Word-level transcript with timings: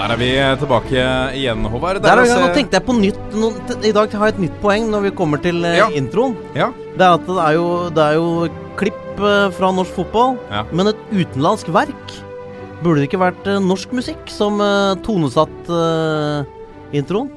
Der 0.00 0.14
er 0.14 0.16
vi 0.16 0.28
tilbake 0.62 1.00
igjen, 1.36 1.64
Håvard. 1.68 1.98
Der, 2.00 2.22
ja, 2.24 2.36
nå 2.40 2.46
tenkte 2.56 2.78
jeg 2.78 2.84
på 2.86 2.94
nytt 2.96 3.34
no, 3.36 3.50
I 3.84 3.90
dag 3.92 4.14
har 4.16 4.30
jeg 4.30 4.38
et 4.38 4.42
nytt 4.46 4.54
poeng 4.62 4.86
når 4.88 5.02
vi 5.04 5.10
kommer 5.18 5.42
til 5.44 5.60
uh, 5.60 5.74
ja. 5.76 5.88
introen. 5.92 6.38
Ja. 6.56 6.70
Det 6.94 7.04
er 7.04 7.18
at 7.18 7.26
det 7.28 7.42
er 7.44 7.58
jo, 7.58 7.66
det 7.92 8.06
er 8.06 8.16
jo 8.16 8.30
klipp 8.80 9.20
uh, 9.20 9.50
fra 9.52 9.68
norsk 9.76 9.98
fotball, 9.98 10.38
ja. 10.48 10.64
men 10.72 10.88
et 10.94 11.02
utenlandsk 11.12 11.68
verk. 11.76 12.16
Burde 12.80 13.02
det 13.02 13.10
ikke 13.10 13.20
vært 13.20 13.44
uh, 13.44 13.58
norsk 13.60 13.92
musikk 14.00 14.32
som 14.32 14.56
tonesatt 15.04 15.68
introen? 16.96 17.28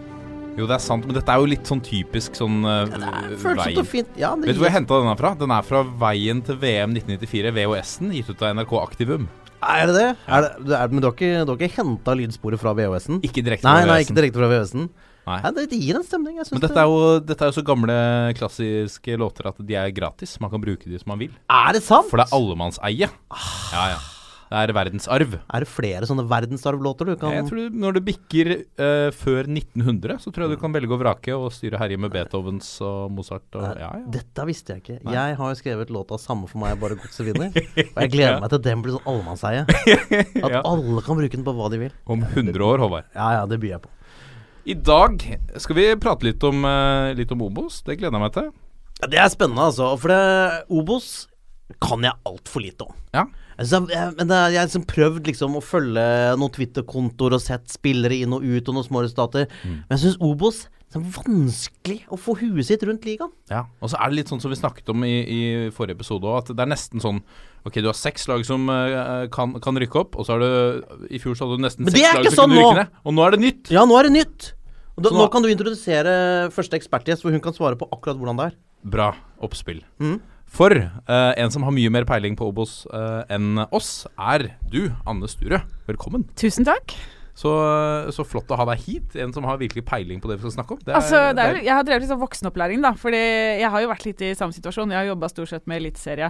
Jo, 0.55 0.63
det 0.69 0.77
er 0.77 0.83
sant, 0.85 1.03
men 1.03 1.17
dette 1.17 1.33
er 1.33 1.43
jo 1.43 1.49
litt 1.49 1.67
sånn 1.67 1.83
typisk 1.83 2.37
sånn 2.37 2.63
uh, 2.63 2.83
ja, 2.85 2.95
det 2.95 3.11
er 3.11 3.37
veien. 3.59 3.79
Og 3.81 3.91
fint. 3.91 4.17
Ja, 4.19 4.35
Vet 4.39 4.55
du 4.55 4.63
hvor 4.63 4.69
jeg 4.69 4.77
henta 4.79 5.03
denne 5.03 5.19
fra? 5.19 5.35
Den 5.35 5.51
er 5.51 5.67
fra 5.67 5.83
Veien 5.83 6.43
til 6.47 6.63
VM 6.63 6.95
1994, 6.95 7.55
VHS-en, 7.59 8.13
gitt 8.15 8.29
ut 8.31 8.43
av 8.45 8.55
NRK 8.55 8.77
Aktivum. 8.85 9.31
Er 9.63 9.89
det 9.89 9.95
det? 9.97 10.09
Er 10.27 10.45
det, 10.45 10.75
er, 10.77 10.91
men 10.93 11.01
du 11.03 11.07
har 11.09 11.15
ikke, 11.15 11.45
du 11.47 11.55
ikke 11.55 11.71
henta 11.79 12.15
lydsporet 12.19 12.61
fra 12.61 12.75
VHS-en? 12.77 13.21
Ikke 13.25 13.43
direkte 13.45 13.65
fra 13.65 13.79
VHS-en. 13.79 13.91
Nei, 13.93 13.99
ikke 14.05 14.17
direkte 14.19 14.41
fra 14.41 14.49
VHS-en. 14.51 14.87
Nei. 15.23 15.37
Ja, 15.39 15.51
det 15.55 15.79
gir 15.79 15.95
en 15.95 16.03
stemning. 16.03 16.39
Men 16.51 16.63
dette 16.65 16.79
er, 16.81 16.89
jo, 16.91 17.19
dette 17.23 17.45
er 17.45 17.51
jo 17.51 17.55
så 17.55 17.63
gamle, 17.63 17.93
klassiske 18.35 19.15
låter 19.19 19.47
at 19.53 19.61
de 19.63 19.77
er 19.79 19.93
gratis. 19.95 20.35
Man 20.43 20.51
kan 20.51 20.63
bruke 20.63 20.89
de 20.89 20.99
som 20.99 21.13
man 21.13 21.21
vil. 21.23 21.31
Er 21.47 21.77
det 21.77 21.83
sant? 21.85 22.09
For 22.11 22.19
det 22.19 22.27
er 22.27 22.35
allemannseie. 22.35 23.07
Ah. 23.31 23.47
Ja, 23.71 23.85
ja. 23.95 24.01
Det 24.53 24.59
er 24.61 24.73
verdensarv. 24.77 25.31
Er 25.49 25.63
det 25.63 25.67
flere 25.71 26.05
sånne 26.05 26.27
verdensarvlåter 26.29 27.07
du 27.09 27.13
kan 27.17 27.31
Jeg 27.33 27.47
tror 27.47 27.57
du, 27.57 27.77
Når 27.81 27.95
det 27.97 28.01
bikker 28.05 28.49
uh, 28.77 29.09
før 29.17 29.47
1900, 29.49 30.19
så 30.21 30.29
tror 30.29 30.45
jeg 30.45 30.53
du 30.53 30.61
kan 30.61 30.75
velge 30.75 30.93
å 30.93 30.99
vrake 31.01 31.33
og 31.33 31.47
styre 31.55 31.79
herje 31.81 31.97
med 31.97 32.13
Beethovens 32.13 32.67
og 32.85 33.09
Mozart. 33.15 33.47
Og, 33.57 33.65
ja, 33.65 33.89
ja. 33.97 34.03
Dette 34.13 34.45
visste 34.45 34.75
jeg 34.75 34.83
ikke. 34.83 34.99
Nei. 35.07 35.15
Jeg 35.17 35.39
har 35.39 35.55
jo 35.55 35.57
skrevet 35.57 35.93
låta 35.95 36.19
'Samme 36.21 36.45
for 36.51 36.61
meg, 36.61 36.77
bare 36.83 36.99
godset 37.01 37.25
vinner'. 37.31 37.49
og 37.95 37.99
jeg 38.05 38.13
gleder 38.13 38.39
meg 38.45 38.53
til 38.53 38.61
den 38.69 38.85
blir 38.85 38.93
sånn 38.99 39.09
allemannseie. 39.09 39.65
At 40.45 40.51
Ja. 40.53 40.61
alle 40.61 41.01
kan 41.01 41.17
bruke 41.17 41.33
den 41.33 41.47
på 41.49 41.57
hva 41.57 41.71
de 41.73 41.81
vil. 41.87 41.97
Om 42.05 42.21
100 42.21 42.61
år, 42.61 42.77
Håvard. 42.85 43.09
Ja 43.17 43.31
ja, 43.39 43.45
det 43.49 43.57
byr 43.63 43.73
jeg 43.79 43.81
på. 43.87 43.89
I 44.69 44.75
dag 44.77 45.17
skal 45.57 45.75
vi 45.75 45.89
prate 45.97 46.29
litt 46.29 46.43
om, 46.45 46.61
uh, 46.63 47.09
litt 47.17 47.31
om 47.33 47.41
Obos. 47.41 47.81
Det 47.81 47.97
gleder 47.97 48.13
jeg 48.19 48.27
meg 48.27 48.35
til. 48.37 48.51
Ja, 49.01 49.07
det 49.09 49.17
er 49.17 49.33
spennende, 49.33 49.65
altså. 49.65 49.89
For 49.97 50.13
det, 50.13 50.65
Obos 50.69 51.25
kan 51.81 52.05
jeg 52.05 52.13
altfor 52.29 52.61
lite 52.61 52.85
om. 52.85 52.93
Ja. 53.17 53.25
Altså, 53.57 53.81
jeg, 53.93 54.13
men 54.19 54.31
jeg 54.33 54.59
har 54.59 54.69
liksom 54.69 54.87
prøvd 54.89 55.31
liksom 55.31 55.57
å 55.59 55.63
følge 55.63 56.05
noen 56.39 56.53
Twitter-kontoer 56.55 57.37
og 57.37 57.43
sett 57.43 57.73
spillere 57.73 58.21
inn 58.23 58.35
og 58.35 58.45
ut 58.45 58.69
og 58.69 58.79
noen 58.79 58.87
små 58.87 59.03
resultater. 59.05 59.49
Men 59.63 59.95
jeg 59.97 60.05
syns 60.05 60.21
Obos 60.23 60.65
det 60.93 60.99
er 60.99 61.13
vanskelig 61.25 61.95
å 62.13 62.17
få 62.21 62.35
huet 62.37 62.67
sitt 62.67 62.83
rundt 62.85 63.05
ligaen. 63.07 63.31
Ja, 63.49 63.63
og 63.81 63.89
så 63.89 63.97
er 63.97 64.11
det 64.11 64.19
litt 64.19 64.29
sånn 64.29 64.41
som 64.43 64.51
vi 64.53 64.59
snakket 64.59 64.91
om 64.93 65.01
i, 65.07 65.13
i 65.25 65.39
forrige 65.73 65.97
episode 65.97 66.29
òg, 66.29 66.43
at 66.43 66.51
det 66.53 66.61
er 66.61 66.69
nesten 66.69 67.01
sånn 67.01 67.23
Ok, 67.63 67.79
du 67.79 67.87
har 67.87 67.95
seks 67.95 68.27
lag 68.27 68.43
som 68.45 68.67
uh, 68.67 69.23
kan, 69.31 69.55
kan, 69.63 69.77
rykke 69.79 70.01
opp, 70.01 70.17
og 70.19 70.27
så 70.27 70.35
har 70.35 70.43
du 70.43 71.07
I 71.07 71.21
fjor 71.23 71.37
så 71.39 71.47
hadde 71.47 71.57
du 71.57 71.63
nesten 71.63 71.87
seks 71.87 72.03
lag 72.03 72.27
som 72.27 72.35
sånn 72.43 72.51
kunne 72.51 72.59
rykke 72.59 72.81
ned. 72.81 72.99
Og 73.07 73.15
nå 73.15 73.23
er 73.23 73.33
det 73.33 73.39
nytt. 73.39 73.71
Ja, 73.73 73.85
nå 73.87 73.95
er 73.97 74.09
det 74.09 74.13
nytt. 74.17 74.49
Og 74.93 75.05
da, 75.07 75.13
nå 75.15 75.23
nå- 75.23 75.29
kan 75.33 75.45
du 75.45 75.49
introdusere 75.49 76.13
første 76.53 76.77
ekspertgjest, 76.77 77.23
hvor 77.25 77.33
hun 77.33 77.41
kan 77.41 77.55
svare 77.55 77.79
på 77.79 77.87
akkurat 77.89 78.19
hvordan 78.19 78.41
det 78.41 78.49
er. 78.51 78.59
Bra 78.83 79.09
oppspill. 79.41 79.81
Mhm. 80.03 80.19
For 80.53 80.69
uh, 80.77 81.33
en 81.39 81.49
som 81.53 81.65
har 81.65 81.73
mye 81.73 81.89
mer 81.93 82.05
peiling 82.05 82.37
på 82.37 82.45
Obos 82.51 82.83
uh, 82.93 83.25
enn 83.33 83.57
oss, 83.73 84.03
er 84.21 84.51
du, 84.69 84.85
Anne 85.09 85.29
Sture. 85.31 85.63
Velkommen. 85.89 86.27
Tusen 86.37 86.67
takk. 86.67 86.93
Så, 87.33 87.49
så 88.13 88.21
flott 88.29 88.51
å 88.53 88.57
ha 88.59 88.67
deg 88.69 88.83
hit. 88.85 89.15
En 89.17 89.33
som 89.33 89.47
har 89.49 89.57
virkelig 89.57 89.81
peiling 89.89 90.21
på 90.21 90.29
det 90.29 90.37
vi 90.37 90.45
skal 90.45 90.59
snakke 90.59 90.75
om. 90.75 90.83
Det 90.85 90.93
Altså, 90.99 91.23
er, 91.33 91.57
jeg 91.65 91.73
har 91.73 91.87
drevet 91.87 92.05
litt 92.05 92.11
sånn 92.11 92.21
voksenopplæring, 92.21 92.83
da. 92.85 92.93
Fordi 93.01 93.23
jeg 93.63 93.71
har 93.73 93.81
jo 93.81 93.89
vært 93.89 94.05
litt 94.05 94.21
i 94.21 94.35
samme 94.37 94.53
situasjon. 94.53 94.93
Jeg 94.93 95.01
har 95.01 95.09
jobba 95.09 95.31
stort 95.33 95.49
sett 95.55 95.65
med 95.65 95.81
eliteserie 95.81 96.29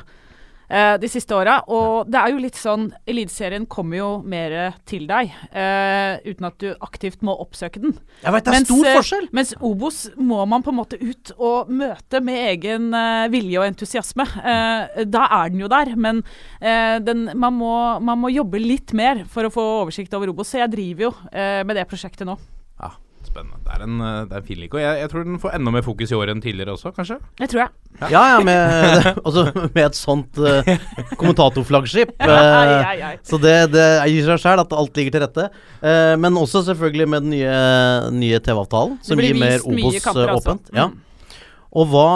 eh, 0.69 0.95
de 1.01 1.09
siste 1.11 1.35
åra. 1.35 1.59
Og 1.71 2.09
det 2.11 2.19
er 2.19 2.33
jo 2.33 2.41
litt 2.43 2.59
sånn 2.59 2.89
Eliteserien 3.09 3.65
kommer 3.69 3.99
jo 3.99 4.09
mer 4.27 4.77
til 4.89 5.07
deg, 5.09 5.33
eh, 5.51 6.21
uten 6.25 6.47
at 6.49 6.57
du 6.61 6.69
aktivt 6.85 7.23
må 7.25 7.35
oppsøke 7.43 7.81
den. 7.83 7.97
Jeg 8.23 8.35
vet, 8.35 8.47
det 8.47 8.55
er 8.55 8.65
stor 8.67 8.89
eh, 8.89 8.97
forskjell. 8.99 9.27
Mens 9.35 9.53
Obos 9.59 9.99
må 10.17 10.43
man 10.49 10.65
på 10.65 10.73
en 10.73 10.79
måte 10.79 10.99
ut 11.01 11.33
og 11.37 11.71
møte 11.73 12.21
med 12.23 12.47
egen 12.53 12.89
eh, 12.97 13.27
vilje 13.33 13.59
og 13.61 13.67
entusiasme. 13.71 14.27
Eh, 14.43 15.03
da 15.09 15.27
er 15.41 15.53
den 15.53 15.63
jo 15.63 15.71
der, 15.71 15.93
men 15.99 16.23
eh, 16.59 16.97
den, 17.03 17.29
man, 17.33 17.57
må, 17.59 17.75
man 18.03 18.21
må 18.21 18.33
jobbe 18.33 18.61
litt 18.61 18.95
mer 18.97 19.25
for 19.29 19.47
å 19.47 19.53
få 19.53 19.67
oversikt 19.83 20.13
over 20.17 20.31
Obos. 20.33 20.51
Så 20.53 20.61
jeg 20.63 20.73
driver 20.73 21.09
jo 21.09 21.13
eh, 21.31 21.61
med 21.67 21.79
det 21.79 21.87
prosjektet 21.89 22.27
nå. 22.29 22.37
Ja, 23.33 23.39
spennende. 23.41 23.59
Det 23.65 23.73
er 23.73 23.83
en, 23.83 24.01
eh, 24.01 24.25
det 24.27 24.35
er 24.35 24.41
en 24.41 24.47
fin 24.47 24.59
like. 24.59 24.77
Og 24.77 24.81
jeg, 24.81 24.99
jeg 25.01 25.09
tror 25.09 25.23
den 25.25 25.39
får 25.41 25.55
enda 25.57 25.71
mer 25.73 25.83
fokus 25.85 26.11
i 26.11 26.17
år 26.17 26.31
enn 26.33 26.41
tidligere 26.43 26.73
også, 26.75 26.91
kanskje. 26.93 27.17
Det 27.39 27.49
tror 27.49 27.61
jeg. 27.63 27.69
Ja 28.11 28.21
ja, 28.33 28.39
med, 28.43 29.07
altså, 29.25 29.45
med 29.73 29.81
et 29.83 29.97
sånt 29.97 30.37
uh, 30.37 30.69
kommentatorflaggskip. 31.17 32.13
Ai. 32.21 33.15
Så 33.25 33.39
det, 33.41 33.55
det 33.73 33.87
gir 34.11 34.27
seg 34.27 34.43
sjøl 34.43 34.63
at 34.63 34.77
alt 34.77 34.97
ligger 34.97 35.17
til 35.17 35.25
rette. 35.25 35.47
Uh, 35.81 36.13
men 36.21 36.37
også 36.37 36.63
selvfølgelig 36.69 37.09
med 37.09 37.25
den 37.25 37.35
nye, 37.35 37.57
nye 38.19 38.43
TV-avtalen, 38.43 38.99
som 39.05 39.21
gir 39.21 39.37
mer 39.39 39.65
Obos 39.65 39.99
altså. 40.01 40.29
åpent. 40.37 40.71
Ja. 40.75 40.89
Mm. 40.91 41.01
Og 41.73 41.89
hva 41.89 42.07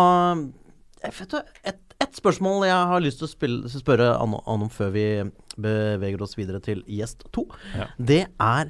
vet, 1.01 1.33
du, 1.33 1.37
et, 1.65 1.79
et 2.03 2.17
spørsmål 2.17 2.67
jeg 2.67 2.89
har 2.93 3.01
lyst 3.01 3.21
til 3.21 3.29
å 3.29 3.31
spille, 3.31 3.71
spørre 3.73 4.13
an, 4.17 4.37
Anne 4.45 4.67
om 4.67 4.73
før 4.73 4.93
vi 4.93 5.07
beveger 5.57 6.21
oss 6.21 6.37
videre 6.37 6.61
til 6.61 6.83
gjest 6.85 7.25
to, 7.33 7.47
Ja. 7.73 7.87
det 7.97 8.27
er 8.37 8.69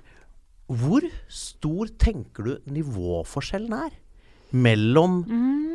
hvor 0.67 1.05
stor 1.31 1.93
tenker 1.99 2.43
du 2.43 2.73
nivåforskjellen 2.75 3.77
er 3.87 3.95
mellom 4.51 5.21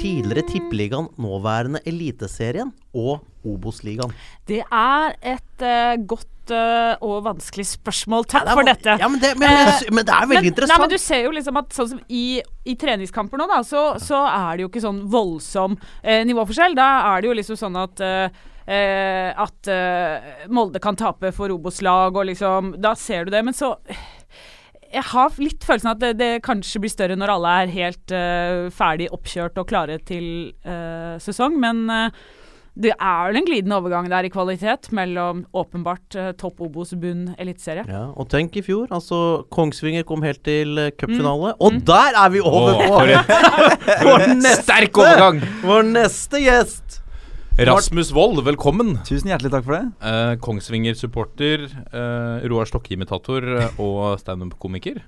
tidligere 0.01 0.47
Tippeligaen, 0.49 1.11
nåværende 1.21 1.83
Eliteserien 1.89 2.73
og 2.97 3.21
Obos-ligaen? 3.45 4.13
Det 4.49 4.63
er 4.65 5.17
et 5.35 5.65
uh, 5.65 5.97
godt 6.09 6.53
eh, 6.53 6.95
og 7.05 7.25
vanskelig 7.27 7.67
spørsmål. 7.73 8.27
Takk 8.31 8.49
for 8.53 8.67
dette. 8.67 8.97
Ja, 9.01 9.09
men 9.09 9.21
det, 9.23 9.35
men, 9.41 9.51
Eh, 9.53 9.83
men, 9.91 10.07
det 10.07 10.15
er 10.15 10.29
veldig 10.29 10.43
men, 10.43 10.53
interessant. 10.53 10.79
Nei, 10.79 10.87
men 10.87 10.95
du 10.95 11.03
ser 11.03 11.27
jo 11.27 11.35
liksom 11.35 11.61
at 11.61 11.77
sånn 11.77 12.01
i, 12.09 12.25
i 12.69 12.77
treningskamper 12.79 13.41
nå, 13.41 13.49
da, 13.51 13.61
så, 13.67 13.83
så 14.03 14.23
er 14.29 14.57
det 14.57 14.67
jo 14.67 14.71
ikke 14.73 14.85
sånn 14.85 15.03
voldsom 15.13 15.77
eh, 16.03 16.23
nivåforskjell. 16.29 16.77
Da 16.79 16.89
er 17.13 17.23
det 17.23 17.31
jo 17.31 17.37
liksom 17.39 17.61
sånn 17.61 17.79
at 17.83 18.03
eh, 18.07 18.41
at 18.63 19.69
eh, 19.69 20.47
Molde 20.55 20.79
kan 20.83 20.97
tape 20.97 21.33
for 21.35 21.51
Obos-lag, 21.51 22.15
og 22.15 22.29
liksom 22.29 22.77
Da 22.83 22.95
ser 22.95 23.27
du 23.27 23.33
det. 23.35 23.43
Men 23.43 23.57
så 23.59 23.75
jeg 24.93 25.05
har 25.13 25.41
litt 25.41 25.65
følelsen 25.67 25.91
av 25.91 25.97
at 25.97 26.03
det, 26.05 26.13
det 26.21 26.31
kanskje 26.45 26.83
blir 26.85 26.93
større 26.93 27.17
når 27.19 27.33
alle 27.37 27.57
er 27.63 27.73
helt 27.73 28.13
uh, 28.15 28.69
ferdig 28.75 29.09
oppkjørt 29.15 29.59
og 29.63 29.69
klare 29.71 29.99
til 30.09 30.53
uh, 30.69 31.17
sesong, 31.23 31.57
men 31.63 31.85
uh, 31.91 32.09
det 32.73 32.95
er 32.95 33.27
vel 33.29 33.37
en 33.37 33.45
glidende 33.45 33.77
overgang 33.77 34.07
der 34.09 34.25
i 34.25 34.31
kvalitet 34.33 34.87
mellom 34.97 35.43
åpenbart 35.53 36.17
uh, 36.17 36.31
topp 36.41 36.63
Obos, 36.65 36.95
bunn, 36.97 37.27
eliteserie. 37.41 37.85
Ja, 37.89 38.07
og 38.17 38.31
tenk 38.33 38.57
i 38.57 38.63
fjor, 38.65 38.87
altså 38.97 39.43
Kongsvinger 39.53 40.07
kom 40.09 40.25
helt 40.25 40.41
til 40.49 40.81
cupfinale, 41.01 41.53
Mm. 41.53 41.61
og 41.69 41.83
der 41.93 42.17
er 42.23 42.33
vi 42.33 42.41
over 42.41 42.81
på 42.81 42.89
for 42.95 43.13
vår 44.09 44.27
neste, 44.39 44.63
sterk 44.63 45.03
overgang! 45.05 45.43
vår 45.69 45.89
neste 45.93 46.41
gjest! 46.47 47.02
Rasmus 47.59 48.13
Wold, 48.17 48.41
velkommen. 48.47 48.95
Tusen 49.05 49.29
hjertelig 49.29 49.51
takk 49.53 49.65
for 49.67 49.77
det. 49.77 49.83
Eh, 50.09 50.35
Kongsvinger-supporter, 50.41 51.67
eh, 51.93 52.47
Roar 52.49 52.65
Stokke-imitator 52.71 53.45
eh, 53.61 53.81
og 53.83 54.17
standup-komiker. 54.23 55.03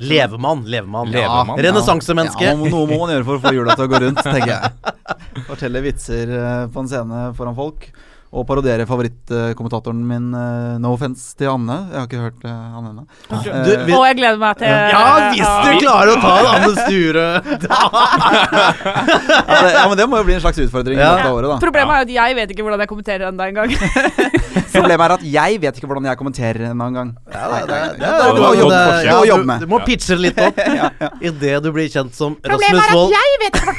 Levemann, 0.00 0.62
levemann. 0.70 1.10
Levemann, 1.12 1.50
Ja. 1.58 1.64
Renessansemenneske. 1.66 2.46
Ja, 2.46 2.54
noe 2.54 2.70
må 2.88 3.00
man 3.02 3.10
gjøre 3.12 3.26
for 3.26 3.36
å 3.36 3.42
få 3.42 3.52
hjula 3.52 3.74
til 3.76 3.84
å 3.88 3.90
gå 3.90 4.00
rundt, 4.06 4.22
tenker 4.22 4.54
jeg. 4.54 4.94
Fortelle 5.50 5.82
vitser 5.84 6.30
eh, 6.30 6.66
på 6.72 6.80
en 6.84 6.88
scene 6.88 7.24
foran 7.36 7.58
folk. 7.58 7.90
Og 8.30 8.44
parodiere 8.46 8.84
favorittkommentatoren 8.86 10.02
min, 10.06 10.26
eh, 10.38 10.76
no 10.78 10.92
offense 10.94 11.32
til 11.34 11.48
Anne. 11.50 11.76
Jeg 11.90 11.98
har 11.98 12.04
ikke 12.06 12.20
hørt 12.22 12.44
eh, 12.46 12.76
Anne 12.78 12.92
ennå. 12.92 13.02
Og 13.34 14.04
jeg 14.06 14.16
gleder 14.20 14.38
meg 14.38 14.60
til 14.60 14.68
ja, 14.70 15.00
hvis 15.32 15.50
du 15.66 15.70
klarer 15.82 16.12
å 16.12 16.20
ta 16.22 16.34
det, 16.38 16.50
Anne 16.54 16.70
Sture 16.84 17.24
Ja, 19.50 19.58
det- 19.64 19.74
ja, 19.74 19.82
men 19.90 19.96
det 19.98 20.06
må 20.12 20.20
jo 20.20 20.24
bli 20.28 20.34
en 20.36 20.42
slags 20.44 20.58
utfordring 20.62 20.98
Ja. 21.00 21.16
Dette 21.18 21.32
året, 21.34 21.48
da. 21.50 21.58
Problemet 21.64 21.90
er 21.90 21.98
jo 21.98 22.06
at 22.06 22.12
jeg 22.14 22.36
vet 22.38 22.50
ikke 22.54 22.62
hvordan 22.68 22.80
jeg 22.84 22.90
kommenterer 22.92 23.26
ennå 23.32 23.42
engang. 23.50 23.74
Problemet 24.76 25.04
er 25.08 25.14
at 25.16 25.24
jeg 25.26 25.58
vet 25.66 25.74
ikke 25.80 25.88
hvordan 25.90 26.06
jeg 26.10 26.16
kommenterer 26.22 26.62
ennå 26.70 26.84
engang. 26.92 27.10
Ja, 27.34 27.44
det, 27.50 27.60
det, 27.66 27.80
det, 27.98 27.98
det 27.98 28.30
du, 28.30 28.40
må- 28.40 28.54
du, 28.54 29.26
jobbe 29.26 29.44
med. 29.50 29.58
du 29.60 29.66
må 29.74 29.78
pitche 29.86 30.14
det 30.14 30.22
litt 30.28 30.38
opp 30.46 30.54
idet 31.30 31.56
du 31.66 31.70
blir 31.74 31.90
kjent 31.90 32.14
som 32.14 32.38
Problemet 32.46 32.78
Rasmus 32.78 33.10
er 33.10 33.10
at 33.10 33.10
jeg 33.18 33.26
vet 33.42 33.54
ikke 33.58 33.74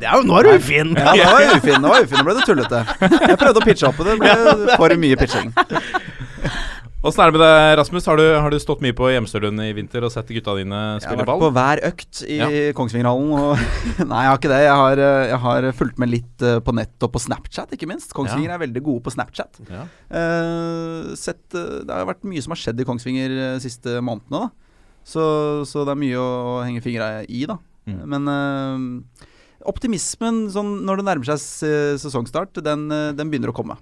er 0.00 0.16
jo, 0.16 0.22
Nå 0.26 0.34
er 0.40 0.42
du 0.42 0.50
ufin! 0.58 0.94
Ja, 0.98 1.14
nå 1.14 1.30
er 1.38 1.46
du 1.46 1.54
ufin, 1.60 1.78
nå 1.84 1.88
ble 2.26 2.34
du 2.34 2.42
tullete. 2.46 2.79
Jeg 3.30 3.38
prøvde 3.40 3.62
å 3.62 3.64
pitche 3.64 3.88
opp, 3.90 3.98
på 3.98 4.06
det 4.06 4.18
ble 4.20 4.34
for 4.80 5.00
mye 5.00 5.18
pitching. 5.20 5.52
Åssen 7.00 7.22
er 7.24 7.30
det 7.30 7.38
med 7.38 7.40
deg, 7.40 7.66
Rasmus? 7.78 8.04
Har 8.10 8.18
du, 8.20 8.24
har 8.36 8.52
du 8.52 8.58
stått 8.60 8.82
mye 8.84 8.92
på 8.92 9.06
Hjemstølund 9.08 9.62
i 9.64 9.70
vinter 9.72 10.04
og 10.04 10.10
sett 10.12 10.28
gutta 10.36 10.52
dine 10.58 10.80
spille 11.00 11.24
ball? 11.24 11.40
Jeg 11.40 11.46
har 11.46 11.46
vært 11.46 11.46
på 11.46 11.54
hver 11.56 11.80
økt 11.88 12.20
i 12.28 12.64
Kongsvingerhallen. 12.76 13.30
Og 13.38 14.02
Nei, 14.10 14.18
jeg 14.26 14.28
har 14.28 14.36
ikke 14.36 14.50
det. 14.52 14.58
Jeg 14.66 14.74
har, 14.82 15.02
eh, 15.06 15.30
jeg 15.30 15.38
har 15.46 15.68
fulgt 15.78 16.02
med 16.02 16.12
litt 16.12 16.44
eh, 16.44 16.58
på 16.60 16.74
nett 16.76 17.06
og 17.06 17.14
på 17.14 17.22
Snapchat, 17.24 17.72
ikke 17.72 17.88
minst. 17.88 18.12
Kongsvinger 18.12 18.52
er 18.52 18.60
veldig 18.66 18.84
gode 18.84 19.04
på 19.06 19.14
Snapchat. 19.16 19.62
Ja. 19.72 19.86
Uh, 20.12 21.16
sett, 21.16 21.40
det 21.56 21.88
har 21.88 22.04
vært 22.10 22.28
mye 22.28 22.44
som 22.44 22.52
har 22.52 22.60
skjedd 22.60 22.84
i 22.84 22.88
Kongsvinger 22.90 23.32
de 23.32 23.48
siste 23.64 23.96
månedene. 24.04 24.52
så, 25.00 25.24
så 25.64 25.88
det 25.88 25.96
er 25.96 26.04
mye 26.04 26.20
å 26.20 26.60
henge 26.66 26.84
fingra 26.84 27.14
i, 27.24 27.46
da. 27.48 27.56
Mm. 27.88 28.00
Men 28.12 28.28
eh, 28.28 29.26
optimismen 29.68 30.46
sånn, 30.52 30.80
når 30.86 31.00
det 31.00 31.06
nærmer 31.08 31.30
seg 31.32 32.00
sesongstart, 32.00 32.62
den, 32.64 32.88
eh, 32.92 33.12
den 33.16 33.30
begynner 33.32 33.52
å 33.52 33.56
komme. 33.56 33.76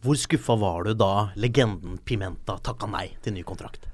Hvor 0.00 0.16
skuffa 0.16 0.56
var 0.58 0.88
du 0.88 0.94
da 0.96 1.30
legenden 1.36 1.98
Pimenta 2.04 2.56
takka 2.64 2.88
nei 2.88 3.10
til 3.22 3.36
ny 3.36 3.44
kontrakt? 3.44 3.86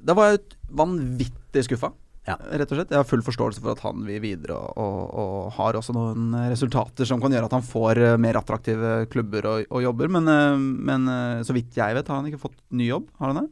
Da 0.00 0.14
var 0.16 0.32
jeg 0.32 0.56
vanvittig 0.72 1.66
skuffa. 1.66 1.92
Ja. 2.26 2.34
Rett 2.36 2.72
og 2.72 2.80
slett. 2.80 2.90
Jeg 2.90 2.98
har 2.98 3.06
full 3.06 3.22
forståelse 3.22 3.60
for 3.62 3.76
at 3.76 3.82
han 3.84 4.00
vil 4.06 4.18
videre, 4.24 4.56
og, 4.56 4.72
og, 4.82 5.02
og 5.14 5.52
har 5.60 5.78
også 5.78 5.94
noen 5.94 6.32
resultater 6.50 7.06
som 7.06 7.20
kan 7.22 7.30
gjøre 7.30 7.46
at 7.46 7.54
han 7.54 7.66
får 7.66 8.00
eh, 8.02 8.16
mer 8.18 8.40
attraktive 8.40 8.96
klubber 9.12 9.46
og, 9.46 9.68
og 9.70 9.84
jobber. 9.84 10.10
Men, 10.16 10.32
eh, 10.32 10.56
men 10.90 11.06
så 11.46 11.54
vidt 11.54 11.76
jeg 11.78 11.98
vet, 11.98 12.08
har 12.08 12.22
han 12.22 12.32
ikke 12.32 12.42
fått 12.48 12.58
ny 12.74 12.88
jobb? 12.88 13.12
Har 13.20 13.30
han 13.30 13.44
det? 13.44 13.48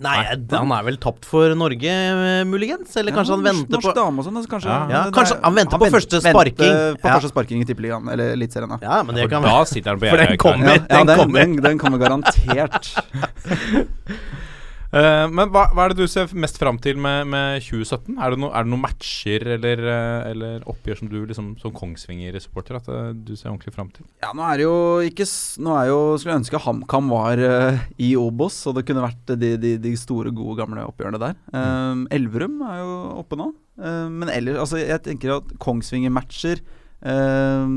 Nei, 0.00 0.16
han 0.50 0.72
er 0.72 0.82
vel 0.84 0.96
tapt 0.98 1.24
for 1.24 1.54
Norge, 1.54 1.84
eh, 1.86 2.44
muligens? 2.44 2.96
Eller 2.96 3.12
kanskje 3.12 3.32
Ja, 3.32 3.36
han 3.36 3.44
norsk- 3.44 3.60
venter 3.62 3.76
norsk 3.76 3.88
på 3.88 3.94
dame 3.94 4.18
og 4.18 4.24
sånn. 4.26 4.36
altså, 4.36 4.50
Kanskje, 4.56 4.68
Ja. 4.68 4.88
Ja, 4.90 5.10
kanskje 5.10 5.40
han 5.42 5.54
venter 5.54 5.78
på 5.78 5.84
vent- 5.86 5.94
første 5.96 6.20
sparking. 6.20 6.74
På 7.02 7.08
første 7.14 7.28
sparking 7.32 7.60
i 7.60 7.64
Tippeligaen, 7.64 8.08
eller 8.12 8.32
Eliteserien. 8.36 8.68
da. 8.68 8.78
Ja, 8.82 9.02
men 9.02 9.14
det 9.14 9.28
kan 9.30 9.42
da 9.42 9.64
sitter 9.64 9.90
han 9.90 10.00
på 10.00 10.08
For 10.10 10.16
den 10.16 10.36
kommer. 10.36 10.66
Ja, 10.66 10.72
ja, 10.74 11.04
den 11.04 11.06
den, 11.06 11.18
kommer. 11.18 11.40
den, 11.40 11.56
den 11.56 11.78
kommer 11.78 11.98
garantert. 11.98 12.94
Eh, 14.94 15.24
men 15.32 15.50
hva, 15.50 15.66
hva 15.74 15.86
er 15.86 15.92
det 15.92 16.04
du 16.04 16.10
ser 16.10 16.30
mest 16.38 16.60
fram 16.60 16.78
til 16.82 17.00
med, 17.02 17.26
med 17.32 17.64
2017? 17.64 18.14
Er 18.14 18.34
det, 18.34 18.40
no, 18.42 18.50
er 18.54 18.66
det 18.66 18.72
noen 18.72 18.84
matcher 18.84 19.46
eller, 19.56 19.82
eh, 19.82 20.28
eller 20.30 20.68
oppgjør 20.70 21.00
som 21.00 21.10
du 21.10 21.18
liksom, 21.24 21.50
som 21.62 21.74
Kongsvinger-supporter 21.74 22.78
at 22.78 22.90
eh, 22.92 23.10
du 23.16 23.34
ser 23.34 23.50
ordentlig 23.50 23.74
fram 23.74 23.90
til? 23.94 24.06
Ja, 24.22 24.32
nå 24.36 24.46
er 24.46 24.60
det 24.60 24.66
jo 24.66 24.78
ikke 25.06 25.26
Nå 25.62 25.72
er 25.74 25.88
jo 25.88 25.98
Skulle 26.16 26.34
jeg 26.34 26.42
ønske 26.42 26.60
HamKam 26.62 27.08
var 27.10 27.40
uh, 27.40 27.78
i 28.02 28.12
Obos, 28.18 28.58
og 28.68 28.76
det 28.76 28.84
kunne 28.88 29.04
vært 29.04 29.34
de, 29.40 29.52
de, 29.60 29.72
de 29.82 29.92
store, 29.98 30.30
gode, 30.34 30.56
gamle 30.60 30.84
oppgjørene 30.86 31.20
der. 31.20 31.36
Um, 31.52 32.04
Elverum 32.14 32.60
er 32.66 32.80
jo 32.80 32.96
oppe 33.22 33.38
nå. 33.38 33.50
Um, 33.80 34.20
men 34.20 34.30
ellers 34.32 34.60
Altså, 34.62 34.80
jeg 34.80 35.02
tenker 35.04 35.36
at 35.38 35.54
Kongsvinger-matcher 35.62 36.62
um, 37.00 37.76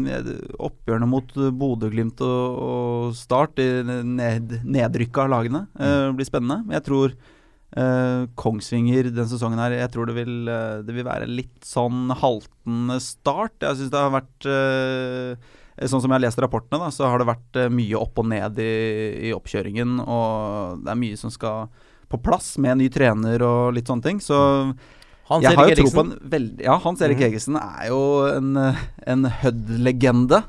Oppgjørene 0.70 1.10
mot 1.10 1.36
Bodø-Glimt 1.36 2.24
og, 2.26 2.62
og 2.70 3.18
Start, 3.18 3.58
de 3.60 4.00
ned, 4.06 4.60
nedrykka 4.64 5.28
lagene, 5.32 5.66
uh, 5.80 6.10
blir 6.16 6.28
spennende. 6.30 6.62
Men 6.66 6.80
jeg 6.80 6.88
tror 6.88 7.16
uh, 7.18 8.26
Kongsvinger 8.40 9.12
den 9.14 9.30
sesongen 9.30 9.62
her 9.62 9.78
Jeg 9.78 9.94
tror 9.94 10.10
det 10.10 10.18
vil, 10.18 10.36
uh, 10.48 10.82
det 10.86 10.96
vil 10.96 11.08
være 11.08 11.30
litt 11.30 11.64
sånn 11.68 12.12
haltende 12.22 13.00
start. 13.04 13.58
Jeg 13.64 13.82
syns 13.82 13.96
det 13.96 14.06
har 14.06 14.20
vært 14.20 14.50
uh, 14.50 15.56
Sånn 15.88 16.02
som 16.04 16.12
jeg 16.12 16.18
har 16.18 16.26
lest 16.26 16.40
rapportene, 16.44 16.82
da, 16.82 16.90
så 16.92 17.08
har 17.08 17.22
det 17.22 17.30
vært 17.30 17.60
eh, 17.60 17.70
mye 17.72 17.96
opp 17.96 18.20
og 18.20 18.26
ned 18.28 18.58
i, 18.60 19.30
i 19.30 19.36
oppkjøringen. 19.36 20.02
Og 20.04 20.82
det 20.84 20.92
er 20.92 21.00
mye 21.00 21.20
som 21.20 21.32
skal 21.32 21.70
på 22.12 22.20
plass 22.26 22.58
med 22.60 22.82
ny 22.82 22.90
trener 22.92 23.40
og 23.46 23.78
litt 23.78 23.88
sånne 23.88 24.04
ting. 24.04 24.20
Så 24.20 24.40
Hans 25.30 25.44
jeg 25.46 25.56
har 25.56 25.68
jo 25.70 25.76
tro 25.78 25.84
på 25.94 26.02
Eriksen. 26.02 26.14
en 26.24 26.30
veldig 26.32 26.64
Ja, 26.66 26.76
Hans 26.82 27.02
Erik 27.06 27.20
Egesen 27.22 27.56
er 27.60 27.90
jo 27.92 28.00
en, 28.34 28.48
en 29.14 29.26
Hødd-legende. 29.44 30.40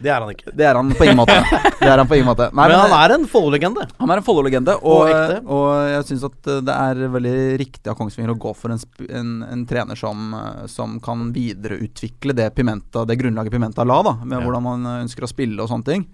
Det 0.00 0.08
er 0.12 0.20
han 0.24 0.30
ikke. 0.32 0.52
Det 0.56 0.64
er 0.68 0.76
han 0.76 0.90
på 0.96 1.04
ingen 1.06 1.16
måte. 1.20 1.36
Det 1.80 1.88
er 1.88 2.00
han 2.00 2.08
på 2.08 2.16
ingen 2.16 2.28
måte. 2.28 2.46
Nei, 2.56 2.66
Men 2.68 2.78
han 2.80 2.94
er 2.96 3.14
en 3.16 3.24
Follo-legende. 3.28 3.86
han 4.00 4.12
er 4.12 4.20
en 4.20 4.24
Follo-legende, 4.26 4.74
Og 4.82 5.08
og, 5.08 5.48
og 5.56 5.66
jeg 5.92 6.04
syns 6.10 6.24
at 6.28 6.50
det 6.68 6.76
er 6.76 7.00
veldig 7.16 7.34
riktig 7.60 7.92
av 7.92 7.96
Kongsvinger 7.98 8.32
å 8.34 8.38
gå 8.40 8.52
for 8.56 8.72
en, 8.72 8.80
en, 9.08 9.32
en 9.52 9.64
trener 9.68 9.96
som, 10.00 10.32
som 10.72 10.98
kan 11.04 11.26
videreutvikle 11.36 12.36
det 12.36 12.50
Pimenta 12.56 13.04
Det 13.08 13.18
grunnlaget 13.20 13.52
Pimenta 13.56 13.84
la, 13.88 14.00
da, 14.04 14.14
med 14.24 14.38
Ja. 14.38 14.44
hvordan 14.44 14.64
man 14.68 14.86
ønsker 15.02 15.24
å 15.24 15.32
spille 15.32 15.60
og 15.64 15.68
sånne 15.72 15.88
ting. 15.92 16.06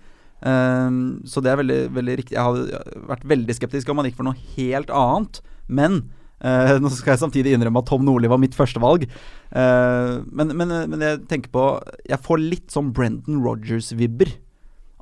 Um, 0.43 1.23
så 1.27 1.39
det 1.43 1.53
er 1.53 1.61
veldig, 1.63 1.81
veldig 1.95 2.17
riktig. 2.19 2.35
Jeg 2.35 2.43
hadde 2.43 2.83
vært 3.13 3.27
veldig 3.31 3.55
skeptisk 3.59 3.91
om 3.93 4.01
man 4.01 4.09
gikk 4.11 4.19
for 4.19 4.27
noe 4.27 4.39
helt 4.57 4.91
annet, 4.91 5.39
men 5.71 6.03
eh, 6.43 6.77
nå 6.83 6.91
skal 6.93 7.15
jeg 7.15 7.23
samtidig 7.23 7.55
innrømme 7.57 7.83
at 7.83 7.89
Tom 7.91 8.05
Nordli 8.07 8.31
var 8.31 8.41
mitt 8.43 8.57
førstevalg. 8.59 9.09
Uh, 9.53 10.23
men, 10.33 10.55
men, 10.57 10.71
men 10.89 11.03
jeg 11.05 11.19
tenker 11.29 11.51
på 11.53 11.63
Jeg 12.09 12.17
får 12.25 12.39
litt 12.41 12.73
sånn 12.73 12.89
Brendan 12.97 13.43
Rogers-vibber 13.45 14.31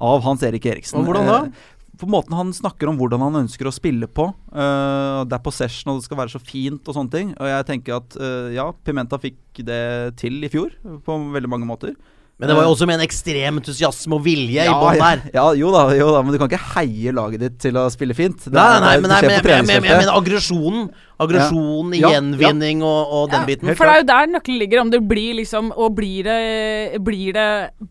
av 0.01 0.25
Hans 0.25 0.43
Erik 0.47 0.67
Eriksen. 0.67 1.01
Og 1.01 1.11
hvordan 1.11 1.29
da? 1.29 1.43
Eh, 1.47 1.77
på 2.01 2.09
måten 2.09 2.33
han 2.33 2.53
snakker 2.57 2.89
om 2.89 2.97
hvordan 2.97 3.21
han 3.27 3.43
ønsker 3.43 3.69
å 3.69 3.75
spille 3.75 4.09
på. 4.09 4.31
Uh, 4.49 5.21
det 5.29 5.37
er 5.37 5.45
possession, 5.45 5.93
og 5.93 6.01
det 6.01 6.09
skal 6.09 6.23
være 6.23 6.33
så 6.33 6.41
fint 6.41 6.81
og 6.89 6.97
sånne 6.97 7.13
ting. 7.13 7.35
Og 7.37 7.51
jeg 7.51 7.67
tenker 7.69 7.99
at 7.99 8.17
uh, 8.17 8.49
ja, 8.55 8.71
Pimenta 8.87 9.21
fikk 9.21 9.61
det 9.69 9.83
til 10.21 10.41
i 10.47 10.51
fjor, 10.53 10.73
på 11.05 11.19
veldig 11.37 11.53
mange 11.53 11.69
måter. 11.69 11.93
Men 12.41 12.49
det 12.49 12.55
var 12.57 12.65
jo 12.65 12.73
også 12.73 12.87
med 12.89 12.97
en 12.97 13.05
ekstrem 13.05 13.59
entusiasme 13.61 14.17
og 14.17 14.23
vilje 14.25 14.65
i 14.65 14.73
bånn 14.73 14.97
der. 14.97 15.27
ja, 15.35 15.43
jo 15.61 15.69
da, 15.75 15.83
jo 15.93 16.07
da, 16.15 16.23
men 16.25 16.33
du 16.33 16.39
kan 16.41 16.49
ikke 16.49 16.71
heie 16.73 17.13
laget 17.13 17.43
ditt 17.45 17.59
til 17.67 17.77
å 17.77 17.83
spille 17.93 18.17
fint. 18.17 18.47
Det 18.47 18.57
Nei, 18.57 18.65
nei, 18.65 18.79
nei, 18.81 18.95
men, 19.03 19.13
nei, 19.13 19.19
men, 19.29 19.67
men, 19.69 19.89
men 19.91 20.13
aggresjonen. 20.15 20.87
Aggresjon, 21.21 21.93
Ja. 21.95 22.09
Ja, 22.09 22.11
gjenvinning 22.17 22.83
og, 22.83 23.13
og 23.13 23.31
den 23.31 23.43
Ja, 23.43 23.47
biten. 23.47 23.75
For 23.77 23.87
det 23.87 23.93
er 23.93 24.01
jo 24.01 24.09
der 24.09 24.31
nøkkelen 24.35 24.61
ligger. 24.63 24.81
Om 24.81 24.91
det 24.91 25.01
blir 25.09 25.35
liksom 25.41 25.71
Og 25.77 25.95
blir 25.97 26.25
det, 26.25 27.03
blir 27.05 27.33
det 27.37 27.49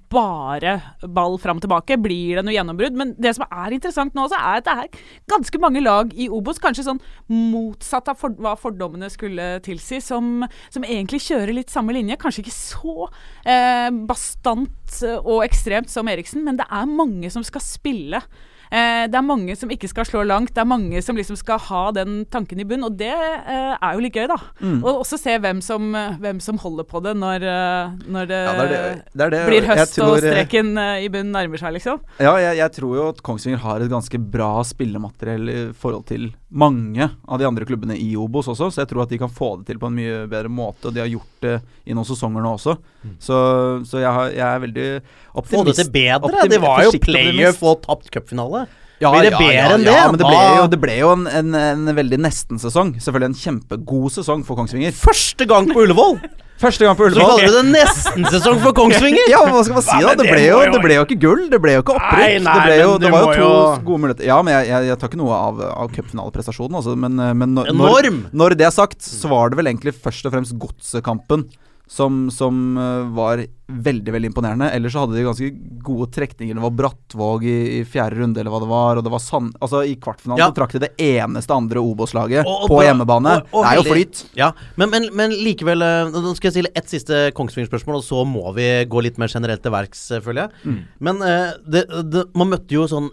bare 0.09 0.79
ball 1.05 1.37
fram 1.37 1.59
og 1.59 1.65
tilbake? 1.65 1.99
Blir 2.01 2.39
det 2.39 2.45
noe 2.45 2.55
gjennombrudd? 2.55 2.97
Men 2.97 3.13
det 3.21 3.35
som 3.37 3.45
er 3.45 3.75
interessant 3.75 4.15
nå, 4.17 4.25
også 4.25 4.39
er 4.39 4.59
at 4.63 4.65
det 4.65 4.73
er 4.73 5.03
ganske 5.29 5.61
mange 5.61 5.83
lag 5.85 6.11
i 6.17 6.29
Obos, 6.29 6.59
kanskje 6.61 6.87
sånn 6.87 7.01
motsatt 7.29 8.09
av 8.09 8.17
for, 8.17 8.33
hva 8.41 8.55
fordommene 8.57 9.11
skulle 9.13 9.59
tilsi, 9.65 10.01
som, 10.01 10.43
som 10.73 10.85
egentlig 10.87 11.21
kjører 11.27 11.53
litt 11.53 11.69
samme 11.73 11.93
linje. 11.93 12.17
Kanskje 12.21 12.45
ikke 12.45 12.55
så 12.55 13.09
eh, 13.45 13.89
bastant 14.09 15.01
og 15.19 15.43
ekstremt 15.45 15.91
som 15.93 16.09
Eriksen, 16.09 16.43
men 16.45 16.57
det 16.57 16.65
er 16.65 16.89
mange 16.89 17.29
som 17.33 17.45
skal 17.45 17.61
spille. 17.63 18.23
Eh, 18.69 19.05
det 19.09 19.17
er 19.17 19.25
mange 19.25 19.55
som 19.57 19.71
ikke 19.73 19.89
skal 19.89 20.05
slå 20.07 20.23
langt. 20.27 20.53
Det 20.53 20.61
er 20.61 20.69
mange 20.69 21.01
som 21.05 21.17
liksom 21.17 21.37
skal 21.39 21.61
ha 21.69 21.83
den 21.95 22.23
tanken 22.29 22.61
i 22.61 22.67
bunn, 22.69 22.85
og 22.85 22.97
det 22.99 23.11
eh, 23.11 23.73
er 23.75 23.95
jo 23.95 24.03
litt 24.05 24.17
gøy, 24.17 24.27
da. 24.29 24.37
Mm. 24.61 24.79
Og 24.83 25.01
også 25.03 25.19
se 25.21 25.37
hvem 25.41 25.61
som, 25.65 25.89
hvem 26.21 26.41
som 26.43 26.59
holder 26.61 26.87
på 26.89 27.01
det 27.05 27.15
når, 27.17 27.45
eh, 27.49 27.97
når 28.09 28.29
det, 28.29 28.41
Ja, 28.45 28.53
det 28.59 28.69
det, 28.69 28.81
det, 29.13 29.23
er 29.25 29.33
det. 29.35 29.41
blir 29.49 29.69
høst 29.69 29.97
tror, 29.97 30.15
og 30.15 30.23
eh, 30.23 30.35
streken 30.35 30.73
eh, 30.77 31.05
i 31.05 31.09
bunn 31.13 31.33
nærmer 31.35 31.61
seg, 31.61 31.75
liksom. 31.79 32.01
Ja, 32.21 32.35
jeg, 32.41 32.59
jeg 32.61 32.75
tror 32.77 32.97
jo 32.99 33.07
at 33.13 33.23
Kongsvinger 33.25 33.63
har 33.63 33.81
et 33.81 33.91
ganske 33.91 34.21
bra 34.21 34.51
spillemateriell 34.67 35.49
i 35.49 35.59
forhold 35.77 36.05
til 36.11 36.29
mange 36.49 37.05
av 37.29 37.37
de 37.39 37.45
andre 37.45 37.65
klubbene 37.65 37.95
i 37.97 38.15
Obos 38.17 38.47
også, 38.49 38.71
så 38.73 38.81
jeg 38.81 38.89
tror 38.89 39.03
at 39.03 39.11
de 39.13 39.19
kan 39.21 39.29
få 39.29 39.51
det 39.59 39.69
til 39.69 39.79
på 39.81 39.89
en 39.89 39.97
mye 39.99 40.23
bedre 40.31 40.49
måte, 40.49 40.89
og 40.89 40.95
de 40.95 41.03
har 41.03 41.09
gjort 41.11 41.45
det 41.45 41.55
i 41.85 41.93
noen 41.93 42.07
sesonger 42.09 42.41
nå 42.45 42.55
også. 42.57 42.75
Så, 43.21 43.37
så 43.85 44.01
jeg, 44.01 44.09
har, 44.09 44.33
jeg 44.33 44.45
er 44.47 44.63
veldig 44.65 44.87
optimist. 45.33 45.53
Få 45.53 45.63
det 45.69 45.77
til 45.77 45.91
bedre. 45.93 46.45
Det 46.49 46.61
var 46.63 46.83
jo 46.87 46.93
optimist. 46.95 47.63
og 47.63 47.83
tapt 47.85 48.09
cupfinale. 48.13 48.65
Ja, 48.99 49.13
Blir 49.13 49.29
det 49.29 49.31
ja, 49.31 49.39
bedre 49.39 49.55
ja, 49.55 49.69
enn 49.77 49.85
det? 49.85 49.93
Ja, 49.95 50.07
men 50.11 50.19
det 50.19 50.27
ble 50.27 50.41
jo, 50.43 50.63
det 50.73 50.79
ble 50.83 50.95
jo 50.97 51.13
en, 51.13 51.29
en, 51.39 51.55
en 51.55 51.95
veldig 52.01 52.19
nesten-sesong. 52.19 52.97
Selvfølgelig 52.99 53.29
en 53.31 53.41
kjempegod 53.45 54.11
sesong 54.17 54.43
for 54.47 54.59
Kongsvinger. 54.59 54.91
Første 54.97 55.47
gang 55.47 55.69
på 55.71 55.85
Ullevål! 55.85 56.17
Første 56.59 56.83
gang 56.83 56.97
på 56.99 57.05
Så 57.07 57.13
Ullevål. 57.13 57.29
kaller 57.39 57.47
du 57.47 57.55
det 57.55 57.71
nesten-sesong 57.71 58.57
for 58.65 58.75
Kongsvinger? 58.75 59.29
Ja, 59.31 59.45
men 59.45 59.53
hva 59.55 59.61
skal 59.63 59.77
man 59.77 59.85
si, 59.85 59.95
da? 60.03 60.11
Det 60.19 60.25
ble, 60.27 60.41
jo, 60.43 60.57
det 60.73 60.81
ble 60.83 60.97
jo 60.97 61.05
ikke 61.07 61.17
gull. 61.21 61.45
Det 61.53 61.59
ble 61.63 61.77
jo 61.77 61.83
ikke 61.85 61.95
opprykk. 61.95 62.19
Nei, 62.19 62.33
nei, 62.43 62.55
det, 62.57 62.65
ble 62.67 62.75
jo, 62.81 62.89
det 62.99 63.11
var 63.13 63.31
jo 63.39 63.47
to 63.47 63.85
gode 63.87 64.03
muligheter. 64.03 64.27
Ja, 64.27 64.41
men 64.43 64.57
jeg, 64.57 64.67
jeg, 64.73 64.89
jeg 64.91 64.99
tar 64.99 65.11
ikke 65.13 65.21
noe 65.21 65.37
av, 65.39 65.63
av 65.85 65.93
cupfinaleprestasjonen, 65.95 66.75
altså. 66.81 66.97
Men, 66.99 67.15
men 67.39 67.55
når, 67.55 67.71
når, 67.79 68.09
når 68.43 68.57
det 68.59 68.67
er 68.67 68.75
sagt, 68.75 68.99
så 69.07 69.31
var 69.31 69.53
det 69.53 69.61
vel 69.61 69.71
egentlig 69.71 69.95
først 69.95 70.27
og 70.27 70.35
fremst 70.35 70.57
godsekampen 70.59 71.47
som, 71.89 72.27
som 72.29 72.77
eh, 72.77 73.07
var 73.17 73.41
veldig 73.69 74.13
veldig 74.13 74.29
imponerende. 74.29 74.67
Ellers 74.77 74.93
så 74.93 75.01
hadde 75.03 75.15
de 75.17 75.23
ganske 75.25 75.47
gode 75.85 76.07
trekninger. 76.13 76.53
Det 76.57 76.61
var 76.61 76.73
Brattvåg 76.77 77.43
i, 77.49 77.55
i 77.79 77.83
fjerde 77.89 78.19
runde, 78.21 78.39
eller 78.41 78.53
hva 78.53 78.59
det 78.61 78.69
var. 78.69 78.99
Og 79.01 79.05
det 79.07 79.11
var 79.13 79.21
Sand... 79.23 79.55
Altså, 79.61 79.81
i 79.89 79.95
kvartfinalen 80.01 80.41
Ja. 80.43 80.47
så 80.51 80.57
trakk 80.59 80.75
de 80.77 80.83
det 80.85 80.91
eneste 81.01 81.53
andre 81.57 81.81
Obos-laget 81.81 82.45
på 82.45 82.69
bra- 82.75 82.83
hjemmebane. 82.85 83.35
og- 83.41 83.55
og 83.59 83.65
det 83.65 83.71
er 83.71 83.81
jo 83.81 83.87
flyt. 83.89 84.21
Ja, 84.37 84.51
men, 84.77 84.89
men, 84.93 85.09
men 85.17 85.33
likevel 85.33 85.81
eh, 85.85 86.09
Nå 86.13 86.35
skal 86.37 86.49
jeg 86.51 86.57
stille 86.59 86.73
ett 86.77 86.89
siste 86.93 87.23
Kongsvinger-spørsmål, 87.37 87.97
og 88.01 88.05
så 88.05 88.21
må 88.25 88.53
vi 88.57 88.69
gå 88.89 89.01
litt 89.05 89.17
mer 89.21 89.27
generelt 89.33 89.65
til 89.65 89.73
verks, 89.73 90.05
eh, 90.17 90.21
føler 90.25 90.45
jeg. 90.47 90.77
Men 90.99 91.21
eh, 91.25 91.57
det, 91.65 91.87
det, 92.13 92.27
man 92.37 92.53
møtte 92.53 92.77
jo 92.77 92.85
sånn 92.89 93.09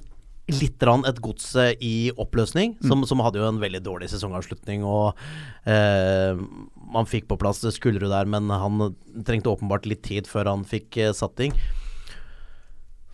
litt 0.47 0.83
et 0.83 1.21
gods 1.23 1.47
eh, 1.59 1.73
i 1.83 1.95
oppløsning, 2.15 2.77
som, 2.87 3.03
som 3.09 3.23
hadde 3.25 3.41
jo 3.41 3.49
en 3.49 3.59
veldig 3.63 3.81
dårlig 3.83 4.11
sesongavslutning. 4.13 4.85
Og 4.87 5.17
eh, 5.67 6.39
man 6.95 7.09
fikk 7.11 7.27
på 7.31 7.39
plass 7.41 7.65
skuldre 7.75 8.11
der, 8.13 8.29
men 8.31 8.51
han 8.51 8.95
trengte 9.27 9.51
åpenbart 9.51 9.89
litt 9.91 10.05
tid 10.07 10.31
før 10.31 10.53
han 10.53 10.67
fikk 10.69 11.01
eh, 11.03 11.15
satt 11.17 11.35
ting. 11.41 11.57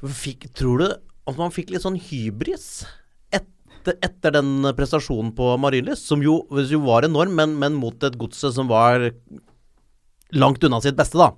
Fikk, 0.03 0.51
tror 0.59 0.83
du 0.83 0.89
at 0.93 1.39
man 1.39 1.55
fikk 1.55 1.71
litt 1.71 1.85
sånn 1.85 1.97
hybris 1.97 2.85
etter, 3.33 3.97
etter 4.03 4.35
den 4.35 4.69
prestasjonen 4.77 5.33
på 5.39 5.55
Marienlyst, 5.63 6.11
som 6.11 6.25
jo, 6.25 6.43
jo 6.51 6.83
var 6.85 7.07
enorm, 7.07 7.33
men, 7.39 7.57
men 7.63 7.79
mot 7.79 7.97
et 8.05 8.19
godset 8.21 8.59
som 8.59 8.69
var 8.69 9.09
langt 10.33 10.65
unna 10.65 10.81
sitt 10.85 10.97
beste, 10.99 11.21
da. 11.21 11.33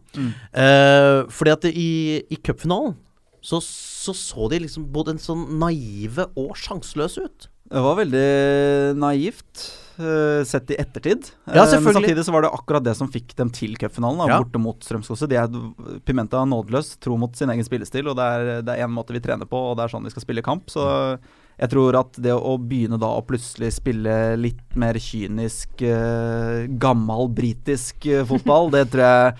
Eh, 0.65 1.21
fordi 1.35 1.55
at 1.55 1.67
i, 1.71 1.91
i 2.31 2.39
cupfinalen 2.41 2.97
så, 3.45 3.61
så 3.61 4.15
så 4.17 4.49
de 4.51 4.63
liksom 4.65 4.87
både 4.95 5.15
en 5.15 5.21
sånn 5.23 5.45
naive 5.61 6.25
og 6.41 6.55
sjanseløse 6.57 7.27
ut. 7.29 7.49
Det 7.75 7.81
var 7.81 7.97
veldig 7.97 8.29
naivt. 9.01 9.63
eh, 9.99 10.43
sett 10.45 10.71
i 10.75 10.77
ettertid. 10.81 11.29
Ja, 11.47 11.63
Eh, 11.65 11.81
Men 11.81 11.95
samtidig 11.95 12.25
så 12.27 12.33
var 12.35 12.43
det 12.43 12.51
akkurat 12.51 12.83
det 12.85 12.97
som 12.99 13.07
fikk 13.09 13.35
dem 13.39 13.51
til 13.51 13.77
cupfinalen, 13.79 14.27
Ja. 14.29 14.41
borte 14.43 14.59
mot 14.61 14.81
Strømskose. 14.83 15.29
De 15.29 15.37
er 15.37 15.47
Pimenta 16.05 16.43
nådeløs, 16.45 16.99
tro 16.99 17.17
mot 17.17 17.35
sin 17.37 17.49
egen 17.49 17.63
spillestil, 17.65 18.09
og 18.11 18.17
det 18.17 18.25
er, 18.27 18.63
det 18.63 18.75
er 18.75 18.85
én 18.87 18.91
måte 18.93 19.13
vi 19.15 19.21
trener 19.21 19.47
på, 19.47 19.55
og 19.71 19.77
det 19.79 19.85
er 19.85 19.95
sånn 19.95 20.03
vi 20.05 20.11
skal 20.11 20.23
spille 20.27 20.43
kamp. 20.43 20.67
Så 20.67 21.19
jeg 21.55 21.71
tror 21.71 21.97
at 22.01 22.17
det 22.19 22.35
å 22.35 22.57
begynne 22.59 22.99
da 22.99 23.13
å 23.15 23.23
plutselig 23.27 23.71
spille 23.77 24.15
litt 24.41 24.63
mer 24.81 24.99
kynisk, 24.99 25.85
eh, 25.87 26.67
gammel 26.83 27.29
britisk 27.35 28.09
eh, 28.11 28.25
fotball, 28.27 28.73
det 28.75 28.89
tror 28.93 29.05
jeg 29.05 29.35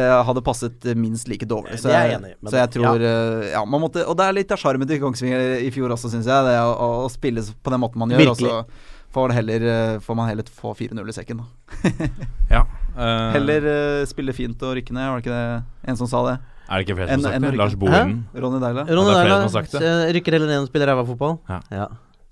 eh, 0.00 0.14
hadde 0.26 0.44
passet 0.46 0.90
minst 0.98 1.30
like 1.30 1.46
dårlig. 1.46 1.78
Så 1.78 1.90
Det 1.90 1.96
er 1.96 2.08
jeg 2.08 2.18
enig 2.18 2.34
så 2.50 2.58
jeg 2.58 2.72
tror 2.74 3.04
eh, 3.06 3.50
ja. 3.52 3.64
man 3.68 3.84
måtte 3.84 4.02
Og 4.08 4.16
det 4.18 4.26
er 4.26 4.38
litt 4.40 4.54
av 4.54 4.60
sjarmen 4.60 4.88
til 4.90 5.00
Kongsvinger 5.02 5.60
i 5.62 5.70
fjor 5.74 5.94
også, 5.94 6.10
syns 6.12 6.26
jeg. 6.30 6.48
Det 6.48 6.56
å, 6.58 6.72
å, 7.04 7.10
spille 7.12 7.44
på 7.44 7.74
den 7.74 7.82
måten 7.82 8.02
man 8.02 8.14
gjør. 8.14 8.32
Virkelig. 8.32 8.50
så 8.50 8.98
får, 9.14 9.28
det 9.28 9.38
heller, 9.40 9.66
eh, 9.72 9.98
får 10.04 10.18
man 10.18 10.28
heller 10.30 10.50
få 10.54 10.74
4-0 10.78 11.08
i 11.08 11.16
sekken, 11.16 11.42
da. 11.42 12.08
Ja. 12.50 12.62
uh, 12.96 13.32
Heller 13.36 13.66
uh, 13.66 14.06
spille 14.10 14.34
fint 14.36 14.62
og 14.66 14.76
rykke 14.78 14.94
ned, 14.94 15.08
var 15.08 15.20
det 15.20 15.26
ikke 15.26 15.36
det 15.36 15.90
en 15.90 15.98
som 16.00 16.10
sa 16.10 16.22
det? 16.28 16.36
Er 16.70 16.78
det 16.78 16.86
ikke 16.86 16.98
flere 17.00 17.08
som 17.10 17.24
har 17.24 17.32
sagt 17.34 17.42
det? 17.42 17.58
Lars 17.58 17.74
Bohinen. 17.74 18.18
Ronny 18.34 18.60
Deila? 18.62 18.84
Ronny 18.86 19.14
Deila 19.16 19.38
eh, 19.42 20.12
rykker 20.14 20.36
heller 20.36 20.52
ned 20.52 20.60
og 20.62 20.70
spiller 20.70 20.92
ræva 20.92 21.02
fotball. 21.08 21.40
Ja. 21.50 21.88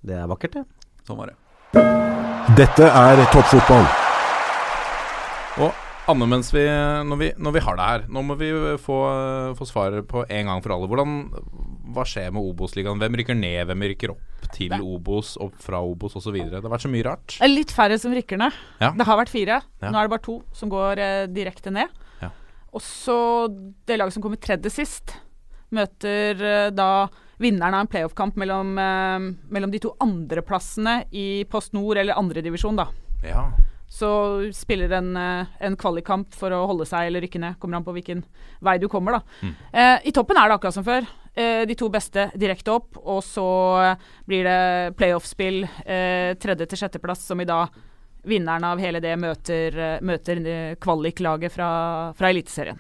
Det 0.06 0.14
er 0.14 0.30
vakkert, 0.30 0.60
det. 0.60 0.62
Sånn 1.08 1.18
var 1.18 1.32
det. 1.32 1.36
Dette 2.58 2.86
er 2.86 3.24
toppfotball. 3.32 3.88
Og 5.66 5.87
Anne, 6.08 6.24
mens 6.30 6.48
vi, 6.54 6.62
når, 7.04 7.18
vi, 7.20 7.26
når 7.36 7.52
vi 7.52 7.60
har 7.66 7.76
det 7.76 7.86
her 7.86 8.04
Nå 8.08 8.22
må 8.24 8.36
vi 8.40 8.48
få, 8.80 8.96
få 9.58 9.66
svaret 9.68 10.06
på 10.08 10.22
en 10.24 10.48
gang 10.48 10.62
for 10.64 10.72
alle. 10.72 10.88
Hvordan, 10.88 11.18
hva 11.92 12.04
skjer 12.08 12.32
med 12.32 12.48
Obos-ligaen? 12.48 13.00
Hvem 13.02 13.18
rykker 13.20 13.36
ned? 13.36 13.60
Hvem 13.68 13.84
rykker 13.92 14.14
opp 14.14 14.48
til 14.56 14.72
Obos, 14.78 15.34
opp 15.44 15.58
fra 15.60 15.82
Obos 15.84 16.16
osv.? 16.16 16.38
Det 16.38 16.62
har 16.62 16.72
vært 16.72 16.86
så 16.86 16.92
mye 16.92 17.04
rart. 17.04 17.36
Litt 17.44 17.74
færre 17.74 18.00
som 18.00 18.16
rykker 18.16 18.40
ned. 18.40 18.56
Ja. 18.80 18.94
Det 18.96 19.08
har 19.08 19.20
vært 19.20 19.32
fire. 19.32 19.60
Ja. 19.82 19.92
Nå 19.92 20.00
er 20.00 20.08
det 20.08 20.14
bare 20.16 20.24
to 20.24 20.40
som 20.56 20.72
går 20.72 21.04
eh, 21.04 21.22
direkte 21.28 21.72
ned. 21.74 21.92
Ja. 22.22 22.32
Og 22.72 22.84
så 22.84 23.18
det 23.50 24.00
laget 24.00 24.16
som 24.16 24.24
kommer 24.24 24.40
tredje 24.40 24.72
sist, 24.72 25.12
møter 25.76 26.40
eh, 26.40 26.68
da 26.72 26.90
vinneren 27.38 27.76
av 27.76 27.84
en 27.84 27.90
playoff-kamp 27.92 28.38
mellom, 28.40 28.72
eh, 28.80 29.28
mellom 29.52 29.72
de 29.74 29.84
to 29.84 29.92
andreplassene 30.02 31.02
i 31.12 31.44
Post 31.52 31.76
Nord 31.76 32.00
eller 32.00 32.16
andredivisjon, 32.18 32.80
da. 32.80 32.88
Ja. 33.26 33.50
Så 33.88 34.52
spiller 34.52 34.92
en, 34.92 35.16
eh, 35.16 35.46
en 35.60 35.76
kvalikkamp 35.76 36.34
for 36.36 36.52
å 36.52 36.66
holde 36.68 36.86
seg 36.86 37.08
eller 37.08 37.24
rykke 37.24 37.40
ned. 37.40 37.58
Kommer 37.58 37.78
an 37.78 37.84
på 37.84 37.94
hvilken 37.96 38.22
vei 38.60 38.76
du 38.78 38.88
kommer, 38.88 39.12
da. 39.12 39.20
Mm. 39.40 39.54
Eh, 39.72 40.08
I 40.10 40.12
toppen 40.12 40.36
er 40.36 40.48
det 40.48 40.58
akkurat 40.58 40.74
som 40.76 40.84
før. 40.84 41.06
Eh, 41.34 41.64
de 41.64 41.74
to 41.74 41.88
beste 41.88 42.30
direkte 42.36 42.74
opp, 42.74 42.98
og 42.98 43.22
så 43.24 43.48
eh, 43.84 44.06
blir 44.26 44.44
det 44.44 44.96
playoff-spill. 44.98 45.62
Eh, 45.86 46.34
tredje 46.34 46.68
til 46.68 46.82
sjetteplass, 46.82 47.24
som 47.30 47.40
i 47.40 47.48
dag 47.48 47.68
vinneren 48.28 48.64
av 48.64 48.78
hele 48.82 49.00
det 49.00 49.14
møter, 49.16 49.78
eh, 49.78 50.00
møter 50.04 50.76
kvaliklaget 50.82 51.54
fra, 51.54 52.12
fra 52.18 52.28
Eliteserien. 52.28 52.78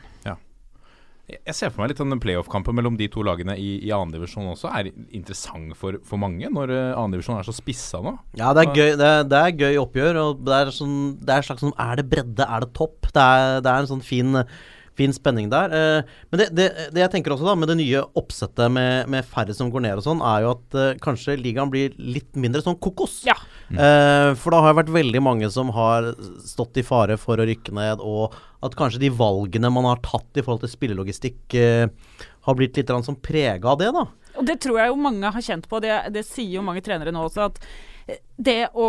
Jeg 1.28 1.56
ser 1.56 1.72
for 1.72 1.82
meg 1.82 1.92
litt 1.92 2.00
den 2.00 2.22
playoff-kampen 2.22 2.76
mellom 2.78 2.96
de 2.96 3.08
to 3.12 3.20
lagene 3.26 3.52
i, 3.60 3.74
i 3.84 3.92
andredivisjon 3.92 4.48
også 4.54 4.70
er 4.78 4.88
interessant 5.12 5.76
for, 5.76 5.98
for 6.08 6.20
mange, 6.20 6.48
når 6.48 6.72
andredivisjon 6.72 7.18
annendivisjon 7.18 7.40
er 7.40 7.46
så 7.48 7.54
spissa 7.56 8.00
nå. 8.04 8.14
Ja, 8.38 8.52
det 8.56 8.64
er 8.64 8.72
gøy, 8.72 8.90
det 8.98 9.08
er, 9.08 9.28
det 9.28 9.38
er 9.42 9.60
gøy 9.62 9.78
oppgjør. 9.82 10.20
Og 10.22 10.42
det 10.46 10.56
er, 10.56 10.72
sånn, 10.74 10.98
det 11.20 11.34
er 11.34 11.46
slags 11.46 11.64
sånn 11.64 11.76
Er 11.82 12.00
det 12.00 12.08
bredde? 12.10 12.46
Er 12.46 12.64
det 12.64 12.72
topp? 12.76 13.10
Det 13.10 13.24
er, 13.24 13.60
det 13.64 13.72
er 13.72 13.84
en 13.84 13.90
sånn 13.90 14.04
fin, 14.04 14.42
fin 14.98 15.14
spenning 15.14 15.48
der. 15.52 15.72
Eh, 15.74 16.18
men 16.30 16.42
det, 16.42 16.48
det, 16.56 16.68
det 16.94 17.04
jeg 17.04 17.12
tenker 17.14 17.34
også, 17.34 17.46
da, 17.48 17.54
med 17.58 17.70
det 17.70 17.78
nye 17.80 18.02
oppsettet 18.18 18.74
med, 18.74 19.08
med 19.12 19.26
færre 19.26 19.54
som 19.56 19.70
går 19.72 19.86
ned 19.86 20.00
og 20.00 20.06
sånn, 20.06 20.22
er 20.24 20.44
jo 20.44 20.52
at 20.56 20.78
eh, 20.78 20.98
kanskje 21.04 21.38
ligaen 21.40 21.72
blir 21.72 21.94
litt 21.98 22.38
mindre 22.38 22.62
sånn 22.64 22.78
kokos. 22.82 23.20
Ja. 23.28 23.36
Eh, 23.70 24.32
for 24.38 24.54
da 24.54 24.62
har 24.64 24.72
det 24.72 24.80
vært 24.82 24.94
veldig 24.98 25.24
mange 25.24 25.50
som 25.54 25.72
har 25.76 26.12
stått 26.46 26.80
i 26.80 26.86
fare 26.86 27.18
for 27.20 27.40
å 27.40 27.48
rykke 27.48 27.74
ned, 27.78 28.02
og 28.02 28.36
at 28.66 28.74
kanskje 28.78 29.04
de 29.06 29.12
valgene 29.14 29.70
man 29.72 29.86
har 29.88 30.02
tatt 30.04 30.38
i 30.38 30.44
forhold 30.44 30.64
til 30.64 30.74
spillelogistikk, 30.74 31.42
eh, 31.58 31.86
har 32.48 32.56
blitt 32.58 32.78
litt 32.80 32.90
sånn 32.90 33.06
som 33.06 33.20
prega 33.20 33.74
av 33.74 33.82
det, 33.82 33.92
da. 33.94 34.06
Og 34.38 34.46
det 34.46 34.60
tror 34.62 34.78
jeg 34.80 34.90
jo 34.92 34.98
mange 35.02 35.30
har 35.34 35.44
kjent 35.44 35.66
på. 35.68 35.80
Det, 35.82 35.92
det 36.14 36.24
sier 36.26 36.58
jo 36.58 36.66
mange 36.66 36.82
trenere 36.84 37.12
nå 37.14 37.26
også, 37.26 37.48
at 37.50 37.58
det 38.38 38.70
å 38.78 38.88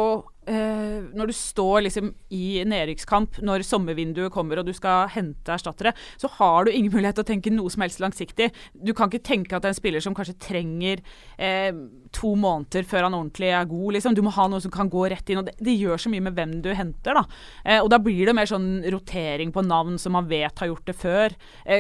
eh, 0.50 1.00
Når 1.15 1.29
du 1.29 1.36
står 1.36 1.86
liksom 1.86 2.12
i 2.36 2.62
nedrykkskamp, 2.68 3.39
når 3.46 3.65
sommervinduet 3.68 4.34
kommer 4.34 4.62
og 4.62 4.68
du 4.68 4.74
skal 4.75 5.10
hente 5.13 5.53
erstattere, 5.53 5.94
så 6.20 6.29
har 6.39 6.65
du 6.65 6.72
ingen 6.74 6.94
mulighet 6.96 7.20
til 7.20 7.25
å 7.25 7.29
tenke 7.29 7.53
noe 7.53 7.72
som 7.72 7.86
helst 7.86 8.01
langsiktig. 8.03 8.50
Du 8.74 8.94
kan 8.98 9.12
ikke 9.12 9.25
tenke 9.32 9.56
at 9.56 9.63
det 9.63 9.72
er 9.72 9.75
en 9.75 9.79
spiller 9.79 10.03
som 10.03 10.15
kanskje 10.18 10.38
trenger 10.41 11.03
eh, 11.38 11.72
to 12.15 12.34
måneder 12.39 12.88
før 12.89 13.08
han 13.08 13.18
ordentlig 13.18 13.51
er 13.53 13.70
god. 13.70 13.96
Liksom. 13.98 14.18
Du 14.18 14.24
må 14.25 14.34
ha 14.36 14.48
noe 14.50 14.63
som 14.63 14.74
kan 14.74 14.91
gå 14.91 15.06
rett 15.13 15.29
inn. 15.29 15.41
og 15.41 15.50
Det, 15.50 15.56
det 15.62 15.77
gjør 15.77 16.01
så 16.01 16.13
mye 16.13 16.25
med 16.27 16.38
hvem 16.38 16.58
du 16.65 16.72
henter. 16.74 17.20
da. 17.22 17.25
Eh, 17.65 17.79
og 17.79 17.91
da 17.94 18.01
blir 18.03 18.25
det 18.29 18.36
mer 18.38 18.50
sånn 18.50 18.70
rotering 18.89 19.53
på 19.56 19.65
navn 19.65 20.00
som 20.01 20.15
man 20.18 20.29
vet 20.29 20.60
har 20.60 20.72
gjort 20.72 20.88
det 20.89 20.98
før, 21.00 21.34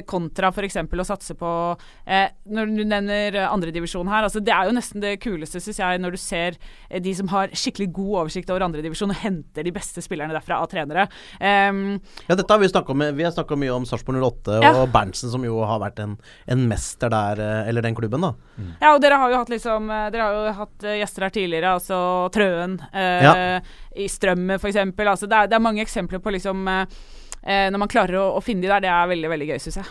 kontra 0.09 0.49
f.eks. 0.53 0.77
å 0.79 1.05
satse 1.07 1.33
på 1.37 1.49
Når 2.53 2.71
du 2.75 2.81
nevner 2.87 3.35
andredivisjon 3.45 4.09
her, 4.11 4.25
altså 4.27 4.41
det 4.43 4.53
er 4.53 4.67
jo 4.67 4.75
nesten 4.75 5.03
det 5.03 5.15
kuleste, 5.23 5.61
syns 5.63 5.79
jeg, 5.81 6.01
når 6.01 6.15
du 6.15 6.19
ser 6.21 6.57
de 7.03 7.13
som 7.15 7.29
har 7.33 7.53
skikkelig 7.55 7.89
god 7.95 8.13
oversikt 8.23 8.51
over 8.53 8.58
andredivisjon 8.65 9.09
og 9.13 9.19
henter 9.23 9.63
de 9.63 9.71
beste 9.75 10.01
spillerne 10.03 10.33
derfra 10.35 10.57
av 10.63 10.67
trenere. 10.71 11.07
Um, 11.39 11.99
Ja, 12.27 12.35
dette 12.35 12.49
har 12.51 12.59
vi 12.59 12.67
snakka 12.71 12.91
om. 12.95 13.03
Vi 13.15 13.23
har 13.23 13.31
snakka 13.35 13.55
mye 13.57 13.73
om 13.75 13.85
Sarpsborg 13.85 14.19
08 14.21 14.59
Ja. 14.63 14.73
og 14.81 14.91
Berntsen, 14.93 15.29
som 15.31 15.43
jo 15.45 15.61
har 15.65 15.79
vært 15.79 15.99
en, 16.03 16.17
en 16.47 16.67
mester 16.69 17.09
der, 17.09 17.39
eh, 17.39 17.69
eller 17.69 17.81
den 17.85 17.95
klubben, 17.95 18.21
da. 18.21 18.33
Ja, 18.81 18.93
og 18.95 19.01
dere 19.01 19.17
har 19.21 19.29
jo 19.31 19.37
hatt 19.41 19.49
liksom 19.53 19.89
eh, 19.89 20.09
Dere 20.11 20.23
har 20.27 20.33
jo 20.33 20.53
hatt 20.59 20.83
eh, 20.83 20.97
gjester 21.01 21.23
her 21.27 21.29
tidligere, 21.35 21.75
altså 21.79 21.99
Trøen 22.35 22.79
eh, 22.93 23.23
Ja. 23.23 23.33
i 23.95 24.07
Strømmen 24.11 24.59
f.eks. 24.59 24.75
Altså 24.75 25.27
det, 25.27 25.35
er- 25.37 25.47
det 25.47 25.55
er 25.57 25.63
mange 25.63 25.81
eksempler 25.83 26.19
på 26.19 26.31
liksom 26.35 26.67
eh, 26.67 26.85
eh, 27.43 27.69
Når 27.71 27.79
man 27.79 27.87
klarer 27.91 28.19
å, 28.19 28.27
å 28.37 28.43
finne 28.43 28.61
de 28.61 28.67
der, 28.71 28.81
det 28.83 28.89
er 28.91 29.07
veldig, 29.13 29.29
veldig 29.35 29.47
gøy, 29.53 29.59
syns 29.63 29.79
jeg. 29.81 29.85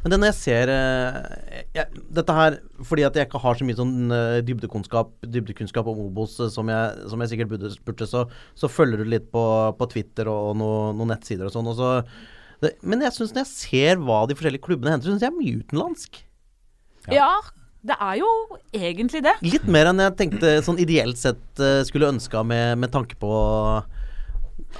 Men 0.00 0.12
det 0.12 0.18
når 0.20 0.30
jeg 0.30 0.38
ser 0.38 0.70
eh, 0.72 1.64
jeg, 1.76 2.02
Dette 2.16 2.36
her 2.36 2.56
fordi 2.88 3.04
at 3.04 3.16
jeg 3.18 3.28
ikke 3.28 3.42
har 3.42 3.58
så 3.58 3.66
mye 3.68 3.78
sånn 3.78 4.14
eh, 4.16 4.38
dybdekunnskap, 4.48 5.12
dybdekunnskap 5.28 5.88
om 5.92 6.02
Obos 6.06 6.38
eh, 6.40 6.50
som 6.52 6.70
jeg, 6.72 7.06
som 7.12 7.20
jeg 7.20 7.34
sikkert 7.34 7.52
burde, 7.52 7.72
burde 7.86 8.08
så, 8.08 8.24
så 8.56 8.70
følger 8.72 9.02
du 9.02 9.12
litt 9.12 9.28
på, 9.34 9.44
på 9.76 9.90
Twitter 9.92 10.30
og 10.32 10.56
noen 10.60 10.96
noen 10.96 11.12
nettsider 11.12 11.48
og 11.48 11.54
sånn. 11.54 11.68
Og 11.70 11.76
så, 11.76 12.72
men 12.80 13.04
jeg 13.04 13.16
syns 13.16 13.34
når 13.36 13.44
jeg 13.44 13.52
ser 13.52 14.02
hva 14.04 14.22
de 14.28 14.36
forskjellige 14.38 14.64
klubbene 14.64 14.96
henter, 14.96 15.12
syns 15.12 15.24
jeg 15.24 15.32
er 15.32 15.38
mye 15.38 15.60
utenlandsk. 15.60 16.20
Ja. 17.10 17.30
det 17.88 17.96
er 17.96 18.18
jo 18.20 18.28
egentlig 18.76 19.22
det. 19.24 19.32
Litt 19.44 19.68
mer 19.72 19.88
enn 19.90 20.02
jeg 20.04 20.16
tenkte 20.18 20.58
sånn 20.64 20.80
ideelt 20.80 21.20
sett 21.20 21.62
skulle 21.88 22.10
ønska 22.12 22.42
med, 22.46 22.76
med 22.80 22.92
tanke 22.92 23.16
på 23.20 23.30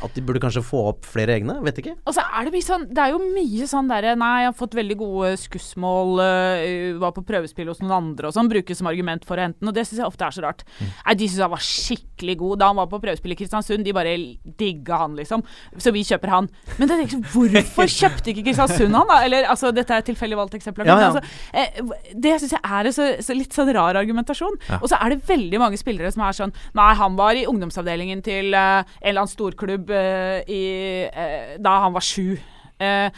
at 0.04 0.14
de 0.16 0.22
burde 0.24 0.42
kanskje 0.42 0.62
få 0.64 0.82
opp 0.92 1.08
flere 1.08 1.34
egne. 1.38 1.58
Vet 1.66 1.80
ikke. 1.82 1.96
Og 2.08 2.16
så 2.16 2.24
er 2.24 2.46
det 2.46 2.54
mye 2.54 2.66
sånn 2.66 2.86
Det 2.90 3.02
er 3.02 3.14
jo 3.14 3.20
mye 3.20 3.66
sånn 3.68 3.90
derre 3.90 4.14
Nei, 4.18 4.30
jeg 4.44 4.50
har 4.50 4.56
fått 4.56 4.76
veldig 4.78 4.96
gode 5.00 5.32
skussmål, 5.40 6.20
uh, 6.20 7.00
var 7.02 7.14
på 7.16 7.24
prøvespill 7.26 7.70
hos 7.70 7.82
noen 7.82 7.96
andre 7.98 8.30
og 8.30 8.36
sånn, 8.36 8.50
brukes 8.50 8.80
som 8.80 8.88
argument 8.90 9.26
for 9.28 9.38
å 9.38 9.46
hente 9.46 9.60
den, 9.60 9.70
og 9.70 9.76
det 9.76 9.86
syns 9.88 10.02
jeg 10.02 10.08
ofte 10.08 10.26
er 10.26 10.36
så 10.36 10.44
rart. 10.44 10.64
Nei, 10.80 11.16
de 11.18 11.28
syns 11.28 11.44
han 11.44 11.52
var 11.52 11.64
skikkelig 11.64 12.36
god 12.40 12.60
da 12.62 12.70
han 12.70 12.78
var 12.80 12.90
på 12.90 13.00
prøvespill 13.02 13.34
i 13.34 13.38
Kristiansund. 13.38 13.84
De 13.86 13.94
bare 13.96 14.14
digga 14.60 15.00
han, 15.02 15.16
liksom. 15.18 15.44
Så 15.80 15.92
vi 15.94 16.04
kjøper 16.06 16.32
han. 16.34 16.50
Men 16.78 16.90
det 16.90 16.98
hvorfor 17.32 17.90
kjøpte 18.00 18.32
ikke 18.32 18.46
Kristiansund 18.48 18.96
han, 18.96 19.08
da? 19.10 19.20
Eller 19.26 19.48
altså, 19.50 19.72
dette 19.74 19.94
er 19.94 20.04
et 20.04 20.10
tilfeldig 20.10 20.38
valgt 20.40 20.56
eksempel. 20.58 20.88
Ja, 20.88 20.98
ja. 21.00 21.10
Altså, 21.10 21.22
eh, 21.52 22.14
det 22.14 22.36
syns 22.42 22.56
jeg 22.56 22.62
er 22.80 22.90
så, 22.94 23.08
så 23.24 23.36
litt 23.36 23.56
sånn 23.56 23.72
rar 23.76 23.98
argumentasjon. 24.00 24.58
Og 24.80 24.88
så 24.90 24.98
er 25.00 25.14
det 25.14 25.22
veldig 25.28 25.62
mange 25.62 25.80
spillere 25.80 26.10
som 26.12 26.24
er 26.26 26.36
sånn 26.36 26.54
Nei, 26.76 26.90
han 26.98 27.16
var 27.18 27.38
i 27.38 27.46
ungdomsavdelingen 27.48 28.22
til 28.26 28.54
uh, 28.54 28.80
en 28.82 29.10
eller 29.10 29.22
annen 29.22 29.32
storklubb 29.32 29.79
eh, 29.88 30.42
i, 30.50 30.62
eh, 31.08 31.56
da 31.62 31.78
han 31.86 31.94
var 31.96 32.04
sju. 32.04 32.36
Eh, 32.80 33.08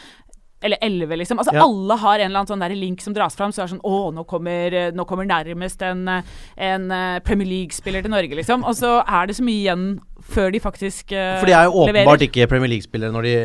eller 0.63 0.79
elleve, 0.79 1.17
liksom. 1.19 1.37
Altså, 1.41 1.51
Ja. 1.53 1.65
Alle 1.65 1.97
har 1.99 2.19
en 2.19 2.29
eller 2.29 2.39
annen 2.39 2.47
sånn 2.47 2.63
der 2.63 2.75
link 2.79 3.01
som 3.03 3.13
dras 3.13 3.35
fram. 3.35 3.51
Så 3.51 3.59
er 3.61 3.67
det 3.67 3.73
sånn 3.75 3.83
Å, 3.83 4.13
nå 4.15 4.23
kommer, 4.25 4.71
nå 4.95 5.03
kommer 5.05 5.27
nærmest 5.27 5.81
en, 5.83 6.07
en 6.55 6.85
Premier 7.27 7.49
League-spiller 7.49 8.01
til 8.01 8.11
Norge, 8.13 8.31
liksom. 8.39 8.63
Og 8.63 8.77
så 8.79 9.01
er 9.03 9.27
det 9.27 9.35
så 9.35 9.43
mye 9.43 9.59
igjen 9.59 9.99
før 10.23 10.53
de 10.55 10.61
faktisk 10.63 11.11
uh, 11.11 11.41
For 11.41 11.51
de 11.51 11.57
er 11.57 11.65
jo 11.67 11.73
åpenbart 11.83 12.05
leverer. 12.23 12.23
ikke 12.29 12.47
Premier 12.47 12.71
League-spillere 12.71 13.11
når, 13.11 13.27
de, 13.27 13.35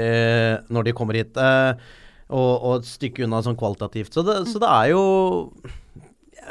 når 0.70 0.82
de 0.86 0.92
kommer 0.94 1.18
hit. 1.18 1.34
og, 2.28 2.62
og 2.62 2.76
et 2.78 2.86
stykke 2.86 3.24
unna 3.26 3.42
sånn 3.42 3.58
kvalitativt. 3.58 4.14
Så 4.14 4.22
det, 4.22 4.38
så 4.52 4.62
det 4.62 4.68
er 4.70 4.92
jo 4.94 5.02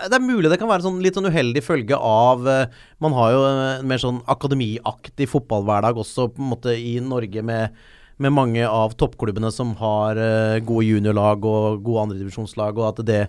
Det 0.05 0.17
er 0.17 0.23
mulig 0.23 0.51
det 0.51 0.59
kan 0.61 0.69
være 0.69 0.85
sånn 0.85 1.01
litt 1.03 1.17
sånn 1.17 1.29
uheldig 1.29 1.63
følge 1.65 1.97
av 1.97 2.47
eh, 2.47 2.73
Man 3.03 3.15
har 3.17 3.33
jo 3.33 3.43
en 3.49 3.87
mer 3.89 4.01
sånn 4.01 4.23
akademiaktig 4.29 5.29
fotballhverdag 5.31 5.99
også 6.03 6.29
på 6.35 6.43
en 6.43 6.51
måte 6.55 6.75
i 6.77 6.97
Norge 7.03 7.45
med 7.45 7.77
med 8.17 8.33
mange 8.33 8.65
av 8.65 8.95
toppklubbene 8.97 9.49
som 9.53 9.75
har 9.81 10.17
eh, 10.17 10.59
gode 10.65 10.87
juniorlag 10.87 11.45
og 11.45 11.83
gode 11.85 12.07
andredivisjonslag, 12.07 12.79
og 12.79 12.89
at 12.91 13.05
det 13.05 13.21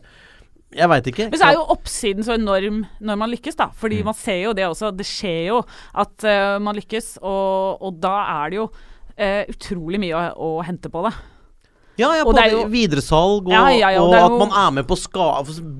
Jeg 0.68 0.88
veit 0.92 1.06
ikke. 1.08 1.30
Men 1.32 1.40
så 1.40 1.46
er 1.48 1.54
jo 1.56 1.64
oppsiden 1.72 2.24
så 2.24 2.34
enorm 2.36 2.82
når 3.00 3.16
man 3.16 3.30
lykkes, 3.32 3.56
da. 3.56 3.70
Mm. 3.70 3.76
Fordi 3.80 4.02
man 4.04 4.14
ser 4.14 4.42
jo 4.42 4.52
det 4.52 4.66
også. 4.68 4.90
Det 4.92 5.06
skjer 5.08 5.46
jo 5.46 5.62
at 5.96 6.26
uh, 6.28 6.58
man 6.60 6.76
lykkes, 6.76 7.18
og, 7.22 7.80
og 7.80 7.96
da 8.02 8.14
er 8.42 8.50
det 8.50 8.58
jo 8.58 8.66
uh, 8.68 9.44
utrolig 9.48 10.00
mye 10.02 10.12
å, 10.12 10.34
å 10.44 10.66
hente 10.68 10.92
på 10.92 11.06
det. 11.06 11.14
Ja, 11.98 12.12
ja, 12.14 12.24
både 12.24 12.44
jo- 12.52 12.64
videresalg 12.70 13.46
og, 13.48 13.52
Ja, 13.52 13.64
ja, 13.74 13.90
ja, 13.96 14.00
og 14.02 14.08
og 14.08 14.14
er 14.14 14.24
at 14.24 14.30
jo- 14.30 14.38
man 14.38 14.52
er 14.54 14.70
med 14.78 14.86
på 14.86 14.94
å 14.94 15.02
ska 15.02 15.28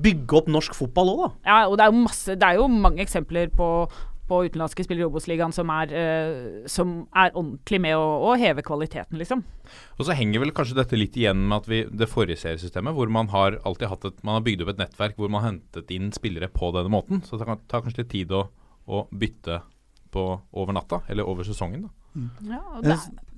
bygge 0.03 0.33
opp 0.41 0.47
norsk 0.51 0.75
fotball 0.75 1.07
òg, 1.15 1.19
da. 1.23 1.31
Ja, 1.45 1.67
og 1.69 1.77
det 1.77 1.85
er 1.87 1.91
jo 1.93 2.03
masse 2.03 2.35
Det 2.35 2.43
er 2.43 2.55
jo 2.59 2.67
mange 2.67 2.99
eksempler 3.05 3.49
på 3.55 3.89
på 4.29 4.43
utenlandske 4.45 4.83
spillere 4.85 5.07
i 5.07 5.09
Obos-ligaen 5.09 5.51
som, 5.51 5.67
eh, 5.71 6.61
som 6.69 7.07
er 7.17 7.31
ordentlig 7.33 7.79
med 7.81 7.95
å, 7.97 8.29
å 8.29 8.37
heve 8.37 8.61
kvaliteten, 8.61 9.17
liksom. 9.17 9.41
Og 9.97 10.05
så 10.05 10.13
henger 10.13 10.39
vel 10.43 10.51
kanskje 10.51 10.75
dette 10.77 10.95
litt 10.95 11.17
igjen 11.17 11.47
med 11.47 11.63
at 11.63 11.65
vi, 11.65 11.79
det 11.89 12.07
forrige 12.07 12.37
seriesystemet, 12.37 12.93
hvor 12.93 13.09
man 13.09 13.27
har 13.33 13.57
alltid 13.65 13.89
hatt 13.89 14.05
et, 14.05 14.23
man 14.23 14.35
har 14.37 14.45
bygd 14.45 14.61
opp 14.61 14.69
et 14.75 14.77
nettverk 14.83 15.15
hvor 15.17 15.31
man 15.33 15.41
har 15.41 15.49
hentet 15.53 15.89
inn 15.89 16.11
spillere 16.13 16.47
på 16.47 16.69
denne 16.77 16.93
måten. 16.93 17.23
Så 17.25 17.39
det 17.39 17.47
kan 17.49 17.57
ta 17.67 17.81
kanskje 17.81 18.03
litt 18.03 18.09
tid 18.13 18.29
å, 18.29 18.43
å 18.87 19.07
bytte 19.09 19.63
på 20.11 20.23
over 20.53 20.73
natta, 20.73 21.01
eller 21.09 21.27
over 21.29 21.43
sesongen. 21.47 21.87
da. 21.87 21.89
Ja, 22.49 22.59
og 22.75 22.83
det, 22.83 22.95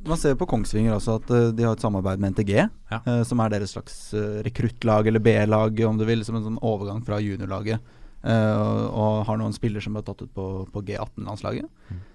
Man 0.08 0.18
ser 0.18 0.34
på 0.40 0.48
Kongsvinger 0.50 0.96
også 0.96 1.18
at 1.20 1.30
uh, 1.30 1.52
de 1.54 1.64
har 1.68 1.74
et 1.76 1.82
samarbeid 1.84 2.20
med 2.24 2.32
NTG, 2.34 2.54
Ja. 2.92 3.00
uh, 3.06 3.24
som 3.28 3.40
er 3.44 3.50
deres 3.54 3.74
slags 3.76 3.98
uh, 4.16 4.40
rekruttlag, 4.46 5.08
eller 5.12 5.20
B-lag, 5.22 5.82
om 5.86 5.98
du 6.00 6.06
vil, 6.08 6.24
som 6.26 6.36
en 6.40 6.44
sånn 6.48 6.62
overgang 6.64 7.04
fra 7.06 7.20
juniorlaget. 7.22 7.80
eh, 8.24 8.56
og, 8.62 8.94
og 9.02 9.26
har 9.26 9.38
noen 9.42 9.54
spillere 9.54 9.82
som 9.82 9.96
er 9.98 10.04
tatt 10.06 10.20
ut 10.22 10.30
på, 10.34 10.44
på 10.72 10.82
G18-landslaget. 10.86 11.66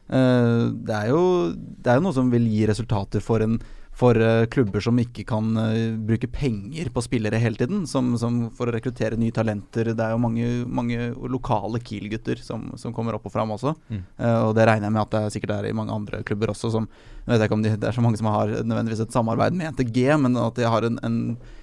Eh, 0.08 0.66
det, 0.86 0.94
er 0.94 1.08
jo, 1.10 1.22
det 1.56 1.90
er 1.90 1.98
jo 1.98 2.04
noe 2.04 2.14
som 2.14 2.28
vil 2.30 2.46
gi 2.46 2.66
resultater 2.70 3.20
for, 3.24 3.42
en, 3.42 3.56
for 3.96 4.18
eh, 4.20 4.44
klubber 4.52 4.82
som 4.84 4.98
ikke 5.00 5.24
kan 5.28 5.56
eh, 5.56 5.94
bruke 5.96 6.28
penger 6.28 6.90
på 6.92 7.02
spillere 7.04 7.40
hele 7.40 7.56
tiden, 7.56 7.86
som, 7.88 8.12
som 8.20 8.42
for 8.56 8.68
å 8.68 8.74
rekruttere 8.74 9.16
nye 9.16 9.32
talenter. 9.34 9.94
Det 9.96 10.04
er 10.04 10.12
jo 10.12 10.20
mange, 10.20 10.48
mange 10.68 11.08
lokale 11.32 11.80
Kiel-gutter 11.80 12.42
som, 12.44 12.68
som 12.76 12.92
kommer 12.96 13.16
opp 13.16 13.28
og 13.28 13.32
fram 13.32 13.54
også. 13.56 13.72
Mm. 13.88 14.02
Uh, 14.20 14.40
og 14.48 14.52
det 14.58 14.66
regner 14.68 14.90
jeg 14.90 14.96
med 14.98 15.04
at 15.06 15.14
det 15.14 15.22
er 15.22 15.34
sikkert 15.38 15.54
er 15.56 15.70
i 15.70 15.74
mange 15.76 15.96
andre 15.96 16.20
klubber 16.28 16.52
også. 16.52 16.74
Som, 16.74 16.90
jeg 17.24 17.32
vet 17.32 17.46
ikke 17.46 17.56
om 17.56 17.64
de, 17.64 17.72
Det 17.80 17.88
er 17.88 17.96
så 17.96 18.04
mange 18.04 18.20
som 18.20 18.28
har 18.28 18.52
nødvendigvis 18.58 19.06
et 19.06 19.16
samarbeid 19.16 19.56
med 19.56 19.72
NTG, 19.72 20.02
men 20.20 20.36
at 20.44 20.60
de 20.60 20.68
har 20.68 20.88
en, 20.88 21.00
en 21.06 21.20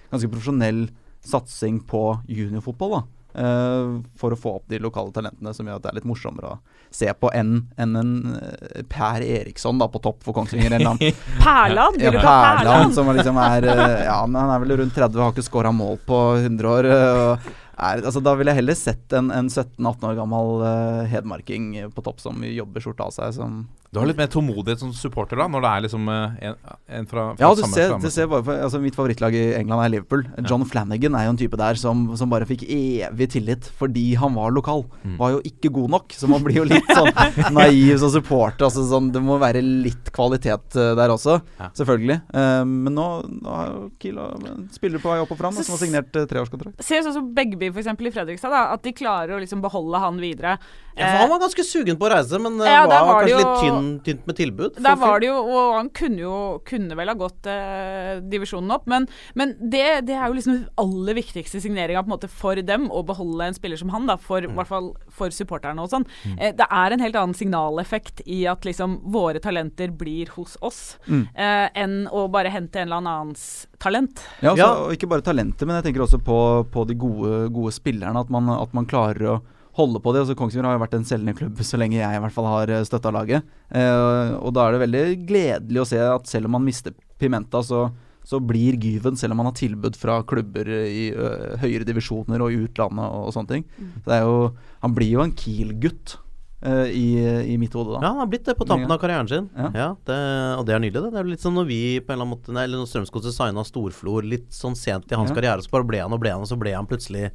ganske 0.10 0.32
profesjonell 0.34 0.88
satsing 1.24 1.84
på 1.86 2.08
juniorfotball. 2.26 2.98
da 2.98 3.23
For 3.34 4.34
å 4.36 4.38
få 4.38 4.56
opp 4.60 4.68
de 4.70 4.78
lokale 4.80 5.12
talentene, 5.16 5.54
som 5.58 5.66
gjør 5.68 5.80
at 5.80 5.84
det 5.88 5.92
er 5.92 5.98
litt 6.00 6.06
morsommere 6.10 6.54
å 6.54 6.60
se 6.94 7.10
på 7.18 7.32
enn 7.34 7.56
en, 7.82 7.96
en 7.98 8.12
eh, 8.38 8.84
Per 8.90 9.24
Eriksson 9.26 9.80
da 9.82 9.88
på 9.90 9.98
topp 10.04 10.20
for 10.24 10.36
Kongsvinger. 10.38 10.76
Perland! 11.42 11.98
ja, 12.02 12.12
Perland, 12.22 12.94
som 12.94 13.10
liksom 13.16 13.40
er 13.42 13.66
eh, 13.74 14.04
Ja, 14.06 14.20
han 14.28 14.36
er 14.38 14.60
vel 14.62 14.78
rundt 14.84 14.94
30 14.94 15.18
og 15.18 15.24
har 15.26 15.34
ikke 15.34 15.48
skåra 15.50 15.72
mål 15.74 15.98
på 16.06 16.22
100 16.44 16.70
år. 16.76 16.90
eh, 16.94 17.22
Og 17.34 17.52
er, 17.74 18.04
altså, 18.06 18.22
da 18.24 18.36
ville 18.38 18.52
jeg 18.54 18.62
heller 18.62 18.78
sett 18.78 19.14
en, 19.18 19.32
en 19.34 19.50
17-18 19.50 20.10
år 20.12 20.18
gammel 20.20 20.62
uh, 20.64 21.04
hedmarking 21.10 21.72
på 21.96 22.04
topp 22.06 22.20
som 22.22 22.44
jobber 22.46 22.84
skjorta 22.84 23.08
av 23.10 23.16
seg. 23.16 23.34
Som 23.38 23.64
Du 23.94 24.00
har 24.02 24.08
litt 24.10 24.18
mer 24.20 24.30
tålmodighet 24.34 24.82
som 24.82 24.92
supporter 24.94 25.38
da, 25.42 25.48
når 25.50 25.64
det 25.66 25.72
er 25.72 25.84
liksom 25.88 26.08
uh, 26.10 26.36
en, 26.50 26.58
en 27.00 27.08
fra, 27.10 27.26
fra 27.38 27.44
ja, 27.48 27.50
du 27.58 27.64
samme 27.64 27.78
ser, 27.78 27.96
du 28.04 28.10
ser 28.14 28.30
bare 28.32 28.46
for, 28.46 28.62
altså, 28.68 28.82
Mitt 28.84 28.98
favorittlag 28.98 29.36
i 29.38 29.44
England 29.58 29.86
er 29.86 29.94
Liverpool. 29.96 30.26
John 30.50 30.66
Flanagan 30.70 31.18
er 31.18 31.28
jo 31.28 31.34
en 31.34 31.42
type 31.42 31.60
der 31.60 31.80
som, 31.80 32.06
som 32.20 32.30
bare 32.32 32.48
fikk 32.50 32.66
evig 32.70 33.30
tillit 33.34 33.70
fordi 33.80 34.06
han 34.22 34.38
var 34.38 34.54
lokal. 34.54 34.86
Mm. 35.04 35.18
Var 35.22 35.34
jo 35.36 35.42
ikke 35.50 35.74
god 35.74 35.94
nok, 35.98 36.14
så 36.18 36.30
man 36.30 36.46
blir 36.46 36.62
jo 36.62 36.68
litt 36.70 36.90
sånn 36.94 37.10
naiv 37.58 37.96
som 38.02 38.14
supporter. 38.14 38.68
Altså, 38.70 38.86
sånn, 38.90 39.10
det 39.16 39.22
må 39.24 39.40
være 39.42 39.62
litt 39.66 40.14
kvalitet 40.14 40.78
uh, 40.78 40.94
der 41.00 41.14
også, 41.14 41.40
Ja. 41.60 41.70
selvfølgelig. 41.78 42.20
Eh, 42.34 42.62
men 42.70 42.94
nå, 42.98 43.06
nå 43.42 43.54
er 43.58 43.68
jo 43.72 43.84
Kilo 44.02 44.26
og- 44.36 44.48
spiller 44.76 45.02
på 45.02 45.10
vei 45.12 45.20
opp 45.24 45.32
og 45.34 45.40
fram 45.40 45.56
som 45.58 45.74
har 45.74 45.80
signert 45.82 46.16
uh, 46.20 46.26
treårskontrakt. 46.30 46.82
Ser 46.84 47.02
ut 47.06 47.14
som 47.16 47.30
Begby 47.34 47.63
for 47.72 47.80
eksempel 47.84 48.08
i 48.10 48.12
Fredrikstad, 48.16 48.50
da, 48.52 48.64
at 48.74 48.84
de 48.84 48.92
klarer 48.98 49.36
å 49.38 49.40
liksom 49.42 49.62
beholde 49.64 50.00
han 50.04 50.18
videre. 50.22 50.58
Ja, 50.94 51.08
for 51.10 51.24
han 51.24 51.30
var 51.32 51.40
ganske 51.42 51.64
sugen 51.66 51.98
på 51.98 52.06
å 52.06 52.12
reise, 52.14 52.38
men 52.38 52.60
eh, 52.62 52.70
Ja, 52.70 52.84
var, 52.86 53.06
var 53.08 53.22
kanskje 53.24 53.32
jo- 53.32 53.40
litt 53.40 53.62
tynn, 53.64 53.88
tynt 54.06 54.28
med 54.30 54.36
tilbud. 54.38 54.76
Eh, 54.78 54.84
Der 54.86 54.96
var 55.02 55.20
det 55.24 55.28
jo, 55.32 55.38
og 55.42 55.72
han 55.80 55.90
kunne 55.90 56.20
jo 56.22 56.36
kunne 56.70 56.98
vel 57.00 57.10
ha 57.10 57.16
gått 57.18 57.48
eh, 57.50 58.20
divisjonen 58.30 58.76
opp, 58.76 58.86
men, 58.92 59.08
men 59.34 59.56
det, 59.60 60.06
det 60.06 60.14
er 60.20 60.28
jo 60.30 60.38
liksom 60.38 60.54
den 60.60 60.68
aller 60.84 61.18
viktigste 61.18 61.62
signeringa 61.64 62.04
for 62.30 62.56
dem, 62.62 62.90
å 62.94 63.02
beholde 63.06 63.48
en 63.50 63.58
spiller 63.58 63.78
som 63.82 63.90
han, 63.90 64.06
da, 64.06 64.18
for, 64.22 64.44
i 64.46 64.48
hvert 64.54 64.70
fall 64.70 64.92
for 65.14 65.30
supporterne 65.34 65.80
og 65.84 65.92
sånn. 65.94 66.06
Eh, 66.38 66.52
det 66.58 66.66
er 66.70 66.96
en 66.96 67.04
helt 67.06 67.16
annen 67.20 67.38
signaleffekt 67.38 68.24
i 68.26 68.44
at 68.50 68.66
liksom 68.68 69.00
våre 69.14 69.40
talenter 69.44 69.94
blir 69.96 70.28
hos 70.36 70.58
oss, 70.62 70.98
Mm. 71.08 71.28
eh, 71.36 71.70
enn 71.76 72.08
å 72.12 72.26
bare 72.34 72.50
hente 72.50 72.82
en 72.82 72.88
eller 72.92 73.02
annens 73.02 73.68
talent. 73.80 74.20
Ja, 74.42 74.52
altså, 74.52 74.58
Ja. 74.58 74.74
Og 74.88 74.94
ikke 74.98 75.10
bare 75.10 75.22
talentet, 75.22 75.66
men 75.68 75.78
jeg 75.82 75.94
tenker 75.94 76.04
også 76.08 76.20
på, 76.24 76.40
på 76.72 76.88
de 76.88 76.96
gode, 76.96 77.50
gode 77.54 77.72
spillerne. 77.76 78.20
At 78.20 78.30
man, 78.30 78.50
at 78.50 78.74
man 78.74 78.86
klarer 78.90 79.22
å 79.38 79.42
holde 79.76 80.00
på 80.00 80.14
det. 80.14 80.22
Altså, 80.22 80.36
Kongsvinger 80.38 80.66
har 80.70 80.78
jo 80.78 80.84
vært 80.86 80.94
en 81.00 81.04
selgende 81.06 81.34
klubb 81.38 81.58
så 81.66 81.78
lenge 81.82 81.98
jeg 81.98 82.16
i 82.16 82.20
hvert 82.22 82.32
fall 82.36 82.46
har 82.46 82.68
støtta 82.86 83.12
laget. 83.12 83.44
Eh, 83.74 84.34
og 84.38 84.54
da 84.54 84.68
er 84.68 84.76
det 84.78 84.84
veldig 84.88 85.28
gledelig 85.28 85.82
å 85.82 85.88
se 85.90 85.98
at 86.00 86.28
selv 86.30 86.46
om 86.46 86.52
man 86.58 86.66
mister 86.66 86.94
Pimenta, 87.20 87.62
så, 87.66 87.92
så 88.24 88.40
blir 88.40 88.78
Gyven, 88.80 89.18
selv 89.20 89.36
om 89.36 89.42
han 89.44 89.50
har 89.52 89.58
tilbud 89.60 89.98
fra 90.00 90.22
klubber 90.24 90.70
i 90.88 91.10
uh, 91.12 91.58
høyere 91.62 91.86
divisjoner 91.88 92.42
og 92.44 92.54
i 92.54 92.62
utlandet 92.64 93.04
og, 93.04 93.30
og 93.30 93.34
sånne 93.36 93.52
ting. 93.52 93.66
Så 94.02 94.06
det 94.08 94.20
er 94.20 94.28
jo, 94.28 94.38
han 94.86 94.94
blir 94.96 95.12
jo 95.18 95.24
en 95.26 95.34
Kiel-gutt 95.36 96.16
uh, 96.64 96.88
i, 96.88 97.08
i 97.52 97.58
mitt 97.60 97.76
hode, 97.76 97.98
da. 97.98 98.00
Ja, 98.06 98.14
han 98.14 98.24
har 98.24 98.32
blitt 98.32 98.48
det 98.48 98.56
på 98.60 98.68
tampen 98.70 98.92
av 98.96 99.02
karrieren 99.04 99.28
sin. 99.28 99.50
Ja. 99.60 99.70
Ja. 99.76 99.90
det, 100.08 100.20
og 100.60 100.66
det 100.70 100.78
er 100.78 100.84
nydelig, 100.86 101.04
det. 101.04 101.14
Det 101.18 101.22
er 101.24 101.32
litt 101.34 101.44
sånn 101.44 101.58
når 101.60 101.68
vi 101.70 101.82
på 102.00 102.14
en 102.14 102.16
eller 102.16 102.28
annen 102.30 102.36
måte 102.38 102.56
Nei, 102.56 102.64
eller 102.70 102.84
når 102.84 102.92
Strømsgodset 102.94 103.36
signa 103.36 103.68
Storflor 103.68 104.24
litt 104.24 104.52
sånn 104.56 104.80
sent 104.80 105.12
i 105.12 105.20
hans 105.20 105.34
Ja. 105.34 105.38
karriere, 105.42 105.66
så 105.66 105.74
bare 105.76 105.90
ble 105.92 106.00
han 106.06 106.16
og 106.16 106.24
ble 106.24 106.32
han, 106.32 106.44
og 106.48 106.50
så 106.50 106.60
ble 106.60 106.72
han 106.76 106.88
plutselig 106.88 107.32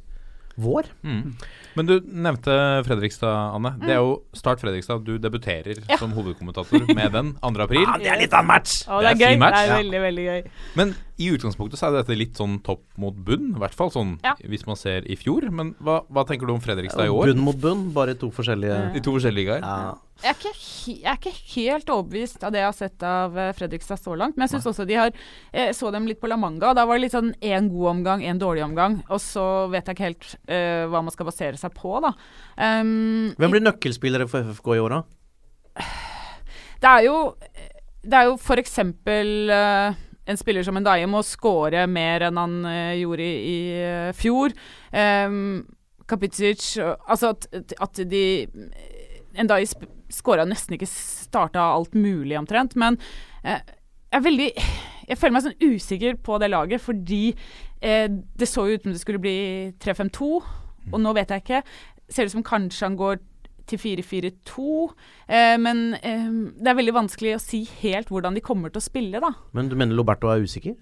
vår. 0.59 0.89
Mm. 1.05 1.35
Men 1.79 1.87
du 1.87 1.93
nevnte 2.11 2.53
Fredrikstad, 2.83 3.55
Anne. 3.55 3.71
Det 3.79 3.93
er 3.95 4.01
jo 4.01 4.17
Start 4.35 4.59
Fredrikstad. 4.59 5.05
Du 5.07 5.13
debuterer 5.21 5.79
Ja. 5.87 5.95
som 6.01 6.11
hovedkommentator 6.11 6.83
med 6.93 7.11
den 7.15 7.33
2. 7.39 7.63
april. 7.63 7.85
det 8.03 8.09
er 8.11 8.19
litt 8.19 8.33
av 8.35 8.43
en 8.43 8.47
match! 8.51 8.81
Oh, 8.89 8.99
Det 8.99 9.15
det 9.15 9.21
er 9.23 9.29
er, 9.29 9.35
gøy. 9.35 9.39
match. 9.39 9.55
Det 9.55 9.63
er 9.63 9.71
Ja. 9.71 9.77
veldig, 9.79 10.01
veldig 10.07 10.25
gøy. 10.27 10.51
Men 10.75 10.95
i 11.19 11.29
utgangspunktet 11.31 11.79
så 11.79 11.87
er 11.87 12.01
dette 12.03 12.17
litt 12.17 12.35
sånn 12.35 12.59
topp 12.63 12.83
mot 12.97 13.15
bunn, 13.15 13.55
i 13.55 13.59
hvert 13.59 13.73
fall 13.75 13.89
sånn 13.91 14.19
Ja. 14.23 14.35
hvis 14.43 14.67
man 14.67 14.75
ser 14.75 15.01
i 15.07 15.15
fjor. 15.15 15.49
Men 15.51 15.73
hva, 15.81 16.03
hva 16.11 16.25
tenker 16.27 16.45
du 16.47 16.53
om 16.53 16.59
Fredrikstad 16.59 17.05
i 17.05 17.09
år? 17.09 17.31
Bunn 17.33 17.39
mot 17.39 17.55
bunn, 17.59 17.93
bare 17.93 18.13
to 18.15 18.29
forskjellige 18.29 18.95
I 18.95 18.99
to 18.99 19.11
forskjellige 19.15 19.35
ligaer? 19.39 19.61
ja. 19.63 19.95
Jeg 20.21 20.35
er, 20.35 20.35
ikke, 20.35 20.99
jeg 20.99 21.05
er 21.05 21.15
ikke 21.15 21.55
helt 21.55 21.85
overbevist 21.95 22.43
av 22.43 22.51
det 22.51 22.59
jeg 22.59 22.65
har 22.67 22.73
sett 22.75 23.03
av 23.07 23.37
eh, 23.37 23.53
Fredrikstad 23.55 23.95
så 24.03 24.17
langt. 24.19 24.35
Men 24.35 24.49
jeg 24.49 24.59
syns 24.59 24.65
også 24.67 24.85
de 24.85 24.93
har 24.95 25.11
Jeg 25.53 25.73
så 25.73 25.93
dem 25.93 26.05
litt 26.07 26.19
på 26.19 26.27
La 26.27 26.35
Manga, 26.35 26.73
da 26.75 26.83
var 26.85 26.95
det 26.99 27.03
litt 27.05 27.13
sånn 27.13 27.33
én 27.41 27.69
god 27.71 27.87
omgang, 28.03 28.19
én 28.27 28.37
dårlig 28.37 28.65
omgang. 28.65 29.01
Og 29.09 29.17
så 29.23 29.69
vet 29.71 29.85
jeg 29.87 29.95
ikke 29.95 30.09
helt 30.09 30.35
uh, 30.49 30.89
hva 30.91 31.01
man 31.01 31.11
skal 31.15 31.25
basere 31.25 31.55
seg 31.55 31.68
på, 31.73 31.95
da. 32.03 32.13
Um, 32.57 33.31
Hvem 33.39 33.55
blir 33.55 33.65
nøkkelspillere 33.65 34.29
for 34.29 34.45
FFK 34.51 34.75
i 34.75 34.83
år, 34.83 34.97
da? 34.97 35.87
Det 36.79 36.87
er 36.89 37.01
jo 37.05 37.17
Det 38.03 38.15
er 38.15 38.29
jo 38.29 38.37
for 38.39 38.59
eksempel 38.61 39.51
eh, 39.51 39.97
en 40.29 40.37
spiller 40.39 40.63
som 40.63 40.77
Ndaye 40.79 41.07
må 41.09 41.19
score 41.25 41.83
mer 41.89 42.27
enn 42.27 42.37
han 42.39 42.53
uh, 42.63 42.93
gjorde 42.95 43.25
i, 43.25 43.35
i 43.49 43.59
uh, 43.81 44.13
fjor. 44.15 44.53
Um, 44.93 45.65
Kapitsic 46.09 46.77
eh, 46.77 46.95
Altså 47.07 47.33
at, 47.33 47.47
at 47.81 48.03
de 48.09 48.23
Ndaye 49.39 49.67
skåra 50.09 50.45
nesten 50.49 50.75
ikke 50.75 50.89
starta 50.89 51.61
alt 51.75 51.93
mulig, 51.93 52.33
omtrent. 52.39 52.75
Men 52.79 52.97
eh, 53.43 53.61
jeg 54.09 54.17
er 54.17 54.25
veldig 54.25 54.47
Jeg 55.09 55.17
føler 55.17 55.35
meg 55.35 55.45
sånn 55.45 55.61
usikker 55.61 56.17
på 56.25 56.37
det 56.41 56.49
laget, 56.51 56.81
fordi 56.81 57.23
eh, 57.81 58.07
det 58.09 58.49
så 58.49 58.67
jo 58.67 58.77
ut 58.77 58.83
som 58.85 58.93
det 58.93 59.01
skulle 59.01 59.21
bli 59.21 59.37
3-5-2, 59.81 60.27
og 60.91 61.01
nå 61.03 61.15
vet 61.17 61.33
jeg 61.33 61.45
ikke. 61.45 61.63
Ser 62.09 62.29
ut 62.29 62.35
som 62.35 62.45
kanskje 62.45 62.87
han 62.87 62.99
går 62.99 63.19
til 63.69 63.81
4-4-2. 63.81 64.69
Eh, 65.29 65.55
men 65.61 65.83
eh, 66.01 66.29
det 66.57 66.71
er 66.71 66.79
veldig 66.79 66.95
vanskelig 66.95 67.35
å 67.37 67.43
si 67.43 67.63
helt 67.83 68.09
hvordan 68.09 68.37
de 68.37 68.45
kommer 68.45 68.73
til 68.73 68.81
å 68.81 68.87
spille, 68.87 69.21
da. 69.21 69.33
Men 69.57 69.69
du 69.69 69.77
mener 69.79 69.97
Loberto 69.97 70.31
er 70.31 70.45
usikker? 70.45 70.77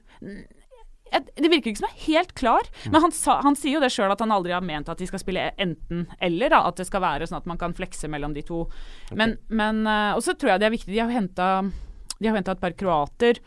Det 1.08 1.48
virker 1.52 1.72
ikke 1.72 1.80
som 1.80 1.88
jeg 1.88 1.96
er 1.96 2.08
helt 2.18 2.34
klar, 2.36 2.68
men 2.92 3.00
han, 3.00 3.14
sa, 3.16 3.38
han 3.40 3.56
sier 3.56 3.78
jo 3.78 3.80
det 3.80 3.94
sjøl 3.94 4.12
at 4.12 4.20
han 4.20 4.34
aldri 4.36 4.52
har 4.52 4.66
ment 4.66 4.90
at 4.92 5.00
de 5.00 5.08
skal 5.08 5.22
spille 5.22 5.46
enten-eller. 5.56 6.56
At 6.58 6.80
det 6.82 6.88
skal 6.90 7.04
være 7.04 7.30
sånn 7.30 7.40
at 7.40 7.48
man 7.48 7.60
kan 7.62 7.76
flekse 7.76 8.10
mellom 8.12 8.36
de 8.36 8.44
to. 8.48 8.66
Men, 9.16 9.38
men 9.48 9.86
eh, 9.88 10.16
Og 10.18 10.24
så 10.26 10.36
tror 10.36 10.56
jeg 10.56 10.64
det 10.64 10.70
er 10.70 10.76
viktig. 10.76 10.96
De 10.96 11.04
har 11.04 11.14
henta 11.14 11.52
de 12.18 12.30
har 12.30 12.38
henta 12.38 12.56
et 12.56 12.62
par 12.62 12.76
kroater 12.78 13.40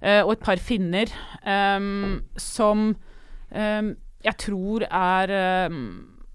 uh, 0.00 0.22
og 0.24 0.34
et 0.34 0.44
par 0.44 0.60
finner 0.62 1.10
um, 1.44 2.22
som 2.40 2.94
ehm, 3.52 3.94
jeg 4.24 4.40
tror 4.40 4.86
er 4.88 5.32
ehm, 5.38 5.86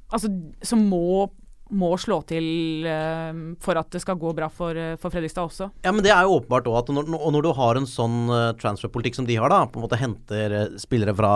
Altså 0.10 0.32
som 0.66 0.82
må 0.90 1.30
må 1.70 1.92
slå 2.02 2.24
til 2.26 2.86
ehm, 2.90 3.42
for 3.62 3.78
at 3.78 3.92
det 3.94 4.02
skal 4.02 4.18
gå 4.18 4.32
bra 4.34 4.48
for, 4.50 4.74
eh, 4.74 4.96
for 4.98 5.14
Fredrikstad 5.14 5.52
også. 5.52 5.68
Ja, 5.86 5.92
men 5.94 6.02
det 6.02 6.10
er 6.10 6.26
jo 6.26 6.40
åpenbart 6.40 6.70
òg 6.70 6.80
at 6.80 6.90
når, 6.96 7.12
og 7.14 7.34
når 7.36 7.46
du 7.46 7.50
har 7.54 7.78
en 7.78 7.86
sånn 7.90 8.24
uh, 8.26 8.54
transferpolitikk 8.58 9.20
som 9.20 9.28
de 9.30 9.38
har, 9.38 9.54
da, 9.54 9.68
på 9.70 9.78
en 9.78 9.86
måte 9.86 10.00
henter 10.02 10.56
eh, 10.64 10.80
spillere 10.82 11.14
fra 11.18 11.34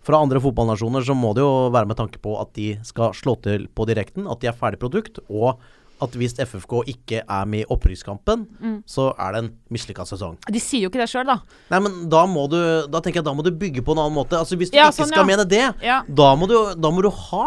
fra 0.00 0.16
andre 0.24 0.40
fotballnasjoner, 0.40 1.04
så 1.04 1.12
må 1.12 1.34
det 1.36 1.42
jo 1.44 1.68
være 1.74 1.90
med 1.90 1.98
tanke 1.98 2.16
på 2.24 2.32
at 2.40 2.54
de 2.56 2.70
skal 2.88 3.12
slå 3.12 3.34
til 3.44 3.66
på 3.76 3.84
direkten, 3.84 4.24
at 4.32 4.40
de 4.40 4.48
er 4.48 4.56
ferdig 4.56 4.80
produkt, 4.80 5.20
og 5.28 5.60
at 6.02 6.14
hvis 6.16 6.34
FFK 6.40 6.74
ikke 6.94 7.20
er 7.28 7.44
med 7.50 7.64
i 7.64 7.68
opprykkskampen, 7.70 8.46
så 8.88 9.10
er 9.18 9.32
det 9.36 9.42
en 9.44 9.50
mislykka 9.74 10.06
sesong. 10.08 10.38
De 10.50 10.60
sier 10.62 10.86
jo 10.86 10.90
ikke 10.92 11.02
det 11.02 11.08
sjøl, 11.12 11.26
da. 11.28 11.38
Nei, 11.72 11.80
men 11.84 12.00
da 12.12 12.24
må 12.30 12.46
du 12.50 12.56
Da 12.90 13.00
tenker 13.04 13.20
jeg 13.20 13.28
da 13.28 13.34
må 13.36 13.44
du 13.46 13.50
bygge 13.52 13.82
på 13.84 13.92
en 13.96 14.02
annen 14.04 14.16
måte. 14.16 14.38
Altså 14.38 14.56
Hvis 14.56 14.70
du 14.72 14.76
Ja, 14.78 14.88
ikke 14.88 15.02
sånn, 15.04 15.12
skal 15.12 15.22
ja. 15.24 15.28
mene 15.28 15.44
det, 15.48 15.62
Ja. 15.84 16.00
da, 16.08 16.32
må 16.36 16.48
du, 16.50 16.56
da 16.80 16.90
må 16.90 17.02
du 17.04 17.10
ha 17.10 17.46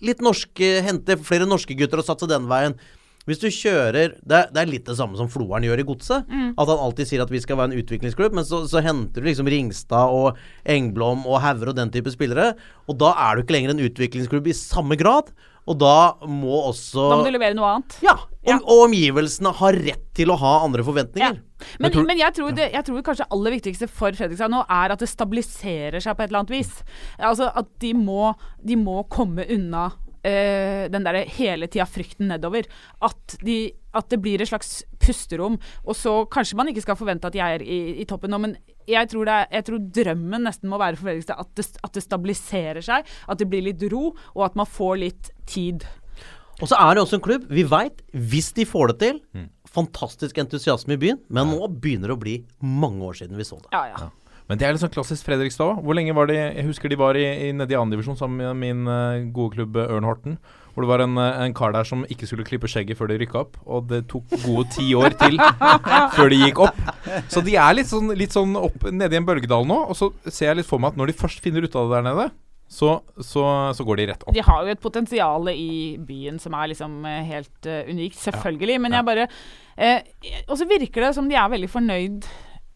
litt 0.00 0.22
norske 0.24 0.80
Hente 0.86 1.18
flere 1.20 1.46
norske 1.46 1.74
gutter 1.76 1.98
og 2.00 2.06
satse 2.06 2.28
den 2.30 2.46
veien. 2.48 2.74
Hvis 3.28 3.38
du 3.42 3.48
kjører 3.52 4.14
Det 4.24 4.32
er, 4.32 4.46
det 4.50 4.60
er 4.62 4.66
litt 4.70 4.86
det 4.88 4.96
samme 4.96 5.14
som 5.18 5.28
Floeren 5.28 5.62
gjør 5.66 5.82
i 5.82 5.84
Godset. 5.86 6.24
At 6.56 6.70
han 6.72 6.80
alltid 6.86 7.06
sier 7.10 7.22
at 7.22 7.30
vi 7.30 7.38
skal 7.42 7.58
være 7.60 7.70
en 7.74 7.78
utviklingsklubb, 7.82 8.32
men 8.34 8.44
så, 8.48 8.62
så 8.66 8.80
henter 8.82 9.20
du 9.20 9.28
liksom 9.28 9.46
Ringstad 9.46 10.08
og 10.14 10.38
Engblom 10.64 11.26
og 11.28 11.40
Hauger 11.44 11.68
og 11.70 11.76
den 11.76 11.92
type 11.92 12.10
spillere. 12.14 12.54
Og 12.88 12.96
da 12.98 13.12
er 13.28 13.36
du 13.36 13.42
ikke 13.44 13.54
lenger 13.58 13.74
en 13.74 13.84
utviklingsklubb 13.84 14.48
i 14.48 14.56
samme 14.56 14.96
grad. 14.98 15.30
Og 15.70 15.78
da 15.78 15.94
må 16.26 16.64
også 16.70 17.06
Da 17.12 17.20
må 17.20 17.26
du 17.28 17.32
levere 17.34 17.54
noe 17.54 17.76
annet. 17.76 17.96
Ja. 18.02 18.16
Og, 18.40 18.64
og 18.64 18.84
omgivelsene 18.88 19.52
har 19.60 19.78
rett 19.78 20.04
til 20.16 20.32
å 20.32 20.38
ha 20.40 20.52
andre 20.64 20.82
forventninger. 20.86 21.40
Men, 21.82 21.96
men 22.08 22.20
jeg, 22.22 22.34
tror 22.38 22.54
det, 22.56 22.70
jeg 22.74 22.86
tror 22.86 23.04
kanskje 23.06 23.28
aller 23.36 23.54
viktigste 23.58 23.88
for 23.90 24.16
Fredrikstad 24.16 24.50
nå 24.52 24.62
er 24.64 24.94
at 24.94 25.02
det 25.02 25.10
stabiliserer 25.12 26.02
seg 26.02 26.16
på 26.16 26.24
et 26.24 26.30
eller 26.32 26.42
annet 26.42 26.54
vis. 26.56 26.72
Altså 27.18 27.50
at 27.52 27.68
de 27.84 27.92
må, 27.96 28.32
de 28.64 28.78
må 28.80 29.02
komme 29.12 29.44
unna 29.52 29.90
eh, 30.26 30.88
den 30.92 31.06
derre 31.06 31.26
hele 31.36 31.68
tida 31.70 31.86
frykten 31.88 32.32
nedover. 32.32 32.68
At, 33.06 33.36
de, 33.44 33.60
at 33.96 34.10
det 34.12 34.20
blir 34.24 34.42
et 34.42 34.50
slags 34.50 34.80
pusterom. 35.00 35.60
Og 35.84 35.96
så 35.98 36.16
kanskje 36.32 36.58
man 36.58 36.72
ikke 36.72 36.84
skal 36.88 36.98
forvente 36.98 37.28
at 37.28 37.36
de 37.36 37.44
er 37.44 37.64
i, 37.64 37.80
i 38.02 38.08
toppen 38.08 38.32
nå, 38.32 38.40
men 38.42 38.56
jeg 38.90 39.10
tror, 39.12 39.28
det 39.28 39.36
er, 39.36 39.48
jeg 39.58 39.66
tror 39.68 39.86
drømmen 40.00 40.46
nesten 40.48 40.70
må 40.72 40.80
være 40.80 40.98
for 40.98 41.08
Fredrikstad 41.08 41.40
at 41.40 41.50
det, 41.58 41.66
at 41.86 41.96
det 41.96 42.04
stabiliserer 42.04 42.84
seg, 42.84 43.08
at 43.30 43.40
det 43.40 43.48
blir 43.50 43.64
litt 43.70 43.82
ro, 43.92 44.10
og 44.34 44.46
at 44.46 44.58
man 44.58 44.68
får 44.68 45.00
litt 45.04 45.32
tid. 45.50 45.86
Og 46.60 46.68
så 46.68 46.76
er 46.76 46.94
det 46.94 47.04
også 47.04 47.16
en 47.16 47.24
klubb, 47.24 47.48
vi 47.48 47.64
veit, 47.64 48.02
hvis 48.12 48.52
de 48.56 48.68
får 48.68 48.92
det 48.92 49.00
til 49.06 49.20
Fantastisk 49.70 50.38
entusiasme 50.42 50.96
i 50.96 50.98
byen, 50.98 51.20
men 51.30 51.46
nå 51.52 51.68
begynner 51.78 52.10
det 52.10 52.16
å 52.16 52.20
bli 52.20 52.32
mange 52.58 53.06
år 53.06 53.20
siden 53.20 53.38
vi 53.38 53.46
så 53.46 53.60
det. 53.62 53.70
Ja, 53.70 53.84
ja. 53.92 54.08
Men 54.50 54.58
det 54.58 54.66
er 54.66 54.74
litt 54.74 54.82
sånn 54.82 54.90
klassisk 54.90 55.28
Fredrikstad 55.28 55.76
òg. 55.76 55.84
Hvor 55.86 55.94
lenge 55.94 56.14
var 56.16 56.26
de 56.26 56.34
Jeg 56.34 56.66
husker 56.66 56.90
de 56.90 56.98
var 56.98 57.14
i, 57.14 57.22
i, 57.22 57.52
nede 57.54 57.70
i 57.70 57.78
andredivisjon 57.78 58.18
sammen 58.18 58.42
med 58.42 58.58
min 58.58 58.90
uh, 58.90 59.30
gode 59.30 59.54
klubb 59.54 59.78
Ørn 59.78 60.08
Horten. 60.08 60.40
Hvor 60.74 60.84
det 60.84 60.90
var 60.90 61.04
en, 61.04 61.16
eh, 61.18 61.40
en 61.46 61.56
kar 61.56 61.74
der 61.74 61.88
som 61.88 62.04
ikke 62.08 62.28
skulle 62.28 62.46
klippe 62.46 62.70
skjegget 62.70 62.98
før 62.98 63.10
de 63.10 63.20
rykka 63.22 63.42
opp. 63.44 63.56
Og 63.66 63.88
det 63.90 64.04
tok 64.10 64.28
gode 64.44 64.68
ti 64.74 64.92
år 64.98 65.16
til 65.20 65.40
før 66.16 66.30
de 66.32 66.42
gikk 66.44 66.62
opp. 66.66 66.78
Så 67.32 67.42
de 67.46 67.56
er 67.58 67.74
litt 67.78 67.90
sånn, 67.90 68.12
litt 68.18 68.36
sånn 68.36 68.54
opp 68.60 68.86
nede 68.90 69.16
i 69.16 69.20
en 69.20 69.26
bølgedal 69.28 69.66
nå. 69.68 69.82
Og 69.90 69.98
så 69.98 70.12
ser 70.28 70.52
jeg 70.52 70.62
litt 70.62 70.70
for 70.70 70.82
meg 70.82 70.94
at 70.94 71.00
når 71.00 71.12
de 71.12 71.20
først 71.22 71.42
finner 71.44 71.66
ut 71.66 71.76
av 71.76 71.90
det 71.90 71.98
der 71.98 72.08
nede, 72.10 72.30
så, 72.70 73.00
så, 73.18 73.42
så 73.74 73.84
går 73.84 73.98
de 73.98 74.06
rett 74.12 74.22
opp. 74.22 74.34
De 74.34 74.44
har 74.46 74.62
jo 74.62 74.70
et 74.70 74.82
potensial 74.82 75.50
i 75.50 75.98
byen 76.06 76.38
som 76.38 76.54
er 76.54 76.70
liksom 76.70 77.00
eh, 77.08 77.24
helt 77.26 77.66
uh, 77.66 77.82
unikt, 77.90 78.20
selvfølgelig. 78.22 78.76
Men 78.84 78.94
jeg 78.94 79.08
bare 79.08 79.26
eh, 79.74 80.06
Og 80.46 80.54
så 80.60 80.68
virker 80.70 81.08
det 81.08 81.16
som 81.16 81.26
de 81.26 81.34
er 81.34 81.50
veldig 81.50 81.70
fornøyd 81.72 82.28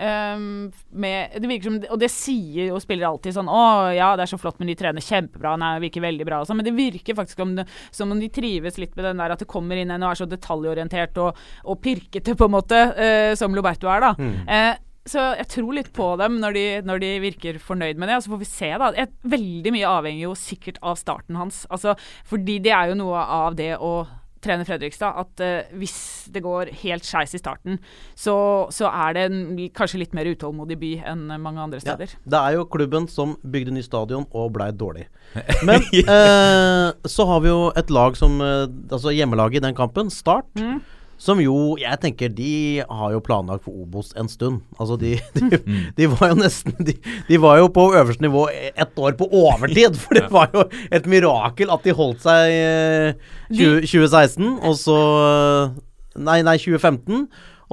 ehm, 0.02 0.72
med 0.90 1.37
det 1.40 1.48
virker 1.50 1.68
som, 1.68 1.78
Og 1.94 2.00
det 2.00 2.11
sier 2.12 2.70
jo 2.70 2.80
spillere 2.83 3.11
alltid 3.11 3.37
sånn 3.37 3.50
'Å 3.50 3.94
ja, 3.94 4.14
det 4.16 4.24
er 4.24 4.33
så 4.33 4.40
flott, 4.40 4.59
men 4.59 4.68
de 4.68 4.74
trener 4.74 5.00
kjempebra.' 5.00 5.59
Nei, 5.59 5.74
det 5.78 5.87
virker 5.88 6.07
veldig 6.07 6.26
bra 6.26 6.44
sånn. 6.44 6.57
Men 6.57 6.66
det 6.66 6.76
virker 6.76 7.14
faktisk 7.14 7.40
om 7.40 7.54
det, 7.57 7.66
som 7.90 8.11
om 8.11 8.20
de 8.20 8.28
trives 8.28 8.78
litt 8.78 8.96
med 8.96 9.04
den 9.04 9.18
der 9.18 9.30
at 9.30 9.38
det 9.38 9.48
kommer 9.48 9.76
inn 9.76 9.90
en 9.90 10.02
og 10.02 10.11
er 10.11 10.24
så 10.24 10.28
detaljorientert 10.28 11.16
og, 11.18 11.37
og 11.64 11.80
pirkete, 11.80 12.35
på 12.35 12.44
en 12.44 12.57
måte, 12.57 12.80
uh, 12.96 13.35
som 13.35 13.54
Loberto 13.54 13.88
er, 13.88 14.00
da. 14.00 14.14
Mm. 14.18 14.48
Uh, 14.48 14.74
så 15.04 15.20
jeg 15.37 15.48
tror 15.52 15.76
litt 15.76 15.90
på 15.92 16.07
dem 16.16 16.38
når 16.40 16.57
de, 16.57 16.64
når 16.88 17.00
de 17.02 17.11
virker 17.20 17.61
fornøyd 17.61 18.00
med 18.00 18.09
det. 18.09 18.16
Og 18.16 18.24
så 18.24 18.33
får 18.33 18.40
vi 18.40 18.48
se, 18.48 18.70
da. 18.80 18.90
Jeg, 18.96 19.12
veldig 19.22 19.72
mye 19.76 19.94
avhenger 20.00 20.24
jo 20.24 20.35
sikkert 20.38 20.80
av 20.83 20.96
starten 21.00 21.37
hans. 21.37 21.64
Altså, 21.68 21.96
fordi 22.28 22.59
det 22.64 22.72
er 22.72 22.92
jo 22.92 23.00
noe 23.02 23.20
av 23.20 23.59
det 23.59 23.74
å 23.76 24.07
trene 24.44 24.66
Fredrikstad. 24.68 25.16
At 25.24 25.42
uh, 25.44 25.76
hvis 25.80 25.96
det 26.35 26.42
går 26.44 26.70
helt 26.85 27.04
skeis 27.09 27.35
i 27.37 27.40
starten, 27.40 27.78
så, 28.18 28.35
så 28.74 28.88
er 28.92 29.16
det 29.16 29.24
en 29.30 29.38
kanskje 29.76 30.00
litt 30.04 30.14
mer 30.16 30.28
utålmodig 30.30 30.78
by 30.80 30.92
enn 31.12 31.26
mange 31.42 31.62
andre 31.64 31.80
Ja, 31.80 31.87
steder. 31.94 32.14
det 32.24 32.40
er 32.40 32.59
jo 32.59 32.66
klubben 32.70 33.09
som 33.11 33.37
bygde 33.44 33.74
ny 33.74 33.83
stadion 33.85 34.26
og 34.33 34.52
blei 34.57 34.70
dårlig. 34.72 35.09
Men 35.68 35.83
uh, 36.09 36.92
så 37.09 37.26
har 37.33 37.40
vi 37.44 37.50
jo 37.52 37.70
et 37.76 37.90
lag 37.94 38.16
som 38.18 38.37
eh, 38.44 38.66
Altså 38.94 39.11
hjemmelaget 39.14 39.59
i 39.59 39.64
den 39.64 39.74
kampen, 39.76 40.11
Start. 40.12 40.46
Mm. 40.59 40.78
Som 41.20 41.40
jo, 41.40 41.77
jeg 41.81 42.00
tenker 42.03 42.33
de 42.35 42.83
har 42.85 43.12
jo 43.14 43.22
planlagt 43.24 43.64
for 43.64 43.77
Obos 43.85 44.12
en 44.18 44.29
stund. 44.29 44.61
Altså 44.79 44.98
de, 45.00 45.14
de, 45.38 45.61
de 45.96 46.09
var 46.11 46.33
jo 46.33 46.40
nesten 46.42 46.77
de, 46.85 46.96
de 47.29 47.40
var 47.40 47.61
jo 47.62 47.70
på 47.72 47.87
øverste 47.94 48.24
nivå 48.27 48.46
ett 48.53 48.98
år 48.98 49.16
på 49.20 49.29
overtid. 49.31 49.96
For 50.00 50.18
det 50.18 50.27
var 50.35 50.50
jo 50.55 50.66
et 50.90 51.09
mirakel 51.11 51.72
at 51.74 51.87
de 51.87 51.96
holdt 51.96 52.22
seg 52.27 52.53
eh, 52.53 53.33
20, 53.55 53.87
2016, 53.87 54.55
og 54.62 54.79
så 54.81 55.00
eh, 55.24 55.83
Nei, 56.14 56.44
nei, 56.46 56.53
2015. 56.62 57.24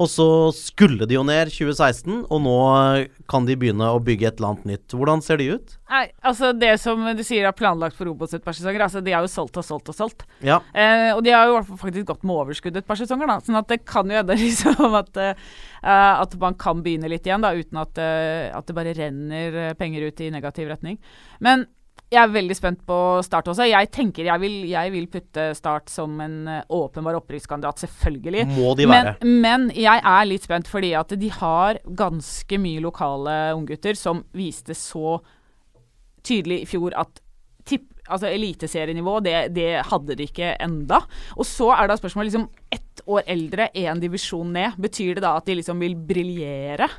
Og 0.02 0.10
så 0.10 0.26
skulle 0.58 1.06
de 1.06 1.16
jo 1.18 1.24
ned 1.28 1.52
2016, 1.54 2.24
og 2.26 2.40
nå 2.42 2.56
eh, 2.98 3.20
kan 3.30 3.46
de 3.46 3.58
begynne 3.60 3.86
å 3.94 4.00
bygge 4.02 4.30
et 4.30 4.40
eller 4.40 4.56
annet 4.56 4.70
nytt. 4.72 4.96
Hvordan 4.98 5.22
ser 5.22 5.42
de 5.42 5.52
ut? 5.54 5.76
Nei, 5.92 6.06
altså 6.26 6.52
Det 6.58 6.72
som 6.82 7.04
du 7.18 7.22
sier 7.28 7.46
er 7.46 7.58
planlagt 7.58 7.98
for 7.98 8.10
Obos 8.10 8.34
et 8.34 8.44
par 8.46 8.56
sesonger, 8.58 8.82
altså 8.86 9.04
de 9.06 9.14
har 9.14 9.26
jo 9.26 9.32
solgt 9.32 9.60
og 9.62 9.68
solgt 9.68 9.92
og 9.94 9.98
solgt. 9.98 10.26
Ja. 10.46 10.62
Eh, 10.74 11.12
og 11.14 11.22
de 11.26 11.36
har 11.36 11.52
jo 11.52 11.60
faktisk 11.70 12.10
gått 12.10 12.26
med 12.26 12.40
overskudd 12.44 12.80
et 12.82 12.88
par 12.88 13.00
sesonger, 13.00 13.30
da. 13.30 13.38
Sånn 13.46 13.60
at 13.60 13.70
det 13.70 13.82
kan 13.86 14.10
jo 14.10 14.18
hende 14.22 14.40
liksom 14.46 14.98
at, 14.98 15.22
uh, 15.22 16.16
at 16.16 16.40
man 16.42 16.58
kan 16.62 16.82
begynne 16.86 17.12
litt 17.12 17.28
igjen, 17.30 17.46
da, 17.46 17.54
uten 17.54 17.84
at, 17.84 18.02
uh, 18.02 18.50
at 18.58 18.68
det 18.68 18.78
bare 18.78 18.96
renner 18.98 19.62
penger 19.78 20.10
ut 20.10 20.26
i 20.26 20.32
negativ 20.34 20.72
retning. 20.72 20.98
Men 21.44 21.68
jeg 22.12 22.19
er 22.19 22.32
veldig 22.34 22.56
spent 22.58 22.82
på 22.88 22.97
Start 23.24 23.47
også. 23.54 23.65
Jeg 23.69 23.88
tenker 23.95 24.28
jeg 24.28 24.43
vil, 24.43 24.56
jeg 24.67 24.91
vil 24.91 25.08
putte 25.12 25.45
Start 25.56 25.91
som 25.91 26.17
en 26.24 26.38
eh, 26.52 26.63
åpenbar 26.76 27.15
opprykkskandidat, 27.21 27.86
selvfølgelig. 27.86 28.47
Må 28.52 28.74
de 28.76 28.88
være. 28.91 29.15
Men, 29.24 29.39
men 29.45 29.67
jeg 29.78 30.04
er 30.04 30.28
litt 30.28 30.47
spent 30.47 30.67
fordi 30.71 30.91
at 31.00 31.15
de 31.15 31.32
har 31.38 31.80
ganske 31.88 32.60
mye 32.60 32.84
lokale 32.84 33.38
unggutter 33.56 33.95
som 34.00 34.26
viste 34.36 34.76
så 34.76 35.21
tydelig 36.28 36.62
i 36.65 36.69
fjor 36.69 36.95
at 37.00 37.24
tipp, 37.65 37.88
altså 38.12 38.28
eliteserienivå, 38.28 39.19
det, 39.24 39.36
det 39.56 39.69
hadde 39.88 40.17
de 40.17 40.28
ikke 40.28 40.56
enda. 40.62 41.00
Og 41.38 41.47
så 41.47 41.71
er 41.78 41.88
da 41.88 41.97
spørsmålet 42.00 42.32
liksom 42.32 42.50
ett 42.74 43.04
år 43.08 43.24
eldre, 43.32 43.69
én 43.78 44.02
divisjon 44.02 44.52
ned. 44.52 44.76
Betyr 44.82 45.15
det 45.15 45.24
da 45.24 45.38
at 45.39 45.47
de 45.47 45.56
liksom 45.62 45.80
vil 45.82 45.95
briljere? 45.95 46.89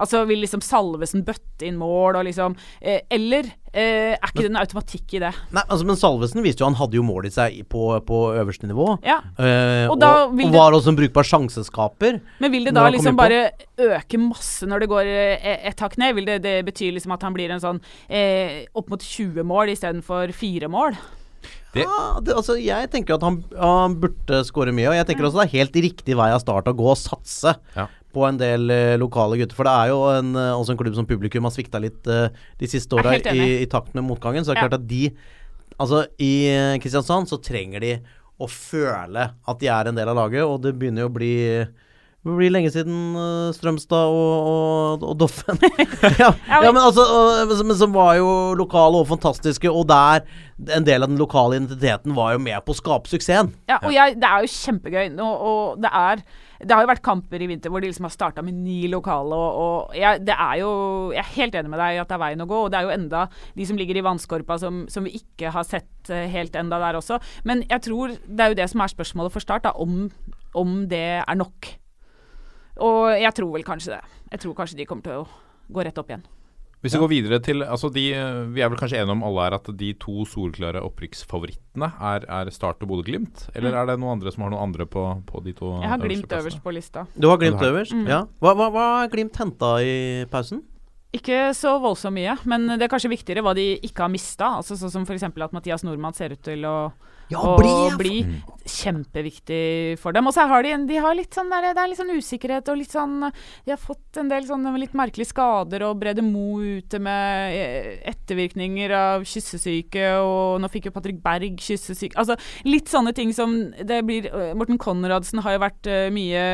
Altså 0.00 0.24
vil 0.30 0.42
liksom 0.46 0.64
Salvesen 0.64 1.26
bøtte 1.26 1.68
inn 1.68 1.76
mål 1.80 2.22
og 2.22 2.26
liksom 2.30 2.56
eh, 2.80 3.02
Eller 3.12 3.50
er 3.80 4.28
ikke 4.28 4.42
det 4.44 4.50
en 4.50 4.58
automatikk 4.60 5.14
i 5.16 5.20
det? 5.22 5.30
Nei, 5.56 5.62
altså, 5.68 5.86
Men 5.88 5.96
Salvesen 5.96 6.42
viste 6.44 6.60
jo 6.60 6.68
han 6.68 6.74
hadde 6.76 6.98
jo 6.98 7.02
mål 7.06 7.24
i 7.26 7.30
seg 7.32 7.62
på, 7.72 7.86
på 8.04 8.18
øverste 8.36 8.68
nivå. 8.68 8.98
Ja. 9.06 9.20
Eh, 9.38 9.86
Og 9.88 9.96
og, 9.96 10.02
og, 10.02 10.36
det- 10.36 10.50
var 10.52 10.72
også 10.76 10.92
en 10.92 10.98
brukbar 10.98 11.24
sjanseskaper. 11.24 12.20
Men 12.40 12.52
vil 12.52 12.64
det 12.68 12.74
da 12.74 12.84
liksom 12.92 13.16
bare 13.16 13.50
øke 13.78 14.18
masse 14.20 14.66
når 14.68 14.80
det 14.84 14.88
går 14.92 15.06
et 15.06 15.64
ett 15.72 15.80
hakk 15.80 15.96
ned? 15.98 16.14
Vil 16.14 16.24
det, 16.28 16.42
det 16.42 16.64
bety 16.66 16.90
liksom 16.92 17.12
at 17.16 17.22
han 17.22 17.32
blir 17.34 17.50
en 17.50 17.60
sånn 17.64 17.80
eh, 18.10 18.66
opp 18.74 18.90
mot 18.92 19.00
20 19.00 19.42
mål 19.44 19.72
istedenfor 19.72 20.32
4 20.36 20.68
mål? 20.68 20.96
Det- 21.72 21.86
Ja, 21.88 22.20
det, 22.20 22.34
altså, 22.36 22.58
jeg 22.60 22.90
tenker 22.92 23.14
at 23.16 23.22
han, 23.24 23.42
han 23.56 23.94
burde 23.96 24.42
skåre 24.44 24.74
mye. 24.76 24.90
Og 24.92 24.94
jeg 24.98 25.06
tenker 25.08 25.24
også 25.24 25.40
det 25.40 25.46
er 25.48 25.58
helt 25.58 25.72
riktig 25.88 26.14
vei 26.18 26.28
av 26.30 26.40
start 26.44 26.68
å 26.68 26.74
gå 26.76 26.90
og 26.92 26.98
satse 27.00 27.56
Ja. 27.74 27.86
På 28.12 28.24
en 28.28 28.38
del 28.40 28.70
eh, 28.70 28.96
lokale 29.00 29.38
gutter. 29.40 29.56
For 29.58 29.64
det 29.68 29.72
er 29.72 29.92
jo 29.92 30.00
en, 30.12 30.34
eh, 30.36 30.52
også 30.54 30.74
en 30.74 30.80
klubb 30.80 30.94
som 30.98 31.06
publikum 31.08 31.44
har 31.48 31.54
svikta 31.54 31.80
litt 31.82 32.06
eh, 32.06 32.28
de 32.60 32.66
siste 32.70 32.92
åra 32.98 33.16
i, 33.18 33.62
i 33.62 33.66
takt 33.72 33.94
med 33.96 34.04
motgangen. 34.04 34.44
Så 34.44 34.52
det 34.52 34.58
er 34.58 34.62
Ja. 34.62 34.68
klart 34.68 34.80
at 34.80 34.88
de 34.88 35.04
Altså, 35.80 36.02
i 36.20 36.46
eh, 36.52 36.76
Kristiansand 36.78 37.26
så 37.26 37.38
trenger 37.42 37.80
de 37.80 37.94
å 38.38 38.46
føle 38.46 39.22
at 39.48 39.58
de 39.58 39.66
er 39.72 39.88
en 39.88 39.96
del 39.96 40.06
av 40.12 40.14
laget, 40.18 40.44
og 40.44 40.60
det 40.62 40.74
begynner 40.78 41.02
jo 41.06 41.08
å 41.08 41.14
bli 41.16 41.32
det 42.22 42.36
blir 42.38 42.52
lenge 42.54 42.70
siden 42.70 43.16
eh, 43.18 43.48
Strømstad 43.56 44.12
og, 44.14 44.46
og, 44.52 45.06
og 45.10 45.16
Doffen. 45.18 45.58
ja, 46.22 46.30
ja, 46.30 46.60
men 46.68 46.78
altså 46.78 47.02
men 47.50 47.74
Som 47.78 47.96
var 47.96 48.14
jo 48.20 48.28
lokale 48.58 49.00
og 49.02 49.08
fantastiske, 49.10 49.70
og 49.70 49.88
der 49.90 50.22
en 50.76 50.86
del 50.86 51.02
av 51.02 51.10
den 51.10 51.18
lokale 51.18 51.58
identiteten 51.58 52.14
var 52.14 52.36
jo 52.36 52.44
med 52.44 52.62
på 52.62 52.70
å 52.74 52.78
skape 52.78 53.10
suksessen. 53.10 53.50
Ja, 53.66 53.80
og 53.82 53.90
jeg, 53.90 54.14
det 54.22 54.28
er 54.28 54.44
jo 54.44 54.52
kjempegøy. 54.54 55.16
Og, 55.18 55.44
og 55.50 55.82
det 55.82 55.90
er 55.90 56.22
det 56.62 56.76
har 56.76 56.84
jo 56.84 56.92
vært 56.92 57.02
kamper 57.02 57.42
i 57.42 57.48
vinter 57.50 57.72
hvor 57.72 57.82
de 57.82 57.88
liksom 57.90 58.06
har 58.06 58.14
starta 58.14 58.42
med 58.46 58.54
ni 58.54 58.84
lokale, 58.90 59.34
og, 59.34 59.58
og 59.58 59.96
jeg, 59.98 60.22
det 60.28 60.36
er 60.36 60.60
jo 60.60 60.70
Jeg 61.10 61.24
er 61.24 61.32
helt 61.34 61.56
enig 61.58 61.72
med 61.72 61.82
deg 61.82 61.96
i 61.96 62.00
at 62.04 62.10
det 62.10 62.14
er 62.14 62.22
veien 62.22 62.44
å 62.44 62.48
gå, 62.48 62.60
og 62.66 62.70
det 62.70 62.78
er 62.78 62.86
jo 62.86 62.94
enda 62.94 63.24
de 63.58 63.66
som 63.66 63.80
ligger 63.80 63.98
i 63.98 64.04
vannskorpa 64.06 64.60
som, 64.62 64.84
som 64.92 65.08
vi 65.08 65.16
ikke 65.18 65.50
har 65.54 65.66
sett 65.66 66.12
eh, 66.14 66.28
helt 66.30 66.54
enda 66.58 66.78
der 66.82 67.00
også. 67.00 67.18
Men 67.48 67.66
jeg 67.66 67.82
tror 67.88 68.14
det 68.14 68.44
er 68.44 68.54
jo 68.54 68.60
det 68.62 68.70
som 68.70 68.84
er 68.84 68.94
spørsmålet 68.94 69.34
for 69.34 69.42
Start, 69.42 69.66
da, 69.66 69.74
om, 69.74 70.06
om 70.54 70.84
det 70.86 71.06
er 71.18 71.38
nok. 71.38 71.74
Og 72.80 73.10
jeg 73.20 73.34
tror 73.36 73.50
vel 73.52 73.66
kanskje 73.66 73.96
det. 73.96 74.04
Jeg 74.32 74.44
tror 74.44 74.54
kanskje 74.56 74.78
de 74.78 74.86
kommer 74.88 75.04
til 75.04 75.24
å 75.24 75.26
gå 75.72 75.84
rett 75.84 75.98
opp 76.00 76.12
igjen. 76.12 76.24
Hvis 76.82 76.96
vi 76.96 76.98
går 76.98 77.10
videre 77.12 77.38
til 77.38 77.62
altså 77.62 77.86
de, 77.94 78.08
Vi 78.50 78.62
er 78.62 78.70
vel 78.72 78.78
kanskje 78.80 78.98
enige 78.98 79.14
om 79.14 79.20
alle 79.22 79.44
her 79.44 79.54
at 79.54 79.68
de 79.78 79.92
to 80.02 80.24
solklare 80.26 80.80
opprykksfavorittene 80.82 81.88
er, 82.10 82.26
er 82.26 82.50
Start 82.50 82.82
og 82.82 82.90
Bodø-Glimt? 82.90 83.44
Eller 83.54 83.76
er 83.78 83.86
det 83.86 84.00
noen 84.02 84.16
andre 84.16 84.32
som 84.34 84.42
har 84.42 84.50
noen 84.50 84.64
andre 84.64 84.88
på, 84.90 85.04
på 85.28 85.44
de 85.46 85.54
to 85.54 85.70
Mm. 85.72 85.84
Jeg 85.84 85.90
har 85.92 86.02
Glimt 86.02 86.34
øverst 86.40 86.62
på 86.64 86.74
lista. 86.74 87.06
Du 87.14 87.28
har 87.30 87.38
Glimt 87.38 87.62
øverst? 87.62 87.94
Mm. 87.94 88.08
Ja. 88.10 88.24
Hva, 88.42 88.56
hva, 88.58 88.66
hva 88.74 88.86
har 88.98 89.12
Glimt 89.12 89.38
henta 89.38 89.76
i 89.78 90.26
pausen? 90.32 90.64
Ikke 91.14 91.52
så 91.54 91.76
voldsomt 91.78 92.16
mye, 92.16 92.34
men 92.48 92.66
det 92.74 92.86
er 92.86 92.90
kanskje 92.90 93.12
viktigere 93.12 93.44
hva 93.44 93.54
de 93.54 93.76
ikke 93.84 94.02
har 94.06 94.10
mista. 94.10 94.56
Altså, 94.58 94.74
sånn 94.80 94.90
som 94.90 95.06
f.eks. 95.06 95.26
at 95.28 95.54
Mathias 95.54 95.84
Nordmann 95.86 96.16
ser 96.16 96.34
ut 96.34 96.42
til 96.42 96.64
å, 96.66 96.90
Ja, 97.32 97.54
bli, 97.58 97.70
og 97.72 97.96
bli. 98.00 98.16
Kjempeviktig 98.62 99.98
for 99.98 100.14
dem. 100.14 100.28
Og 100.30 100.34
så 100.36 100.44
har 100.50 100.62
de, 100.64 100.74
de 100.86 100.98
har 101.02 101.16
litt 101.18 101.34
sånn 101.34 101.50
der, 101.50 101.72
det 101.72 101.82
er 101.82 101.90
litt 101.90 101.98
sånn 101.98 102.12
usikkerhet 102.14 102.68
og 102.70 102.78
litt 102.78 102.94
sånn 102.94 103.16
De 103.26 103.72
har 103.72 103.80
fått 103.80 104.20
en 104.20 104.30
del 104.30 104.46
sånne 104.46 104.74
litt 104.78 104.94
merkelige 104.98 105.32
skader, 105.32 105.84
og 105.88 105.98
Brede 106.02 106.24
Mo 106.26 106.60
ute 106.62 107.00
med 107.02 107.56
eh, 107.56 107.90
ettervirkninger 108.12 108.94
av 108.96 109.26
kyssesyke, 109.28 110.06
og 110.22 110.62
nå 110.62 110.70
fikk 110.72 110.88
jo 110.88 110.94
Patrick 110.94 111.18
Berg 111.24 111.58
kyssesyke 111.62 112.18
Altså 112.20 112.36
litt 112.68 112.90
sånne 112.92 113.14
ting 113.16 113.32
som 113.34 113.56
det 113.82 114.02
blir 114.06 114.30
eh, 114.30 114.54
Morten 114.58 114.80
Konradsen 114.80 115.42
har 115.42 115.56
jo 115.56 115.64
vært 115.64 115.90
eh, 115.90 116.08
mye 116.14 116.46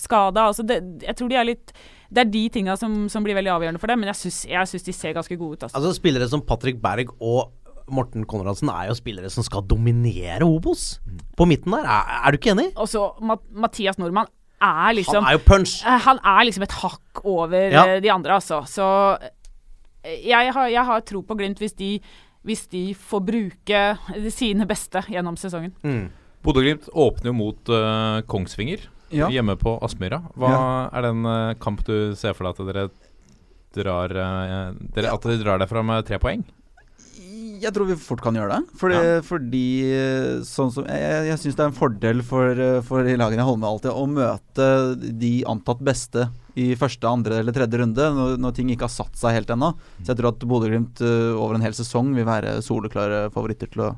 skada. 0.00 0.48
Altså 0.50 0.66
det, 0.66 0.82
jeg 1.04 1.18
tror 1.18 1.30
de 1.30 1.40
er 1.40 1.50
litt 1.52 1.74
det 2.10 2.24
er 2.24 2.30
de 2.30 2.42
tinga 2.50 2.74
som, 2.78 3.04
som 3.10 3.22
blir 3.22 3.36
veldig 3.38 3.52
avgjørende 3.54 3.80
for 3.80 3.90
dem, 3.90 4.00
men 4.02 4.10
jeg 4.10 4.34
syns 4.66 4.86
de 4.86 4.94
ser 4.94 5.14
ganske 5.14 5.36
gode 5.38 5.60
ut. 5.60 5.66
Altså. 5.66 5.76
Altså 5.78 5.92
Spillere 5.94 6.26
som 6.30 6.42
Patrick 6.42 6.80
Berg 6.82 7.12
og 7.22 7.52
Morten 7.90 8.24
Konradsen 8.30 8.70
er 8.72 8.88
jo 8.90 8.94
spillere 8.98 9.30
som 9.32 9.44
skal 9.46 9.62
dominere 9.68 10.46
Obos. 10.46 11.00
På 11.36 11.46
midten 11.48 11.72
der, 11.74 11.84
er, 11.88 12.14
er 12.26 12.30
du 12.34 12.38
ikke 12.40 12.54
enig? 12.54 12.68
Og 12.76 12.88
så 12.90 13.08
Ma 13.24 13.36
Mathias 13.50 13.98
Nordmann 14.00 14.30
er 14.60 14.92
liksom 14.98 15.22
Han 15.24 15.28
er 15.30 15.38
jo 15.38 15.44
punch. 15.46 15.78
Eh, 15.86 16.00
Han 16.06 16.18
er 16.24 16.44
liksom 16.48 16.62
et 16.66 16.74
hakk 16.82 17.22
over 17.24 17.70
Ja. 17.72 17.84
eh, 17.86 18.00
de 18.04 18.10
andre, 18.12 18.34
altså. 18.40 18.62
Så 18.68 18.86
eh, 20.04 20.20
jeg 20.28 20.52
har, 20.52 20.68
jeg 20.68 20.84
har 20.84 21.00
tro 21.08 21.22
på 21.22 21.36
Glimt 21.38 21.58
hvis 21.62 21.74
de, 21.78 21.94
hvis 22.44 22.66
de 22.72 22.94
får 22.94 23.20
bruke 23.26 23.82
sine 24.32 24.66
beste 24.68 25.02
gjennom 25.08 25.36
sesongen. 25.40 25.74
Bodø-Glimt 26.44 26.88
åpner 26.96 27.28
jo 27.32 27.36
mot 27.36 27.68
uh, 27.68 28.22
Kongsvinger 28.28 28.86
Ja. 29.12 29.26
hjemme 29.28 29.56
på 29.60 29.74
Aspmyra. 29.84 30.22
Hva 30.38 30.88
er 30.94 31.02
den 31.08 31.24
en 31.26 31.50
eh, 31.50 31.54
kamp 31.60 31.82
du 31.84 32.14
ser 32.16 32.32
for 32.38 32.46
deg 32.46 32.60
at 32.60 32.68
dere 32.70 32.84
drar 33.76 34.10
uh, 34.14 34.72
dere, 34.94 35.12
At 35.12 35.22
dere 35.26 35.42
drar 35.42 35.58
derfra 35.60 35.82
med 35.84 36.06
tre 36.08 36.18
poeng? 36.22 36.44
Jeg 37.60 37.74
tror 37.76 37.88
vi 37.90 37.96
fort 38.00 38.22
kan 38.24 38.36
gjøre 38.36 38.56
det. 38.56 38.76
Fordi, 38.80 38.98
fordi 39.26 39.64
eh, 39.92 40.42
sånn 40.46 40.70
som 40.72 40.86
Jeg, 40.88 41.24
jeg 41.28 41.40
syns 41.42 41.58
det 41.58 41.64
er 41.64 41.70
en 41.70 41.76
fordel 41.76 42.22
for, 42.26 42.56
eh, 42.56 42.78
for 42.86 43.04
lagene 43.04 43.42
jeg 43.42 43.48
holder 43.48 43.62
med 43.62 43.70
alltid, 43.70 43.90
å 43.92 44.04
møte 44.10 44.68
de 45.20 45.32
antatt 45.50 45.82
beste 45.84 46.28
i 46.60 46.70
første, 46.78 47.06
andre 47.08 47.40
eller 47.40 47.54
tredje 47.54 47.80
runde, 47.80 48.06
når, 48.16 48.36
når 48.42 48.54
ting 48.56 48.70
ikke 48.72 48.88
har 48.88 48.94
satt 48.94 49.18
seg 49.18 49.36
helt 49.36 49.52
ennå. 49.52 49.72
Så 50.00 50.12
jeg 50.12 50.20
tror 50.20 50.32
at 50.32 50.46
Bodø-Glimt 50.52 51.02
eh, 51.04 51.32
over 51.36 51.58
en 51.58 51.66
hel 51.66 51.76
sesong 51.76 52.14
vil 52.16 52.28
være 52.28 52.58
soleklare 52.66 53.26
favoritter 53.34 53.70
til 53.72 53.84
å, 53.86 53.90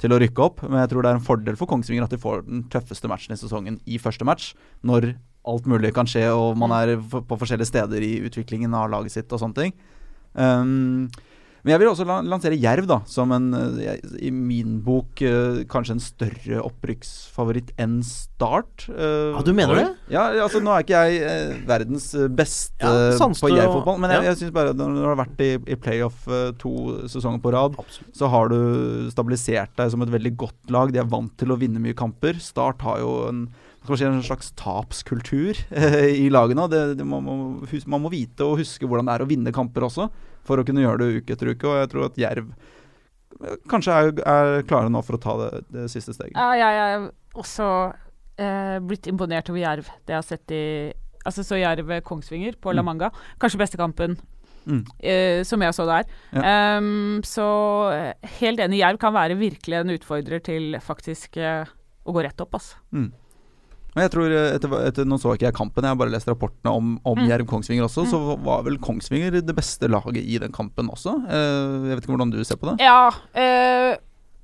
til 0.00 0.14
å 0.14 0.20
rykke 0.22 0.46
opp. 0.46 0.62
Men 0.66 0.82
jeg 0.84 0.92
tror 0.92 1.06
det 1.06 1.12
er 1.12 1.20
en 1.20 1.26
fordel 1.26 1.58
for 1.60 1.70
Kongsvinger 1.70 2.06
at 2.06 2.14
de 2.14 2.20
får 2.22 2.46
den 2.46 2.64
tøffeste 2.72 3.10
matchen 3.10 3.34
i 3.34 3.40
sesongen 3.40 3.80
i 3.90 4.00
første 4.02 4.28
match, 4.28 4.52
når 4.86 5.12
alt 5.50 5.66
mulig 5.70 5.94
kan 5.96 6.08
skje 6.08 6.26
og 6.36 6.58
man 6.60 6.72
er 6.76 6.98
på 7.00 7.38
forskjellige 7.40 7.70
steder 7.70 8.04
i 8.04 8.18
utviklingen 8.28 8.74
av 8.76 8.90
laget 8.92 9.14
sitt 9.16 9.32
og 9.32 9.40
sånne 9.42 9.56
ting. 9.56 9.76
Um, 10.36 11.08
men 11.62 11.74
jeg 11.74 11.80
vil 11.82 11.90
også 11.90 12.06
lansere 12.24 12.56
Jerv 12.60 12.86
da 12.88 13.00
som 13.10 13.32
en, 13.36 13.48
eh, 13.54 13.98
i 14.20 14.30
min 14.32 14.78
bok, 14.84 15.20
eh, 15.22 15.62
kanskje 15.70 15.96
en 15.96 16.02
større 16.04 16.62
opprykksfavoritt 16.64 17.72
enn 17.80 18.00
Start. 18.06 18.86
Eh, 18.88 19.34
Ja, 19.34 19.42
du 19.44 19.52
mener 19.52 19.74
det? 19.76 19.86
ja, 20.08 20.22
altså 20.40 20.62
Nå 20.64 20.72
er 20.72 20.84
ikke 20.84 21.02
jeg 21.04 21.64
verdens 21.68 22.10
beste 22.36 22.80
Ja, 22.80 23.16
på 23.18 23.50
Jerv-fotball, 23.52 24.00
men 24.00 24.10
jeg, 24.14 24.22
ja. 24.22 24.30
jeg 24.30 24.40
synes 24.40 24.54
bare 24.56 24.72
når 24.74 24.94
du 24.96 25.04
har 25.04 25.20
vært 25.20 25.42
i, 25.44 25.50
i 25.68 25.76
playoff 25.76 26.24
to 26.58 26.72
sesonger 27.10 27.42
på 27.44 27.52
rad, 27.52 27.76
Absolutt. 27.78 28.14
så 28.16 28.30
har 28.32 28.48
du 28.48 29.10
stabilisert 29.12 29.74
deg 29.76 29.90
som 29.92 30.02
et 30.02 30.12
veldig 30.12 30.32
godt 30.40 30.72
lag. 30.72 30.92
De 30.92 31.00
er 31.02 31.08
vant 31.10 31.32
til 31.40 31.52
å 31.52 31.58
vinne 31.60 31.82
mye 31.82 31.96
kamper. 31.96 32.40
Start 32.40 32.80
har 32.86 33.00
jo 33.02 33.12
en, 33.28 33.44
en 33.84 34.22
slags 34.24 34.52
tapskultur 34.56 35.60
i 36.24 36.28
lagene. 36.32 36.68
Det, 36.72 36.82
det, 36.98 37.06
man, 37.06 37.24
må, 37.24 37.36
man 37.86 38.04
må 38.06 38.12
vite 38.12 38.46
og 38.46 38.60
huske 38.62 38.88
hvordan 38.88 39.08
det 39.10 39.16
er 39.18 39.24
å 39.26 39.30
vinne 39.30 39.52
kamper 39.54 39.86
også, 39.88 40.08
for 40.46 40.60
å 40.60 40.66
kunne 40.66 40.84
gjøre 40.84 41.02
det 41.02 41.20
uke 41.20 41.36
etter 41.36 41.52
uke. 41.52 41.68
Og 41.68 41.80
jeg 41.82 41.92
tror 41.92 42.08
at 42.08 42.20
Jerv 42.20 42.52
kanskje 43.70 43.96
er, 43.96 44.10
er 44.28 44.64
klare 44.68 44.90
nå 44.92 45.00
for 45.06 45.16
å 45.16 45.22
ta 45.22 45.36
det, 45.40 45.50
det 45.72 45.86
siste 45.92 46.12
steget. 46.16 46.36
Ja, 46.36 46.50
jeg 46.58 46.82
er 46.84 47.06
også 47.40 47.68
eh, 48.40 48.76
blitt 48.84 49.08
imponert 49.10 49.48
over 49.52 49.62
Jerv. 49.62 49.88
Det 50.04 50.16
jeg 50.16 50.20
har 50.22 50.28
sett 50.28 50.56
i 50.56 50.64
Altså 51.20 51.42
så 51.44 51.58
Jerv 51.60 51.90
Kongsvinger 52.00 52.54
på 52.56 52.72
La 52.72 52.80
Mm. 52.80 52.86
Manga. 52.88 53.10
Kanskje 53.36 53.58
beste 53.60 53.76
kampen 53.76 54.14
Mm. 54.68 54.84
Uh, 55.00 55.40
som 55.46 55.62
jeg 55.64 55.74
så 55.76 55.86
der. 55.88 56.08
Ehm, 56.36 57.22
så 57.26 57.46
eh, 57.94 58.30
helt 58.40 58.60
enig, 58.60 58.82
Jerv 58.82 58.98
kan 59.00 59.14
være 59.16 59.38
virkelig 59.40 59.78
en 59.78 59.94
utfordrer 59.94 60.42
til 60.44 60.76
faktisk 60.84 61.38
uh, 61.40 61.64
å 62.04 62.12
gå 62.12 62.24
rett 62.26 62.44
opp, 62.44 62.58
altså. 62.58 62.76
Og 63.96 64.00
jeg 64.04 64.10
tror 64.14 64.30
eh, 64.30 64.54
etter, 64.54 64.74
etter, 64.86 65.04
Nå 65.08 65.18
så 65.18 65.32
ikke 65.34 65.48
jeg 65.48 65.56
kampen, 65.58 65.82
jeg 65.82 65.90
har 65.94 65.98
bare 65.98 66.12
lest 66.14 66.28
rapportene 66.30 66.70
om, 66.72 66.92
om 67.04 67.18
Mm. 67.18 67.28
Jerv 67.28 67.46
Kongsvinger 67.50 67.84
også. 67.88 68.06
Så 68.10 68.20
var 68.44 68.62
vel 68.66 68.78
Kongsvinger 68.78 69.40
det 69.42 69.56
beste 69.56 69.88
laget 69.90 70.22
i 70.22 70.38
den 70.38 70.52
kampen 70.54 70.88
også. 70.92 71.16
Eh, 71.26 71.88
jeg 71.90 71.96
vet 71.98 72.04
ikke 72.04 72.14
hvordan 72.16 72.30
du 72.34 72.42
ser 72.44 72.56
på 72.60 72.70
det? 72.70 72.76
Ja, 72.84 73.08
øh, 73.34 73.96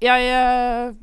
jeg 0.02 0.94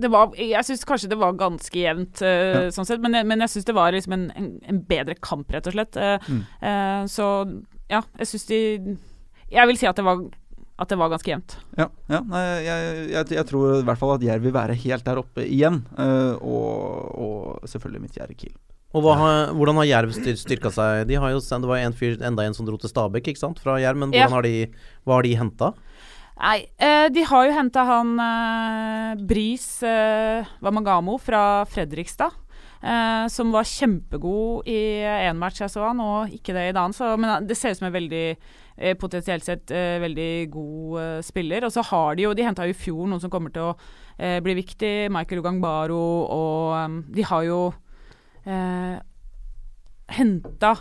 det 0.00 0.08
var, 0.08 0.32
jeg 0.38 0.64
syns 0.64 0.84
kanskje 0.88 1.10
det 1.12 1.18
var 1.20 1.34
ganske 1.36 1.76
jevnt, 1.76 2.22
eh, 2.24 2.70
sånn 2.72 2.86
sett, 2.88 3.02
men, 3.04 3.12
men 3.28 3.42
jeg 3.44 3.52
syns 3.52 3.66
det 3.68 3.74
var 3.76 3.92
liksom 3.92 4.14
en, 4.16 4.26
en, 4.38 4.46
en 4.70 4.78
bedre 4.88 5.16
kamp, 5.20 5.50
rett 5.52 5.68
og 5.68 5.76
slett. 5.76 5.98
Uh, 6.00 6.16
Mm. 6.30 6.40
uh, 6.62 7.02
så 7.10 7.26
ja, 7.90 8.00
jeg 8.20 8.26
syns 8.30 8.44
de 8.46 8.58
Jeg 9.50 9.66
vil 9.66 9.76
si 9.80 9.86
at 9.88 9.98
det 9.98 10.04
var, 10.06 10.20
at 10.80 10.88
det 10.88 10.96
var 10.96 11.10
ganske 11.12 11.28
jevnt. 11.28 11.54
Ja, 11.76 11.86
ja 12.08 12.20
nei, 12.24 12.40
jeg, 12.64 12.92
jeg, 13.12 13.30
jeg 13.36 13.46
tror 13.50 13.78
i 13.78 13.84
hvert 13.84 14.00
fall 14.00 14.14
at 14.16 14.22
Jerv 14.24 14.46
vil 14.48 14.54
være 14.56 14.76
helt 14.80 15.04
der 15.04 15.20
oppe 15.20 15.44
igjen. 15.44 15.82
Uh, 15.98 16.34
og, 16.40 17.18
og 17.20 17.68
selvfølgelig 17.68 18.00
mitt 18.06 18.16
Jerv 18.16 18.32
Kiel. 18.40 18.54
Og 18.96 19.04
hva, 19.04 19.12
har- 19.20 19.52
hvordan 19.54 19.76
har 19.78 19.86
Jerv 19.86 20.14
styr, 20.16 20.34
styrka 20.40 20.72
seg? 20.74 21.04
De 21.06 21.14
har 21.20 21.30
jo, 21.30 21.38
det 21.38 21.68
var 21.70 21.78
en 21.84 21.94
fyr, 21.94 22.16
enda 22.26 22.42
en 22.48 22.56
som 22.56 22.66
dro 22.66 22.80
til 22.80 22.90
Stabæk 22.90 23.28
ikke 23.30 23.38
sant, 23.44 23.60
fra 23.62 23.76
Jerv, 23.78 24.00
men 24.02 24.10
Ja. 24.16 24.26
har 24.32 24.42
de, 24.42 24.66
hva 25.06 25.20
har 25.20 25.22
de 25.28 25.36
henta? 25.38 25.68
Nei, 26.40 26.64
eh, 26.80 27.06
de 27.12 27.22
har 27.28 27.46
jo 27.46 27.52
henta 27.52 27.84
han 27.84 28.14
eh, 28.24 29.22
Bris 29.28 29.66
eh, 29.86 30.48
Wamagamo 30.64 31.18
fra 31.20 31.66
Fredrikstad. 31.68 32.32
Eh, 32.80 33.26
som 33.28 33.50
var 33.52 33.66
kjempegod 33.68 34.64
i 34.72 35.04
én 35.04 35.36
match 35.36 35.58
jeg 35.60 35.68
så 35.68 35.82
han, 35.84 36.00
og 36.00 36.30
ikke 36.32 36.54
det 36.56 36.62
i 36.64 36.70
en 36.72 36.78
annen. 36.80 36.96
Så, 36.96 37.10
men 37.20 37.44
det 37.46 37.56
ser 37.60 37.74
ut 37.74 37.80
som 37.82 37.90
en 37.90 37.92
veldig 37.98 38.22
eh, 38.78 38.94
potensielt 38.96 39.44
sett 39.44 39.70
eh, 39.70 39.98
veldig 40.00 40.30
god 40.54 41.00
eh, 41.02 41.18
spiller. 41.26 41.66
Og 41.68 41.74
så 41.74 41.84
har 41.90 42.16
de 42.16 42.24
jo 42.24 42.32
De 42.34 42.46
henta 42.46 42.64
i 42.64 42.72
fjor 42.72 43.04
noen 43.10 43.20
som 43.20 43.30
kommer 43.32 43.52
til 43.52 43.68
å 43.68 43.74
eh, 44.16 44.38
bli 44.40 44.54
viktig. 44.62 45.10
Michael 45.12 45.42
Ugangbaro, 45.42 46.00
og 46.32 46.78
eh, 46.78 46.96
de 47.18 47.26
har 47.28 47.44
jo 47.44 47.60
eh, 48.48 48.96
henta 50.16 50.72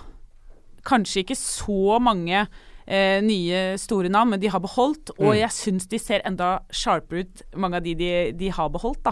kanskje 0.88 1.26
ikke 1.26 1.36
så 1.38 1.98
mange 2.02 2.46
eh, 2.88 3.20
nye 3.22 3.76
store 3.78 4.08
navn, 4.10 4.32
men 4.34 4.40
de 4.42 4.50
har 4.50 4.64
beholdt. 4.64 5.12
Og 5.20 5.34
Mm. 5.34 5.42
jeg 5.42 5.52
syns 5.58 5.90
de 5.92 6.00
ser 6.00 6.24
enda 6.26 6.62
sharpere 6.72 7.26
ut, 7.28 7.44
mange 7.60 7.76
av 7.76 7.84
de 7.84 7.94
de, 8.00 8.14
de 8.40 8.50
har 8.56 8.72
beholdt, 8.72 9.04
da. 9.04 9.12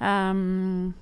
Ehm, 0.00 0.94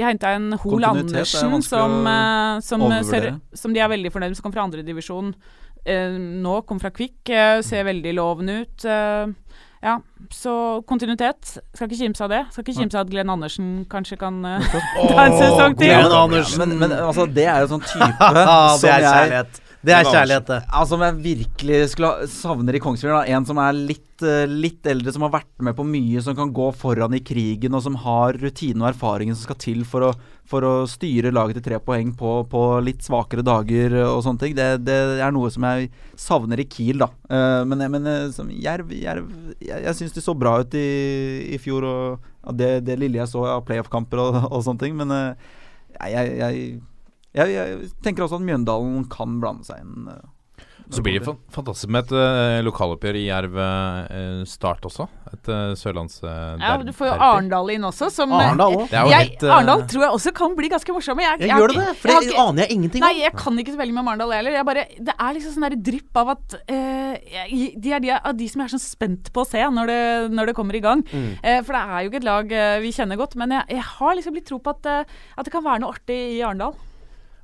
de 0.00 0.04
har 0.06 0.14
henta 0.14 0.32
en 0.32 0.54
Hol 0.62 0.80
er 0.80 0.88
Andersen 0.88 1.62
som, 1.66 1.96
eh, 2.08 2.60
som, 2.64 2.86
ser, 3.04 3.34
som 3.52 3.74
de 3.76 3.82
er 3.84 3.90
veldig 3.92 4.12
fornøyd 4.14 4.32
med, 4.32 4.38
som 4.38 4.48
kom 4.48 4.54
fra 4.54 4.64
andredivisjon 4.64 5.34
uh, 5.34 6.14
nå, 6.16 6.60
kom 6.68 6.80
fra 6.80 6.92
Kvikk. 6.94 7.28
eh, 7.28 7.60
ser 7.66 7.84
veldig 7.84 8.14
lovende 8.16 8.62
ut. 8.62 8.84
eh, 8.84 9.28
ja, 9.80 9.94
så 10.30 10.82
kontinuitet. 10.88 11.54
Skal 11.72 11.88
ikke 11.88 11.96
kimse 12.02 12.24
av 12.24 12.32
det. 12.32 12.40
Skal 12.52 12.66
ikke 12.66 12.82
kimse 12.82 12.98
av 12.98 13.06
at 13.06 13.12
Glenn 13.12 13.30
Andersen 13.32 13.70
kanskje 13.88 14.18
kan 14.20 14.42
eh, 14.44 14.74
ta 15.08 15.24
en 15.24 15.36
sesong 15.38 15.76
til. 15.78 15.88
Glenn 15.88 16.16
Andersen. 16.16 16.60
Men, 16.60 16.78
men 16.82 16.92
altså, 16.92 17.24
det 17.24 17.46
er 17.48 17.64
jo 17.64 17.70
sånn 17.74 17.86
type 17.88 18.30
som 18.80 18.84
det 18.84 18.98
jeg. 19.06 19.44
Det 19.80 19.94
er 19.96 20.04
kjærlighet, 20.04 20.44
det. 20.50 20.56
Altså, 20.76 20.90
som 20.92 21.02
jeg 21.06 21.14
virkelig 21.24 21.76
skulle 21.94 22.08
ha- 22.12 22.26
savner 22.28 22.76
i 22.76 22.80
Kongsvinger. 22.84 23.14
Da. 23.16 23.32
En 23.32 23.46
som 23.48 23.56
er 23.62 23.72
litt, 23.72 24.20
eh, 24.20 24.42
litt 24.44 24.84
eldre, 24.84 25.10
som 25.14 25.22
har 25.24 25.30
vært 25.30 25.62
med 25.64 25.72
på 25.78 25.86
mye, 25.88 26.20
som 26.20 26.36
kan 26.36 26.52
gå 26.52 26.66
foran 26.76 27.14
i 27.16 27.20
krigen, 27.24 27.72
og 27.74 27.80
som 27.86 27.94
har 28.02 28.34
rutine 28.36 28.82
og 28.84 28.90
erfaringen 28.92 29.34
som 29.34 29.46
skal 29.48 29.56
til 29.56 29.80
for 29.88 30.00
å, 30.10 30.10
for 30.44 30.60
å 30.68 30.72
styre 30.86 31.32
laget 31.32 31.56
til 31.56 31.64
tre 31.70 31.78
poeng 31.80 32.12
på, 32.14 32.46
på 32.52 32.62
litt 32.84 33.00
svakere 33.00 33.40
dager 33.42 33.96
eh, 34.02 34.04
og 34.10 34.20
sånne 34.26 34.38
ting. 34.44 34.54
Det, 34.58 34.84
det 34.84 34.98
er 35.24 35.32
noe 35.32 35.48
som 35.50 35.64
jeg 35.64 35.88
savner 36.14 36.60
i 36.60 36.68
Kiel, 36.68 36.98
da. 37.00 37.08
Eh, 37.30 37.64
men 37.64 37.86
men 37.90 38.10
som 38.36 38.50
Jerv, 38.52 38.92
Jerv 38.92 39.32
Jeg, 39.64 39.80
jeg 39.86 39.94
syns 39.96 40.12
de 40.12 40.20
så 40.20 40.36
bra 40.36 40.58
ut 40.60 40.74
i, 40.76 41.54
i 41.54 41.58
fjor, 41.58 41.88
og 41.88 42.20
ja, 42.44 42.52
det, 42.52 42.70
det 42.84 42.98
lille 43.00 43.16
jeg 43.22 43.32
så 43.32 43.46
av 43.56 43.64
playoff-kamper 43.64 44.20
og, 44.26 44.40
og 44.52 44.60
sånne 44.62 44.84
ting. 44.84 45.00
Men 45.00 45.08
jeg, 46.04 46.36
jeg, 46.36 46.80
jeg, 47.34 47.54
jeg 47.54 47.90
tenker 48.02 48.26
også 48.26 48.40
at 48.40 48.46
Mjøndalen 48.48 49.06
kan 49.12 49.40
blande 49.42 49.64
seg 49.68 49.82
inn. 49.84 50.10
Uh, 50.10 50.20
Så 50.90 51.04
blir 51.06 51.20
det 51.20 51.22
fan- 51.22 51.36
fantastisk 51.54 51.86
med 51.94 52.08
et 52.08 52.12
uh, 52.18 52.58
lokaloppgjør 52.66 53.14
i 53.20 53.20
Jerv 53.28 53.54
uh, 53.54 54.40
Start 54.50 54.82
også. 54.88 55.04
Et 55.30 55.50
uh, 55.52 55.74
sørlands 55.78 56.16
uh, 56.24 56.56
Ja, 56.58 56.72
du 56.82 56.90
får 56.96 57.12
jo 57.12 57.18
Arendal 57.22 57.70
inn 57.76 57.86
også, 57.86 58.08
som 58.10 58.32
Arendal 58.34 58.74
også. 58.74 58.88
Det 58.90 58.98
er 58.98 59.12
jeg, 59.12 59.28
eh, 59.38 59.52
Arendal 59.54 59.84
tror 59.92 60.02
jeg 60.08 60.16
også 60.16 60.32
kan 60.40 60.56
bli 60.58 60.72
ganske 60.72 60.96
morsomme. 60.96 61.22
Jeg, 61.22 61.44
Jeg 61.46 61.60
gjør 61.62 61.70
det 61.70 61.78
det? 61.84 61.94
For 62.00 62.10
det 62.26 62.34
aner 62.42 62.64
jeg 62.64 62.74
ingenting 62.74 63.04
Nei, 63.06 63.12
jeg 63.20 63.36
kan 63.38 63.62
ikke 63.62 63.76
så 63.76 63.82
veldig 63.84 63.94
mye 63.94 64.02
om 64.02 64.10
Arendal 64.16 64.34
heller. 64.34 64.58
Jeg 64.58 64.68
bare, 64.72 64.84
det 64.98 65.14
er 65.14 65.38
liksom 65.38 65.54
sånn 65.60 65.78
drypp 65.92 66.22
av 66.24 66.34
at 66.34 66.58
eh, 66.66 67.72
De 67.78 67.94
er 67.94 68.02
de 68.08 68.14
av 68.18 68.34
de 68.42 68.50
som 68.50 68.64
jeg 68.64 68.72
er 68.72 68.74
sånn 68.74 68.86
spent 68.88 69.30
på 69.30 69.46
å 69.46 69.50
se 69.52 69.62
når 69.78 69.94
det, 69.94 70.02
når 70.34 70.50
det 70.50 70.58
kommer 70.58 70.74
i 70.74 70.82
gang. 70.90 71.06
Mm. 71.14 71.32
Eh, 71.38 71.62
for 71.62 71.78
det 71.78 71.86
er 71.86 72.02
jo 72.02 72.10
ikke 72.10 72.24
et 72.24 72.30
lag 72.32 72.54
vi 72.82 72.90
kjenner 72.98 73.22
godt. 73.22 73.38
Men 73.38 73.54
jeg, 73.60 73.76
jeg 73.78 73.86
har 73.94 74.18
liksom 74.18 74.34
litt 74.42 74.50
tro 74.50 74.58
på 74.58 74.74
at, 74.74 74.90
at 75.06 75.46
det 75.46 75.54
kan 75.54 75.62
være 75.62 75.84
noe 75.86 75.94
artig 75.94 76.18
i 76.34 76.40
Arendal. 76.42 76.74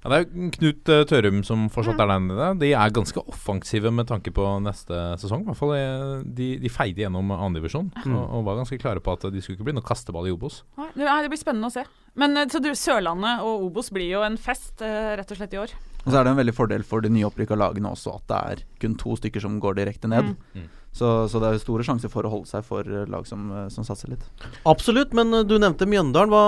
Ja, 0.07 0.11
det 0.12 0.16
er 0.16 0.25
jo 0.25 0.51
Knut 0.55 0.90
uh, 0.92 1.01
Tørum 1.11 1.40
som 1.47 1.64
fortsatt 1.75 1.99
er 1.99 2.07
der 2.12 2.21
nede. 2.23 2.49
De 2.62 2.69
er 2.79 2.92
ganske 2.95 3.19
offensive 3.27 3.90
med 3.90 4.07
tanke 4.07 4.31
på 4.31 4.45
neste 4.62 4.95
sesong. 5.19 5.42
I 5.42 5.49
hvert 5.51 5.59
fall 5.59 5.73
eh, 5.75 6.23
De, 6.38 6.47
de 6.62 6.71
feide 6.71 7.03
gjennom 7.03 7.33
andredivisjon 7.35 7.90
Mm. 8.07 8.14
og, 8.14 8.25
og 8.38 8.45
var 8.47 8.59
ganske 8.61 8.79
klare 8.79 9.01
på 9.03 9.14
at 9.16 9.25
de 9.35 9.40
skulle 9.42 9.57
ikke 9.59 9.66
bli 9.66 9.75
noe 9.75 9.85
kasteball 9.87 10.29
i 10.29 10.33
Obos. 10.35 10.61
Nei, 10.79 10.87
Det, 10.95 11.31
blir 11.33 11.40
spennende 11.40 11.71
å 11.71 11.75
se. 11.75 11.83
Men 12.14 12.37
eh, 12.38 12.47
så 12.53 12.61
du, 12.62 12.71
Sørlandet 12.79 13.42
og 13.42 13.66
Obos 13.66 13.90
blir 13.95 14.07
jo 14.12 14.23
en 14.23 14.38
fest, 14.38 14.79
eh, 14.85 15.16
rett 15.19 15.33
og 15.35 15.40
slett, 15.40 15.57
i 15.57 15.61
år. 15.64 15.75
Og 16.05 16.12
så 16.12 16.21
er 16.21 16.27
det 16.29 16.33
en 16.37 16.38
veldig 16.38 16.55
fordel 16.55 16.85
for 16.87 17.03
de 17.03 17.11
nyopprykka 17.11 17.59
lagene 17.59 17.90
også 17.90 18.14
at 18.21 18.29
det 18.31 18.38
er 18.53 18.62
kun 18.85 18.95
to 19.01 19.16
stykker 19.19 19.42
som 19.42 19.59
går 19.62 19.81
direkte 19.81 20.07
ned. 20.12 20.37
Mm. 20.55 20.69
Så, 20.97 21.11
så 21.29 21.40
det 21.42 21.51
er 21.51 21.59
store 21.61 21.85
sjanser 21.85 22.09
for 22.12 22.25
å 22.25 22.31
holde 22.33 22.49
seg 22.49 22.62
for 22.64 22.87
eh, 22.87 23.09
lag 23.11 23.27
som, 23.29 23.51
eh, 23.51 23.66
som 23.75 23.85
satser 23.85 24.14
litt. 24.14 24.23
Absolutt, 24.71 25.12
men 25.19 25.42
du 25.49 25.57
nevnte 25.59 25.88
Mjøndalen. 25.90 26.31
Hva, 26.31 26.45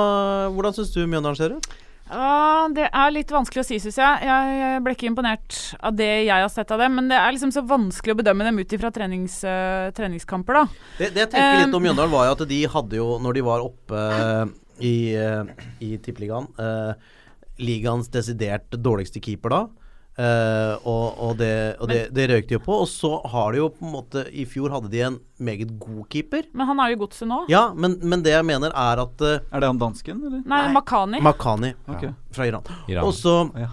hvordan 0.54 0.78
syns 0.78 0.94
du 0.94 1.02
Mjøndalen 1.04 1.36
ser 1.40 1.58
ut? 1.58 1.68
Ja, 2.08 2.68
det 2.72 2.86
er 2.88 3.10
litt 3.12 3.32
vanskelig 3.32 3.62
å 3.62 3.66
si, 3.68 3.78
syns 3.82 3.98
jeg. 4.00 4.28
jeg. 4.28 4.54
Jeg 4.58 4.84
ble 4.84 4.94
ikke 4.96 5.08
imponert 5.10 5.58
av 5.84 5.96
det 5.96 6.08
jeg 6.26 6.32
har 6.32 6.48
sett 6.52 6.72
av 6.74 6.80
dem. 6.82 6.96
Men 6.98 7.10
det 7.10 7.18
er 7.20 7.34
liksom 7.34 7.52
så 7.54 7.64
vanskelig 7.68 8.16
å 8.16 8.20
bedømme 8.22 8.46
dem 8.48 8.60
ut 8.62 8.72
ifra 8.74 8.90
trenings, 8.94 9.40
uh, 9.44 9.90
treningskamper, 9.96 10.62
da. 10.62 10.86
Det, 11.00 11.12
det 11.16 11.26
jeg 11.26 11.32
tenker 11.34 11.60
litt 11.60 11.68
Um, 11.68 11.76
om 11.76 11.84
Mjøndalen, 11.84 12.14
var 12.14 12.28
jo 12.28 12.36
at 12.38 12.46
de 12.48 12.62
hadde 12.72 12.98
jo, 13.00 13.10
når 13.22 13.36
de 13.36 13.44
var 13.44 13.64
oppe 13.66 13.98
uh, 13.98 14.46
i, 14.80 14.94
uh, 15.18 15.68
i 15.84 15.96
Tippeligaen, 16.02 16.48
eh, 16.62 16.92
ligaens 17.58 18.08
desidert 18.14 18.76
dårligste 18.78 19.20
keeper 19.22 19.52
da. 19.52 19.60
Eh, 20.18 20.74
og 20.82 21.18
og, 21.22 21.36
det, 21.38 21.78
og 21.78 21.86
det, 21.90 21.98
det 22.14 22.24
røyk 22.32 22.48
de 22.50 22.56
jo 22.56 22.62
på. 22.64 22.76
Og 22.82 22.88
så 22.90 23.10
har 23.30 23.54
de 23.54 23.62
jo 23.62 23.70
på 23.70 23.86
en 23.86 23.94
måte 23.94 24.24
I 24.34 24.46
fjor 24.50 24.72
hadde 24.74 24.90
de 24.90 25.02
en 25.06 25.18
meget 25.38 25.70
god 25.78 26.06
keeper. 26.10 26.48
Men 26.52 26.70
han 26.70 26.80
er 26.82 26.92
jo 26.92 26.98
i 26.98 27.02
godset 27.04 27.30
nå. 27.30 27.44
Ja, 27.52 27.68
men, 27.74 27.98
men 28.02 28.24
det 28.26 28.34
jeg 28.34 28.46
mener 28.48 28.74
er 28.74 29.04
at 29.04 29.22
uh, 29.22 29.36
Er 29.38 29.62
det 29.62 29.70
han 29.70 29.78
dansken, 29.78 30.24
eller? 30.26 30.40
Nei, 30.42 30.62
Makani. 30.74 31.20
Makani 31.22 31.74
okay. 31.86 32.10
fra 32.34 32.48
Iran. 32.50 32.72
Iran. 32.90 33.04
Og 33.06 33.14
så 33.14 33.44
Ja. 33.58 33.70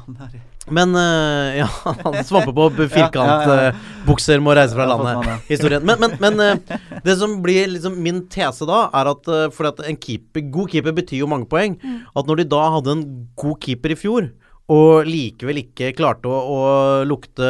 Men 0.66 0.96
uh, 0.98 1.58
ja, 1.62 1.66
han 1.86 2.16
svamper 2.26 2.54
på 2.54 2.70
Ja, 2.70 2.78
ja, 2.78 2.86
ja. 2.86 2.94
firkantbukser 2.94 4.42
må 4.42 4.54
reise 4.58 4.78
fra 4.78 4.88
landet. 4.90 5.44
Historien. 5.50 5.86
Men, 5.86 6.02
men, 6.02 6.16
men 6.22 6.62
det 7.06 7.18
som 7.20 7.38
blir 7.42 7.70
liksom 7.74 7.98
min 8.02 8.24
tese 8.34 8.66
da, 8.70 8.88
er 8.94 9.14
at 9.14 9.30
uh, 9.30 9.44
fordi 9.54 9.74
at 9.74 9.86
en 9.90 10.02
keeper, 10.08 10.46
god 10.54 10.74
keeper 10.74 10.94
betyr 10.98 11.24
jo 11.24 11.30
mange 11.30 11.50
poeng. 11.50 11.78
At 12.14 12.30
når 12.30 12.42
de 12.42 12.50
da 12.54 12.66
hadde 12.78 12.98
en 13.00 13.06
god 13.38 13.62
keeper 13.66 13.94
i 13.94 14.02
fjor, 14.06 14.34
og 14.70 15.06
likevel 15.06 15.60
ikke 15.62 15.92
klarte 15.98 16.26
å, 16.32 16.40
å 16.56 17.04
lukte 17.06 17.46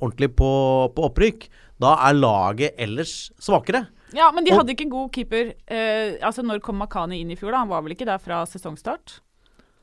ordentlig 0.00 0.28
på, 0.36 0.50
på 0.96 1.06
opprykk, 1.08 1.46
da 1.80 1.94
er 2.08 2.18
laget 2.18 2.74
ellers 2.78 3.30
svakere. 3.40 3.86
Ja, 4.12 4.30
men 4.34 4.44
de 4.44 4.50
Og- 4.52 4.58
hadde 4.60 4.74
ikke 4.74 4.88
god 4.90 5.12
keeper. 5.14 5.54
Eh, 5.70 6.18
altså, 6.20 6.42
når 6.44 6.60
kom 6.60 6.76
Makani 6.82 7.20
inn 7.22 7.30
i 7.30 7.36
fjor, 7.38 7.52
da? 7.54 7.58
Han 7.62 7.68
var 7.70 7.82
vel 7.86 7.94
ikke 7.94 8.08
der 8.08 8.18
fra 8.18 8.42
sesongstart? 8.44 9.20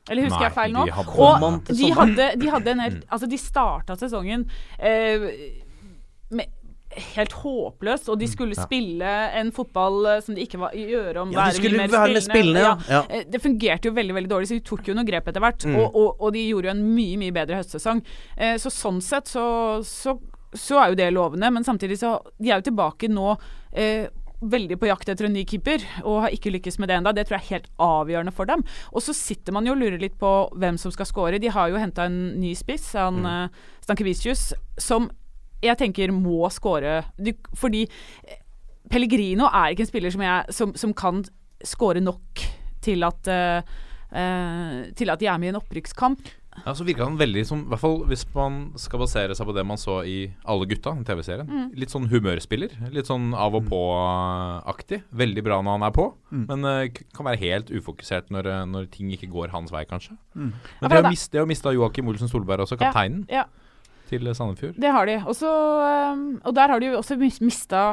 Eller 0.08 0.24
husker 0.24 0.40
Nei, 0.40 0.48
jeg 0.48 0.54
feil 0.56 0.72
nå? 0.72 0.84
de 0.86 0.92
hadde- 0.92 1.18
Og 1.18 1.64
de 1.68 1.90
hadde, 1.92 2.28
de 2.40 2.46
hadde 2.48 2.70
en 2.72 2.78
helt 2.80 3.02
Altså, 3.10 3.28
de 3.28 3.36
starta 3.36 3.96
sesongen 4.00 4.46
eh, 4.78 5.26
med 6.30 6.46
helt 7.14 7.32
håpløs, 7.40 8.08
og 8.08 8.18
de 8.20 8.28
skulle 8.30 8.56
spille 8.58 9.12
en 9.40 9.52
fotball 9.54 10.06
eh, 10.12 10.20
som 10.24 10.36
de 10.36 10.44
ikke 10.44 10.60
var 10.60 10.76
i 10.76 10.86
øre 10.94 11.22
om. 11.22 11.32
Ja, 11.32 11.38
de 11.38 11.42
være 11.44 11.56
skulle 11.58 11.80
mye 11.82 11.92
være 11.92 12.14
mer 12.14 12.24
spillende, 12.26 12.64
ja. 12.64 12.74
Ja. 12.88 13.02
Eh, 13.08 13.24
Det 13.28 13.42
fungerte 13.42 13.90
jo 13.90 13.96
veldig 13.96 14.16
veldig 14.18 14.30
dårlig, 14.32 14.50
så 14.50 14.58
de 14.58 14.66
tok 14.66 14.88
jo 14.90 14.96
noen 14.98 15.08
grep 15.08 15.28
etter 15.30 15.44
hvert. 15.44 15.66
Mm. 15.68 15.78
Og, 15.80 15.96
og, 15.96 16.22
og 16.22 16.34
de 16.36 16.46
gjorde 16.48 16.70
jo 16.70 16.74
en 16.76 16.86
mye 16.94 17.18
mye 17.20 17.34
bedre 17.36 17.60
høstsesong. 17.60 18.04
Eh, 18.36 18.56
så 18.62 18.72
sånn 18.72 19.02
sett 19.04 19.30
så, 19.30 19.44
så, 19.86 20.16
så 20.54 20.80
er 20.82 20.92
jo 20.92 21.02
det 21.02 21.10
lovende, 21.16 21.50
men 21.54 21.66
samtidig 21.66 22.00
så 22.00 22.18
De 22.38 22.50
er 22.50 22.60
jo 22.60 22.70
tilbake 22.70 23.10
nå 23.12 23.34
eh, 23.72 24.08
veldig 24.38 24.76
på 24.78 24.86
jakt 24.86 25.08
etter 25.10 25.26
en 25.26 25.34
ny 25.34 25.42
keeper, 25.48 25.82
og 26.04 26.22
har 26.26 26.34
ikke 26.34 26.52
lykkes 26.54 26.78
med 26.78 26.90
det 26.90 26.98
ennå. 26.98 27.12
Det 27.12 27.26
tror 27.26 27.38
jeg 27.38 27.44
er 27.44 27.54
helt 27.56 27.70
avgjørende 27.82 28.34
for 28.34 28.46
dem. 28.46 28.62
Og 28.92 29.02
så 29.02 29.14
sitter 29.16 29.56
man 29.56 29.66
jo 29.66 29.74
og 29.74 29.80
lurer 29.80 29.98
litt 29.98 30.14
på 30.20 30.30
hvem 30.54 30.78
som 30.78 30.94
skal 30.94 31.08
score. 31.10 31.40
De 31.42 31.50
har 31.50 31.72
jo 31.72 31.80
henta 31.80 32.06
en 32.06 32.20
ny 32.38 32.52
spiss, 32.58 32.92
han 32.94 33.18
mm. 33.24 33.56
Stankevicius, 33.88 34.52
som 34.78 35.10
jeg 35.62 35.78
tenker 35.80 36.12
må 36.14 36.48
score. 36.54 37.02
De- 37.18 37.36
Fordi 37.58 37.84
eh, 37.88 38.38
Pellegrino 38.90 39.48
er 39.52 39.74
ikke 39.74 39.84
en 39.86 39.90
spiller 39.92 40.10
som, 40.14 40.22
jeg, 40.24 40.54
som, 40.54 40.74
som 40.78 40.94
kan 40.96 41.24
score 41.64 42.00
nok 42.00 42.44
til 42.84 43.02
at 43.04 43.26
eh, 43.28 43.62
eh, 44.14 44.92
til 44.96 45.10
at 45.12 45.18
de 45.20 45.26
er 45.28 45.38
med 45.38 45.50
i 45.50 45.54
en 45.54 45.60
opprykkskamp. 45.60 46.34
Ja, 46.64 46.72
så 46.74 46.82
virka 46.82 47.04
han 47.06 47.14
veldig 47.20 47.44
som 47.46 47.60
I 47.60 47.68
hvert 47.70 47.78
fall 47.84 48.00
hvis 48.10 48.24
man 48.34 48.54
skal 48.82 48.98
basere 48.98 49.34
seg 49.38 49.46
på 49.46 49.52
det 49.54 49.62
man 49.68 49.78
så 49.78 50.00
i 50.02 50.16
Alle 50.48 50.66
gutta, 50.66 50.90
den 50.96 51.04
TV-serien. 51.06 51.46
Mm. 51.46 51.68
Litt 51.78 51.92
sånn 51.92 52.08
humørspiller. 52.10 52.72
Litt 52.90 53.06
sånn 53.06 53.28
av 53.38 53.54
og 53.54 53.68
på-aktig. 53.70 55.02
Veldig 55.20 55.44
bra 55.46 55.60
når 55.62 55.76
han 55.78 55.86
er 55.86 55.94
på, 55.94 56.06
men 56.34 56.66
uh, 56.66 56.80
kan 57.14 57.28
være 57.28 57.40
helt 57.44 57.70
ufokusert 57.70 58.32
når, 58.34 58.48
når 58.72 58.88
ting 58.94 59.12
ikke 59.14 59.30
går 59.30 59.52
hans 59.54 59.70
vei, 59.74 59.84
kanskje. 59.86 60.16
Men 60.34 60.52
Ja, 60.82 60.88
det- 61.12 61.42
å 61.44 61.46
miste 61.46 61.74
Joakim 61.76 62.08
Olsen 62.10 62.28
Solberg 62.32 62.64
også, 62.66 62.74
Ja, 62.80 62.88
kapteinen 62.90 63.24
Ja, 63.30 63.44
til 64.08 64.28
Sandefjord. 64.34 64.74
det 64.80 64.90
har 64.94 65.06
de. 65.06 65.18
Også, 65.28 65.48
eh, 65.88 66.22
og 66.44 66.54
der 66.56 66.68
har 66.74 66.80
de 66.80 66.86
jo 66.92 66.98
også 67.02 67.16
mis- 67.20 67.40
mista 67.44 67.88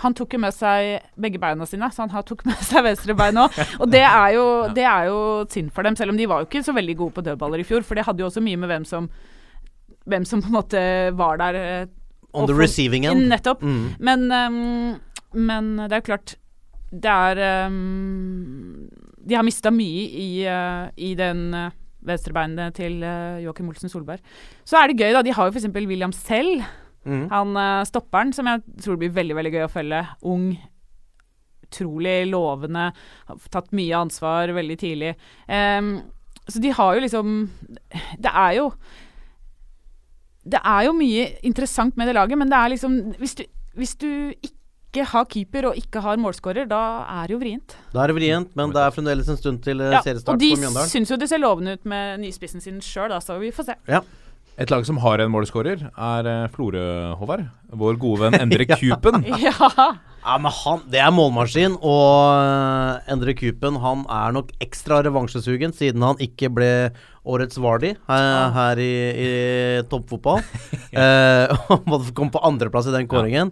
han 0.00 0.14
tok 0.16 0.32
jo 0.32 0.38
med 0.40 0.54
seg 0.56 1.02
begge 1.20 1.36
beina 1.38 1.66
sine, 1.68 1.84
så 1.92 2.06
han 2.06 2.10
har 2.14 2.22
tok 2.24 2.46
med 2.48 2.56
seg 2.64 2.80
venstre 2.86 3.12
bein 3.14 3.36
òg. 3.36 3.52
Og 3.78 3.90
det 3.92 4.00
er, 4.00 4.30
jo, 4.38 4.44
det 4.78 4.86
er 4.88 5.10
jo 5.10 5.18
synd 5.52 5.68
for 5.76 5.84
dem, 5.84 5.96
selv 6.00 6.14
om 6.14 6.16
de 6.16 6.24
var 6.30 6.40
jo 6.40 6.48
ikke 6.48 6.62
så 6.64 6.72
veldig 6.72 6.94
gode 6.96 7.12
på 7.18 7.24
dødballer 7.26 7.60
i 7.60 7.66
fjor. 7.68 7.84
For 7.84 7.94
det 8.00 8.06
hadde 8.06 8.24
jo 8.24 8.30
også 8.30 8.40
mye 8.40 8.56
med 8.56 8.72
hvem 8.72 8.86
som, 8.88 9.10
hvem 10.08 10.24
som 10.24 10.40
på 10.40 10.48
en 10.48 10.56
måte 10.56 10.80
var 11.18 11.36
der. 11.44 11.54
eh, 11.60 11.86
On 12.32 12.46
the 12.48 12.56
receiving 12.56 13.04
end. 13.04 13.26
Nettopp. 13.28 13.60
Mm. 13.60 13.90
Men, 14.00 14.24
um, 14.32 14.96
men 15.36 15.76
det 15.76 15.92
er 15.98 16.00
klart 16.06 16.34
Det 16.92 17.12
er 17.12 17.66
um, 17.68 18.88
De 19.28 19.34
har 19.36 19.44
mista 19.44 19.68
mye 19.70 20.06
i, 20.08 20.30
uh, 20.48 20.88
i 20.96 21.12
den 21.20 21.52
uh, 21.54 21.68
venstrebeinet 22.06 22.76
til 22.78 23.00
uh, 23.04 23.40
Joakim 23.42 23.68
Olsen 23.72 23.92
Solberg. 23.92 24.22
Så 24.64 24.78
er 24.78 24.90
det 24.90 24.98
gøy, 25.00 25.12
da. 25.14 25.22
De 25.24 25.34
har 25.34 25.48
jo 25.48 25.54
f.eks. 25.54 25.68
William 25.86 26.14
selv. 26.16 26.64
Mm. 27.04 27.26
Han 27.32 27.56
eh, 27.58 27.84
stopperen, 27.88 28.32
som 28.32 28.46
jeg 28.46 28.62
tror 28.84 28.98
blir 29.00 29.14
veldig 29.14 29.34
veldig 29.34 29.52
gøy 29.56 29.64
å 29.66 29.70
følge. 29.72 30.02
Ung, 30.30 30.52
utrolig 31.66 32.18
lovende, 32.30 32.90
har 33.28 33.46
tatt 33.50 33.72
mye 33.76 34.02
ansvar 34.04 34.52
veldig 34.54 34.76
tidlig. 34.78 35.14
Um, 35.48 35.96
så 36.48 36.62
de 36.62 36.72
har 36.74 36.94
jo 36.96 37.00
liksom 37.04 37.34
Det 38.18 38.30
er 38.34 38.52
jo 38.56 38.64
Det 40.42 40.58
er 40.58 40.80
jo 40.88 40.94
mye 40.98 41.26
interessant 41.46 41.96
med 41.96 42.10
det 42.10 42.16
laget, 42.16 42.38
men 42.38 42.50
det 42.50 42.58
er 42.58 42.72
liksom 42.72 42.96
Hvis 43.18 43.36
du, 43.38 43.44
hvis 43.78 43.94
du 43.94 44.08
ikke 44.42 44.61
har 45.00 45.24
keeper 45.24 45.70
og 45.70 45.74
ikke 45.80 46.00
har 46.04 46.16
målskårer, 46.20 46.68
da 46.68 46.80
er 47.08 47.26
det 47.26 47.32
jo 47.32 47.38
vrient. 47.40 47.76
Da 47.94 48.02
er 48.04 48.12
det 48.12 48.16
vrient, 48.16 48.50
men 48.54 48.70
det 48.70 48.82
er 48.82 48.90
fremdeles 48.92 49.28
en 49.32 49.36
stund 49.40 49.62
til 49.64 49.80
eh, 49.80 49.94
Ja, 49.96 50.02
seriestart 50.04 50.34
og 50.34 50.38
de 50.38 50.50
for 50.52 50.60
Mjøndalen. 50.60 50.88
syns 50.92 51.10
jo 51.10 51.16
det 51.16 51.28
ser 51.28 51.40
lovende 51.40 51.72
ut 51.72 51.84
med 51.88 52.20
nyspissen 52.20 52.60
sin 52.60 52.80
sjøl, 52.84 53.14
så 53.24 53.38
vi 53.40 53.50
får 53.50 53.72
se. 53.72 53.74
Et 54.60 54.68
lag 54.68 54.84
som 54.84 54.98
har 55.00 55.18
en 55.18 55.32
målskårer, 55.32 55.88
er 55.96 56.26
eh, 56.28 56.48
Florø, 56.52 57.14
Håvard. 57.16 57.46
Vår 57.72 57.96
gode 57.96 58.20
venn 58.26 58.36
Endre 58.44 58.68
Kupen. 58.68 59.24
Ja. 59.40 59.96
Ja, 60.22 60.36
men 60.38 60.52
han, 60.54 60.84
Det 60.86 61.00
er 61.02 61.10
målmaskin, 61.10 61.72
og 61.82 62.36
uh, 62.38 63.00
Endre 63.10 63.32
Kupen 63.34 63.80
han 63.82 64.04
er 64.06 64.36
nok 64.36 64.52
ekstra 64.62 65.00
revansjesugen 65.02 65.72
siden 65.74 66.04
han 66.06 66.20
ikke 66.22 66.46
ble 66.54 66.68
årets 67.26 67.58
Vardi 67.58 67.96
her, 68.06 68.52
her 68.54 68.78
i, 68.78 68.92
i 69.18 69.30
toppfotball. 69.90 70.44
og 71.72 71.88
måtte 71.90 72.14
komme 72.14 72.30
på 72.30 72.44
andreplass 72.44 72.86
i 72.86 72.94
den 72.94 73.08
kåringen. 73.10 73.50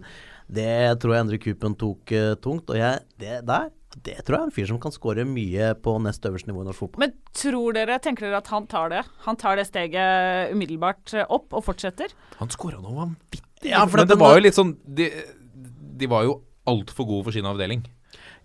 Det 0.51 0.99
tror 1.01 1.15
jeg 1.15 1.25
Endre 1.25 1.39
Kupen 1.41 1.77
tok 1.79 2.11
uh, 2.15 2.33
tungt. 2.43 2.71
Og 2.73 2.79
jeg, 2.79 3.05
det 3.21 3.39
der 3.47 3.69
det 3.99 4.21
tror 4.23 4.37
jeg 4.37 4.41
er 4.41 4.47
en 4.47 4.53
fyr 4.55 4.67
som 4.69 4.77
kan 4.79 4.93
skåre 4.95 5.25
mye 5.27 5.73
på 5.83 5.97
nest 5.99 6.23
øverste 6.27 6.47
nivå 6.47 6.63
i 6.63 6.67
norsk 6.69 6.79
fotball. 6.79 7.03
Men 7.03 7.15
tror 7.35 7.75
dere, 7.75 7.97
tenker 7.99 8.29
dere 8.29 8.39
at 8.39 8.51
han 8.53 8.67
tar 8.71 8.91
det? 8.93 9.01
Han 9.25 9.39
tar 9.39 9.59
det 9.59 9.65
steget 9.67 10.53
umiddelbart 10.53 11.11
eh, 11.17 11.27
opp 11.27 11.51
og 11.57 11.65
fortsetter? 11.65 12.13
Han 12.39 12.53
skåra 12.53 12.79
noe 12.79 12.95
vanvittig. 12.95 13.43
Ja, 13.67 13.83
for 13.83 13.99
Men 13.99 14.07
det 14.09 14.17
var 14.17 14.37
jo 14.37 14.41
litt 14.41 14.57
sånn 14.57 14.71
De, 14.81 15.05
de 15.99 16.07
var 16.09 16.23
jo 16.25 16.39
altfor 16.71 17.05
gode 17.09 17.27
for 17.27 17.35
sin 17.35 17.49
avdeling. 17.49 17.83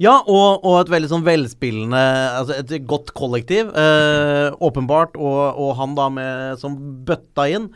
Ja, 0.03 0.19
og, 0.29 0.67
og 0.67 0.81
et 0.83 0.91
veldig 0.93 1.09
sånn 1.09 1.25
velspillende 1.25 2.03
Altså 2.37 2.59
et 2.59 2.75
godt 2.89 3.15
kollektiv, 3.17 3.71
eh, 3.71 4.51
åpenbart, 4.67 5.17
og, 5.17 5.41
og 5.63 5.73
han 5.79 5.95
da 5.97 6.11
med 6.13 6.61
som 6.61 6.77
bøtta 7.07 7.47
inn. 7.55 7.71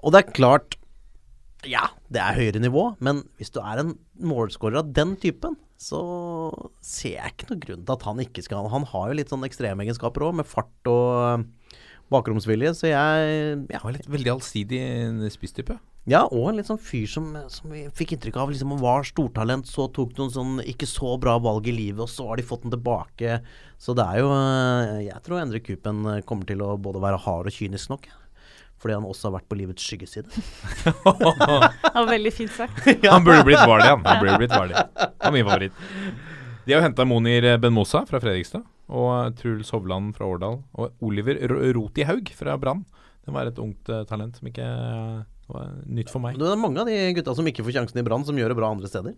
Og 0.00 0.14
det 0.14 0.22
er 0.22 0.34
klart 0.36 0.78
Ja, 1.68 1.88
det 2.14 2.22
er 2.22 2.38
høyere 2.38 2.62
nivå, 2.62 2.88
men 3.04 3.22
hvis 3.38 3.52
du 3.54 3.60
er 3.62 3.82
en 3.82 3.94
målskårer 4.22 4.80
av 4.82 4.92
den 4.96 5.16
typen, 5.20 5.56
så 5.80 6.00
ser 6.84 7.18
jeg 7.18 7.34
ikke 7.34 7.48
noen 7.50 7.64
grunn 7.64 7.82
til 7.84 7.96
at 7.96 8.04
han 8.06 8.20
ikke 8.22 8.44
skal 8.46 8.70
Han 8.72 8.86
har 8.92 9.10
jo 9.10 9.16
litt 9.18 9.32
sånn 9.32 9.44
ekstremegenskaper 9.46 10.28
òg, 10.28 10.36
med 10.38 10.48
fart 10.48 10.90
og 10.90 11.08
eh, 11.24 11.82
bakromsvilje, 12.14 12.70
så 12.78 12.92
jeg 12.92 13.34
ja, 13.68 13.80
Han 13.80 13.88
var 13.88 13.96
litt 13.98 14.08
veldig 14.10 14.32
allsidig 14.36 14.80
spisstype. 15.34 15.76
ja, 16.06 16.22
og 16.28 16.50
en 16.50 16.58
litt 16.60 16.68
sånn 16.68 16.80
fyr 16.80 17.08
som, 17.10 17.30
som 17.48 17.72
vi 17.74 17.86
fikk 17.96 18.14
inntrykk 18.14 18.38
av 18.40 18.52
liksom 18.52 18.76
var 18.80 19.06
stortalent, 19.08 19.68
så 19.68 19.88
tok 19.88 20.14
noen 20.18 20.32
sånn 20.32 20.58
ikke 20.64 20.88
så 20.88 21.14
bra 21.20 21.38
valg 21.42 21.68
i 21.68 21.76
livet, 21.76 22.04
og 22.06 22.12
så 22.12 22.28
har 22.30 22.38
de 22.38 22.46
fått 22.46 22.66
den 22.66 22.74
tilbake. 22.76 23.38
Så 23.80 23.96
det 23.98 24.04
er 24.04 24.22
jo 24.22 24.30
eh, 24.36 25.06
Jeg 25.10 25.24
tror 25.26 25.42
Endre 25.42 25.64
Kupen 25.64 26.04
eh, 26.12 26.22
kommer 26.28 26.48
til 26.48 26.62
å 26.64 26.76
både 26.78 27.02
være 27.02 27.24
hard 27.26 27.50
og 27.50 27.56
kynisk 27.56 27.92
nok. 27.96 28.12
Ja. 28.84 28.86
Fordi 28.86 28.96
han 28.98 29.06
også 29.08 29.28
har 29.30 29.34
vært 29.38 29.48
på 29.48 29.56
livets 29.58 29.86
skyggeside. 29.88 30.28
Det 30.84 31.94
var 31.94 32.08
veldig 32.10 32.32
fint 32.34 32.52
sagt. 32.52 32.84
Han 33.14 33.24
burde 33.24 33.44
blitt 33.46 33.62
Vardy, 33.64 33.86
han. 33.88 34.02
han 34.04 34.20
burde 34.20 34.38
blitt 34.42 34.52
Vardy. 34.52 34.74
Han 34.76 35.30
er 35.30 35.34
min 35.34 35.46
favoritt. 35.46 35.78
De 36.64 36.72
har 36.72 36.80
jo 36.80 36.86
henta 36.86 37.04
Monir 37.08 37.46
Benmosa 37.60 38.04
fra 38.08 38.20
Fredrikstad, 38.20 38.64
og 38.88 39.36
Truls 39.40 39.70
Hovland 39.72 40.14
fra 40.16 40.28
Årdal, 40.28 40.58
og 40.80 41.04
Oliver 41.04 41.38
Rotihaug 41.48 41.74
Roti 41.78 42.06
Haug 42.08 42.32
fra 42.36 42.56
Brann. 42.60 42.84
Det 43.24 43.32
var 43.32 43.48
et 43.48 43.60
ungt 43.60 43.88
eh, 43.88 44.04
talent 44.08 44.36
som 44.36 44.48
ikke 44.48 44.64
eh, 44.64 45.24
var 45.48 45.70
nytt 45.88 46.12
for 46.12 46.24
meg. 46.24 46.36
Det 46.40 46.48
er 46.50 46.60
mange 46.60 46.82
av 46.82 46.88
de 46.88 46.96
gutta 47.16 47.34
som 47.36 47.46
ikke 47.48 47.64
får 47.64 47.78
sjansen 47.78 48.00
i 48.00 48.04
Brann, 48.06 48.24
som 48.28 48.36
gjør 48.36 48.52
det 48.52 48.58
bra 48.58 48.72
andre 48.74 48.90
steder. 48.90 49.16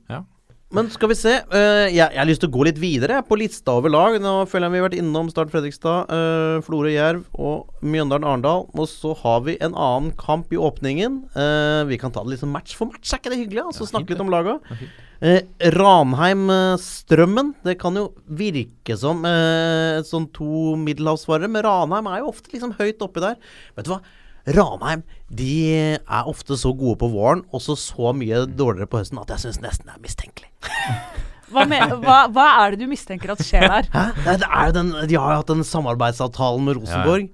Men 0.75 0.89
skal 0.91 1.11
vi 1.13 1.17
se. 1.19 1.33
Uh, 1.53 1.87
jeg, 1.87 2.01
jeg 2.01 2.19
har 2.19 2.27
lyst 2.27 2.43
til 2.43 2.51
å 2.51 2.55
gå 2.57 2.65
litt 2.67 2.79
videre 2.83 3.21
på 3.27 3.39
lista 3.39 3.77
over 3.79 3.93
lag. 3.93 4.17
Nå 4.23 4.33
føler 4.51 4.67
jeg 4.67 4.75
vi 4.75 4.81
har 4.81 4.87
vært 4.89 4.99
innom 4.99 5.31
Start 5.31 5.53
Fredrikstad, 5.53 6.11
uh, 6.11 6.59
Florø 6.67 6.91
Jerv 6.91 7.23
og 7.39 7.87
Mjøndalen-Arendal. 7.87 8.67
Og 8.75 8.91
så 8.91 9.15
har 9.23 9.45
vi 9.47 9.55
en 9.63 9.79
annen 9.79 10.11
kamp 10.19 10.51
i 10.51 10.59
åpningen. 10.59 11.23
Uh, 11.39 11.87
vi 11.87 12.01
kan 12.03 12.15
ta 12.15 12.25
det 12.27 12.41
sånn 12.43 12.55
match 12.55 12.75
for 12.79 12.91
match, 12.91 13.13
er 13.13 13.23
ikke 13.23 13.35
det 13.35 13.41
hyggelig? 13.45 13.63
Altså 13.71 13.87
snakke 13.87 14.15
litt 14.17 14.25
om 14.27 14.35
laga. 14.35 14.59
Uh, 15.23 15.41
Ranheim-Strømmen. 15.79 17.55
Det 17.65 17.79
kan 17.81 17.97
jo 18.03 18.09
virke 18.27 18.99
som 18.99 19.23
uh, 19.23 20.03
sånn 20.05 20.27
to 20.35 20.75
middelhavsvarere, 20.83 21.53
men 21.53 21.65
Ranheim 21.69 22.11
er 22.11 22.25
jo 22.25 22.35
ofte 22.35 22.51
liksom 22.57 22.75
høyt 22.81 23.07
oppi 23.07 23.23
der. 23.23 23.39
Vet 23.79 23.87
du 23.87 23.95
hva? 23.95 24.03
Ranheim 24.47 25.03
de 25.27 25.49
er 25.99 26.29
ofte 26.31 26.55
så 26.59 26.71
gode 26.77 27.01
på 27.01 27.09
våren, 27.11 27.43
og 27.51 27.63
så 27.65 27.75
så 27.79 28.13
mye 28.15 28.45
dårligere 28.47 28.87
på 28.91 29.01
høsten, 29.01 29.19
at 29.19 29.33
jeg 29.35 29.43
syns 29.47 29.59
nesten 29.65 29.89
det 29.91 29.97
er 29.97 30.05
mistenkelig. 30.05 30.51
Hva, 31.55 31.63
med, 31.71 31.93
hva, 32.03 32.25
hva 32.35 32.45
er 32.65 32.75
det 32.75 32.81
du 32.83 32.89
mistenker 32.91 33.31
at 33.31 33.39
skjer 33.47 33.63
der? 33.71 33.87
Hæ? 33.95 34.07
Det, 34.27 34.49
er 34.51 34.65
jo 34.67 34.73
den, 34.75 34.89
de 35.07 35.15
har 35.15 35.37
jo 35.37 35.43
hatt 35.45 35.53
den 35.53 35.63
samarbeidsavtalen 35.67 36.65
med 36.67 36.81
Rosenborg. 36.81 37.29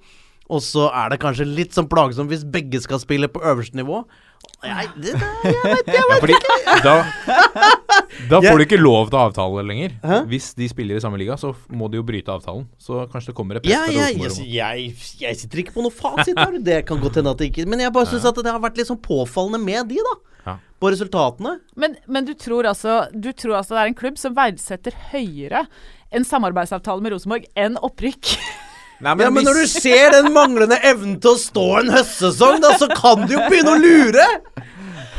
Og 0.53 0.61
så 0.61 0.91
er 0.93 1.15
det 1.15 1.17
kanskje 1.23 1.47
litt 1.49 1.73
sånn 1.73 1.89
plagsomt 1.89 2.29
hvis 2.29 2.43
begge 2.45 2.83
skal 2.85 3.01
spille 3.01 3.31
på 3.33 3.41
øverste 3.41 3.79
nivå. 3.79 4.03
Jeg, 4.67 4.91
det, 5.01 5.15
det, 5.17 5.31
jeg 5.49 5.63
vet, 5.65 5.89
jeg 5.89 6.03
Ja, 6.11 6.19
fordi 6.21 6.37
ikke. 6.37 6.77
da, 6.85 6.95
da 8.31 8.41
får 8.45 8.59
du 8.61 8.65
ikke 8.65 8.79
lov 8.81 9.11
til 9.11 9.19
å 9.19 9.23
avtale 9.29 9.65
lenger. 9.67 9.95
Hæ? 10.03 10.19
Hvis 10.31 10.51
de 10.59 10.69
spiller 10.71 10.99
i 10.99 11.03
samme 11.05 11.21
liga, 11.21 11.37
så 11.41 11.53
må 11.73 11.89
de 11.93 12.01
jo 12.01 12.05
bryte 12.07 12.33
avtalen. 12.35 12.67
Så 12.81 13.05
kanskje 13.13 13.33
det 13.33 13.37
kommer 13.39 13.59
et 13.59 13.67
press 13.67 13.73
Ja, 13.73 13.85
fra 13.87 13.95
jeg, 13.97 14.51
jeg, 14.53 14.93
jeg, 15.23 15.41
sitter 15.41 15.63
ikke 15.65 15.77
på 15.77 15.87
noe 15.87 15.95
fasit 15.95 16.39
her. 16.39 16.59
Det 16.63 16.83
kan 16.89 17.01
godt 17.03 17.21
hende 17.21 17.33
at 17.35 17.41
det 17.43 17.51
ikke 17.51 17.67
Men 17.71 17.83
jeg 17.85 17.95
bare 17.95 18.11
syns 18.11 18.29
at 18.29 18.39
det 18.43 18.53
har 18.53 18.63
vært 18.63 18.79
litt 18.81 18.91
sånn 18.91 19.01
påfallende 19.03 19.63
med 19.63 19.91
de, 19.93 20.01
da. 20.07 20.15
Ja. 20.43 20.57
På 20.83 20.91
resultatene. 20.91 21.57
Men, 21.79 21.97
men 22.11 22.27
du, 22.27 22.35
tror 22.39 22.67
altså, 22.71 23.05
du 23.15 23.31
tror 23.31 23.61
altså 23.61 23.77
det 23.77 23.85
er 23.85 23.93
en 23.93 23.99
klubb 23.99 24.19
som 24.19 24.35
verdsetter 24.37 24.97
høyere 25.13 25.67
en 26.13 26.27
samarbeidsavtale 26.29 27.05
med 27.05 27.15
Rosenborg 27.15 27.49
enn 27.59 27.79
opprykk? 27.81 28.35
Nei, 29.03 29.17
Ja, 29.19 29.31
men 29.35 29.43
når 29.43 29.65
du 29.65 29.67
ser 29.67 30.13
den 30.15 30.29
manglende 30.35 30.77
evnen 30.87 31.17
til 31.23 31.35
å 31.35 31.41
stå 31.41 31.65
en 31.81 31.91
høstsesong, 31.91 32.61
da, 32.63 32.77
så 32.79 32.87
kan 32.93 33.25
du 33.27 33.35
jo 33.35 33.41
begynne 33.49 33.75
å 33.75 33.81
lure! 33.83 34.27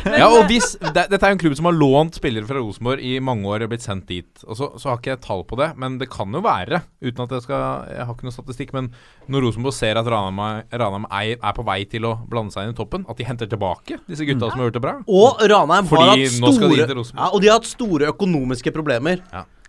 Ja, 0.05 0.27
og 0.27 0.47
hvis 0.49 0.73
det, 0.81 1.05
Dette 1.11 1.19
er 1.23 1.31
jo 1.33 1.37
en 1.37 1.41
klubb 1.41 1.55
som 1.57 1.67
har 1.69 1.75
lånt 1.77 2.17
spillere 2.19 2.47
fra 2.49 2.59
Rosenborg 2.59 3.03
i 3.03 3.13
mange 3.23 3.47
år 3.49 3.65
og 3.65 3.71
blitt 3.71 3.85
sendt 3.85 4.07
dit. 4.09 4.29
Og 4.47 4.57
så, 4.59 4.69
så 4.81 4.91
har 4.91 4.99
ikke 4.99 5.13
jeg 5.13 5.21
tall 5.23 5.45
på 5.47 5.59
det, 5.59 5.69
men 5.79 5.97
det 6.01 6.09
kan 6.13 6.33
jo 6.35 6.41
være, 6.43 6.83
uten 7.03 7.23
at 7.25 7.35
jeg 7.37 7.45
skal 7.45 7.63
Jeg 7.93 8.07
har 8.07 8.13
ikke 8.15 8.27
noe 8.27 8.35
statistikk, 8.35 8.73
men 8.75 8.91
når 9.31 9.47
Rosenborg 9.47 9.77
ser 9.77 9.99
at 10.01 10.09
Ranheim, 10.09 11.07
er- 11.07 11.51
på 11.53 11.65
vei 11.67 11.83
til 11.85 12.07
å 12.09 12.15
blande 12.29 12.53
seg 12.55 12.67
inn 12.67 12.73
i 12.73 12.77
toppen, 12.77 13.05
at 13.09 13.19
de 13.19 13.27
henter 13.27 13.49
tilbake 13.49 13.99
disse 14.09 14.25
gutta 14.27 14.49
som 14.49 14.59
har 14.59 14.69
gjort 14.69 14.79
det 14.79 14.85
bra. 14.85 14.95
Og 15.07 15.43
Ranheim 15.43 15.87
har 15.87 15.89
Fordi 15.93 16.27
hatt 16.27 16.39
nå 16.41 16.51
de 16.51 16.59
store 16.59 16.87
ja, 17.13 17.27
Og 17.29 17.41
de 17.41 17.51
har 17.51 17.59
hatt 17.59 17.69
store 17.69 18.09
økonomiske 18.13 18.73
problemer. 18.73 19.21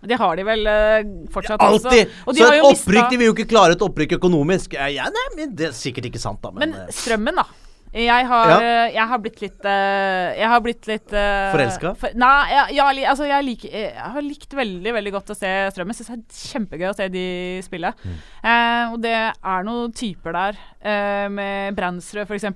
Det 0.05 0.17
har 0.19 0.37
de 0.37 0.45
vel 0.45 0.67
eh, 0.69 1.05
fortsatt 1.33 1.61
Alltid! 1.65 2.09
også. 2.11 2.25
Og 2.27 2.35
de 2.35 2.41
Så 2.41 2.47
har 2.47 2.55
et 2.55 2.61
jo 2.61 2.71
opprykk 2.73 3.11
De 3.11 3.17
vil 3.19 3.29
jo 3.29 3.35
ikke 3.35 3.47
klare 3.49 3.77
et 3.77 3.85
opprykk 3.85 4.17
økonomisk. 4.19 4.75
Ja, 4.77 4.89
ja, 4.91 5.07
nei, 5.13 5.27
men 5.37 5.55
Det 5.57 5.71
er 5.71 5.77
sikkert 5.77 6.09
ikke 6.11 6.21
sant, 6.21 6.41
da. 6.43 6.51
Men, 6.53 6.75
Men 6.75 6.81
eh, 6.83 6.91
Strømmen, 6.93 7.41
da. 7.41 7.47
Jeg 7.95 8.25
har, 8.27 8.49
Ja. 8.51 8.55
eh, 8.59 8.93
jeg 8.93 9.07
har 9.07 9.19
blitt 9.23 9.37
litt 9.39 9.65
eh, 9.71 10.33
Jeg 10.35 10.49
har 10.51 10.59
blitt 10.65 10.87
litt 10.89 11.13
uh, 11.15 11.51
Forelska? 11.53 11.93
nei, 12.19 12.33
jeg, 12.51 12.75
jeg, 12.75 13.05
altså, 13.07 13.27
jeg, 13.29 13.45
liker- 13.47 13.71
jeg 13.71 14.11
har 14.17 14.21
likt 14.25 14.55
veldig 14.59 14.93
veldig 14.97 15.13
godt 15.15 15.31
å 15.31 15.37
se 15.39 15.51
Strømmen. 15.71 15.95
Syns 15.95 16.11
det 16.11 16.17
er 16.19 16.41
kjempegøy 16.51 16.89
å 16.91 16.95
se 16.97 17.07
de 17.13 17.25
spille. 17.63 17.93
Mm. 18.03 18.17
Eh, 18.43 18.83
og 18.91 18.99
det 19.05 19.15
er 19.15 19.63
noen 19.63 19.93
typer 19.95 20.35
der, 20.35 20.59
eh, 20.83 21.27
med 21.31 21.75
Brandsrød 21.79 22.27
f.eks. 22.27 22.49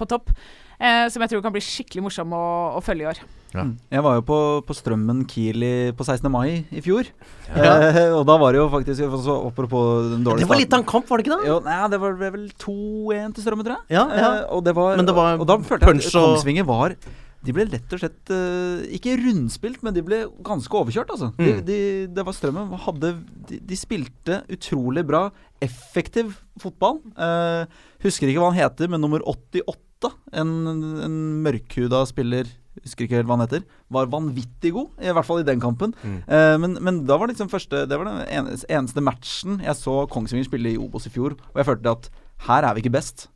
på 0.00 0.08
topp, 0.08 0.32
eh, 0.80 1.08
som 1.12 1.20
jeg 1.22 1.30
tror 1.34 1.42
kan 1.44 1.52
bli 1.52 1.60
skikkelig 1.60 2.02
morsom 2.08 2.32
å, 2.32 2.44
å 2.80 2.80
følge 2.84 3.04
i 3.04 3.10
år. 3.12 3.20
Mm. 3.64 3.76
Jeg 3.90 4.02
var 4.02 4.14
jo 4.18 4.22
på, 4.28 4.38
på 4.66 4.74
Strømmen 4.76 5.24
Kiel 5.30 5.62
i, 5.62 5.92
på 5.96 6.04
16. 6.04 6.30
mai 6.32 6.64
i 6.70 6.80
fjor. 6.84 7.08
Ja. 7.56 7.76
Eh, 7.88 8.12
og 8.18 8.26
da 8.28 8.36
var 8.36 8.52
det 8.52 8.58
jo 8.60 8.68
faktisk 8.68 9.00
så 9.24 9.36
Apropos 9.46 10.10
den 10.12 10.24
dårlige 10.26 10.44
det 10.44 10.48
var 10.50 10.58
litt 10.60 10.72
av 10.74 10.80
en 10.82 10.86
kamp, 10.86 11.08
var 11.08 11.18
det 11.18 11.26
ikke 11.26 11.36
det? 11.40 11.48
Jo, 11.48 11.60
nei, 11.64 11.78
det 11.88 12.00
var 12.02 12.12
vel 12.20 12.48
2-1 12.60 13.34
til 13.36 13.42
Strømmen, 13.46 13.64
tror 13.68 13.76
jeg. 13.78 13.94
Ja, 13.96 14.04
ja. 14.10 14.32
Eh, 14.42 14.50
og, 14.56 14.64
det 14.66 14.74
var, 14.76 14.96
det 15.00 15.14
var 15.16 15.38
og 15.40 15.46
da 15.46 15.56
følte 15.62 15.86
jeg 15.86 16.02
at 16.02 16.10
og- 16.16 16.26
Kongsvinger 16.34 16.66
var 16.68 16.96
De 17.46 17.52
ble 17.54 17.62
rett 17.70 17.92
og 17.94 18.00
slett 18.02 18.30
eh, 18.34 18.86
ikke 18.96 19.12
rundspilt, 19.22 19.82
men 19.86 19.94
de 19.94 20.02
ble 20.02 20.24
ganske 20.42 20.72
overkjørt, 20.74 21.12
altså. 21.14 21.28
De, 21.38 21.52
Mm. 21.52 21.60
de, 21.68 21.76
det 22.16 22.24
var 22.26 22.34
Strømmen 22.34 22.72
hadde, 22.82 23.12
de, 23.48 23.60
de 23.62 23.76
spilte 23.78 24.40
utrolig 24.50 25.04
bra, 25.06 25.28
effektiv 25.62 26.34
fotball. 26.58 26.98
Eh, 27.14 27.66
husker 28.02 28.26
ikke 28.32 28.42
hva 28.42 28.50
han 28.50 28.58
heter, 28.58 28.90
men 28.90 29.00
nummer 29.00 29.22
88, 29.22 29.78
en, 30.36 30.50
en 31.06 31.18
mørkhuda 31.46 32.04
spiller 32.08 32.50
Husker 32.84 33.06
ikke 33.06 33.16
helt 33.16 33.28
hva 33.28 33.38
han 33.38 33.44
heter. 33.46 33.62
Var 33.88 34.10
vanvittig 34.12 34.74
god, 34.74 34.90
i 35.00 35.12
hvert 35.16 35.24
fall 35.24 35.40
i 35.40 35.46
den 35.48 35.62
kampen. 35.62 35.94
Mm. 36.02 36.18
Eh, 36.28 36.56
men, 36.60 36.74
men 36.84 36.98
da 37.08 37.16
var 37.16 37.24
det 37.28 37.36
liksom 37.36 37.48
første 37.48 37.86
Det 37.88 37.96
var 37.96 38.10
den 38.10 38.26
eneste, 38.68 39.00
matchen 39.00 39.62
jeg 39.64 39.78
så 39.78 40.02
Kongsvinger 40.12 40.44
spille 40.44 40.74
i 40.74 40.76
Obos 40.76 41.08
i 41.08 41.12
fjor, 41.14 41.38
og 41.54 41.56
jeg 41.62 41.68
følte 41.70 41.94
at 41.96 42.10
her 42.50 42.68
er 42.68 42.76
vi 42.76 42.84
ikke 42.84 42.92
best. 42.98 43.30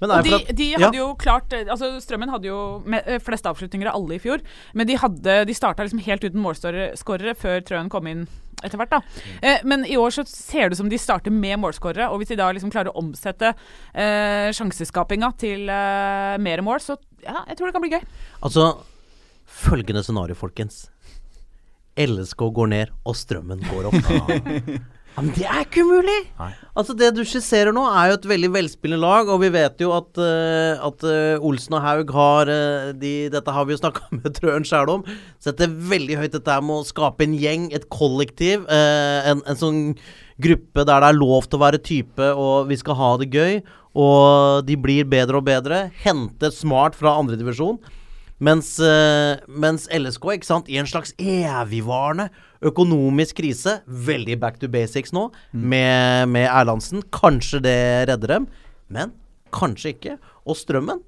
Men 0.00 0.10
Og 0.10 0.18
er 0.18 0.22
de, 0.28 0.34
at- 0.36 0.52
de 0.56 0.66
ja. 0.72 0.90
jo 0.96 1.14
klart 1.20 1.52
eh, 1.52 1.64
Altså 1.68 1.90
Strømmen 2.00 2.30
hadde 2.32 2.48
jo 2.48 2.60
eh, 3.00 3.18
flest 3.20 3.48
avslutninger 3.48 3.88
av 3.88 3.98
alle 4.00 4.16
i 4.16 4.22
fjor, 4.22 4.44
men 4.74 4.88
de, 4.88 4.96
hadde, 5.00 5.40
de 5.48 5.56
starta 5.56 5.84
liksom 5.84 6.00
helt 6.04 6.24
uten 6.24 6.40
målskårere 6.44 7.34
før 7.36 7.60
Trøen 7.64 7.90
kom 7.92 8.08
inn 8.08 8.26
etter 8.64 8.80
hvert. 8.80 8.92
da. 8.92 9.00
Eh, 9.42 9.64
men 9.64 9.84
i 9.88 9.96
år 10.00 10.14
så 10.14 10.24
ser 10.28 10.68
det 10.68 10.76
ut 10.76 10.82
som 10.82 10.92
de 10.92 11.00
starter 11.00 11.34
med 11.34 11.58
målskårere, 11.62 12.10
og 12.10 12.20
hvis 12.20 12.32
de 12.32 12.38
da 12.40 12.50
liksom 12.52 12.72
klarer 12.72 12.92
å 12.92 13.00
omsette 13.02 13.52
eh, 13.52 14.50
sjanseskapinga 14.56 15.32
til 15.40 15.68
eh, 15.70 16.36
mer 16.42 16.64
mål, 16.66 16.80
så 16.84 16.98
ja, 17.24 17.44
jeg 17.48 17.58
tror 17.58 17.70
det 17.70 17.76
kan 17.76 17.84
bli 17.84 17.92
gøy. 17.96 18.06
Altså, 18.46 18.70
følgende 19.60 20.04
scenario, 20.06 20.38
folkens. 20.38 20.86
LSK 22.00 22.46
går 22.56 22.70
ned, 22.72 22.94
og 23.04 23.18
strømmen 23.18 23.64
går 23.68 23.90
opp. 23.90 24.10
Ja, 25.16 25.24
men 25.24 25.32
det 25.34 25.46
er 25.48 25.64
ikke 25.64 25.82
umulig! 25.84 26.18
Nei. 26.38 26.50
Altså 26.78 26.94
Det 26.96 27.10
du 27.16 27.20
skisserer 27.26 27.74
nå, 27.74 27.82
er 27.90 28.12
jo 28.12 28.18
et 28.20 28.28
veldig 28.30 28.50
velspillende 28.54 29.02
lag, 29.02 29.28
og 29.28 29.42
vi 29.42 29.50
vet 29.52 29.82
jo 29.82 29.90
at, 29.96 30.20
uh, 30.22 30.80
at 30.86 31.04
uh, 31.04 31.46
Olsen 31.46 31.76
og 31.76 31.82
Haug 31.84 32.14
har 32.14 32.52
uh, 32.52 32.92
de, 32.96 33.12
Dette 33.32 33.54
har 33.56 33.66
vi 33.66 33.74
jo 33.74 33.80
snakka 33.82 34.06
med 34.16 34.38
Trøen 34.38 34.66
sjæl 34.66 34.94
om. 34.94 35.04
Setter 35.42 35.68
veldig 35.68 36.20
høyt 36.22 36.38
dette 36.38 36.58
med 36.64 36.78
å 36.78 36.88
skape 36.88 37.26
en 37.26 37.36
gjeng, 37.36 37.68
et 37.74 37.88
kollektiv. 37.92 38.66
en, 38.70 39.42
en 39.44 39.58
sånn 39.58 39.80
gruppe 40.40 40.86
der 40.86 41.02
det 41.02 41.10
er 41.10 41.18
lov 41.18 41.46
til 41.48 41.58
å 41.58 41.64
være 41.66 41.82
type, 41.84 42.32
og 42.32 42.70
vi 42.70 42.78
skal 42.80 42.96
ha 42.96 43.12
det 43.20 43.30
gøy. 43.34 43.60
Og 44.00 44.62
de 44.66 44.76
blir 44.78 45.08
bedre 45.10 45.40
og 45.40 45.48
bedre. 45.48 45.88
Hente 46.04 46.52
smart 46.54 46.96
fra 46.96 47.16
andredivisjon. 47.18 47.80
Mens, 48.40 48.72
eh, 48.80 49.36
mens 49.48 49.84
LSK, 49.92 50.30
ikke 50.38 50.48
sant, 50.48 50.70
i 50.72 50.78
en 50.80 50.88
slags 50.88 51.12
evigvarende 51.20 52.30
økonomisk 52.64 53.40
krise, 53.42 53.80
veldig 53.86 54.38
back 54.40 54.58
to 54.60 54.68
basics 54.72 55.12
nå, 55.16 55.28
med, 55.52 56.28
med 56.32 56.48
Erlandsen. 56.48 57.04
Kanskje 57.12 57.60
det 57.64 57.78
redder 58.08 58.36
dem, 58.38 58.48
men 58.88 59.12
kanskje 59.52 59.94
ikke. 59.94 60.18
Og 60.48 60.56
Strømmen, 60.56 61.04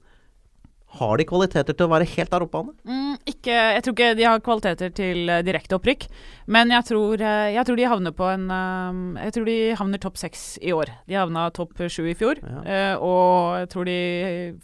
har 0.98 1.16
de 1.16 1.24
kvaliteter 1.24 1.72
til 1.72 1.86
å 1.86 1.92
være 1.92 2.04
helt 2.04 2.32
der 2.32 2.44
oppe, 2.44 2.60
Anne? 2.60 2.74
Mm, 2.84 3.14
ikke, 3.24 3.54
jeg 3.54 3.84
tror 3.84 3.94
ikke 3.94 4.10
de 4.18 4.26
har 4.28 4.42
kvaliteter 4.44 4.92
til 4.92 5.30
uh, 5.30 5.38
direkte 5.44 5.78
opprykk, 5.78 6.04
men 6.52 6.72
jeg 6.74 6.88
tror, 6.90 7.22
uh, 7.22 7.48
jeg 7.48 7.64
tror 7.68 7.80
de 7.80 7.86
havner 7.88 8.16
på 8.16 8.28
en 8.28 8.44
uh, 8.52 9.22
Jeg 9.22 9.36
tror 9.36 9.48
de 9.48 9.56
havner 9.78 10.02
topp 10.02 10.20
seks 10.20 10.42
i 10.60 10.74
år. 10.76 10.92
De 11.08 11.16
havna 11.16 11.46
topp 11.56 11.80
sju 11.88 12.04
i 12.10 12.16
fjor, 12.18 12.42
eh, 12.66 12.92
og 13.00 13.62
jeg 13.62 13.70
tror 13.72 13.88
de 13.88 14.00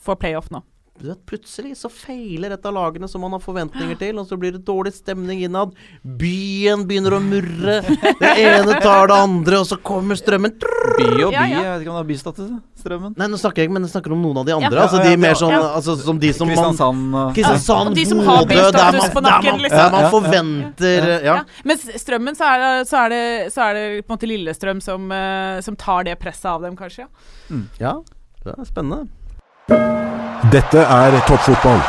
får 0.04 0.20
playoff 0.20 0.52
nå. 0.52 0.60
Du 0.98 1.06
vet, 1.08 1.18
Plutselig 1.28 1.76
så 1.78 1.88
feiler 1.92 2.50
et 2.56 2.64
av 2.66 2.72
lagene 2.74 3.06
som 3.08 3.22
man 3.22 3.34
har 3.36 3.42
forventninger 3.42 3.98
til, 4.00 4.16
og 4.18 4.26
så 4.26 4.34
blir 4.40 4.56
det 4.56 4.64
dårlig 4.66 4.90
stemning 4.96 5.44
innad. 5.46 5.74
Byen 6.02 6.82
begynner 6.88 7.14
å 7.14 7.20
murre. 7.22 7.76
Det 8.18 8.30
ene 8.42 8.78
tar 8.82 9.06
det 9.10 9.18
andre, 9.18 9.60
og 9.62 9.68
så 9.68 9.78
kommer 9.78 10.18
strømmen. 10.18 10.56
By 10.58 11.06
og 11.22 11.30
by, 11.30 11.36
Ja, 11.36 11.44
ja. 11.46 11.60
jeg 11.62 11.70
vet 11.70 11.84
ikke 11.84 11.92
om 11.92 11.98
det 11.98 12.02
er 12.02 12.08
bystatus, 12.08 12.50
Strømmen. 12.82 13.14
Nei, 13.18 13.28
nå 13.30 13.38
snakker 13.38 13.62
jeg 13.62 13.68
ikke, 13.68 13.76
men 13.76 13.86
jeg 13.86 13.92
snakker 13.94 14.14
om 14.16 14.24
noen 14.26 14.40
av 14.42 14.48
de 14.48 14.54
andre. 14.56 14.74
Ja. 14.74 14.86
altså 14.88 15.02
de 15.04 15.14
mer 15.18 15.38
sånn 15.38 15.54
altså, 15.58 15.94
Som 16.02 16.18
de 16.22 16.32
som 16.34 16.46
man 16.50 16.54
Kristiansand 16.56 17.16
og 17.18 17.32
Kristiansand, 17.38 17.94
De 17.98 18.04
som 18.06 18.20
har 18.26 18.42
der 18.44 18.50
bystatus 18.52 19.00
man, 19.02 19.14
på 19.16 19.22
nakken, 19.26 19.62
liksom. 19.64 19.78
der 19.78 19.94
man 19.94 20.04
Ja. 20.06 20.10
forventer 20.14 21.08
Ja. 21.08 21.18
Ja. 21.28 21.38
Mens 21.66 21.86
Strømmen, 22.02 22.38
så 22.38 22.46
er, 22.54 22.62
det, 22.64 22.88
så, 22.88 23.04
er 23.04 23.08
det, 23.14 23.24
så 23.54 23.66
er 23.68 23.74
det 23.78 23.86
på 24.06 24.12
en 24.12 24.16
måte 24.18 24.30
Lillestrøm 24.30 24.82
som, 24.82 25.10
eh, 25.12 25.60
som 25.66 25.76
tar 25.76 26.06
det 26.06 26.18
presset 26.22 26.46
av 26.50 26.62
dem, 26.62 26.76
kanskje. 26.78 27.06
Ja. 27.50 27.58
ja. 27.82 27.94
Det 28.44 28.54
er 28.54 28.64
spennende. 28.70 29.08
Dette 29.68 30.80
er 30.80 31.12
toppfotball. 31.28 31.80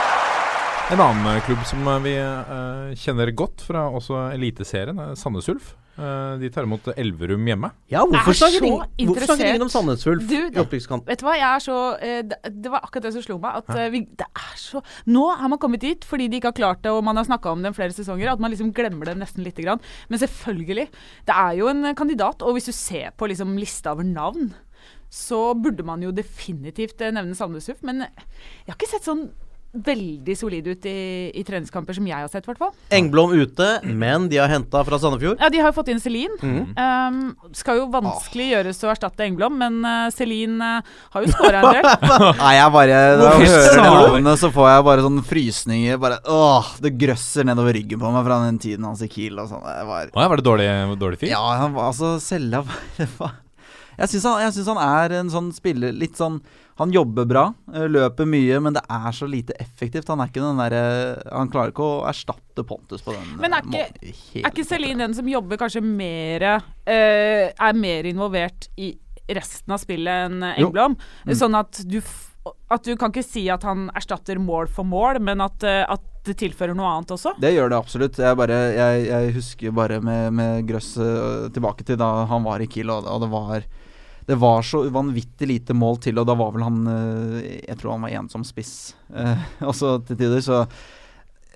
En 0.92 1.00
annen 1.00 1.28
eh, 1.32 1.44
klubb 1.46 1.62
som 1.64 1.86
eh, 1.88 2.02
vi 2.04 2.12
uh, 2.20 2.90
kjenner 2.98 3.30
godt 3.32 3.64
fra 3.64 3.86
også 3.96 4.34
Eliteserien, 4.34 5.00
er 5.00 5.14
Sandnes 5.16 5.48
Ulf. 5.54 5.70
Uh, 5.96 6.36
de 6.42 6.50
tar 6.52 6.68
imot 6.68 6.90
Elverum 6.92 7.48
hjemme. 7.48 7.70
Ja, 7.92 8.02
hvorfor 8.04 8.34
er 8.34 8.40
snakker 8.42 8.60
så 8.60 9.38
ingen, 9.40 9.64
om 9.64 9.72
Sandnes 9.72 10.04
Ulf 10.12 10.28
Du, 10.28 10.36
i 10.36 10.60
opptrykkskamp? 10.60 11.08
Vet 11.08 11.24
du 11.24 11.28
hva, 11.30 11.38
jeg 11.40 11.48
er 11.48 11.64
så 11.64 11.80
uh, 12.04 12.20
det, 12.34 12.40
det 12.52 12.76
var 12.76 12.84
akkurat 12.84 13.08
det 13.08 13.16
som 13.16 13.28
slo 13.30 13.40
meg. 13.40 13.62
At 13.64 13.96
vi, 13.96 14.04
det 14.20 14.28
er 14.28 14.56
så 14.60 14.84
Nå 15.08 15.26
har 15.40 15.56
man 15.56 15.62
kommet 15.62 15.86
dit 15.86 16.08
fordi 16.08 16.28
de 16.28 16.42
ikke 16.42 16.52
har 16.52 16.60
klart 16.60 16.84
det, 16.84 16.92
og 16.92 17.06
man 17.08 17.22
har 17.22 17.30
snakka 17.32 17.56
om 17.56 17.64
det 17.64 17.78
flere 17.80 17.96
sesonger, 17.96 18.34
at 18.34 18.44
man 18.44 18.52
liksom 18.52 18.74
glemmer 18.76 19.08
det 19.08 19.22
nesten 19.24 19.48
lite 19.48 19.64
grann. 19.64 19.80
Men 20.12 20.20
selvfølgelig, 20.20 20.90
det 21.32 21.44
er 21.48 21.62
jo 21.62 21.72
en 21.72 21.94
kandidat, 21.96 22.44
og 22.44 22.60
hvis 22.60 22.74
du 22.74 22.76
ser 22.76 23.16
på 23.16 23.32
liksom 23.32 23.56
lista 23.62 23.96
over 23.96 24.04
navn, 24.04 24.52
så 25.10 25.54
burde 25.58 25.86
man 25.86 26.02
jo 26.06 26.14
definitivt 26.16 27.02
eh, 27.02 27.14
nevne 27.16 27.38
Sandnes 27.38 27.70
Ulf. 27.72 27.84
Men 27.86 28.06
jeg 28.06 28.70
har 28.70 28.78
ikke 28.78 28.92
sett 28.94 29.08
sånn 29.10 29.28
veldig 29.70 30.34
solid 30.34 30.66
ut 30.66 30.86
i, 30.90 31.30
i 31.38 31.44
treningskamper 31.46 31.94
som 31.94 32.06
jeg 32.10 32.18
har 32.18 32.30
sett, 32.32 32.46
i 32.46 32.50
hvert 32.50 32.62
fall. 32.62 32.72
Engblom 32.96 33.36
ute, 33.38 33.68
men 33.86 34.26
de 34.32 34.40
har 34.42 34.50
henta 34.50 34.82
fra 34.86 34.98
Sandefjord. 35.02 35.38
Ja, 35.42 35.50
de 35.54 35.60
har 35.62 35.70
jo 35.70 35.76
fått 35.78 35.92
inn 35.94 36.02
Celine. 36.02 36.38
Mm. 36.42 36.72
Um, 36.74 37.52
skal 37.58 37.78
jo 37.78 37.86
vanskelig 37.94 38.48
gjøres 38.50 38.82
å 38.82 38.90
erstatte 38.90 39.28
Engblom, 39.28 39.60
men 39.62 39.78
uh, 39.86 40.08
Celine 40.14 40.72
uh, 40.82 40.96
har 41.14 41.26
jo 41.26 41.34
skåra 41.36 41.62
en 41.62 41.78
del. 41.78 41.90
Nei, 42.42 42.54
jeg 42.58 42.74
bare 42.74 43.02
Når 43.20 43.44
jeg 43.46 43.52
hører 43.54 43.86
navnet, 43.86 44.42
så 44.42 44.50
får 44.56 44.72
jeg 44.72 44.88
bare 44.90 45.06
sånne 45.06 45.26
frysninger. 45.30 46.00
Bare, 46.02 46.18
åh, 46.34 46.72
Det 46.82 46.96
grøsser 46.98 47.46
nedover 47.50 47.78
ryggen 47.78 48.02
på 48.02 48.14
meg 48.16 48.26
fra 48.26 48.40
den 48.48 48.58
tiden 48.64 48.90
hans 48.90 49.06
i 49.06 49.12
Kiel 49.12 49.38
og 49.44 49.52
sånn. 49.54 49.62
Var 49.70 50.10
oh, 50.10 50.24
ja, 50.24 50.32
var 50.34 50.42
det 50.42 50.48
dårlig, 50.50 50.72
dårlig 50.98 51.22
fyr? 51.22 51.30
Ja, 51.36 51.44
han 51.62 51.78
var 51.78 51.92
altså 51.92 52.16
Selja 52.24 52.64
var- 52.66 53.38
Jeg 54.00 54.14
syns 54.14 54.70
han, 54.70 54.78
han 54.78 54.82
er 54.86 55.16
en 55.20 55.32
sånn 55.34 55.50
spiller 55.56 55.96
Litt 55.96 56.20
sånn 56.20 56.40
Han 56.80 56.94
jobber 56.96 57.28
bra, 57.28 57.44
eh, 57.74 57.88
løper 57.92 58.28
mye, 58.30 58.60
men 58.64 58.78
det 58.78 58.84
er 58.88 59.12
så 59.16 59.28
lite 59.28 59.56
effektivt. 59.60 60.08
Han 60.08 60.22
er 60.24 60.32
ikke 60.32 60.44
den 60.46 60.62
derre 60.62 60.84
Han 61.34 61.52
klarer 61.52 61.74
ikke 61.74 61.84
å 61.84 61.98
erstatte 62.10 62.64
Pontus 62.68 63.04
på 63.06 63.16
den 63.16 63.36
Men 63.42 63.58
er 63.58 63.60
eh, 63.60 63.92
ikke- 63.92 63.92
måten 64.00 64.46
Er 64.46 64.54
ikke. 64.54 64.68
Celine 64.70 65.04
den 65.04 65.18
som 65.18 65.28
jobber 65.28 65.60
kanskje 65.60 65.84
mer 65.84 66.48
uh, 66.56 66.64
Er 66.88 67.74
mer 67.78 68.08
involvert 68.10 68.70
i 68.80 68.94
resten 69.30 69.76
av 69.76 69.82
spillet 69.84 70.30
enn 70.30 70.42
Engblom? 70.56 70.96
Mm. 71.28 71.36
Sånn 71.38 71.58
at 71.60 71.84
du 71.86 72.00
at 72.72 72.86
du 72.88 72.96
kan 72.98 73.12
ikke 73.12 73.22
si 73.26 73.44
at 73.52 73.62
han 73.68 73.90
erstatter 73.98 74.40
mål 74.42 74.70
for 74.74 74.88
mål, 74.88 75.20
men 75.22 75.42
at, 75.44 75.62
eh, 75.68 75.84
at 75.86 76.02
det 76.26 76.38
tilfører 76.40 76.74
noe 76.78 76.88
annet 76.96 77.12
også? 77.14 77.34
Det 77.42 77.52
gjør 77.54 77.70
det 77.70 77.78
absolutt. 77.78 78.18
Jeg, 78.18 78.38
bare, 78.40 78.58
jeg, 78.74 79.04
jeg 79.10 79.34
husker 79.36 79.76
bare 79.76 80.00
med, 80.02 80.32
med 80.34 80.66
Grøss 80.70 80.94
tilbake 81.54 81.86
til 81.86 82.00
da 82.00 82.08
han 82.32 82.48
var 82.48 82.64
i 82.64 82.70
Kiel, 82.72 82.90
og, 82.94 83.06
og 83.06 83.22
det 83.26 83.30
var 83.34 83.68
det 84.30 84.38
var 84.38 84.62
så 84.66 84.84
vanvittig 84.94 85.48
lite 85.50 85.74
mål 85.74 86.00
til, 86.06 86.20
og 86.22 86.28
da 86.30 86.38
var 86.38 86.54
vel 86.54 86.66
han 86.68 86.80
øh, 86.86 87.42
Jeg 87.42 87.78
tror 87.80 87.96
han 87.96 88.06
var 88.06 88.16
ensom 88.20 88.46
spiss 88.46 88.94
eh, 89.10 89.46
også 89.72 89.98
til 90.06 90.20
tider, 90.20 90.44
så 90.46 90.60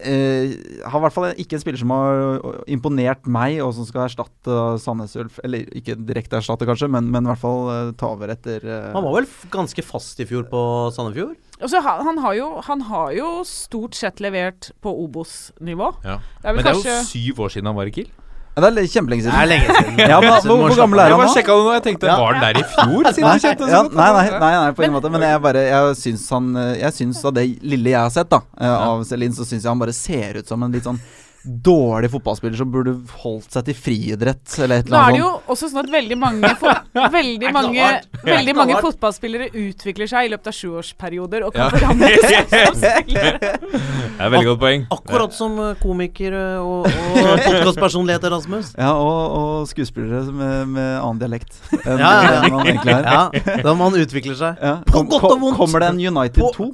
eh, 0.01 0.55
Han 0.87 0.97
er 0.97 0.97
i 0.97 1.03
hvert 1.05 1.15
fall 1.15 1.43
ikke 1.43 1.59
en 1.59 1.63
spiller 1.63 1.81
som 1.83 1.93
har 1.93 2.23
øh, 2.39 2.63
imponert 2.73 3.29
meg, 3.29 3.59
og 3.61 3.75
som 3.77 3.85
skal 3.85 4.07
erstatte 4.07 4.57
Sandnes 4.81 5.13
Ulf. 5.21 5.37
Eller 5.45 5.69
ikke 5.77 5.99
direkte 5.99 6.39
erstatte, 6.39 6.67
kanskje, 6.69 6.89
men, 6.91 7.11
men 7.13 7.27
i 7.27 7.31
hvert 7.33 7.43
fall 7.43 7.69
øh, 7.75 7.93
ta 7.99 8.09
over 8.15 8.33
etter 8.33 8.65
øh, 8.65 8.89
Han 8.95 9.05
var 9.05 9.19
vel 9.19 9.29
f 9.29 9.45
ganske 9.53 9.85
fast 9.85 10.23
i 10.23 10.27
fjor 10.29 10.49
på 10.49 10.63
Sandefjord? 10.95 11.37
Altså, 11.59 11.77
så 11.77 11.81
han, 11.85 12.17
har 12.25 12.33
jo, 12.35 12.49
han 12.65 12.81
har 12.89 13.13
jo 13.15 13.29
stort 13.47 13.95
sett 13.95 14.19
levert 14.23 14.73
på 14.83 14.91
Obos-nivå. 15.05 15.93
Ja. 16.03 16.17
Det 16.41 16.57
Men 16.57 16.59
det 16.59 16.65
er 16.65 16.73
kanskje 16.73 16.97
jo 16.97 17.07
syv 17.13 17.45
år 17.45 17.53
siden 17.53 17.69
han 17.69 17.77
var 17.77 17.87
i 17.91 17.93
Kiel. 17.95 18.09
Ja, 18.53 18.61
Det 18.69 18.83
er 18.83 18.89
kjempelenge 18.93 19.23
siden. 19.25 19.33
Det 19.33 19.41
er 19.41 19.49
lenge 19.49 19.65
siden. 19.77 19.99
Ja, 20.13 20.19
men, 20.21 20.29
hvor, 20.45 20.59
hvor 20.61 20.75
gammel 20.77 20.99
er 21.01 21.07
Jeg 21.09 21.13
han 21.15 21.21
bare 21.23 21.29
nå? 21.29 21.33
sjekka 21.33 21.55
det 21.57 21.63
nå, 21.65 21.71
jeg 21.73 21.83
tenkte 21.87 22.05
Ja. 22.11 22.17
Var 22.21 22.33
han 22.33 22.43
der 22.43 22.59
i 22.59 22.65
fjor? 22.75 23.07
Siden 23.09 23.25
Nei, 23.27 23.33
du 23.39 23.45
kjente 23.47 23.69
ja, 23.71 23.81
nei, 23.89 24.09
nei, 24.17 24.25
nei, 24.43 24.51
nei, 24.59 24.71
på 24.77 24.85
ingen 24.85 24.95
måte. 24.97 25.09
Men 25.15 25.25
jeg 25.25 25.41
bare 25.41 25.63
Jeg 25.65 25.95
syns 26.03 26.27
han 26.35 26.51
eh, 26.61 26.69
Jeg 26.83 26.93
syns 26.99 27.23
av 27.25 27.33
det 27.39 27.45
lille 27.73 27.93
jeg 27.95 27.99
har 28.01 28.13
sett 28.13 28.29
da 28.29 28.41
eh, 28.61 28.75
av 28.77 29.01
Celine, 29.09 29.33
så 29.33 29.47
syns 29.47 29.63
jeg 29.65 29.71
han 29.73 29.81
bare 29.81 29.95
ser 29.97 30.37
ut 30.43 30.53
som 30.53 30.61
en 30.67 30.73
litt 30.77 30.85
sånn 30.85 31.01
dårlig 31.43 32.09
fotballspiller 32.13 32.55
som 32.57 32.69
burde 32.71 32.93
holdt 33.23 33.51
seg 33.51 33.65
til 33.67 33.75
friidrett 33.75 34.53
eller 34.63 34.79
et 34.83 34.91
Nå 34.91 34.95
er 34.99 35.11
det 35.15 35.19
jo 35.19 35.31
også 35.51 35.67
sånn 35.71 35.81
at 35.83 35.89
veldig 35.91 36.17
mange, 36.21 36.51
fo 36.61 36.71
veldig 37.17 37.49
mange, 37.55 37.87
veldig 38.23 38.55
mange 38.55 38.77
fotballspillere 38.85 39.49
utvikler 39.51 40.07
seg 40.07 40.29
i 40.29 40.31
løpet 40.31 40.47
av 40.53 40.55
sjuårsperioder 40.59 41.43
og 41.47 41.55
kan 41.57 41.63
Ja. 41.63 41.69
forandre 41.73 42.09
seg 42.23 42.53
som 42.53 42.77
spillere. 42.79 43.51
Det 43.63 44.23
er 44.23 44.31
veldig 44.33 44.47
godt 44.51 44.61
poeng. 44.63 44.85
Akkurat 44.95 45.35
som 45.35 45.57
eh, 45.63 45.73
komiker 45.83 46.35
eh, 46.37 46.63
og, 46.63 46.87
og 46.87 47.43
podkastpersonlighet 47.47 48.29
Rasmus. 48.33 48.71
Ja, 48.79 48.93
og, 48.95 49.35
og 49.39 49.67
skuespillere 49.71 50.23
med, 50.31 50.71
med 50.77 50.89
annen 51.01 51.19
dialekt 51.21 51.59
enn 51.83 51.99
Ja, 51.99 52.13
ja, 52.23 52.41
man 52.53 52.67
egentlig 52.67 52.95
er. 52.95 53.09
Ja, 53.09 53.57
da 53.67 53.75
man 53.79 53.99
utvikler 53.99 54.39
seg. 54.39 54.63
Ja. 54.63 54.77
På 54.87 55.03
godt 55.07 55.27
og 55.33 55.39
vondt. 55.43 55.59
Kommer 55.59 55.83
det 55.83 55.91
en 55.93 56.01
United 56.17 56.39
På- 56.43 56.53
2? 56.55 56.69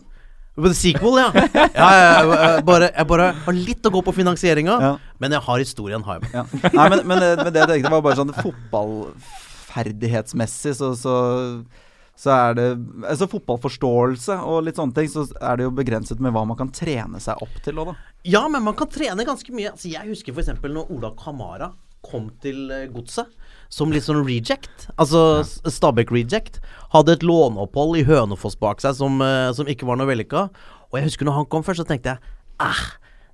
På 0.60 0.70
Sequel, 0.76 1.16
ja. 1.22 1.30
ja, 1.34 1.41
ja, 1.95 2.24
jeg, 2.55 2.64
bare, 2.68 2.88
jeg 2.91 3.07
bare 3.10 3.28
har 3.45 3.55
litt 3.57 3.86
å 3.88 3.91
gå 3.95 4.01
på 4.10 4.14
finansieringa, 4.20 4.76
Ja. 4.84 4.91
men 5.24 5.30
jeg 5.38 5.43
har 5.47 5.57
historien. 5.64 6.03
Har 6.05 6.14
jeg. 6.20 6.24
Ja. 6.36 6.43
Nei, 6.74 6.88
men, 6.93 6.99
men, 7.07 7.16
det- 7.24 7.38
men 7.43 7.51
det 7.55 7.60
jeg 7.66 7.70
tenkte 7.76 7.93
var 7.95 8.03
bare 8.05 8.20
sånn 8.20 8.36
fotballferdighetsmessig, 8.39 10.74
så, 10.76 10.88
så, 10.97 11.14
så 12.20 12.30
er 12.36 12.53
det 12.57 12.66
Altså 13.07 13.28
fotballforståelse 13.32 14.36
og 14.43 14.64
litt 14.68 14.76
sånne 14.80 14.95
ting, 14.97 15.07
så 15.12 15.22
er 15.39 15.53
det 15.60 15.64
jo 15.68 15.72
begrenset 15.76 16.20
med 16.24 16.34
hva 16.36 16.43
man 16.49 16.57
kan 16.60 16.72
trene 16.76 17.20
seg 17.24 17.36
opp 17.45 17.55
til 17.66 17.80
òg, 17.80 17.86
da. 17.93 17.97
Ja, 18.28 18.43
men 18.51 18.64
man 18.66 18.76
kan 18.80 18.89
trene 18.91 19.26
ganske 19.28 19.51
mye. 19.55 19.72
Altså, 19.74 19.88
jeg 19.93 20.10
husker 20.12 20.32
f.eks. 20.36 20.49
når 20.66 20.91
Ola 20.95 21.10
Kamara 21.20 21.70
kom 22.05 22.26
til 22.43 22.57
eh, 22.72 22.88
Godset 22.91 23.28
som 23.70 23.91
litt 23.93 24.03
sånn 24.05 24.24
reject. 24.26 24.88
Altså 24.97 25.20
Stabæk-reject. 25.45 26.60
Hadde 26.93 27.13
et 27.13 27.25
låneopphold 27.25 27.99
i 27.99 28.05
Hønefoss 28.07 28.57
bak 28.59 28.81
seg 28.81 28.95
som, 28.97 29.21
eh, 29.21 29.51
som 29.53 29.69
ikke 29.69 29.85
var 29.85 29.99
noe 29.99 30.09
vellykka. 30.09 30.47
Og 30.89 30.97
jeg 30.97 31.09
husker 31.09 31.27
når 31.27 31.37
han 31.37 31.49
kom 31.51 31.65
først, 31.65 31.83
så 31.83 31.87
tenkte 31.87 32.15
jeg 32.15 32.19
æh, 32.65 32.85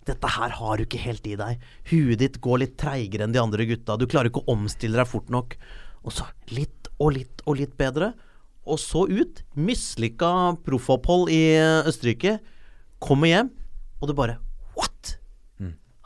dette 0.05 0.31
her 0.35 0.53
har 0.59 0.77
du 0.77 0.83
ikke 0.83 1.01
helt 1.01 1.25
i 1.25 1.37
deg. 1.39 1.61
Huet 1.89 2.19
ditt 2.19 2.41
går 2.43 2.61
litt 2.61 2.77
treigere 2.77 3.25
enn 3.25 3.33
de 3.33 3.41
andre 3.41 3.65
gutta. 3.65 3.97
Du 3.97 4.05
klarer 4.05 4.29
ikke 4.29 4.43
å 4.43 4.53
omstille 4.53 4.99
deg 4.99 5.09
fort 5.09 5.31
nok. 5.33 5.55
Og 6.05 6.13
så 6.13 6.27
litt 6.51 6.91
og 6.99 7.15
litt 7.15 7.41
og 7.47 7.57
litt 7.61 7.73
bedre. 7.79 8.11
Og 8.67 8.77
så 8.81 9.05
ut. 9.07 9.41
Mislykka 9.55 10.57
proffopphold 10.65 11.31
i 11.33 11.41
eh, 11.55 11.87
Østerrike. 11.87 12.37
Kommer 13.03 13.31
hjem, 13.31 13.53
og 14.01 14.09
du 14.09 14.15
bare 14.17 14.39
What? 14.75 15.15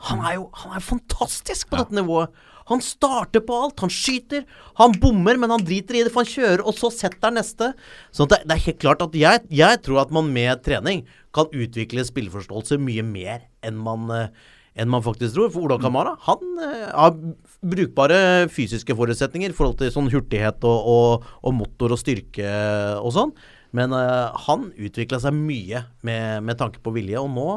Han 0.08 0.22
er 0.24 0.38
jo 0.38 0.46
han 0.62 0.78
er 0.78 0.84
fantastisk 0.84 1.68
på 1.68 1.80
dette 1.80 1.96
nivået. 1.98 2.32
Han 2.70 2.82
starter 2.84 3.42
på 3.44 3.56
alt. 3.64 3.82
Han 3.82 3.92
skyter. 3.92 4.46
Han 4.80 4.94
bommer, 5.02 5.38
men 5.40 5.52
han 5.52 5.64
driter 5.66 5.98
i 5.98 6.04
det, 6.06 6.12
for 6.14 6.24
han 6.24 6.30
kjører, 6.30 6.62
og 6.64 6.76
så 6.78 6.92
setter 6.94 7.28
han 7.28 7.38
neste. 7.40 7.72
Så 8.14 8.28
det, 8.30 8.42
det 8.46 8.56
er 8.56 8.64
helt 8.68 8.80
klart 8.82 9.04
at 9.04 9.18
jeg, 9.18 9.44
jeg 9.50 9.82
tror 9.84 10.04
at 10.04 10.14
man 10.14 10.30
med 10.32 10.62
trening 10.66 11.04
kan 11.34 11.50
utvikle 11.50 12.06
spilleforståelse 12.06 12.80
mye 12.82 13.04
mer 13.06 13.44
enn 13.66 13.78
man, 13.78 14.08
eh, 14.14 14.32
enn 14.78 14.90
man 14.90 15.04
faktisk 15.06 15.36
tror. 15.36 15.52
For 15.54 15.66
Ola 15.66 15.78
Kamara 15.82 16.16
han 16.26 16.58
eh, 16.66 16.88
har 16.90 17.14
brukbare 17.60 18.48
fysiske 18.50 18.96
forutsetninger 18.96 19.52
i 19.52 19.56
forhold 19.56 19.80
til 19.82 19.92
sånn 19.94 20.10
hurtighet 20.12 20.62
og, 20.66 20.90
og, 20.94 21.32
og 21.44 21.56
motor 21.58 21.94
og 21.94 22.02
styrke 22.02 22.50
og 23.02 23.14
sånn. 23.18 23.34
Men 23.76 23.94
uh, 23.94 24.34
han 24.48 24.70
utvikla 24.74 25.20
seg 25.22 25.36
mye 25.36 25.84
med, 26.06 26.42
med 26.42 26.58
tanke 26.58 26.80
på 26.82 26.90
vilje, 26.96 27.20
og 27.20 27.30
nå 27.30 27.50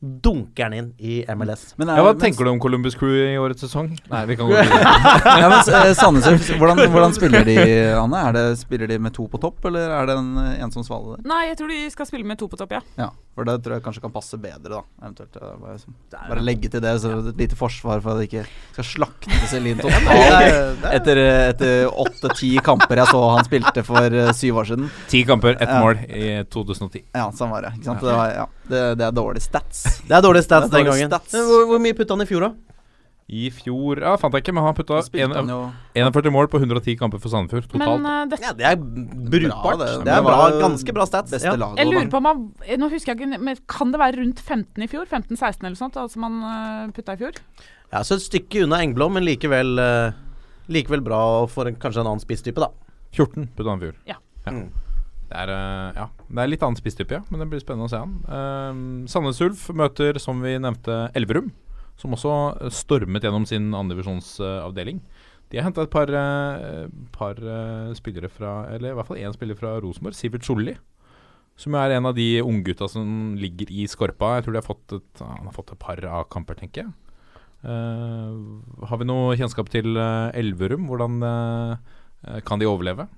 dunker 0.00 0.62
han 0.68 0.74
inn 0.78 0.88
i 0.98 1.24
MLS. 1.34 1.72
Men, 1.76 1.88
Ja, 1.90 2.02
hva 2.06 2.12
tenker 2.14 2.46
du 2.46 2.50
om 2.52 2.60
Columbus 2.62 2.94
Crew 2.94 3.16
i 3.18 3.36
årets 3.40 3.64
sesong? 3.66 3.88
Nei, 4.12 4.20
vi 4.30 4.36
kan 4.38 4.46
gå 4.50 4.54
videre. 4.54 4.92
ja, 5.42 5.48
men 5.50 5.58
eh, 5.58 5.92
Sandnes 5.98 6.28
hvordan, 6.54 6.84
hvordan 6.94 7.16
spiller 7.16 7.42
de, 7.48 7.56
Anne? 7.98 8.20
Er 8.28 8.36
det, 8.36 8.44
spiller 8.60 8.86
de 8.92 8.98
med 9.02 9.14
to 9.16 9.26
på 9.32 9.40
topp, 9.42 9.64
eller 9.66 9.90
er 9.96 10.06
det 10.06 10.14
en 10.20 10.30
eh, 10.44 10.60
ensom 10.62 10.84
svale 10.86 11.16
der? 11.16 11.24
Nei, 11.32 11.40
jeg 11.50 11.58
tror 11.58 11.72
de 11.74 11.80
skal 11.90 12.06
spille 12.12 12.28
med 12.30 12.38
to 12.38 12.46
på 12.52 12.60
topp, 12.60 12.76
ja. 12.78 12.82
Ja, 13.00 13.08
for 13.34 13.48
det 13.48 13.56
tror 13.64 13.74
jeg 13.78 13.84
kanskje 13.88 14.04
kan 14.06 14.14
passe 14.14 14.38
bedre, 14.38 14.70
da. 14.78 14.82
Eventuelt 15.02 15.40
eh, 15.42 15.56
bare, 15.64 15.78
som- 15.82 15.98
bare 16.14 16.46
legge 16.46 16.70
til 16.70 16.84
det, 16.86 16.94
så 17.02 17.16
et 17.32 17.42
lite 17.42 17.58
forsvar 17.58 17.98
for 18.04 18.14
at 18.14 18.22
det 18.22 18.28
ikke 18.30 18.46
skal 18.78 18.86
slakte 18.92 19.42
Celine 19.50 19.82
totalt 19.82 20.86
etter 20.94 21.20
eh, 21.24 21.42
etter 21.50 21.88
åtte-ti 21.90 22.54
kamper 22.64 23.02
jeg 23.02 23.10
så 23.10 23.24
han 23.34 23.46
spilte 23.46 23.82
for 23.86 24.14
eh, 24.14 24.30
syv 24.36 24.62
år 24.62 24.70
siden. 24.70 24.88
Ti 25.10 25.24
kamper, 25.28 25.58
ett 25.58 25.66
Ja. 25.68 25.82
mål 25.82 25.98
i 26.06 26.30
2010. 26.54 27.02
Ja, 27.14 27.28
sånn 27.34 27.50
var 27.50 27.66
det. 27.66 27.74
Ikke 27.78 27.90
sant? 27.90 28.02
Det, 28.06 28.14
var, 28.14 28.32
ja, 28.34 28.46
det, 28.70 28.82
det 29.00 29.06
er 29.08 29.14
dårlige 29.16 29.44
stats. 29.44 29.84
Det 30.08 30.14
er 30.16 30.24
dårlige 30.24 30.46
stats 30.46 30.70
den 30.72 30.86
gangen. 30.88 31.10
stats. 31.12 31.34
Hvor, 31.34 31.66
hvor 31.72 31.82
mye 31.82 31.96
putta 31.98 32.16
han 32.16 32.24
i 32.24 32.28
fjor, 32.28 32.48
da? 32.48 32.54
I 33.28 33.50
fjor 33.52 33.98
Ja, 34.00 34.14
fant 34.16 34.32
jeg 34.32 34.40
ikke, 34.40 34.54
men 34.56 34.64
han 34.64 34.72
putta 34.72 35.02
Da 35.04 35.26
han 35.28 35.50
41 35.92 36.30
mål 36.32 36.46
på 36.48 36.56
110 36.62 36.94
kamper 36.96 37.20
for 37.20 37.28
Sandefjord 37.28 37.66
totalt. 37.68 38.00
Men 38.00 38.06
uh, 38.08 38.22
det, 38.30 38.38
Ja, 38.40 38.54
det 38.56 38.64
er 38.64 38.78
brukbart. 38.80 39.82
det. 39.82 39.88
det. 39.90 40.04
Det 40.06 40.14
er 40.14 40.22
bra, 40.24 40.46
ganske 40.62 40.94
bra 40.96 41.04
stats. 41.04 41.34
Beste 41.34 41.50
Ja. 41.50 41.56
laget. 41.60 41.76
jeg 41.82 41.92
lurer 41.92 42.08
på 42.08 42.16
om 42.22 42.24
han 42.24 42.40
Nå 42.80 42.88
husker 42.88 43.12
jeg 43.12 43.20
ikke, 43.20 43.40
men 43.44 43.60
kan 43.68 43.92
det 43.92 44.00
være 44.00 44.16
rundt 44.22 44.40
15 44.40 44.82
i 44.82 44.88
fjor? 44.88 45.04
15-16 45.04 45.60
eller 45.66 45.76
sånt, 45.76 46.00
altså 46.00 46.16
man 46.24 46.40
uh, 46.40 46.88
putta 46.96 47.12
i 47.18 47.20
fjor? 47.20 47.36
Ja, 47.92 48.00
så 48.00 48.16
et 48.16 48.24
stykke 48.24 48.64
unna 48.64 48.80
Engblom, 48.80 49.12
men 49.12 49.24
likevel, 49.28 49.76
uh, 49.76 50.12
likevel 50.72 51.04
bra 51.04 51.46
for 51.52 51.68
en, 51.68 51.76
kanskje 51.76 52.00
en 52.00 52.08
annen 52.08 52.24
spisstype, 52.24 52.60
da. 52.64 52.72
14 53.12 53.48
putta 53.56 53.68
han 53.70 53.82
i 53.82 53.90
fjor. 53.90 53.96
Ja. 54.08 54.16
Mm. 54.48 54.70
Det 55.28 55.36
er, 55.36 55.50
eh, 55.52 55.96
ja, 55.98 56.06
det 56.08 56.42
er 56.42 56.48
litt 56.48 56.62
annen 56.64 56.78
spisstype, 56.78 57.18
ja, 57.18 57.24
men 57.28 57.42
det 57.42 57.50
blir 57.50 57.60
spennende 57.60 57.88
å 57.88 57.92
se 57.92 58.00
han. 58.00 58.14
Um, 58.32 58.84
Sandnes 59.10 59.40
Ulf 59.44 59.66
møter, 59.76 60.16
som 60.22 60.40
vi 60.40 60.54
nevnte, 60.56 61.10
Elverum, 61.18 61.50
som 62.00 62.14
også 62.16 62.70
stormet 62.72 63.26
gjennom 63.26 63.44
sin 63.48 63.74
andredivisjonsavdeling. 63.76 65.02
De 65.48 65.58
har 65.58 65.66
henta 65.68 65.84
et 65.84 65.92
par, 65.92 66.10
eh, 66.12 66.86
par 67.12 67.36
eh, 67.40 67.92
spillere 67.96 68.28
fra 68.28 68.68
Eller 68.68 68.92
i 68.92 68.96
hvert 68.96 69.08
fall 69.08 69.20
én 69.20 69.32
spiller 69.32 69.56
fra 69.56 69.78
Rosenborg, 69.80 70.16
Sivert 70.16 70.44
Solli. 70.44 70.76
Som 71.56 71.74
er 71.74 71.96
en 71.96 72.06
av 72.06 72.14
de 72.14 72.40
unggutta 72.40 72.88
som 72.88 73.34
ligger 73.34 73.70
i 73.72 73.86
skorpa. 73.88 74.36
Jeg 74.36 74.44
tror 74.46 74.58
et, 74.60 75.20
han 75.20 75.48
har 75.48 75.52
fått 75.56 75.72
et 75.72 75.78
par 75.78 75.98
av 76.04 76.28
kamper, 76.28 76.54
tenker 76.54 76.84
jeg. 76.84 76.92
Eh, 77.64 78.84
har 78.86 79.00
vi 79.00 79.08
noe 79.08 79.34
kjennskap 79.36 79.68
til 79.72 79.96
Elverum? 79.96 80.86
Hvordan 80.86 81.18
eh, 81.24 82.40
kan 82.46 82.60
de 82.60 82.68
overleve? 82.68 83.08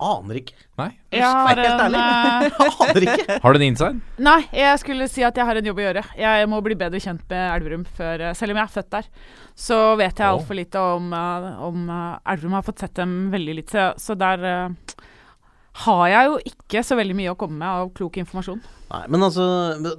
Aner 0.00 0.38
ikke. 0.40 0.54
Nei? 0.80 0.88
Jeg 1.12 1.26
har 1.26 1.50
Helt 1.50 1.66
en, 1.66 1.82
ærlig. 1.84 2.00
eh, 2.00 2.60
Aner 2.86 3.06
ikke. 3.06 3.36
Har 3.44 3.52
du 3.52 3.60
en 3.60 3.64
inside? 3.66 4.00
Nei, 4.22 4.38
jeg 4.56 4.80
skulle 4.82 5.08
si 5.12 5.24
at 5.26 5.36
jeg 5.36 5.46
har 5.48 5.60
en 5.60 5.68
jobb 5.68 5.82
å 5.82 5.84
gjøre. 5.84 6.04
Jeg 6.20 6.48
må 6.48 6.60
bli 6.64 6.76
bedre 6.80 7.02
kjent 7.02 7.22
med 7.28 7.44
Elverum 7.56 7.84
før 7.98 8.24
eh, 8.30 8.34
Selv 8.38 8.54
om 8.54 8.60
jeg 8.60 8.64
er 8.64 8.74
født 8.78 8.90
der, 8.96 9.10
så 9.60 9.78
vet 10.00 10.22
jeg 10.22 10.26
altfor 10.28 10.58
lite 10.58 10.84
om, 10.96 11.12
eh, 11.16 11.48
om 11.68 11.86
Elverum. 11.92 12.56
Har 12.56 12.66
fått 12.66 12.84
sett 12.84 12.96
dem 12.96 13.16
veldig 13.34 13.56
litt, 13.60 13.74
så, 13.74 13.90
så 14.00 14.16
der 14.18 14.46
har 15.84 16.06
jeg 16.10 16.30
jo 16.30 16.38
ikke 16.50 16.82
så 16.84 16.96
veldig 16.98 17.16
mye 17.16 17.32
å 17.32 17.38
komme 17.38 17.60
med 17.60 17.68
av 17.68 17.92
klok 17.96 18.18
informasjon. 18.20 18.62
Nei, 18.90 19.04
men 19.12 19.22
altså, 19.22 19.44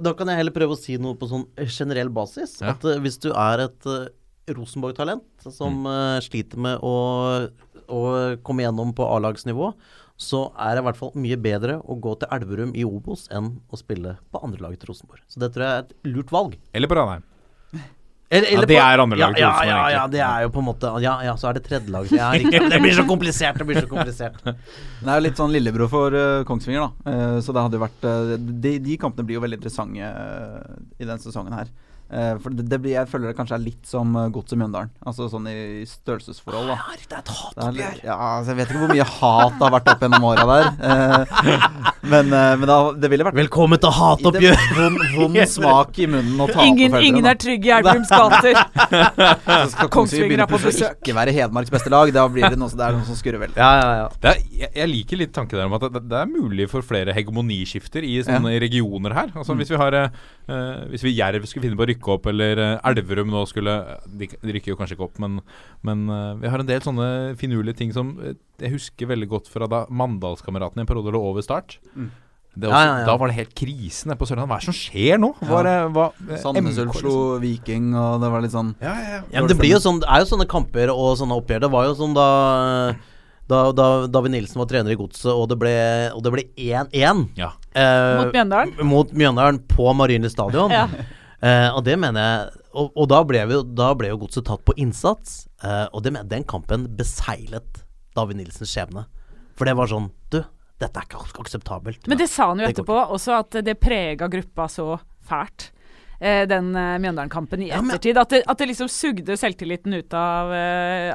da 0.04 0.12
kan 0.18 0.28
jeg 0.28 0.42
heller 0.42 0.54
prøve 0.54 0.76
å 0.76 0.80
si 0.80 0.98
noe 1.00 1.16
på 1.18 1.30
sånn 1.30 1.46
generell 1.64 2.10
basis. 2.12 2.58
Ja. 2.60 2.74
At 2.74 2.84
hvis 3.02 3.16
du 3.22 3.30
er 3.32 3.64
et 3.64 3.88
Rosenborg-talent 4.52 5.46
som 5.54 5.84
mm. 5.86 6.20
sliter 6.26 6.60
med 6.60 6.82
å, 6.84 6.92
å 7.92 8.02
komme 8.46 8.64
gjennom 8.64 8.94
på 8.96 9.06
A-lagsnivå, 9.06 9.72
så 10.20 10.44
er 10.60 10.76
det 10.76 10.82
i 10.82 10.86
hvert 10.88 10.98
fall 10.98 11.12
mye 11.18 11.38
bedre 11.40 11.78
å 11.80 11.96
gå 12.00 12.14
til 12.20 12.30
Elverum 12.34 12.76
i 12.78 12.84
Obos 12.86 13.26
enn 13.34 13.56
å 13.72 13.80
spille 13.80 14.16
på 14.32 14.42
andrelaget 14.44 14.82
til 14.82 14.92
Rosenborg. 14.92 15.24
Så 15.28 15.42
det 15.42 15.52
tror 15.54 15.66
jeg 15.66 15.72
er 15.72 15.84
et 15.86 16.12
lurt 16.12 16.32
valg. 16.34 16.56
Eller 16.72 16.90
på 16.90 16.98
Ranheim. 16.98 17.26
Eller, 18.32 18.48
Ja, 18.48 18.64
det 18.64 18.76
er 18.80 19.00
andrelaget 19.02 19.36
til 19.36 19.42
ja, 19.44 19.48
Rosenborg, 19.50 19.68
ja, 19.68 19.76
ja, 19.76 19.88
ja, 19.92 20.04
det 20.08 20.20
er 20.24 20.44
jo 20.46 20.52
på 20.54 20.60
en 20.62 20.64
måte 20.64 20.92
Ja, 21.04 21.18
ja, 21.20 21.34
så 21.36 21.50
er 21.50 21.58
det 21.58 21.66
tredjelaget. 21.66 22.14
Ja, 22.20 22.30
riktig. 22.32 22.62
Det 22.72 22.78
blir 22.80 22.94
så 22.96 23.04
komplisert. 23.04 23.58
Det 23.60 23.66
blir 23.68 23.80
så 23.82 23.90
komplisert. 23.90 24.38
Det 25.02 25.10
er 25.10 25.18
jo 25.18 25.24
litt 25.26 25.40
sånn 25.40 25.52
lillebror 25.52 25.90
for 25.92 26.16
uh, 26.16 26.44
Kongsvinger, 26.48 26.86
da. 26.86 27.12
Uh, 27.12 27.38
så 27.44 27.52
det 27.52 27.66
hadde 27.66 27.82
vært 27.82 28.06
uh, 28.08 28.32
de, 28.38 28.76
de 28.86 28.96
kampene 29.02 29.28
blir 29.28 29.36
jo 29.36 29.44
veldig 29.44 29.58
interessante 29.60 30.08
i 30.96 31.04
denne 31.04 31.20
sesongen 31.20 31.58
her. 31.58 31.68
Eh, 32.12 32.34
for 32.44 32.52
det, 32.52 32.66
det 32.68 32.78
blir, 32.82 32.92
jeg 32.92 33.08
føler 33.08 33.30
det 33.30 33.36
kanskje 33.38 33.56
er 33.56 33.62
litt 33.62 33.88
som 33.88 34.10
uh, 34.18 34.26
Godset 34.32 34.58
Mjøndalen. 34.60 34.90
Altså 35.08 35.30
sånn 35.32 35.46
i, 35.48 35.56
i 35.80 35.86
størrelsesforhold, 35.88 36.68
da. 36.68 36.76
Ja, 36.76 36.96
det 36.98 37.16
er 37.16 37.22
et 37.22 37.32
hatoppgjør. 37.32 38.00
ja, 38.04 38.16
altså 38.26 38.52
jeg 38.52 38.58
vet 38.58 38.72
ikke 38.74 38.82
hvor 38.82 38.92
mye 38.92 39.06
hat 39.08 39.56
det 39.56 39.64
har 39.64 39.74
vært 39.78 39.90
opp 39.94 40.04
gjennom 40.04 40.26
åra 40.28 40.44
der. 40.50 40.68
Eh, 40.92 41.92
men 42.12 42.34
eh, 42.36 42.52
men 42.58 42.66
da, 42.68 42.76
det 42.98 43.08
ville 43.12 43.24
vært 43.26 43.38
Velkommen 43.38 43.80
til 43.80 43.94
hatoppgjør! 43.96 44.64
Vond, 44.76 45.02
vond 45.16 45.40
smak 45.54 46.02
i 46.02 46.08
munnen 46.10 46.42
å 46.42 46.48
tape 46.50 46.66
Ingen, 46.68 46.96
ingen 47.00 47.28
er 47.30 47.38
trygg 47.40 47.64
i 47.68 47.72
Elverums 47.78 48.12
gater. 48.12 48.60
Kongsvinger 49.94 50.44
er 50.44 50.50
på 50.50 50.60
besøk. 50.60 50.98
ikke 51.00 51.16
være 51.16 51.34
Hedmarks 51.36 51.72
beste 51.72 51.92
lag. 51.92 52.12
Da 52.14 52.26
blir 52.28 52.44
det 52.44 52.60
noe, 52.60 52.68
det 52.76 52.86
er 52.86 52.98
noe 52.98 53.06
som 53.08 53.18
skurrer 53.18 53.40
veldig. 53.46 53.56
Ja, 53.56 53.70
ja, 53.80 53.90
ja. 54.02 54.06
Det 54.20 54.34
er, 54.34 54.44
jeg, 54.64 54.72
jeg 54.82 54.92
liker 54.92 55.22
litt 55.22 55.34
tanken 55.36 55.62
der 55.62 55.70
om 55.70 55.78
at 55.78 55.88
det, 55.88 56.04
det 56.12 56.20
er 56.20 56.30
mulig 56.30 56.68
for 56.72 56.84
flere 56.86 57.16
hegemoniskifter 57.16 58.04
i 58.04 58.18
sånne 58.26 58.54
regioner 58.62 59.16
her. 59.16 59.32
Altså 59.32 59.56
Hvis 59.58 59.72
vi 59.72 59.80
har 59.80 59.96
eh, 59.96 60.22
eh, 60.52 60.84
Hvis 60.92 61.06
vi 61.06 61.16
Jerv 61.16 61.46
skulle 61.48 61.68
finne 61.68 61.78
på 61.78 61.86
å 61.86 61.90
rykke 61.92 62.01
opp, 62.10 62.26
eller 62.26 62.58
eh, 62.58 62.80
Elverum 62.90 63.30
nå 63.30 63.44
skulle 63.46 63.76
de, 64.10 64.26
de 64.42 64.52
rykker 64.56 64.72
jo 64.72 64.76
kanskje 64.76 64.96
ikke 64.98 65.04
opp, 65.06 65.18
men, 65.22 65.38
men 65.86 66.02
eh, 66.10 66.34
vi 66.42 66.48
har 66.48 66.58
en 66.58 66.66
del 66.66 66.80
sånne 66.82 67.36
finurlige 67.38 67.76
ting 67.78 67.92
som 67.94 68.16
eh, 68.20 68.34
jeg 68.60 68.72
husker 68.74 69.06
veldig 69.06 69.28
godt 69.28 69.48
fra 69.48 69.66
da 69.70 69.86
Mandalskameratene 69.90 70.82
i 70.82 70.84
en 70.84 70.90
periode 70.90 71.12
lå 71.14 71.20
over 71.30 71.42
start. 71.42 71.78
Det 72.52 72.66
er 72.66 72.68
også, 72.68 72.80
Ja, 72.82 72.84
ja, 72.84 72.98
ja. 73.00 73.06
Da 73.06 73.16
var 73.16 73.28
det 73.30 73.36
helt 73.38 73.54
krise 73.56 74.06
nede 74.10 74.18
på 74.20 74.26
Sørlandet. 74.28 74.50
Hva 74.50 74.58
er 74.58 74.64
det 74.66 74.68
som 74.68 74.76
skjer 74.76 75.16
nå? 75.22 75.30
Var 75.40 75.62
det, 75.64 75.76
hva, 75.94 76.08
eh, 76.28 76.36
Sandnes 76.42 76.76
Ulf 76.82 76.90
liksom? 76.92 77.00
slo 77.00 77.38
Viking, 77.40 77.94
og 77.96 78.18
det 78.20 78.28
var 78.34 78.42
litt 78.44 78.52
sånn 78.52 78.74
Ja, 78.82 78.92
ja, 78.92 79.08
ja. 79.14 79.22
Ja, 79.32 79.40
men 79.40 79.48
det 79.48 79.56
blir 79.62 79.72
jo 79.72 79.80
sånn 79.80 80.02
Det 80.02 80.10
er 80.12 80.20
jo 80.20 80.28
sånne 80.34 80.44
kamper 80.50 80.92
og 80.92 81.14
sånne 81.22 81.38
oppgjør. 81.40 81.62
Det 81.64 81.70
var 81.72 81.86
jo 81.88 81.94
sånn 82.02 82.12
da 82.18 82.28
da, 83.52 83.58
da 83.74 83.86
David 84.08 84.32
Nilsen 84.36 84.60
var 84.62 84.68
trener 84.70 84.92
i 84.94 84.96
Godset, 84.96 85.26
og 85.34 85.48
det 85.50 85.56
ble 85.60 85.72
1-1 86.56 87.24
Ja. 87.36 87.48
eh, 87.74 88.20
Mot 88.20 88.30
Mjøndalen. 88.36 88.70
mot 88.86 89.10
Mjøndalen 89.12 89.58
på 89.68 89.88
Marienlyst 89.98 90.36
stadion. 90.38 90.70
Ja. 90.72 90.86
Eh, 91.42 91.68
og 91.74 91.82
det 91.84 91.96
mener 91.98 92.22
jeg 92.22 92.60
Og, 92.78 92.92
og 92.96 93.08
da, 93.10 93.18
ble 93.26 93.40
vi, 93.50 93.56
da 93.76 93.88
ble 93.98 94.08
jo 94.12 94.18
Godset 94.22 94.44
tatt 94.46 94.62
på 94.64 94.72
innsats, 94.80 95.48
eh, 95.64 95.88
og 95.92 96.02
det, 96.04 96.12
men- 96.14 96.28
den 96.30 96.44
kampen 96.48 96.86
beseilet 96.96 97.82
David 98.16 98.36
Nilsens 98.38 98.70
skjebne. 98.72 99.06
For 99.58 99.64
det 99.68 99.74
var 99.76 99.90
sånn 99.90 100.10
Du, 100.30 100.38
dette 100.80 100.96
er 100.96 101.04
ikke 101.08 101.20
akseptabelt. 101.42 102.06
Men 102.08 102.18
det 102.18 102.28
sa 102.30 102.48
han 102.52 102.58
jo 102.62 102.66
etterpå 102.70 102.96
også, 103.12 103.38
at 103.40 103.58
det 103.64 103.76
prega 103.80 104.28
gruppa 104.30 104.68
så 104.70 104.98
fælt. 105.28 105.70
eh, 106.20 106.46
Den 106.46 106.72
Mjøndalen-kampen 106.72 107.62
i 107.62 107.68
Ja, 107.68 107.80
men- 107.82 107.96
ettertid. 107.96 108.16
At, 108.16 108.28
det, 108.30 108.42
at 108.46 108.58
det 108.58 108.68
liksom 108.68 108.88
sugde 108.88 109.36
selvtilliten 109.36 109.92
ut 109.98 110.14
av, 110.14 110.50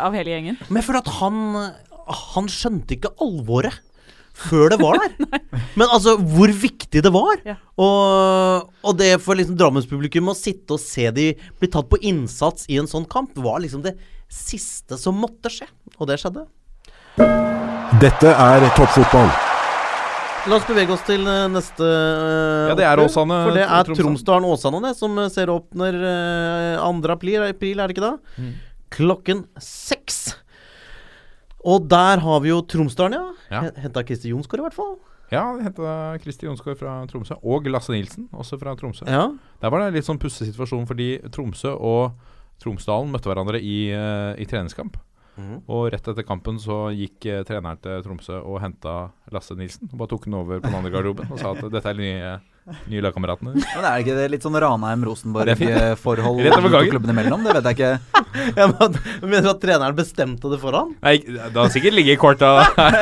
av 0.03 0.13
hele 0.13 0.30
gjengen. 0.36 0.57
Men 0.69 0.84
for 0.84 0.97
at 0.97 1.07
han 1.07 1.73
Han 2.07 2.47
skjønte 2.47 2.95
ikke 2.95 3.09
alvoret 3.19 3.80
før 4.38 4.71
det 4.73 4.79
var 4.81 4.99
der. 5.01 5.39
Men 5.79 5.88
altså, 5.88 6.15
hvor 6.17 6.51
viktig 6.51 7.03
det 7.03 7.13
var. 7.13 7.41
Ja. 7.47 7.57
Og, 7.81 8.69
og 8.83 8.99
det 8.99 9.15
for 9.23 9.39
liksom 9.39 9.57
Drammenspublikum 9.59 10.31
å 10.31 10.38
sitte 10.38 10.77
og 10.77 10.83
se 10.83 11.09
de 11.15 11.31
bli 11.59 11.71
tatt 11.73 11.89
på 11.89 11.99
innsats 12.05 12.69
i 12.71 12.79
en 12.81 12.89
sånn 12.89 13.07
kamp, 13.09 13.35
var 13.38 13.61
liksom 13.63 13.83
det 13.85 13.97
siste 14.29 14.99
som 14.99 15.17
måtte 15.17 15.51
skje. 15.53 15.69
Og 15.97 16.09
det 16.09 16.19
skjedde. 16.21 16.47
Dette 18.01 18.33
er 18.33 18.67
toppfotball. 18.77 19.29
La 20.47 20.55
oss 20.55 20.67
bevege 20.67 20.93
oss 20.95 21.03
til 21.03 21.25
eh, 21.27 21.45
neste 21.51 21.83
uh, 21.83 22.69
Ja, 22.69 22.75
det 22.79 22.85
er 22.88 23.01
Åsane, 23.03 23.39
For 23.49 23.57
det 23.57 23.65
er 23.65 23.88
Tromsdalen. 23.89 24.05
Tromsdalen-Åsane 24.05 24.79
det, 24.85 24.93
som 24.95 25.17
eh, 25.19 25.31
ser 25.33 25.51
åpner 25.51 25.97
uh, 26.79 26.85
2. 26.85 27.11
april, 27.11 27.41
april, 27.49 27.81
er 27.81 27.89
det 27.89 27.97
ikke 27.97 28.05
da? 28.05 28.13
Mm. 28.39 28.53
Klokken 28.95 29.41
seks. 29.59 30.21
Og 31.65 31.87
der 31.89 32.21
har 32.21 32.41
vi 32.43 32.51
jo 32.51 32.61
Tromsdalen, 32.61 33.17
ja. 33.17 33.51
Ja. 33.51 33.69
Henta 33.81 34.03
Christer 34.05 34.29
Jonsgaard, 34.29 34.61
i 34.61 34.67
hvert 34.67 34.77
fall. 34.77 34.97
Ja, 35.31 35.43
vi 35.57 35.65
henta 35.65 36.15
Kristi 36.23 36.47
Jonsgaard 36.47 36.77
fra 36.79 36.93
Tromsø. 37.09 37.35
Og 37.43 37.67
Lasse 37.67 37.91
Nilsen, 37.91 38.29
også 38.31 38.59
fra 38.61 38.75
Tromsø. 38.79 39.03
Ja. 39.11 39.25
Der 39.61 39.73
var 39.73 39.81
det 39.81 39.89
en 39.89 39.97
litt 39.97 40.07
sånn 40.07 40.21
pussig 40.21 40.47
situasjon, 40.47 40.87
fordi 40.87 41.17
Tromsø 41.35 41.73
og 41.75 42.15
Tromsdalen 42.63 43.11
møtte 43.11 43.27
hverandre 43.29 43.59
i, 43.59 43.89
eh, 43.91 44.39
i 44.39 44.47
treningskamp. 44.47 44.95
Mm. 45.37 45.59
Og 45.69 45.91
rett 45.93 46.07
etter 46.07 46.25
kampen 46.25 46.57
så 46.57 46.87
gikk 46.95 47.27
eh, 47.29 47.43
treneren 47.45 47.81
til 47.83 47.99
Tromsø 48.05 48.39
og 48.39 48.61
henta 48.63 49.11
Lasse 49.35 49.57
Nilsen. 49.57 49.91
Og 49.91 49.99
bare 49.99 50.13
tok 50.15 50.25
den 50.25 50.39
over 50.39 50.61
på 50.61 50.71
den 50.71 50.79
andre 50.79 50.93
garderoben 50.95 51.27
og 51.29 51.41
sa 51.41 51.51
at 51.51 51.67
dette 51.75 51.91
er 51.91 51.99
nye, 51.99 52.31
nye 52.91 53.01
lagkameratene. 53.03 53.51
Men 53.55 53.86
er 53.86 53.88
det 53.88 54.03
ikke 54.03 54.15
det 54.18 54.26
litt 54.34 54.43
sånn. 54.45 54.55
Ranheim-Rosenborg-forhold 54.57 56.89
klubbene 56.91 57.13
imellom? 57.15 57.39
Det 57.45 57.51
vet 57.57 57.65
jeg 57.70 57.76
ikke. 57.78 57.91
ja 58.59 58.65
men, 58.72 58.88
mener 59.24 59.43
du 59.45 59.49
at 59.51 59.61
treneren 59.61 59.95
bestemte 59.97 60.45
det 60.51 60.59
foran? 60.61 60.88
Nei, 61.05 61.15
det 61.24 61.55
har 61.55 61.70
sikkert 61.74 61.95
ligget 61.97 62.13
i 62.18 62.22
korta 62.22 62.49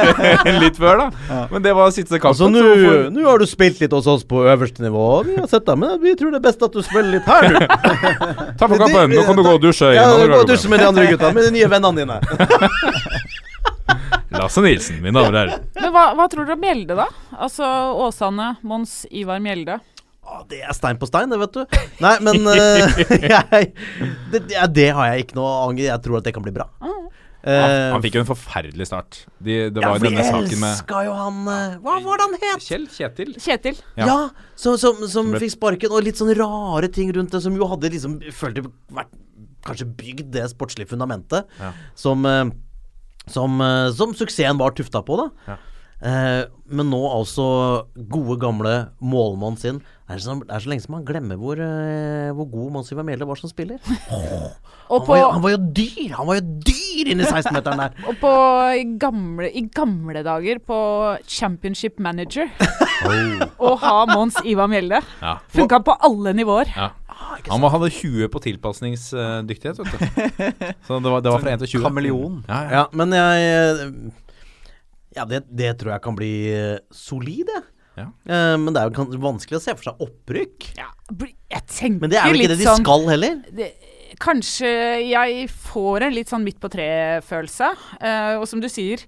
litt 0.63 0.78
før, 0.80 0.95
da. 1.05 1.07
Men 1.53 1.59
det 1.66 1.74
var 1.78 1.86
siste 1.95 2.16
kampen. 2.22 2.55
Altså, 2.55 3.09
nå 3.13 3.20
har 3.26 3.38
du 3.41 3.47
spilt 3.49 3.78
litt 3.82 3.93
hos 3.95 4.07
oss 4.11 4.24
på 4.28 4.38
øverste 4.45 4.82
nivå. 4.86 5.03
og 5.20 5.22
Vi 5.32 5.36
har 5.39 5.47
sett 5.51 5.66
deg, 5.68 5.76
men 5.82 5.89
vi 6.03 6.11
tror 6.20 6.30
det 6.36 6.39
er 6.41 6.47
best 6.49 6.61
at 6.66 6.74
du 6.76 6.82
spiller 6.86 7.11
litt 7.18 7.28
her, 7.30 7.41
du. 7.49 7.55
Ta 8.59 8.63
på 8.70 8.76
kampen, 8.82 9.05
nå 9.16 9.22
kan 9.26 9.36
du 9.39 9.43
gå 9.45 9.53
og 9.57 9.63
dusje. 9.63 9.88
Ja, 9.95 10.03
gå 10.13 10.41
og 10.43 10.49
dusje 10.49 10.68
med 10.72 10.78
de 10.84 10.88
andre 10.91 11.03
gutta, 11.13 11.28
med 11.36 11.41
de 11.49 11.53
nye 11.57 11.70
vennene 11.72 11.97
dine. 12.05 12.18
Lasse 14.41 14.61
Nilsen, 14.65 15.01
mine 15.03 15.15
damer 15.15 15.33
og 15.33 15.41
herrer. 15.41 15.65
Men 15.79 15.91
hva, 15.95 16.05
hva 16.17 16.27
tror 16.31 16.45
dere 16.47 16.57
om 16.57 16.63
Mjelde, 16.65 16.95
da? 16.99 17.07
Altså 17.47 17.67
Åsane, 18.05 18.51
Mons 18.67 18.95
Ivar 19.11 19.39
Mjelde. 19.43 19.79
Å, 20.25 20.39
det 20.49 20.63
er 20.65 20.73
stein 20.73 20.97
på 20.97 21.05
stein, 21.09 21.29
det, 21.29 21.38
vet 21.38 21.53
du. 21.53 21.81
Nei, 22.01 22.15
men 22.25 22.47
uh, 22.49 22.55
jeg, 23.36 23.67
det, 24.33 24.41
det 24.73 24.88
har 24.97 25.11
jeg 25.13 25.27
ikke 25.27 25.38
noe 25.38 25.51
anger 25.67 25.83
Jeg 25.91 26.01
tror 26.07 26.17
at 26.17 26.25
det 26.25 26.33
kan 26.33 26.45
bli 26.45 26.53
bra. 26.55 26.65
Mm. 26.81 27.01
Uh, 27.45 27.51
Han, 27.53 27.73
han 27.93 28.01
fikk 28.01 28.15
jo 28.17 28.23
en 28.23 28.29
forferdelig 28.31 28.88
start. 28.89 29.19
De, 29.38 29.59
det 29.69 29.83
ja, 29.83 29.91
var 29.91 30.01
vi 30.01 30.09
denne 30.09 30.23
saken 30.25 30.57
med 30.63 30.71
elska 30.71 31.03
jo 31.05 31.11
han 31.13 31.36
eh, 31.53 31.75
Hva 31.83 31.99
var 32.07 32.17
det 32.17 32.25
han 32.25 32.33
het? 32.41 32.63
Kjell 32.65 32.88
Kjetil. 32.89 33.36
Kjetil. 33.38 33.77
Ja. 34.01 34.07
Ja, 34.09 34.15
som, 34.57 34.79
som, 34.81 35.03
som 35.13 35.29
ble- 35.29 35.43
fikk 35.43 35.53
sparken, 35.53 35.93
og 35.93 36.01
litt 36.07 36.17
sånne 36.17 36.33
rare 36.39 36.89
ting 36.89 37.11
rundt 37.13 37.36
det, 37.38 37.43
som 37.45 37.53
jo 37.53 37.67
hadde 37.69 37.93
liksom 37.93 38.17
følte 38.33 38.65
vært 38.97 39.13
Kanskje 39.65 39.86
bygd 39.97 40.27
det 40.33 40.43
sportslige 40.51 40.89
fundamentet 40.91 41.47
Ja. 41.61 41.71
som, 41.97 42.25
eh, 42.29 42.43
som, 43.32 43.61
eh, 43.61 43.91
som 43.95 44.13
suksessen 44.17 44.59
var 44.61 44.76
tufta 44.78 45.01
på, 45.05 45.17
da. 45.21 45.30
Ja. 45.47 45.57
Eh, 46.05 46.43
men 46.67 46.89
nå 46.91 46.99
altså 47.07 47.45
gode, 47.95 48.36
gamle 48.41 48.73
målmannen 48.99 49.59
sin 49.61 49.78
det 50.05 50.17
er, 50.17 50.19
så, 50.21 50.34
det 50.38 50.51
er 50.53 50.61
så 50.61 50.69
lenge 50.69 50.84
som 50.84 50.93
man 50.97 51.05
glemmer 51.07 51.38
hvor, 51.39 51.57
eh, 51.57 52.34
hvor 52.36 52.45
god 52.51 52.73
Monsiva 52.76 53.01
Mjelde 53.05 53.26
var 53.26 53.39
som 53.39 53.49
spiller. 53.49 53.80
Oh, 54.86 54.99
Han 55.01 55.07
var, 55.07 55.17
jo, 55.17 55.30
han 55.34 55.41
var 55.41 55.53
jo 55.55 55.59
dyr! 55.73 56.11
Han 56.13 56.28
var 56.30 56.36
jo 56.38 56.41
dyr 56.61 57.07
inni 57.09 57.26
16-meteren 57.26 57.80
der! 57.82 57.95
og 58.11 58.19
på 58.21 58.34
i, 58.78 58.84
gamle, 59.01 59.47
i 59.49 59.63
gamle 59.73 60.21
dager 60.21 60.59
på 60.61 60.78
Championship 61.26 61.97
Manager 61.97 62.51
å 63.65 63.71
ha 63.82 63.95
Mons 64.11 64.38
Iva 64.45 64.67
Mjelde. 64.69 64.99
Ja. 65.23 65.39
Funka 65.55 65.80
på 65.88 65.95
alle 66.05 66.36
nivåer. 66.38 66.69
Ja. 66.78 66.91
Han 67.47 67.61
var, 67.61 67.72
hadde 67.76 67.89
20 67.93 68.30
på 68.34 68.41
tilpasningsdyktighet, 68.43 69.80
vet 69.80 69.93
du. 69.93 69.97
Så 70.88 70.99
det 70.99 71.13
var, 71.13 71.24
det 71.24 71.32
var 71.32 71.43
fra 71.43 71.53
1 71.55 71.63
til 71.63 71.72
20. 71.78 71.86
Kameleon. 71.86 72.41
Ja, 72.47 72.59
ja. 72.59 72.72
Ja, 72.76 72.84
men 72.91 73.16
jeg 73.16 74.11
Ja, 75.16 75.26
det, 75.30 75.45
det 75.47 75.72
tror 75.80 75.95
jeg 75.95 76.03
kan 76.03 76.18
bli 76.18 76.34
eh, 76.51 76.78
solid, 76.91 77.47
jeg. 77.47 77.66
Ja. 77.95 78.09
Uh, 78.28 78.55
men 78.59 78.74
det 78.76 78.82
er 78.82 78.91
jo 78.91 79.20
vanskelig 79.24 79.61
å 79.61 79.63
se 79.63 79.76
for 79.78 79.88
seg 79.88 80.01
opprykk. 80.03 80.72
Ja, 80.76 80.89
jeg 81.16 81.61
tenker 81.72 82.01
Men 82.03 82.11
det 82.11 82.20
er 82.20 82.28
jo 82.28 82.39
ikke 82.39 82.51
det 82.51 82.57
de 82.59 82.68
sånn 82.68 82.84
skal 82.84 83.05
heller. 83.07 83.38
det, 83.55 83.70
Kanskje 84.20 84.72
jeg 85.07 85.47
får 85.51 86.05
en 86.07 86.16
litt 86.16 86.32
sånn 86.32 86.43
midt 86.43 86.59
på 86.63 86.72
treet-følelse. 86.72 87.72
Uh, 88.01 88.36
og 88.41 88.45
som 88.51 88.59
du 88.63 88.68
sier, 88.72 89.03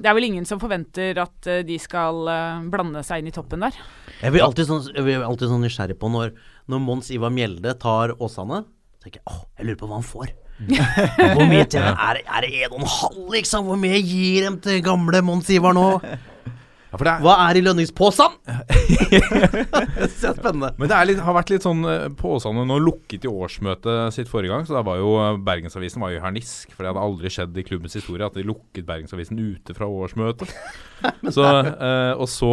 det 0.00 0.08
er 0.08 0.16
vel 0.16 0.30
ingen 0.30 0.48
som 0.48 0.60
forventer 0.60 1.20
at 1.20 1.48
de 1.68 1.76
skal 1.80 2.24
blande 2.72 3.02
seg 3.04 3.20
inn 3.20 3.28
i 3.28 3.34
toppen 3.36 3.60
der. 3.66 3.76
Jeg 4.22 4.32
blir 4.32 4.44
alltid 4.44 4.68
sånn, 4.68 4.86
jeg 4.96 5.04
blir 5.04 5.24
alltid 5.24 5.52
sånn 5.52 5.60
nysgjerrig 5.64 5.98
på 6.00 6.08
når, 6.12 6.32
når 6.70 6.82
Mons 6.84 7.10
Ivar 7.14 7.32
Mjelde 7.34 7.74
tar 7.82 8.14
Åsane. 8.22 8.62
Tenker 9.02 9.20
jeg 9.20 9.26
åh, 9.32 9.42
jeg 9.58 9.68
lurer 9.68 9.80
på 9.80 9.88
hva 9.90 9.98
han 9.98 10.06
får. 10.06 10.32
Hvor 11.36 11.46
mye 11.48 11.64
til 11.72 11.80
Er, 11.80 12.18
er 12.20 12.44
det 12.44 12.50
en 12.66 12.74
og 12.74 12.82
en 12.82 12.90
halv, 12.92 13.20
liksom? 13.32 13.64
Hvor 13.70 13.78
mye 13.80 13.96
gir 14.04 14.44
dem 14.44 14.58
til 14.60 14.82
gamle 14.84 15.22
Mons 15.24 15.48
Ivar 15.54 15.72
nå? 15.76 15.86
Ja, 16.04 16.98
for 16.98 17.06
det 17.06 17.14
er, 17.14 17.22
Hva 17.24 17.36
er 17.46 17.56
i 17.56 17.62
lønningsposen? 17.64 18.36
Det 20.00 20.04
er 20.06 20.36
spennende. 20.36 20.72
Men 20.78 20.90
det 20.90 20.96
er 20.96 21.08
litt, 21.08 21.22
har 21.24 21.36
vært 21.36 21.52
litt 21.52 21.66
sånn 21.66 21.84
eh, 21.88 22.06
på 22.16 22.34
Åsane 22.36 22.64
Nå 22.68 22.78
lukket 22.82 23.26
jo 23.26 23.34
årsmøtet 23.44 24.14
sitt 24.16 24.30
forrige 24.30 24.52
gang, 24.52 24.66
så 24.68 24.78
da 24.78 24.84
var 24.86 25.00
jo 25.00 25.14
eh, 25.20 25.38
Bergensavisen 25.46 26.02
var 26.02 26.14
jo 26.14 26.20
i 26.20 26.24
harnisk. 26.24 26.74
For 26.74 26.84
det 26.84 26.92
hadde 26.92 27.06
aldri 27.06 27.32
skjedd 27.32 27.60
i 27.60 27.66
klubbens 27.66 27.96
historie 27.98 28.26
at 28.26 28.36
de 28.38 28.46
lukket 28.46 28.88
Bergensavisen 28.88 29.40
ute 29.40 29.76
fra 29.76 29.88
årsmøtet. 29.88 30.52
Så, 31.34 31.44
eh, 31.46 32.12
og 32.20 32.26
så 32.28 32.50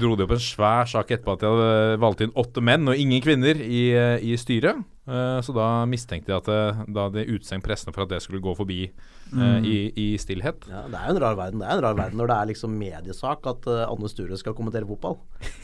dro 0.00 0.14
de 0.16 0.24
opp 0.24 0.32
en 0.32 0.40
svær 0.40 0.88
sak 0.88 1.10
etterpå 1.12 1.34
at 1.34 1.42
de 1.42 1.50
hadde 1.50 1.98
valgt 2.00 2.22
inn 2.24 2.32
åtte 2.40 2.62
menn 2.64 2.88
og 2.88 2.96
ingen 2.96 3.20
kvinner 3.24 3.58
i, 3.60 3.82
eh, 3.92 4.16
i 4.24 4.36
styret. 4.40 4.80
Eh, 5.02 5.40
så 5.42 5.50
da 5.54 5.66
mistenkte 5.90 6.30
de 6.30 6.36
at 6.36 6.46
det, 6.46 6.92
da 6.94 7.08
de 7.10 7.24
utestengt 7.26 7.64
pressene 7.66 7.90
for 7.94 8.04
at 8.04 8.12
det 8.12 8.20
skulle 8.22 8.42
gå 8.42 8.52
forbi 8.54 8.84
eh, 8.86 9.56
i, 9.66 9.78
i 9.98 10.06
stillhet. 10.20 10.68
Ja, 10.70 10.84
det 10.86 11.00
er 11.00 11.08
jo 11.08 11.16
en 11.16 11.22
rar 11.24 11.38
verden 11.40 11.62
Det 11.62 11.66
er 11.66 11.74
en 11.74 11.82
rar 11.82 11.96
verden 11.98 12.22
når 12.22 12.30
det 12.30 12.36
er 12.36 12.50
liksom 12.52 12.76
mediesak 12.78 13.48
at 13.50 13.66
uh, 13.66 13.88
Anne 13.88 14.10
Sture 14.12 14.38
skal 14.38 14.54
kommentere 14.54 14.86
fotball. 14.86 15.18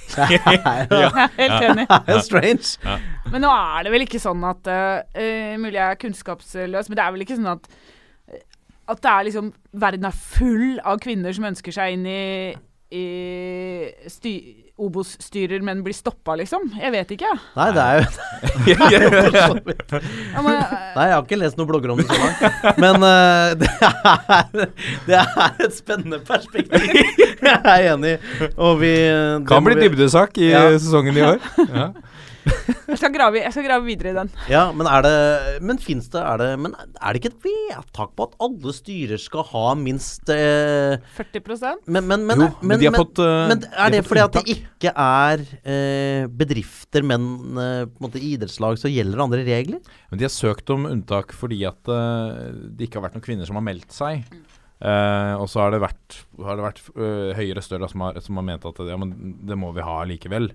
Det 0.89 0.97
er 0.99 1.05
jo 1.05 1.11
helt 1.39 1.67
enig. 1.69 1.87
det 2.07 2.15
er 2.17 2.23
strange. 2.25 2.79
Ja. 2.85 2.99
Men 3.33 3.45
nå 3.45 3.51
er 3.53 3.87
det 3.87 3.93
vel 3.95 4.07
ikke 4.07 4.21
sånn 4.23 4.45
at 4.49 4.71
eh, 4.73 5.57
Mulig 5.61 5.77
jeg 5.77 5.85
er 5.85 6.01
kunnskapsløs, 6.01 6.89
men 6.89 6.99
det 6.99 7.05
er 7.05 7.13
vel 7.15 7.25
ikke 7.27 7.37
sånn 7.37 7.51
at 7.53 7.69
eh, 8.33 8.45
At 8.89 9.03
det 9.05 9.13
er 9.13 9.29
liksom 9.29 9.53
Verden 9.73 10.09
er 10.09 10.23
full 10.39 10.79
av 10.81 11.03
kvinner 11.05 11.37
som 11.37 11.49
ønsker 11.51 11.77
seg 11.77 11.99
inn 11.99 12.09
i, 12.09 12.23
i 12.97 13.05
sty 14.09 14.35
Obos-styrer, 14.79 15.61
men 15.67 15.81
blir 15.83 15.95
stoppa, 15.97 16.37
liksom. 16.39 16.69
Jeg 16.79 16.93
vet 16.95 17.11
ikke. 17.17 17.31
Nei, 17.59 17.69
det 17.75 17.83
er 17.83 17.95
jo 17.99 18.05
eh, 18.79 19.55
Nei, 20.39 20.55
jeg 20.55 21.15
har 21.15 21.23
ikke 21.25 21.39
lest 21.41 21.59
noen 21.59 21.69
blogger 21.71 21.93
om 21.95 22.01
det 22.03 22.07
så 22.09 22.19
langt. 22.19 22.41
Men 22.81 23.03
uh, 23.03 23.55
det, 23.61 23.71
er, 23.91 24.45
det 25.09 25.19
er 25.23 25.65
et 25.67 25.75
spennende 25.77 26.21
perspektiv. 26.27 26.95
Jeg 27.43 27.59
er 27.65 27.89
enig. 27.95 28.15
Og 28.57 28.79
vi 28.83 28.93
Kan 29.49 29.67
bli 29.67 29.75
vi- 29.79 29.89
dybdesak 29.89 30.39
i 30.43 30.53
Ja. 30.53 30.65
sesongen 30.79 31.17
i 31.19 31.27
år. 31.33 31.43
Ja. 31.69 31.91
jeg, 32.91 32.99
skal 33.01 33.13
grave, 33.15 33.41
jeg 33.43 33.55
skal 33.55 33.67
grave 33.67 33.87
videre 33.87 34.13
i 34.13 34.17
den. 34.17 34.31
Ja, 34.51 34.65
men 34.75 34.89
er 34.91 35.05
det 35.05 35.15
Men 35.65 35.81
fins 35.83 36.09
det 36.13 36.21
er 36.23 36.41
det 36.41 36.49
Men 36.63 36.75
er 36.79 37.15
det 37.15 37.21
ikke 37.21 37.33
et 37.33 37.47
vedtak 37.49 38.15
på 38.19 38.29
at 38.29 38.37
alle 38.45 38.75
styrer 38.77 39.21
skal 39.23 39.47
ha 39.51 39.65
minst 39.79 40.31
eh, 40.33 40.99
40 41.19 41.43
Men, 41.87 42.09
men, 42.09 42.27
men, 42.29 42.45
Jo, 42.45 42.51
men, 42.61 42.73
men 42.73 42.83
de 42.83 42.91
har 42.91 42.99
fått, 42.99 43.23
eh, 43.25 43.45
men 43.53 43.65
er 43.69 43.95
de 43.95 43.99
det 43.99 44.05
fordi 44.09 44.25
at 44.25 44.39
det 44.39 44.57
ikke 44.57 44.93
er 44.95 45.45
eh, 45.63 46.29
bedrifter, 46.41 47.07
men 47.07 47.29
eh, 47.59 47.85
på 47.89 47.99
en 47.99 48.09
måte 48.09 48.23
idrettslag, 48.23 48.79
så 48.81 48.91
gjelder 48.93 49.25
andre 49.25 49.45
regler? 49.47 49.83
Men 50.11 50.21
de 50.21 50.29
har 50.29 50.35
søkt 50.35 50.71
om 50.75 50.87
unntak 50.89 51.35
fordi 51.37 51.63
at 51.69 51.93
eh, 51.93 52.55
det 52.79 52.89
ikke 52.89 53.01
har 53.01 53.09
vært 53.09 53.19
noen 53.19 53.27
kvinner 53.27 53.49
som 53.49 53.59
har 53.61 53.67
meldt 53.67 53.93
seg. 53.95 54.25
Uh, 54.79 55.35
og 55.43 55.49
så 55.51 55.65
har 55.65 55.73
det 55.75 55.81
vært, 55.83 56.21
har 56.39 56.59
det 56.59 56.63
vært 56.63 56.81
uh, 56.95 57.33
høyere 57.35 57.63
større 57.67 57.89
som, 57.91 58.05
har, 58.07 58.21
som 58.23 58.39
har 58.39 58.45
ment 58.47 58.67
at 58.69 58.79
ja, 58.87 58.95
men 59.01 59.41
det 59.49 59.57
må 59.59 59.73
vi 59.75 59.83
ha 59.83 59.97
likevel. 60.07 60.53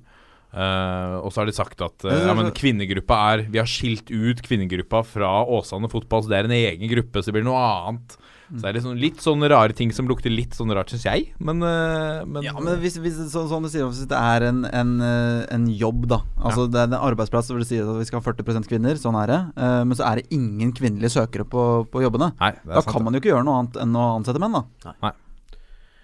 Eh, 0.54 1.16
og 1.18 1.32
så 1.34 1.42
har 1.42 1.50
de 1.50 1.56
sagt 1.56 1.80
at 1.82 2.04
uh, 2.06 2.14
ja, 2.14 2.34
men 2.38 2.52
kvinnegruppa 2.54 3.16
er 3.32 3.42
Vi 3.50 3.58
har 3.58 3.66
skilt 3.70 4.12
ut 4.14 4.44
kvinnegruppa 4.46 5.00
fra 5.08 5.40
Åsane 5.50 5.90
fotball, 5.90 6.22
så 6.22 6.30
det 6.30 6.44
er 6.44 6.50
en 6.50 6.54
egen 6.60 6.92
gruppe, 6.92 7.24
så 7.24 7.32
det 7.32 7.40
blir 7.40 7.48
noe 7.48 7.58
annet. 7.58 8.18
Så 8.54 8.62
det 8.62 8.70
er 8.70 8.84
sånn, 8.84 9.00
litt 9.02 9.24
sånne 9.24 9.48
rare 9.50 9.74
ting 9.74 9.90
som 9.96 10.06
lukter 10.06 10.30
litt 10.30 10.54
sånn 10.54 10.70
rart, 10.78 10.92
syns 10.94 11.08
jeg. 11.08 11.32
Men, 11.42 11.64
uh, 11.66 12.22
men, 12.22 12.46
Ja, 12.46 12.54
men 12.60 12.78
hvis, 12.84 13.00
hvis, 13.02 13.18
så, 13.34 13.48
sånn 13.50 13.66
du 13.66 13.72
sier, 13.74 13.88
hvis 13.90 14.06
det 14.12 14.20
er 14.20 14.46
en, 14.52 14.62
en, 14.70 14.94
eh, 15.02 15.42
en 15.56 15.66
jobb, 15.74 16.06
da. 16.12 16.22
Altså 16.38 16.68
Det 16.70 16.84
er 16.84 16.92
en 16.92 17.00
arbeidsplass 17.00 17.50
hvor 17.50 17.64
det 17.64 17.72
sier 17.72 17.90
at 17.90 17.98
vi 17.98 18.06
skal 18.12 18.22
ha 18.22 18.28
40 18.30 18.70
kvinner, 18.70 19.00
sånn 19.02 19.18
er 19.24 19.34
det. 19.34 19.42
Men 19.58 19.98
så 19.98 20.06
er 20.12 20.22
det 20.22 20.38
ingen 20.38 20.76
kvinnelige 20.78 21.16
søkere 21.16 21.48
på, 21.50 21.64
på 21.90 22.06
jobbene. 22.06 22.30
Nei, 22.38 22.54
Da 22.62 22.84
sant, 22.84 22.94
kan 22.94 23.08
man 23.08 23.18
jo 23.18 23.24
ikke 23.24 23.34
gjøre 23.34 23.48
noe 23.48 23.64
annet 23.64 23.80
enn 23.82 23.98
å 23.98 24.10
ansette 24.20 24.44
menn, 24.44 24.60
da. 24.60 24.94
Nei 25.02 25.16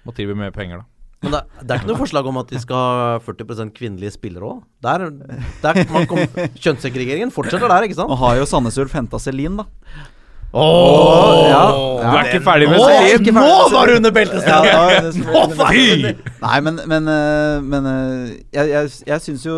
Må 0.08 0.16
tilby 0.18 0.34
mer 0.40 0.56
penger, 0.56 0.82
da. 0.82 0.99
Men 1.20 1.34
det, 1.36 1.40
det 1.60 1.74
er 1.74 1.82
ikke 1.82 1.90
noe 1.90 2.00
forslag 2.00 2.28
om 2.32 2.38
at 2.40 2.52
de 2.54 2.60
skal 2.64 2.78
ha 2.80 3.18
40% 3.26 3.74
kvinnelige 3.76 4.14
spillere 4.16 4.54
òg. 4.54 4.62
Der, 4.86 5.10
der 5.64 5.82
kom, 6.08 6.22
Kjønnssegregeringen 6.64 7.34
fortsetter 7.36 7.68
der, 7.68 7.88
ikke 7.90 7.98
sant? 7.98 8.12
Nå 8.12 8.20
har 8.22 8.38
jo 8.40 8.48
Sandnes 8.48 8.80
Ulf 8.80 8.96
henta 8.96 9.20
Celine, 9.20 9.66
da. 9.66 10.08
Åh, 10.52 11.46
ja. 11.46 11.90
Du 12.00 12.16
er 12.18 12.30
ikke 12.32 12.42
ferdig 12.42 12.70
med 12.72 12.80
Nå, 12.80 12.86
Celine? 12.90 13.34
nå 13.36 13.50
var 13.70 13.90
du 13.90 13.96
under 14.00 14.14
beltestedet! 14.16 14.70
Ja, 14.70 15.02
Nå 15.14 15.44
under 15.44 16.16
Nei, 16.40 16.56
men, 16.66 16.80
men, 16.90 17.10
eh, 17.12 17.58
men 17.62 17.90
eh, 17.90 18.32
jeg, 18.56 18.72
jeg, 18.72 18.94
jeg 19.12 19.24
syns 19.26 19.46
jo 19.46 19.58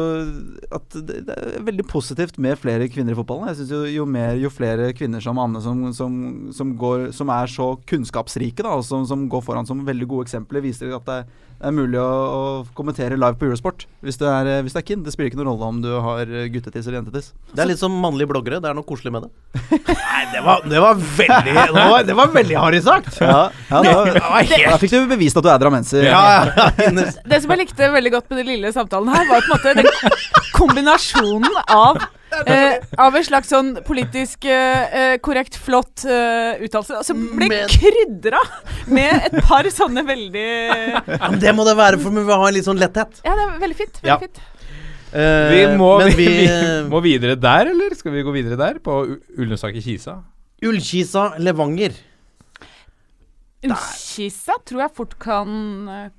at 0.73 0.97
det, 0.97 1.21
det 1.29 1.37
er 1.37 1.63
veldig 1.67 1.85
positivt 1.87 2.39
med 2.41 2.59
flere 2.59 2.89
kvinner 2.91 3.15
i 3.15 3.19
fotballen. 3.19 3.51
Jeg 3.51 3.61
synes 3.61 3.71
jo, 3.75 3.83
jo 4.01 4.07
mer, 4.09 4.33
jo 4.41 4.51
flere 4.51 4.89
kvinner 4.97 5.23
som 5.23 5.39
Anne 5.39 5.61
som, 5.63 5.85
som, 5.95 6.17
som, 6.57 6.73
går, 6.81 7.11
som 7.15 7.31
er 7.31 7.51
så 7.53 7.69
kunnskapsrike, 7.87 8.65
da, 8.65 8.75
og 8.81 8.83
som, 8.87 9.05
som 9.07 9.29
går 9.31 9.45
foran 9.47 9.69
som 9.69 9.85
veldig 9.87 10.09
gode 10.11 10.27
eksempler, 10.27 10.65
viser 10.65 10.91
at 10.97 11.07
det, 11.07 11.21
det 11.61 11.69
er 11.69 11.77
mulig 11.77 12.01
å, 12.01 12.09
å 12.09 12.43
kommentere 12.75 13.19
live 13.19 13.37
på 13.37 13.47
Eurosport 13.47 13.85
hvis 14.01 14.17
du 14.19 14.25
er, 14.25 14.49
eh, 14.57 14.63
hvis 14.65 14.75
du 14.75 14.81
er 14.81 14.87
kid. 14.89 15.05
Det 15.05 15.13
spiller 15.15 15.31
ikke 15.31 15.39
noen 15.39 15.53
rolle 15.53 15.71
om 15.71 15.81
du 15.85 15.91
har 16.03 16.35
guttetiss 16.51 16.89
eller 16.89 17.03
jentetiss. 17.03 17.31
Det 17.53 17.63
er 17.63 17.71
litt 17.71 17.79
som 17.79 17.95
mannlige 18.01 18.33
bloggere. 18.33 18.59
Det 18.59 18.71
er 18.71 18.75
noe 18.75 18.87
koselig 18.87 19.13
med 19.13 19.29
det. 19.29 19.31
Nei, 19.87 20.23
det 20.33 20.41
var, 20.43 20.65
det 20.65 20.80
var 20.83 20.95
veldig 21.17 21.55
Det 21.55 21.73
var, 21.75 22.03
det 22.09 22.15
var 22.17 22.31
veldig 22.35 22.57
harry 22.59 22.81
sagt. 22.85 23.19
Ja, 23.21 23.49
ja, 23.69 23.81
da, 23.85 23.93
da 24.15 24.77
fikk 24.81 24.91
du 24.95 25.07
bevist 25.11 25.37
at 25.39 25.45
du 25.45 25.51
er 25.53 25.61
drammenser. 25.61 26.07
Ja, 26.09 26.23
ja. 26.49 26.69
Det 27.25 27.41
som 27.43 27.53
jeg 27.55 27.63
likte 27.65 27.91
veldig 27.93 28.11
godt 28.17 28.29
med 28.33 28.41
den 28.43 28.49
lille 28.55 28.73
samtalen 28.75 29.13
her, 29.13 29.27
var 29.29 29.45
på 29.45 29.51
en 29.51 29.55
måte 29.55 29.75
den 29.79 30.17
kombinasjonen 30.55 31.55
av 31.71 31.99
eh, 32.47 32.77
av 33.01 33.15
en 33.17 33.25
slags 33.27 33.49
sånn 33.51 33.73
politisk 33.87 34.45
eh, 34.49 34.95
eh, 35.01 35.15
korrekt, 35.23 35.57
flott 35.59 36.05
eh, 36.07 36.61
uttalelse, 36.65 37.01
som 37.07 37.21
ble 37.35 37.49
Men- 37.51 37.71
krydra 37.71 38.39
med 38.91 39.27
et 39.31 39.41
par 39.47 39.67
sånne 39.73 40.03
veldig 40.07 40.47
Ja, 41.11 41.27
men 41.29 41.39
det 41.43 41.53
må 41.57 41.65
det 41.67 41.75
være, 41.79 41.99
for 42.01 42.13
vi 42.15 42.23
vil 42.27 42.39
ha 42.43 42.47
en 42.51 42.55
litt 42.57 42.67
sånn 42.67 42.79
letthet. 42.81 43.21
Ja, 43.25 43.35
det 43.37 43.45
er 43.47 43.59
veldig 43.65 43.79
fint. 43.83 44.01
Veldig 44.01 44.11
Ja. 44.13 44.17
fint. 44.21 44.41
Eh, 45.11 45.49
Vi 45.51 45.63
må, 45.75 45.89
men 45.99 46.13
vi, 46.15 46.25
vi, 46.39 46.67
må 46.87 47.01
videre 47.03 47.35
der, 47.35 47.73
eller 47.73 47.91
skal 47.99 48.13
vi 48.15 48.21
gå 48.23 48.31
videre 48.31 48.55
der? 48.59 48.77
På 48.79 49.01
U- 49.03 49.17
Ullensak 49.43 49.75
i 49.75 49.81
Kisa? 49.83 50.21
Ullkisa 50.61 51.31
Levanger. 51.41 51.95
Ullkisa 53.65 54.57
tror 54.65 54.83
jeg 54.85 54.93
fort 54.97 55.15
kan 55.21 55.55
eh, 55.89 56.09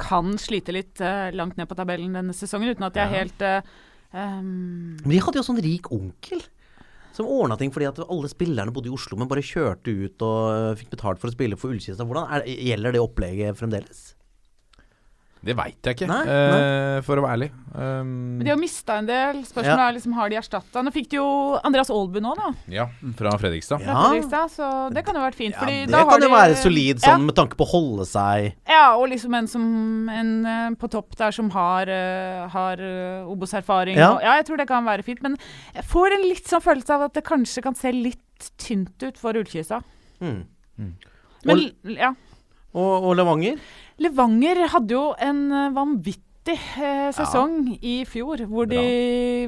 kan 0.00 0.34
slite 0.40 0.74
litt 0.74 1.02
uh, 1.04 1.30
langt 1.36 1.58
ned 1.58 1.68
på 1.70 1.76
tabellen 1.78 2.16
denne 2.16 2.34
sesongen, 2.34 2.72
uten 2.74 2.86
at 2.88 2.96
jeg 2.98 3.06
er 3.06 3.12
helt 3.14 3.44
uh, 3.46 3.74
um, 4.10 4.96
Men 5.04 5.12
de 5.12 5.20
hadde 5.22 5.38
jo 5.38 5.46
sånn 5.46 5.62
rik 5.62 5.90
onkel. 5.94 6.42
Som 7.14 7.28
ordna 7.30 7.54
ting 7.60 7.70
fordi 7.70 7.86
at 7.86 8.00
alle 8.02 8.30
spillerne 8.30 8.74
bodde 8.74 8.90
i 8.90 8.94
Oslo, 8.94 9.14
men 9.20 9.30
bare 9.30 9.44
kjørte 9.44 9.92
ut 9.94 10.24
og 10.26 10.38
øh, 10.50 10.72
fikk 10.80 10.88
betalt 10.96 11.20
for 11.22 11.30
å 11.30 11.34
spille 11.36 11.58
for 11.60 11.70
Ullkisa. 11.70 12.02
Hvordan 12.02 12.26
er, 12.26 12.48
Gjelder 12.50 12.96
det 12.96 13.02
opplegget 13.04 13.60
fremdeles? 13.60 14.00
Det 15.44 15.54
veit 15.58 15.76
jeg 15.84 15.96
ikke, 15.98 16.06
Nei, 16.08 16.22
eh, 16.24 17.00
for 17.04 17.20
å 17.20 17.24
være 17.26 17.34
ærlig. 17.36 17.50
Um, 17.74 18.38
Men 18.38 18.44
de 18.46 18.50
har 18.52 18.56
mista 18.60 18.94
en 19.00 19.06
del. 19.08 19.42
Spørsmålet 19.44 19.80
Ja. 19.82 19.88
er 19.88 19.92
liksom, 19.96 20.12
har 20.14 20.28
de 20.30 20.36
erstatta? 20.38 20.82
Nå 20.86 20.92
fikk 20.94 21.08
de 21.10 21.16
jo 21.18 21.26
Andreas 21.64 21.90
Aalbu 21.90 22.20
nå, 22.22 22.34
da. 22.38 22.52
ja, 22.72 22.86
fra 23.18 23.32
Fredrikstad. 23.36 23.82
Fra 23.82 23.96
Fredrikstad, 24.08 24.50
så 24.54 24.68
det 24.94 25.04
kan 25.04 25.14
jo 25.18 25.20
vært 25.20 25.34
fint. 25.34 25.54
Ja, 25.58 25.66
det 25.66 25.90
da 25.90 26.04
kan 26.08 26.20
jo 26.22 26.28
de- 26.28 26.34
være 26.34 26.56
solid 26.56 27.02
sånn 27.02 27.08
Ja, 27.08 27.16
med 27.18 27.34
tanke 27.34 27.56
på 27.58 27.66
å 27.66 27.70
holde 27.74 28.06
seg 28.06 28.54
ja, 28.68 28.96
og 28.96 29.08
liksom 29.10 29.34
en 29.36 29.46
som 29.46 30.08
en 30.08 30.46
eh, 30.46 30.70
på 30.80 30.88
topp 30.90 31.16
der 31.16 31.30
som 31.32 31.50
har, 31.50 31.86
uh, 31.88 32.48
har 32.48 32.80
eh, 32.80 33.26
Obos-erfaring. 33.28 33.96
Ja. 33.96 34.18
ja, 34.22 34.36
jeg 34.40 34.46
tror 34.46 34.56
det 34.58 34.68
kan 34.68 34.84
være 34.84 35.02
fint. 35.04 35.20
Men 35.22 35.36
jeg 35.74 35.84
får 35.84 36.14
en 36.14 36.22
litt 36.28 36.46
sånn 36.46 36.62
følelse 36.62 36.90
av 36.94 37.02
at 37.02 37.12
det 37.14 37.24
kanskje 37.24 37.62
kan 37.62 37.74
se 37.74 37.92
litt 37.92 38.50
tynt 38.56 39.02
ut 39.02 39.18
for 39.18 39.32
Ullkisa. 39.34 39.82
mm. 40.22 40.44
Men 41.44 41.56
Og- 41.84 41.96
ja. 41.98 42.14
og, 42.74 43.04
og 43.04 43.16
Levanger? 43.16 43.58
Levanger 44.02 44.64
hadde 44.72 44.94
jo 44.96 45.02
en 45.22 45.42
eh, 45.54 45.68
vanvittig 45.76 46.56
eh, 46.82 47.10
sesong 47.14 47.68
i 47.80 48.00
fjor, 48.08 48.42
hvor 48.50 48.66
de 48.68 48.80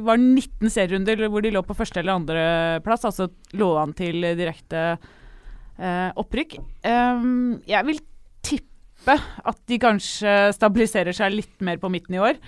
var 0.06 0.20
19 0.22 0.70
serierunder 0.70 1.26
hvor 1.28 1.42
de 1.44 1.50
lå 1.54 1.62
på 1.66 1.74
første 1.76 2.00
eller 2.00 2.14
andreplass, 2.20 3.04
altså 3.08 3.26
lå 3.58 3.72
an 3.80 3.92
til 3.98 4.22
direkte 4.38 4.84
eh, 4.94 6.10
opprykk. 6.16 6.56
Um, 6.86 7.58
jeg 7.68 7.88
vil 7.90 8.00
tippe 8.46 9.18
at 9.18 9.58
de 9.68 9.80
kanskje 9.82 10.36
stabiliserer 10.56 11.14
seg 11.14 11.34
litt 11.34 11.60
mer 11.66 11.82
på 11.82 11.90
midten 11.92 12.16
i 12.16 12.22
år. 12.22 12.38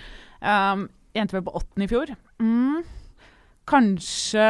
Um, 0.40 0.86
endte 1.18 1.34
vel 1.36 1.44
på 1.48 1.56
åttende 1.58 1.88
i 1.88 1.90
fjor. 1.90 2.14
Mm. 2.38 2.80
Kanskje 3.68 4.48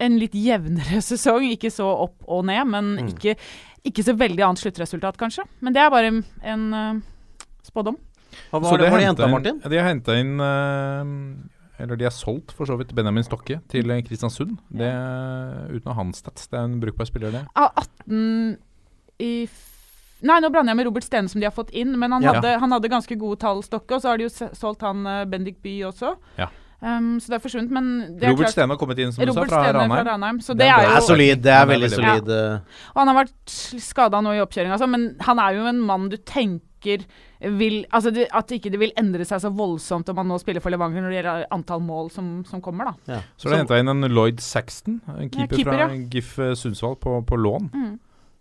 en 0.00 0.14
litt 0.18 0.34
jevnere 0.38 1.00
sesong, 1.10 1.46
ikke 1.52 1.70
så 1.74 1.86
opp 2.06 2.26
og 2.30 2.44
ned, 2.48 2.64
men 2.70 2.92
Mm. 2.98 3.08
ikke, 3.14 3.34
ikke 3.84 4.04
så 4.04 4.14
veldig 4.18 4.42
annet 4.44 4.58
sluttresultat, 4.62 5.16
kanskje. 5.20 5.44
Men 5.60 5.72
det 5.76 5.82
er 5.82 5.90
bare 5.90 6.10
en, 6.10 6.24
eh, 6.74 7.00
spådom. 7.68 7.96
Hva 8.50 8.60
det 8.78 8.90
hentet 8.92 9.24
inn- 9.24 9.30
Martin? 9.30 9.60
De 9.64 9.76
har 9.78 9.88
henta 9.88 10.14
inn 10.20 10.38
uh, 10.40 11.80
Eller 11.80 11.96
de 11.96 12.04
har 12.04 12.12
solgt 12.12 12.52
for 12.52 12.66
så 12.66 12.76
vidt 12.76 12.92
Benjamin 12.94 13.24
Stokke 13.24 13.60
til 13.70 13.90
eh, 13.90 14.02
Kristiansund. 14.02 14.58
Det 14.70 14.90
Uten 15.72 15.88
å 15.88 15.94
ha 15.94 16.02
hans 16.02 16.18
stats. 16.18 16.48
Det 16.50 16.58
er 16.58 16.64
en 16.68 16.80
brukbar 16.82 17.06
spiller, 17.06 17.30
det. 17.32 17.44
Av 17.56 17.72
18 17.76 18.58
i 19.20 19.32
f 19.44 19.64
Nei, 20.20 20.40
nå 20.42 20.48
blander 20.50 20.72
jeg 20.72 20.76
med 20.80 20.86
Robert 20.88 21.04
Stene, 21.06 21.30
som 21.30 21.38
de 21.38 21.46
har 21.46 21.52
fått 21.54 21.70
inn. 21.70 21.92
Men 21.96 22.10
han, 22.10 22.22
Ja. 22.22 22.32
hadde, 22.34 22.56
han 22.58 22.72
hadde 22.74 22.88
ganske 22.90 23.14
gode 23.16 23.38
tall, 23.38 23.62
Stokke. 23.62 23.94
Og 23.94 24.02
så 24.02 24.08
har 24.10 24.18
de 24.18 24.24
jo 24.26 24.32
solgt 24.58 24.80
han 24.82 25.06
uh, 25.06 25.24
Bendik 25.30 25.60
Bye 25.62 25.86
også. 25.86 26.16
Ja. 26.36 26.48
Um, 26.78 27.16
så 27.18 27.32
det 27.32 27.38
er 27.38 27.42
forsvunnet. 27.42 27.72
Men 27.74 27.86
det 28.18 28.28
er 28.28 28.32
Robert 28.32 28.46
klart, 28.46 28.54
Stene 28.54 28.74
har 28.74 28.78
kommet 28.78 29.00
inn, 29.02 29.14
som 29.14 29.22
du 29.22 29.26
sa, 29.26 29.32
Robert 29.32 29.50
fra 29.50 29.62
Stene 29.64 29.78
Ranheim. 29.78 29.94
fra 29.96 30.12
Ranheim. 30.12 30.40
Så 30.40 30.54
Det 30.54 30.60
det 30.62 30.68
er 30.68 30.78
er 30.78 30.84
jo 30.84 30.96
er 30.96 31.06
solid. 31.08 31.42
Det 31.42 31.54
er 31.54 31.66
veldig 31.66 31.90
solid. 31.90 32.28
Ja. 32.28 32.82
Og 32.94 33.00
han 33.02 33.10
har 33.10 33.18
vært 33.24 33.56
skada 33.82 34.20
nå 34.22 34.36
i 34.36 34.42
oppkjøringa, 34.44 34.76
altså, 34.78 34.90
men 34.90 35.08
han 35.26 35.42
er 35.42 35.58
jo 35.58 35.66
en 35.72 35.80
mann 35.80 36.08
du 36.08 36.16
tenker 36.16 37.02
vil 37.40 37.84
Altså 37.94 38.10
det, 38.14 38.26
at 38.34 38.50
ikke 38.54 38.70
det 38.70 38.78
vil 38.80 38.92
endre 38.98 39.24
seg 39.26 39.40
så 39.42 39.50
voldsomt 39.54 40.08
om 40.10 40.16
han 40.16 40.28
nå 40.30 40.38
spiller 40.42 40.62
for 40.62 40.74
Levanger 40.74 41.02
når 41.02 41.10
det 41.10 41.18
gjelder 41.18 41.44
antall 41.54 41.82
mål 41.82 42.10
som, 42.14 42.44
som 42.46 42.62
kommer, 42.62 42.90
da. 42.90 43.20
Så 43.36 43.48
har 43.48 43.56
de 43.56 43.60
henta 43.62 43.78
inn 43.78 43.90
en 43.90 44.08
Lloyd 44.10 44.42
Saxton, 44.42 45.00
en 45.06 45.30
keeper, 45.30 45.56
keeper, 45.56 45.72
fra 45.72 45.78
ja. 45.86 46.02
GIF 46.10 46.38
eh, 46.38 46.54
Sundsvall, 46.58 46.96
på, 47.02 47.18
på 47.26 47.38
lån. 47.38 47.70
Mm. 47.74 47.94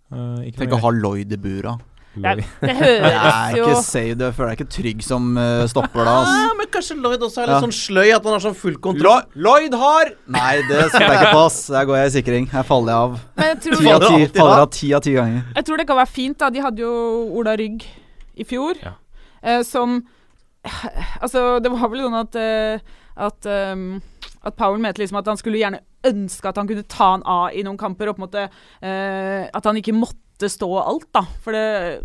Uh, 0.07 0.39
ikke 0.47 0.63
Tenk 0.63 0.77
å 0.77 0.81
ha 0.85 0.93
Lloyd 0.95 1.33
i 1.33 1.39
bura. 1.41 1.75
Det, 2.17 2.25
er- 2.25 2.35
Lloyd. 2.35 2.45
det 2.61 2.67
Jeg 2.67 2.77
høres 2.81 3.27
er 3.37 3.57
jo 3.57 3.65
ikke 3.67 3.81
safe, 3.85 4.15
jeg 4.17 4.33
føler 4.37 4.49
deg 4.49 4.53
er 4.53 4.57
ikke 4.57 4.73
trygg 4.77 5.03
som 5.05 5.29
uh, 5.37 5.65
stopper 5.71 6.03
da. 6.03 6.13
Altså. 6.21 6.35
Ja, 6.41 6.53
men 6.57 6.67
kanskje 6.73 6.97
Lloyd 7.01 7.25
også 7.27 7.41
er 7.43 7.47
litt 7.51 7.55
Ja. 7.55 7.61
sånn 7.67 7.75
sløy, 7.77 8.09
at 8.15 8.23
han 8.23 8.33
har 8.37 8.43
sånn 8.47 8.57
full 8.57 8.77
kontroll. 8.87 9.21
Lo- 9.35 9.47
Lloyd 9.47 9.73
har 9.81 10.11
Nei, 10.27 10.55
det 10.69 10.83
skal 10.89 11.05
jeg 11.07 11.17
ikke 11.21 11.31
på, 11.37 11.45
ass. 11.45 11.59
Der 11.77 11.85
går 11.89 11.97
jeg 12.01 12.07
i 12.11 12.15
sikring. 12.17 12.49
Her 12.51 12.63
faller 12.67 12.91
jeg 12.93 13.01
av. 13.07 13.17
Men 13.37 13.49
jeg 13.53 13.59
tror, 13.67 13.79
Ti 13.81 13.91
av 13.93 14.01
ti, 14.01 14.13
alltid 14.13 14.37
faller 14.41 14.61
av. 14.65 14.69
ti 14.71 14.93
av 14.93 15.01
ti 15.07 15.13
ganger. 15.17 15.41
jeg 15.55 15.65
tror 15.69 15.77
det 15.77 15.87
kan 15.87 15.97
være 16.01 16.13
fint, 16.17 16.37
da. 16.39 16.49
De 16.49 16.59
hadde 16.67 16.79
jo 16.85 16.93
Ola 17.39 17.55
Rygg 17.57 17.85
i 18.37 18.43
fjor, 18.43 18.75
Ja. 18.83 18.93
uh, 19.45 19.63
som 19.63 19.99
Altså, 21.21 21.59
det 21.63 21.71
var 21.71 21.87
vel 21.91 22.01
sånn 22.03 22.17
at 22.19 22.35
eh, 22.35 22.79
at, 23.17 23.45
um, 23.71 24.01
at 24.45 24.55
Powell 24.59 24.81
mente 24.83 24.99
liksom 25.01 25.17
at 25.21 25.25
han 25.31 25.37
skulle 25.39 25.57
gjerne 25.61 25.79
ønske 26.05 26.49
at 26.51 26.57
han 26.59 26.67
kunne 26.69 26.83
ta 26.91 27.11
han 27.15 27.23
av 27.25 27.55
i 27.55 27.63
noen 27.65 27.77
kamper, 27.79 28.09
og 28.11 28.17
på 28.17 28.21
en 28.21 28.27
måte 28.27 28.43
eh, 28.83 29.47
At 29.53 29.65
han 29.65 29.79
ikke 29.79 29.95
måtte 29.95 30.19
stå 30.45 30.67
alt, 30.77 31.07
da. 31.17 31.23
For 31.41 31.51
det, 31.57 31.63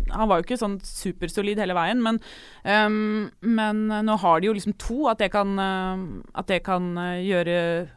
han 0.09 0.27
var 0.27 0.39
jo 0.41 0.45
ikke 0.47 0.57
sånn 0.57 0.79
supersolid 0.81 1.59
hele 1.61 1.75
veien. 1.77 2.01
Men, 2.01 2.17
um, 2.65 3.29
men 3.45 3.83
nå 4.07 4.15
har 4.23 4.41
de 4.41 4.47
jo 4.49 4.53
liksom 4.57 4.73
to, 4.81 5.03
at 5.11 5.21
det 5.21 5.29
kan, 5.31 5.53
eh, 5.61 6.01
at 6.33 6.47
det 6.49 6.63
kan 6.65 6.97
eh, 6.97 7.21
gjøre 7.21 7.87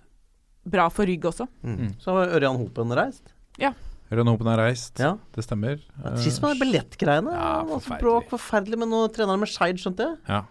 bra 0.68 0.91
for 0.93 1.09
rygg 1.09 1.24
også. 1.24 1.47
Mm. 1.64 1.95
Så 2.03 2.12
har 2.12 2.37
Ørjan 2.37 2.59
Hopen 2.61 2.93
reist. 2.93 3.32
Ja. 3.57 3.72
Ørjan 4.12 4.28
Hopen 4.28 4.47
er 4.53 4.61
reist, 4.61 4.99
Ja. 5.01 5.14
det 5.34 5.43
stemmer. 5.47 5.80
Sist 6.20 6.43
med 6.43 6.61
billettgreiene. 6.61 7.32
Ja, 7.32 7.62
forferdelig. 7.64 8.03
bråk, 8.05 8.28
forferdelig. 8.30 8.78
Men 8.78 8.91
nå 8.93 9.01
trener 9.14 9.32
han 9.34 9.41
med 9.41 9.49
Skeid, 9.51 9.80
skjønte 9.80 10.05
jeg. 10.11 10.18
Ja. 10.28 10.43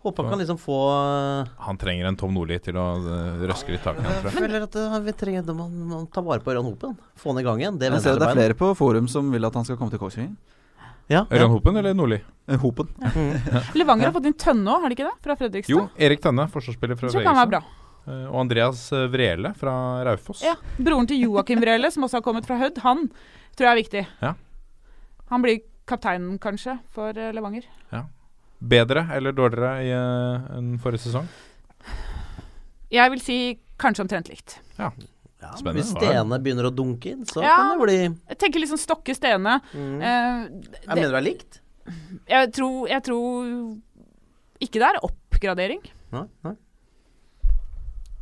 Håper 0.00 0.24
han 0.24 0.32
kan 0.32 0.40
liksom 0.40 0.56
få 0.58 0.76
Han 1.60 1.76
trenger 1.76 2.06
en 2.08 2.16
Tom 2.16 2.32
Nordli 2.32 2.56
til 2.64 2.76
å 2.80 2.84
eh, 2.96 3.42
røske 3.50 3.74
litt 3.74 3.82
tak 3.84 3.98
i 4.00 4.04
ham. 4.06 4.14
Jeg 4.24 4.32
føler 4.32 4.62
at 4.64 4.76
uh, 4.80 4.94
vi 5.04 5.12
trenger 5.12 5.44
de 5.44 5.52
må, 5.56 5.66
må 5.68 5.98
ta 6.08 6.22
vare 6.24 6.40
på 6.40 6.54
Ørjan 6.54 6.64
Hopen. 6.64 6.94
Få 7.20 7.34
han 7.34 7.42
i 7.42 7.44
gang 7.44 7.60
igjen. 7.60 7.76
Det 7.76 7.90
Jeg 7.90 8.00
ser 8.06 8.20
det 8.20 8.30
er 8.30 8.38
flere 8.38 8.56
på 8.56 8.70
forum 8.78 9.10
som 9.12 9.28
vil 9.32 9.44
at 9.44 9.58
han 9.58 9.66
skal 9.68 9.76
komme 9.76 9.92
til 9.92 10.00
Kongsvinger. 10.00 10.32
Ja, 11.10 11.26
ja. 11.28 11.46
Hopen 11.50 11.76
eller 11.76 11.92
Nordli? 11.92 12.20
Hopen. 12.62 12.88
Ja. 13.02 13.60
Levanger 13.80 14.08
har 14.08 14.14
fått 14.14 14.28
inn 14.30 14.36
Tønne 14.40 14.72
òg, 14.72 14.86
har 14.86 14.92
de 14.92 14.96
ikke 14.96 15.08
det? 15.08 15.16
Fra 15.26 15.36
Fredrikstad? 15.36 15.74
Jo, 15.74 15.82
Erik 16.00 16.22
Tønne, 16.24 16.46
forsvarsspiller 16.54 16.96
fra 16.96 17.10
Fredrikstad. 17.10 17.66
Eh, 18.06 18.22
Og 18.30 18.38
Andreas 18.44 18.86
eh, 18.96 19.08
Vrele 19.10 19.50
fra 19.58 19.74
Raufoss. 20.06 20.44
Ja, 20.46 20.54
Broren 20.78 21.10
til 21.10 21.20
Joakim 21.26 21.60
Vrele, 21.60 21.90
som 21.92 22.06
også 22.06 22.22
har 22.22 22.24
kommet 22.24 22.48
fra 22.48 22.56
Hødd, 22.62 22.80
han 22.86 23.10
tror 23.58 23.68
jeg 23.68 23.74
er 23.74 23.80
viktig. 23.82 24.06
Ja. 24.22 24.32
Han 25.34 25.44
blir 25.44 25.60
kapteinen, 25.90 26.38
kanskje, 26.40 26.78
for 26.94 27.12
Levanger. 27.12 27.66
Levanger. 27.90 28.08
Bedre 28.60 29.06
eller 29.16 29.32
dårligere 29.32 29.72
i, 29.86 29.90
uh, 29.96 30.58
enn 30.58 30.74
forrige 30.82 31.06
sesong? 31.06 31.28
Jeg 32.90 33.10
vil 33.14 33.22
si 33.22 33.36
kanskje 33.80 34.04
omtrent 34.04 34.28
likt. 34.28 34.58
Ja, 34.78 34.90
Spennende. 35.56 35.80
Hvis 35.80 35.92
Stene 35.94 36.36
begynner 36.44 36.66
å 36.68 36.74
dunke 36.74 37.14
inn, 37.14 37.24
så 37.24 37.40
Ja. 37.42 37.56
kan 37.56 37.78
det 37.78 37.86
bli 37.86 37.98
Jeg 38.28 38.38
tenker 38.38 38.60
liksom 38.60 38.76
Stokke 38.78 39.14
Stene. 39.16 39.60
mm. 39.72 40.02
Eh, 40.02 40.48
Jeg 40.84 40.94
mener 40.94 41.10
det 41.10 41.14
er 41.14 41.28
likt. 41.30 41.60
jeg, 42.28 42.52
tror, 42.52 42.88
jeg 42.88 43.02
tror 43.02 43.78
ikke 44.60 44.78
det 44.82 44.82
er 44.82 45.00
oppgradering. 45.02 45.80
Nei, 46.12 46.26
nei. 46.44 46.54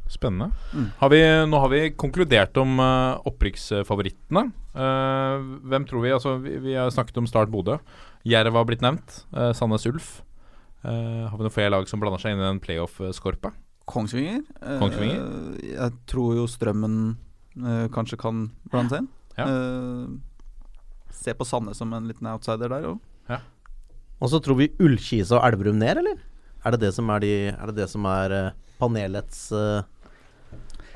Spennende. 0.08 0.52
Mm. 0.72 0.86
Har 1.00 1.10
vi, 1.10 1.20
nå 1.50 1.58
har 1.60 1.68
vi 1.68 1.90
konkludert 1.90 2.56
om 2.56 2.78
uh, 2.80 3.18
opprykksfavorittene. 3.28 4.52
Uh, 4.72 5.42
hvem 5.68 5.84
tror 5.84 6.00
vi 6.06 6.12
Altså, 6.14 6.38
vi, 6.40 6.56
vi 6.64 6.74
har 6.78 6.88
snakket 6.90 7.18
om 7.18 7.26
Start 7.26 7.50
Bodø. 7.50 7.78
Jerv 8.24 8.54
har 8.56 8.64
blitt 8.64 8.80
nevnt. 8.80 9.24
Uh, 9.34 9.52
Sandnes 9.52 9.84
Ulf. 9.90 10.22
Eh, 10.86 11.24
har 11.26 11.34
vi 11.34 11.44
noen 11.44 11.54
flere 11.54 11.72
lag 11.74 11.88
som 11.90 12.02
blander 12.02 12.22
seg 12.22 12.34
inn 12.34 12.42
i 12.42 12.46
den 12.46 12.62
playoff-skorpa? 12.62 13.52
Kongsvinger. 13.88 14.44
Eh, 14.60 14.78
Kongsvinger? 14.82 15.26
jeg 15.64 15.98
tror 16.10 16.36
jo 16.38 16.46
Strømmen 16.50 16.96
eh, 17.56 17.86
kanskje 17.94 18.20
kan 18.20 18.48
blande 18.70 18.94
seg 18.94 19.04
inn. 19.04 19.12
Ja. 19.38 19.46
Eh, 19.48 21.12
se 21.18 21.34
på 21.34 21.46
Sandnes 21.46 21.80
som 21.80 21.92
en 21.96 22.08
liten 22.10 22.28
outsider 22.30 22.70
der 22.70 22.90
òg. 22.92 23.04
Og 24.18 24.32
så 24.32 24.40
tror 24.42 24.58
vi 24.58 24.72
Ullkisa 24.82 25.38
og 25.38 25.44
Elverum 25.46 25.78
ned, 25.78 26.00
eller? 26.00 26.18
Er 26.66 26.74
det 26.74 26.82
det 26.88 26.90
som 26.96 27.10
er, 27.14 27.22
de, 27.22 27.32
er, 27.52 27.70
det 27.70 27.84
det 27.84 27.86
som 27.92 28.06
er 28.10 28.34
eh, 28.34 28.56
panelets 28.80 29.46
uh... 29.54 29.86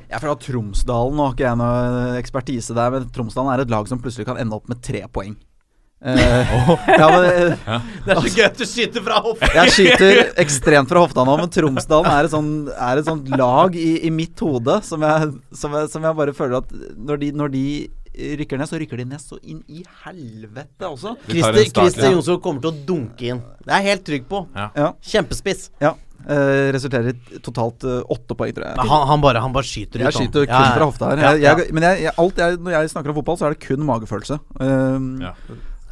Jeg 0.02 0.18
er 0.18 0.22
fra 0.24 0.34
Tromsdalen 0.36 1.14
Nå 1.16 1.24
har 1.24 1.36
ikke 1.36 1.46
jeg 1.46 1.58
noe 1.60 2.16
ekspertise 2.18 2.74
der, 2.76 2.90
men 2.92 3.06
Tromsdalen 3.14 3.52
er 3.54 3.62
et 3.62 3.70
lag 3.72 3.86
som 3.88 4.00
plutselig 4.02 4.26
kan 4.28 4.40
ende 4.42 4.58
opp 4.58 4.66
med 4.68 4.82
tre 4.84 5.04
poeng. 5.14 5.36
Eh, 6.02 6.52
ja, 6.98 7.06
men, 7.12 7.24
eh, 7.24 7.82
Det 8.02 8.14
er 8.16 8.20
så 8.24 8.30
gøy 8.34 8.44
at 8.48 8.56
du 8.58 8.64
skyter 8.66 9.04
fra 9.06 9.20
hofta! 9.22 9.50
jeg 9.54 9.74
skyter 9.76 10.20
ekstremt 10.42 10.90
fra 10.90 11.04
hofta 11.04 11.22
nå, 11.28 11.36
men 11.38 11.52
Tromsdalen 11.54 12.10
er 12.10 12.26
et, 12.26 12.32
sånn, 12.34 12.50
er 12.74 12.98
et 12.98 13.06
sånt 13.06 13.28
lag 13.38 13.76
i, 13.78 13.92
i 14.08 14.10
mitt 14.10 14.42
hode 14.42 14.80
som 14.86 15.04
jeg, 15.06 15.30
som, 15.54 15.76
jeg, 15.78 15.90
som 15.92 16.08
jeg 16.08 16.18
bare 16.18 16.34
føler 16.34 16.58
at 16.58 16.74
når 16.98 17.22
de, 17.22 17.30
når 17.38 17.54
de 17.54 17.64
rykker 18.42 18.60
ned, 18.60 18.68
så 18.68 18.80
rykker 18.82 19.00
de 19.00 19.06
ned 19.14 19.22
så 19.22 19.38
inn 19.46 19.62
i 19.72 19.84
helvete 20.04 20.84
også. 20.90 21.14
Christer, 21.30 21.62
Christer 21.70 22.08
ja. 22.10 22.14
Jonsson 22.16 22.42
kommer 22.44 22.66
til 22.66 22.72
å 22.72 22.80
dunke 22.90 23.30
inn. 23.32 23.40
Det 23.62 23.70
er 23.72 23.80
jeg 23.80 23.94
helt 23.94 24.08
trygg 24.10 24.26
på. 24.28 24.42
Ja, 24.58 24.94
Kjempespiss. 25.12 25.70
ja. 25.82 25.94
Uh, 26.22 26.70
resulterer 26.70 27.16
i 27.16 27.40
totalt 27.42 27.82
uh, 27.82 27.96
åtte 28.14 28.36
poeng, 28.38 28.52
tror 28.54 28.68
jeg. 28.68 28.78
Han, 28.86 29.00
han, 29.10 29.22
bare, 29.24 29.40
han 29.42 29.50
bare 29.50 29.66
skyter 29.66 29.98
ut. 29.98 30.04
Jeg 30.06 30.14
skyter 30.20 30.44
kun 30.46 30.52
Ja, 30.54 30.60
ja. 30.68 30.76
fra 30.76 30.86
hofta 30.86 31.08
her. 31.10 31.18
Ja, 31.18 31.32
Jeg, 31.32 31.42
ja. 31.42 31.54
jeg, 31.58 31.74
men 31.74 31.86
jeg, 31.88 32.04
jeg, 32.04 32.12
alt 32.22 32.38
jeg, 32.38 32.60
når 32.62 32.76
jeg 32.76 32.92
snakker 32.92 33.10
om 33.10 33.16
fotball, 33.16 33.38
så 33.40 33.48
er 33.48 33.56
det 33.56 33.64
kun 33.64 33.82
magefølelse. 33.88 34.38
Um, 34.62 35.08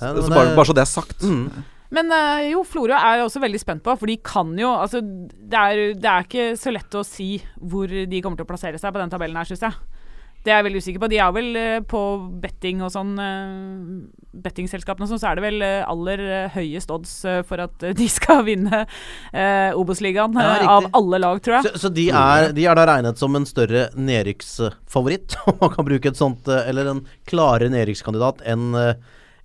Ja. 0.01 0.15
Så 0.17 0.33
bare, 0.33 0.57
bare 0.57 0.69
så 0.69 0.77
det 0.77 0.85
er 0.85 0.91
sagt. 0.91 1.23
Mm. 1.23 1.47
Men 1.91 2.13
eh, 2.15 2.51
jo, 2.53 2.65
Florø 2.67 2.95
er 2.95 3.19
jeg 3.19 3.27
også 3.27 3.43
veldig 3.43 3.61
spent 3.61 3.83
på, 3.87 3.97
for 3.99 4.11
de 4.11 4.15
kan 4.23 4.53
jo 4.59 4.69
Altså, 4.79 5.01
det 5.03 5.59
er, 5.59 5.81
det 5.99 6.11
er 6.11 6.27
ikke 6.27 6.51
så 6.59 6.71
lett 6.75 6.95
å 6.95 7.07
si 7.07 7.33
hvor 7.59 7.91
de 7.91 8.21
kommer 8.23 8.39
til 8.39 8.47
å 8.47 8.51
plassere 8.53 8.79
seg 8.79 8.95
på 8.95 9.03
den 9.03 9.11
tabellen 9.11 9.41
her, 9.41 9.49
syns 9.49 9.67
jeg. 9.67 9.75
Det 10.41 10.49
er 10.55 10.63
jeg 10.63 10.65
veldig 10.71 10.81
usikker 10.81 11.03
på. 11.03 11.09
De 11.13 11.19
er 11.21 11.33
vel 11.37 11.49
eh, 11.61 11.83
på 11.85 12.01
betting 12.41 12.81
og 12.81 12.89
sånn 12.95 13.11
uh, 13.21 14.31
Bettingselskapene 14.31 15.05
og 15.05 15.11
sånn, 15.11 15.21
så 15.21 15.29
er 15.29 15.37
det 15.37 15.45
vel 15.45 15.65
eh, 15.67 15.83
aller 15.91 16.23
eh, 16.23 16.55
høyest 16.55 16.93
odds 16.95 17.13
eh, 17.29 17.41
for 17.45 17.61
at 17.61 17.85
eh, 17.85 17.93
de 17.99 18.07
skal 18.09 18.41
vinne 18.49 18.85
uh, 18.87 19.77
Obos-ligaen 19.77 20.39
Ja, 20.39 20.55
eh, 20.63 20.71
av 20.71 20.89
alle 20.97 21.21
lag, 21.21 21.43
tror 21.45 21.59
jeg. 21.59 21.67
Så, 21.69 21.83
så 21.83 21.93
de, 21.93 22.07
er, 22.15 22.55
de 22.57 22.65
er 22.65 22.79
da 22.79 22.87
regnet 22.89 23.21
som 23.21 23.37
en 23.37 23.49
større 23.49 23.89
nedrykksfavoritt, 23.99 25.37
om 25.51 25.61
man 25.61 25.75
kan 25.75 25.91
bruke 25.91 26.15
et 26.15 26.21
sånt 26.21 26.49
eh, 26.49 26.71
Eller 26.71 26.89
en 26.95 27.05
klarere 27.29 27.69
nedrykkskandidat 27.75 28.41
enn 28.49 28.71
eh, 28.79 28.95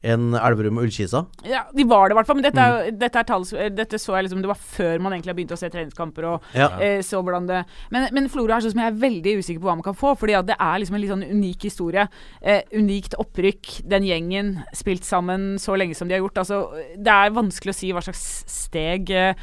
enn 0.05 0.35
Elverum 0.37 0.77
og 0.79 0.85
Ullkisa. 0.85 1.23
Ja, 1.49 1.63
de 1.73 1.83
var 1.89 2.07
det 2.09 2.15
i 2.15 2.17
hvert 2.19 2.27
fall, 2.29 2.37
men 2.39 2.45
dette, 2.45 2.61
er, 2.61 2.91
Mm. 2.91 2.99
dette, 3.01 3.19
er 3.19 3.23
talls, 3.27 3.53
eh, 3.53 3.69
dette 3.73 3.97
så 4.01 4.13
jeg 4.15 4.27
liksom 4.27 4.41
Det 4.43 4.47
var 4.51 4.59
før 4.61 5.01
man 5.01 5.13
egentlig 5.13 5.31
har 5.33 5.37
begynt 5.39 5.51
å 5.55 5.57
se 5.57 5.69
treningskamper 5.73 6.23
og 6.29 6.41
Ja. 6.53 6.67
eh, 6.79 6.99
så 7.01 7.21
hvordan 7.23 7.47
det 7.47 7.65
Men, 7.91 8.07
men 8.13 8.29
Florø 8.29 8.55
er 8.55 8.61
sånn 8.61 8.71
som 8.75 8.81
jeg 8.81 8.93
er 8.93 8.99
veldig 9.01 9.37
usikker 9.41 9.59
på 9.59 9.65
hva 9.69 9.75
man 9.75 9.83
kan 9.83 9.95
få, 9.97 10.15
fordi 10.17 10.33
det 10.45 10.55
er 10.59 10.79
liksom 10.79 10.95
en 10.95 11.01
litt 11.01 11.11
sånn 11.11 11.29
unik 11.31 11.61
historie. 11.63 12.07
Eh, 12.41 12.61
unikt 12.73 13.15
opprykk. 13.19 13.87
Den 13.87 14.03
gjengen 14.03 14.63
spilt 14.73 15.03
sammen 15.03 15.55
så 15.57 15.75
lenge 15.77 15.95
som 15.95 16.07
de 16.07 16.13
har 16.15 16.21
gjort. 16.21 16.37
Altså, 16.37 16.71
det 16.95 17.07
er 17.11 17.31
vanskelig 17.31 17.73
å 17.73 17.75
si 17.75 17.91
hva 17.91 18.01
slags 18.03 18.45
steg 18.47 19.09
eh, 19.09 19.33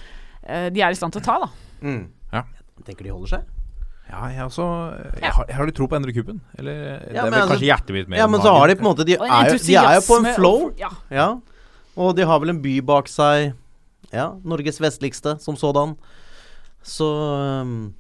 eh, 0.47 0.69
de 0.71 0.81
er 0.81 0.91
i 0.91 0.95
stand 0.95 1.13
til 1.13 1.21
å 1.23 1.25
ta, 1.25 1.39
da. 1.41 1.51
Ja. 2.33 2.45
Jeg 2.79 2.85
tenker 2.87 3.05
de 3.05 3.11
holder 3.11 3.29
seg. 3.29 3.45
Ja, 4.13 4.27
jeg 4.29 4.45
også 4.45 4.65
Jeg 5.23 5.33
har, 5.33 5.47
jeg 5.49 5.57
har 5.57 5.67
litt 5.71 5.77
tro 5.79 5.87
på 5.89 5.97
å 5.97 6.01
endre 6.03 6.13
kuben. 6.13 6.41
Eller 6.59 6.75
det 7.01 7.15
Ja, 7.17 7.25
er 7.25 7.31
vel 7.31 7.39
altså- 7.41 7.55
kanskje 7.55 7.69
hjertet 7.71 7.93
mitt 7.97 8.09
mer 8.13 8.19
Ja, 8.19 8.27
men 8.29 8.41
så 8.45 8.53
har 8.53 8.69
de 8.69 8.75
på 8.77 8.85
en 8.85 8.91
måte 8.93 9.07
De, 9.09 9.15
en 9.17 9.23
er 9.25 9.49
jo, 9.51 9.59
de 9.59 9.75
er 9.81 9.95
jo 9.97 10.01
på 10.07 10.19
en 10.21 10.35
flow. 10.37 10.67
og- 10.67 10.79
Ja. 10.79 10.91
Ja. 11.11 11.29
Og 11.97 12.15
de 12.17 12.23
har 12.27 12.39
vel 12.41 12.51
en 12.51 12.61
by 12.63 12.81
bak 12.81 13.07
seg. 13.09 13.55
Ja, 14.13 14.33
Norges 14.45 14.79
vestligste 14.79 15.41
som 15.41 15.57
sådan. 15.57 15.97
Så 16.85 17.09
um, 17.63 17.95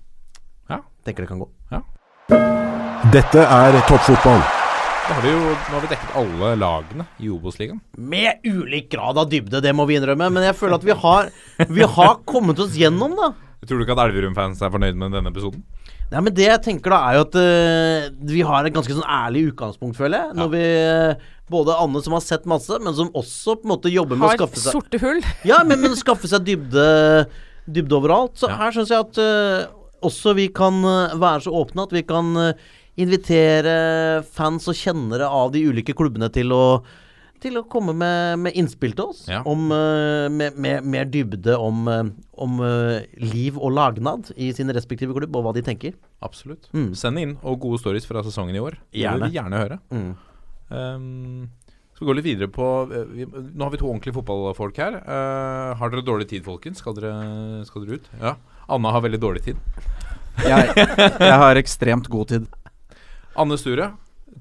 Ja. 0.68 0.80
tenker 1.04 1.22
det 1.24 1.28
kan 1.28 1.40
gå. 1.40 1.48
Dette 3.12 3.42
er 3.42 3.72
toppfotball. 3.88 4.40
Da 5.02 5.14
har 5.18 5.22
vi 5.24 5.30
jo, 5.32 5.38
nå 5.40 5.74
har 5.74 5.80
vi 5.80 5.88
dekket 5.90 6.12
alle 6.16 6.50
lagene 6.56 7.06
i 7.20 7.28
Obos-ligaen. 7.28 7.80
Med 7.98 8.38
ulik 8.46 8.88
grad 8.90 9.18
av 9.18 9.28
dybde, 9.28 9.60
det 9.60 9.72
må 9.74 9.84
vi 9.88 9.96
innrømme. 9.98 10.30
Men 10.32 10.42
jeg 10.46 10.54
føler 10.54 10.74
at 10.78 10.84
vi 10.86 10.92
har 10.92 11.30
Vi 11.68 11.82
har 11.82 12.14
kommet 12.24 12.58
oss 12.62 12.76
gjennom, 12.78 13.16
da. 13.18 13.32
Tror 13.66 13.78
du 13.78 13.84
ikke 13.84 13.96
at 13.98 14.06
Elverum-fans 14.08 14.62
er 14.62 14.70
fornøyd 14.70 14.96
med 14.96 15.12
denne 15.12 15.30
episoden? 15.32 15.62
Nei, 16.12 16.20
men 16.26 16.34
Det 16.36 16.44
jeg 16.44 16.60
tenker 16.66 16.92
da, 16.92 16.98
er 17.08 17.16
jo 17.16 17.22
at 17.24 17.36
uh, 17.40 18.08
vi 18.28 18.42
har 18.44 18.66
et 18.68 18.74
ganske 18.74 18.92
sånn 18.96 19.06
ærlig 19.08 19.46
utgangspunkt, 19.52 19.96
føler 19.96 20.26
jeg. 20.26 20.36
Når 20.36 20.50
vi 20.52 20.60
eh, 20.64 21.22
Både 21.52 21.76
Anne 21.80 22.00
som 22.04 22.14
har 22.16 22.22
sett 22.24 22.44
masse, 22.48 22.76
men 22.80 22.94
som 22.96 23.08
også 23.18 23.56
på 23.60 23.66
en 23.66 23.72
måte 23.74 23.90
jobber 23.92 24.16
med 24.20 24.28
å 24.30 24.36
skaffe 24.38 24.60
seg 24.60 24.70
Har 24.70 24.76
sorte 24.80 25.00
hull. 25.02 25.22
Ja, 25.50 25.62
men, 25.68 25.80
men 25.84 25.96
skaffe 25.98 26.28
seg 26.30 26.44
dybde 26.46 26.84
Dybde 27.64 27.96
overalt. 27.98 28.36
Så 28.40 28.48
Ja. 28.50 28.58
her 28.60 28.76
syns 28.76 28.92
jeg 28.92 29.04
at 29.04 29.20
uh, 29.20 29.72
også 30.04 30.32
vi 30.36 30.48
kan 30.52 30.80
være 31.16 31.44
så 31.44 31.52
åpne 31.62 31.84
at 31.86 31.92
vi 31.94 32.02
kan 32.02 32.32
invitere 32.98 33.74
fans 34.34 34.66
og 34.68 34.76
kjennere 34.76 35.28
av 35.30 35.52
de 35.54 35.62
ulike 35.68 35.94
klubbene 35.96 36.28
til 36.34 36.50
å 36.52 36.64
til 37.42 37.58
å 37.60 37.64
komme 37.68 37.92
med, 37.98 38.38
med 38.46 38.56
innspill 38.58 38.94
til 38.96 39.10
oss 39.12 39.24
Ja. 39.30 39.40
om 39.48 39.66
eh, 39.74 40.28
med, 40.32 40.56
med 40.62 40.86
mer 40.94 41.08
dybde 41.10 41.56
om, 41.58 41.82
eh, 41.90 42.10
om 42.42 42.60
eh, 42.64 43.04
liv 43.22 43.58
og 43.58 43.74
lagnad 43.76 44.30
i 44.36 44.52
sine 44.56 44.74
respektive 44.76 45.14
klubb, 45.16 45.34
og 45.36 45.44
hva 45.48 45.52
de 45.56 45.64
tenker. 45.66 45.96
Absolutt. 46.22 46.68
Mm. 46.72 46.92
Send 46.98 47.18
inn 47.22 47.34
og 47.42 47.58
gode 47.64 47.80
stories 47.82 48.06
fra 48.08 48.22
sesongen 48.26 48.56
i 48.56 48.62
år. 48.62 48.78
Det 48.92 49.02
Gjerne. 49.04 49.18
vil 49.26 49.32
vi 49.34 49.38
gjerne 49.40 49.60
høre. 49.64 49.80
Mm. 49.92 50.12
Um, 50.72 51.50
skal 51.92 52.06
vi 52.06 52.08
gå 52.08 52.14
litt 52.16 52.24
videre 52.30 52.48
på 52.48 52.66
vi, 53.12 53.26
Nå 53.28 53.66
har 53.66 53.72
vi 53.74 53.80
to 53.82 53.90
ordentlige 53.90 54.16
fotballfolk 54.16 54.78
her. 54.80 54.96
Uh, 55.04 55.74
har 55.78 55.92
dere 55.92 56.06
dårlig 56.06 56.30
tid, 56.30 56.46
folkens? 56.46 56.80
Skal 56.80 56.96
dere, 56.96 57.12
skal 57.68 57.84
dere 57.84 58.00
ut? 58.00 58.08
Ja. 58.22 58.36
Anna 58.72 58.94
har 58.94 59.04
veldig 59.04 59.20
dårlig 59.20 59.42
tid. 59.50 59.60
Jeg, 60.46 60.72
jeg 60.72 61.36
har 61.44 61.58
ekstremt 61.60 62.08
god 62.08 62.30
tid. 62.32 62.46
Anne 63.36 63.58
Sture, 63.60 63.90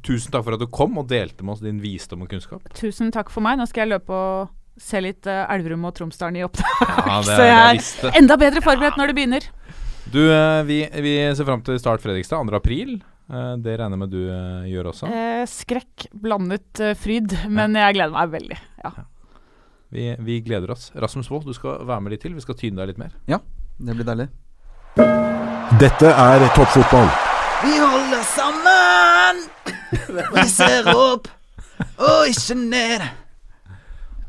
tusen 0.06 0.34
takk 0.34 0.46
for 0.48 0.58
at 0.58 0.64
du 0.64 0.68
kom 0.72 0.98
og 1.02 1.10
delte 1.12 1.46
med 1.46 1.56
oss 1.56 1.64
din 1.64 1.80
visdom 1.84 2.26
og 2.26 2.32
kunnskap. 2.32 2.66
Tusen 2.78 3.12
takk 3.14 3.32
for 3.34 3.44
meg. 3.46 3.60
Nå 3.60 3.68
skal 3.70 3.86
jeg 3.86 3.94
løpe 3.96 4.16
og 4.16 4.82
se 4.82 5.02
litt 5.04 5.28
uh, 5.30 5.46
Elverum 5.52 5.86
og 5.90 5.96
Tromsdalen 5.98 6.40
i 6.40 6.46
opptak. 6.46 6.82
Ja, 6.82 7.20
det, 7.22 7.36
Så 7.38 7.48
jeg 7.48 8.10
er 8.10 8.20
enda 8.22 8.38
bedre 8.40 8.64
forberedt 8.66 9.00
når 9.00 9.12
det 9.12 9.18
begynner. 9.20 9.48
Du, 10.12 10.22
uh, 10.26 10.62
vi, 10.68 10.84
vi 11.06 11.16
ser 11.38 11.48
fram 11.48 11.64
til 11.66 11.80
start 11.82 12.04
Fredrikstad 12.04 12.42
2. 12.50 12.58
april. 12.58 12.98
Uh, 13.32 13.56
det 13.62 13.78
regner 13.80 13.96
jeg 13.96 14.04
med 14.04 14.14
du 14.14 14.22
gjør 14.72 14.92
også. 14.92 15.08
Eh, 15.08 15.46
skrekk 15.50 16.10
blandet 16.24 16.84
fryd, 17.00 17.38
men 17.52 17.78
jeg 17.80 18.00
gleder 18.00 18.16
meg 18.16 18.36
veldig. 18.36 18.62
Ja. 18.84 18.94
Vi, 19.92 20.08
vi 20.24 20.40
gleder 20.44 20.72
oss. 20.72 20.90
Rasmus 20.96 21.30
Wold, 21.32 21.50
du 21.50 21.56
skal 21.56 21.84
være 21.84 22.04
med 22.04 22.16
litt 22.16 22.24
til. 22.24 22.36
Vi 22.38 22.44
skal 22.44 22.58
tyne 22.60 22.80
deg 22.80 22.94
litt 22.94 23.02
mer. 23.02 23.16
Ja, 23.32 23.42
Det 23.82 23.98
blir 23.98 24.08
deilig. 24.08 24.32
Dette 25.80 26.12
er 26.12 26.48
toppfotball. 26.56 27.31
Vi 27.62 27.74
holder 27.78 28.24
sammen! 28.26 29.42
Vi 30.34 30.46
ser 30.50 30.88
opp 30.96 31.28
og 32.02 32.30
ikke 32.32 32.56
ned. 32.58 33.04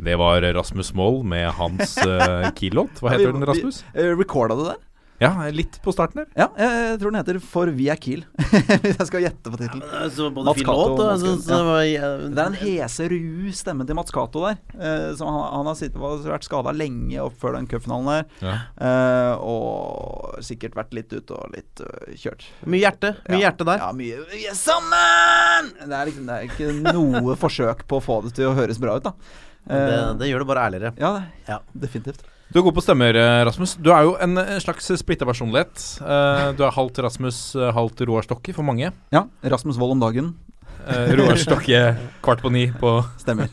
Det 0.02 0.16
var 0.20 0.44
Rasmus 0.56 0.90
Moll 0.98 1.22
med 1.24 1.48
hans 1.56 1.94
uh, 2.04 2.50
keylåt. 2.58 3.00
Hva 3.00 3.14
heter 3.14 3.32
den, 3.32 3.46
Rasmus? 3.48 3.80
Recorda 3.94 4.58
du 4.58 4.64
der? 4.66 4.80
Ja, 5.22 5.30
litt 5.54 5.76
på 5.84 5.92
starten 5.94 6.22
der. 6.22 6.28
Ja, 6.36 6.46
jeg, 6.58 6.78
jeg 6.90 6.98
tror 7.02 7.12
den 7.14 7.18
heter 7.20 7.38
For 7.46 7.70
vi 7.76 7.86
er 7.92 7.98
Kiel. 8.02 8.24
Hvis 8.82 8.96
jeg 8.98 9.06
skal 9.08 9.22
gjette 9.24 9.52
på 9.52 9.60
tittelen. 9.60 9.84
Ja, 9.86 10.08
både 10.34 10.44
Mats 10.48 10.58
fin 10.58 10.66
Kato. 10.66 10.96
låt 10.98 11.22
Mats 11.22 11.46
det 11.46 11.58
var 11.68 11.82
eh, 11.86 12.24
Det 12.32 12.42
er 12.42 12.50
en 12.50 12.58
hese, 12.62 13.06
ru 13.12 13.52
stemme 13.54 13.86
til 13.88 13.98
Mats 13.98 14.10
Cato 14.14 14.42
der. 14.48 14.58
Eh, 14.74 15.06
som 15.20 15.30
han, 15.30 15.44
han 15.60 15.70
har 15.70 15.78
sittet, 15.78 16.00
vært 16.26 16.48
skada 16.48 16.74
lenge 16.74 17.20
opp 17.22 17.36
før 17.40 17.56
den 17.58 17.68
cupfinalen 17.70 18.10
der. 18.10 18.26
Ja. 18.42 18.56
Eh, 18.88 19.46
og 19.46 20.42
sikkert 20.44 20.74
vært 20.78 20.96
litt 20.96 21.12
ute 21.14 21.36
og 21.38 21.52
litt 21.54 21.80
uh, 21.84 22.10
kjørt. 22.18 22.44
Mye 22.66 22.82
hjerte. 22.82 23.14
Mye 23.28 23.38
Ja. 23.38 23.44
hjerte 23.46 23.68
der. 23.68 23.78
Ja, 23.84 23.92
mye 23.96 24.24
Vi 24.32 24.42
er 24.50 24.58
sammen! 24.58 25.72
Det 25.78 25.92
er, 25.94 26.08
liksom, 26.10 26.26
det 26.28 26.36
er 26.40 26.50
ikke 26.50 26.72
noe 26.98 27.36
forsøk 27.38 27.86
på 27.90 28.00
å 28.00 28.04
få 28.04 28.20
det 28.26 28.34
til 28.38 28.50
å 28.50 28.56
høres 28.58 28.80
bra 28.82 28.98
ut, 28.98 29.06
da. 29.10 29.14
Det, 29.62 29.78
Eh, 29.78 30.08
det 30.18 30.26
gjør 30.26 30.42
det 30.42 30.46
bare 30.48 30.62
ærligere. 30.66 30.90
ja, 30.98 31.10
det, 31.14 31.26
Ja. 31.46 31.58
definitivt. 31.84 32.24
Du 32.52 32.58
er 32.60 32.64
god 32.66 32.74
på 32.76 32.82
stemmer, 32.84 33.16
eh, 33.16 33.42
Rasmus. 33.48 33.78
Du 33.80 33.88
er 33.94 34.02
jo 34.04 34.10
en 34.20 34.36
slags 34.60 34.90
splitta 35.00 35.24
personlighet. 35.24 35.72
Eh, 36.04 36.50
du 36.52 36.62
er 36.66 36.74
halvt 36.76 36.98
Rasmus, 37.00 37.38
eh, 37.56 37.70
halvt 37.72 38.02
Roar 38.06 38.26
Stokke 38.26 38.52
for 38.52 38.62
mange. 38.62 38.90
Ja, 39.10 39.24
Rasmus 39.42 39.78
Wold 39.80 39.92
om 39.96 40.00
dagen. 40.00 40.34
Eh, 40.86 41.14
Roar 41.16 41.36
Stokke 41.40 41.96
kvart 42.22 42.42
på 42.42 42.52
ni 42.52 42.66
på 42.70 42.98
Stemmer. 43.18 43.48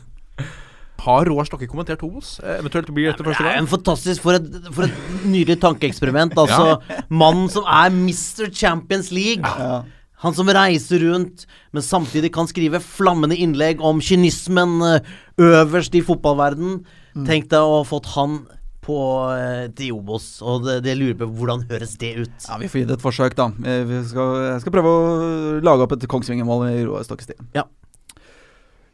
Har 1.00 1.24
Roar 1.24 1.44
Stokke 1.48 1.66
kommentert 1.66 2.02
Hobos? 2.04 2.40
Eventuelt 2.44 2.92
blir 2.92 3.08
dette 3.08 3.24
første 3.24 3.40
Det 3.40 3.46
er 3.48 3.54
gang? 3.56 3.62
en 3.64 3.70
fantastisk 3.72 4.20
For 4.20 4.34
et, 4.36 4.44
for 4.74 4.84
et 4.84 5.24
nydelig 5.24 5.56
tankeeksperiment. 5.62 6.36
Altså, 6.36 6.82
mannen 7.08 7.48
som 7.48 7.64
er 7.64 7.88
Mr. 7.88 8.52
Champions 8.52 9.10
League. 9.10 9.40
Ja. 9.48 9.82
Han 10.20 10.34
som 10.34 10.46
reiser 10.52 11.00
rundt, 11.00 11.46
men 11.72 11.80
samtidig 11.80 12.34
kan 12.34 12.44
skrive 12.46 12.82
flammende 12.84 13.38
innlegg 13.40 13.80
om 13.80 13.98
kynismen 14.04 15.00
øverst 15.40 15.94
i 15.96 16.02
fotballverden. 16.04 16.82
Tenk 17.24 17.48
deg 17.48 17.64
å 17.64 17.78
ha 17.80 17.84
fått 17.88 18.12
han 18.12 18.42
på 18.90 18.98
eh, 19.36 19.64
til 19.78 19.94
Obos, 19.96 20.28
og 20.42 20.66
det, 20.66 20.80
det 20.86 20.98
lurer 20.98 21.18
på 21.22 21.30
hvordan 21.38 21.64
høres 21.70 21.96
det 22.02 22.12
ut? 22.24 22.46
Ja, 22.48 22.58
Vi 22.60 22.70
får 22.70 22.82
gi 22.82 22.88
det 22.90 22.98
et 22.98 23.04
forsøk, 23.06 23.38
da. 23.38 23.50
Eh, 23.64 23.84
Vi 23.88 24.02
skal, 24.10 24.34
jeg 24.50 24.64
skal 24.66 24.74
prøve 24.78 24.94
å 24.94 25.60
lage 25.64 25.86
opp 25.86 25.94
et 25.96 26.08
Kongsvinger-mål 26.10 26.66
i 26.72 26.82
Roar 26.88 27.06
Stokke-stil. 27.06 27.38
Ja. 27.56 27.66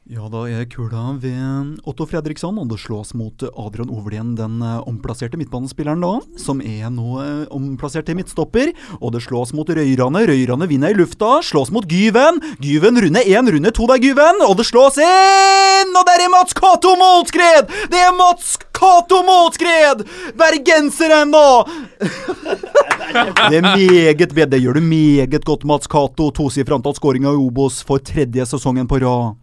Ja, 0.07 0.29
da 0.31 0.45
er 0.47 0.69
kula 0.71 1.17
ved 1.19 1.81
Otto 1.83 2.05
Fredriksson, 2.07 2.61
og 2.63 2.69
det 2.71 2.77
slås 2.79 3.09
mot 3.19 3.43
Adrian 3.43 3.89
Overlien, 3.91 4.37
den 4.39 4.61
eh, 4.63 4.77
omplasserte 4.87 5.35
midtbanespilleren 5.35 6.05
da, 6.05 6.13
som 6.39 6.61
er 6.63 6.93
nå 6.95 7.17
eh, 7.25 7.41
omplassert 7.51 8.07
til 8.07 8.15
midtstopper. 8.15 8.71
Og 9.01 9.17
det 9.17 9.25
slås 9.25 9.51
mot 9.51 9.67
Røyrane, 9.67 10.21
Røyrane 10.31 10.69
vinner 10.71 10.95
i 10.95 10.97
lufta, 11.01 11.41
slås 11.43 11.73
mot 11.75 11.83
Gyven. 11.91 12.39
Gyven 12.63 13.01
runde 13.03 13.25
én, 13.27 13.51
runde 13.51 13.73
to, 13.75 13.89
det 13.91 13.97
er 13.97 14.05
Gyven, 14.05 14.39
og 14.47 14.55
det 14.61 14.69
slås 14.69 15.01
inn! 15.03 15.91
Og 15.91 16.07
der 16.07 16.23
er 16.23 16.31
Mats 16.37 16.55
Cato 16.55 16.93
målskred! 17.01 17.73
Det 17.91 18.03
er 18.07 18.15
Mats 18.15 18.53
Cato 18.79 19.25
målskred! 19.27 20.05
Bergenseren, 20.39 21.35
da! 21.35 21.49
Det 23.51 23.59
er 23.59 23.65
meget 23.65 24.35
bedre. 24.35 24.47
Det 24.53 24.61
gjør 24.61 24.79
du 24.79 24.87
meget 24.87 25.35
godt, 25.47 25.67
Mats 25.67 25.91
Cato. 25.91 26.29
Tosifra 26.31 26.79
antall 26.79 26.95
skåringer 26.95 27.35
i 27.35 27.43
Obos 27.43 27.81
for 27.87 28.03
tredje 28.03 28.47
sesongen 28.47 28.87
på 28.91 29.01
rad. 29.03 29.35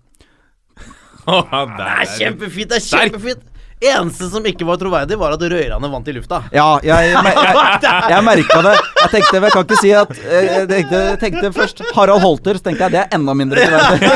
Det 1.26 1.89
er 1.89 2.13
kjempefint! 2.17 2.69
det 2.74 2.80
er 2.82 2.88
kjempefint 2.88 3.49
Eneste 3.84 4.30
som 4.32 4.45
ikke 4.47 4.63
var 4.67 4.78
troverdig, 4.80 5.17
var 5.19 5.34
at 5.36 5.41
Røyrane 5.43 5.89
vant 5.91 6.07
i 6.07 6.13
lufta. 6.15 6.39
Ja, 6.55 6.78
jeg, 6.86 7.09
jeg, 7.11 7.24
jeg, 7.84 8.03
jeg 8.13 8.24
merka 8.24 8.59
det. 8.63 8.76
Jeg 9.01 9.11
tenkte, 9.11 9.41
jeg 9.41 9.55
kan 9.55 9.65
ikke 9.65 9.80
si 9.82 9.91
at 9.99 10.13
Jeg 10.21 10.45
jeg 10.47 10.69
tenkte, 10.69 11.01
tenkte 11.19 11.51
først 11.57 11.84
Harald 11.97 12.24
Holter, 12.24 12.59
så 12.59 12.69
tenkte 12.69 12.88
jeg 12.88 12.95
det 12.95 13.01
er 13.01 13.17
enda 13.17 13.36
mindre 13.36 13.65
troverdig. 13.65 14.11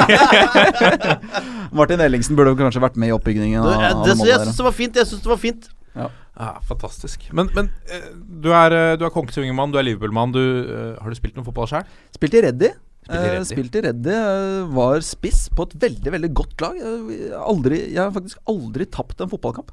Martin 1.78 2.06
Ellingsen 2.06 2.40
burde 2.40 2.56
kanskje 2.60 2.84
vært 2.86 2.96
med 3.02 3.12
i 3.12 3.18
oppbyggingen 3.18 3.60
av, 3.60 3.68
av 3.68 4.06
det, 4.08 4.16
det 4.22 4.30
jeg 4.30 4.46
syns 4.46 4.62
det 4.62 4.68
var 4.70 4.78
fint. 4.80 5.02
Jeg 5.02 5.12
synes 5.12 5.26
det 5.26 5.34
var 5.34 5.42
fint 5.42 5.70
Ja, 5.98 6.50
fantastisk. 6.70 7.28
Men, 7.36 7.52
men 7.58 7.72
eh, 7.92 8.12
du 8.16 8.54
er, 8.56 8.72
eh, 8.72 8.96
du 8.96 9.04
er 9.08 9.12
Kongsvinger-mann, 9.12 9.74
du 9.74 9.82
er 9.82 9.90
Liverpool-mann. 9.90 10.36
Eh, 10.38 10.92
har 11.02 11.12
du 11.12 11.20
spilt 11.20 11.36
noe 11.36 11.48
fotball 11.48 11.68
sjøl? 11.74 11.88
Spilte 12.16 12.40
i 12.40 12.48
Reddy. 12.48 12.72
Spilte 13.08 13.24
i 13.24 13.28
Eh, 13.32 13.34
Reddy. 13.38 13.48
Spilte 13.50 13.80
i 13.80 13.86
Reddy. 13.88 14.14
eh, 14.14 14.68
Var 14.78 15.00
spiss 15.08 15.48
på 15.56 15.64
et 15.68 15.76
veldig, 15.88 16.12
veldig 16.18 16.32
godt 16.36 16.62
lag. 16.62 16.76
Jeg, 16.78 17.32
aldri, 17.40 17.82
jeg 17.94 18.02
har 18.04 18.12
faktisk 18.12 18.38
aldri 18.48 18.86
tapt 18.92 19.22
en 19.24 19.30
fotballkamp. 19.32 19.72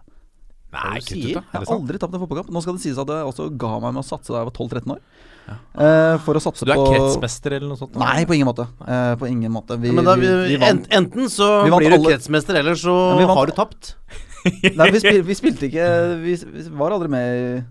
Nei, 0.74 0.98
kutt 0.98 1.20
ut, 1.22 1.34
da. 1.36 1.42
Jeg 1.54 1.60
har 1.60 1.68
aldri 1.76 1.98
tapt 2.02 2.14
en 2.16 2.22
fotballkamp. 2.24 2.48
Nå 2.50 2.62
skal 2.64 2.74
det 2.74 2.82
sies 2.82 2.98
at 2.98 3.06
jeg 3.06 3.26
også 3.30 3.44
ga 3.58 3.74
meg 3.78 3.92
med 3.94 4.02
å 4.02 4.06
satse 4.08 4.32
da 4.34 4.40
jeg 4.42 4.48
var 4.48 4.56
12-13 4.56 4.94
år. 4.96 5.00
Eh, 5.44 6.16
for 6.24 6.34
å 6.34 6.40
satse 6.42 6.64
Så 6.64 6.66
du 6.66 6.72
er 6.72 6.80
på 6.80 6.88
kretsmester 6.94 7.52
eller 7.58 7.68
noe 7.68 7.76
sånt? 7.78 7.92
da? 7.94 8.00
Nei, 8.00 8.24
på 8.24 8.34
ingen 8.34 8.48
måte. 8.48 8.64
Eh, 8.82 9.14
på 9.20 9.28
ingen 9.30 9.52
måte. 9.54 9.76
Vi, 9.78 9.92
Men 9.92 10.04
da, 10.08 10.14
vi, 10.16 10.26
vi, 10.26 10.48
vi 10.54 10.56
vant. 10.62 10.88
enten 10.90 11.28
så 11.30 11.62
Vi 11.66 11.70
vant 11.70 11.82
blir 11.84 11.90
du 11.90 11.98
alle- 12.00 12.14
kretsmester, 12.16 12.56
eller 12.58 12.74
så 12.74 12.94
Ja, 13.20 13.26
har 13.34 13.46
du 13.46 13.52
tapt. 13.52 13.94
Nei, 14.44 14.90
vi, 14.90 14.98
spil, 15.00 15.22
vi 15.30 15.34
spilte 15.38 15.68
ikke 15.70 15.86
vi, 16.22 16.34
vi 16.36 16.68
var 16.76 16.90
aldri 16.96 17.08
med 17.08 17.24
i 17.38 17.64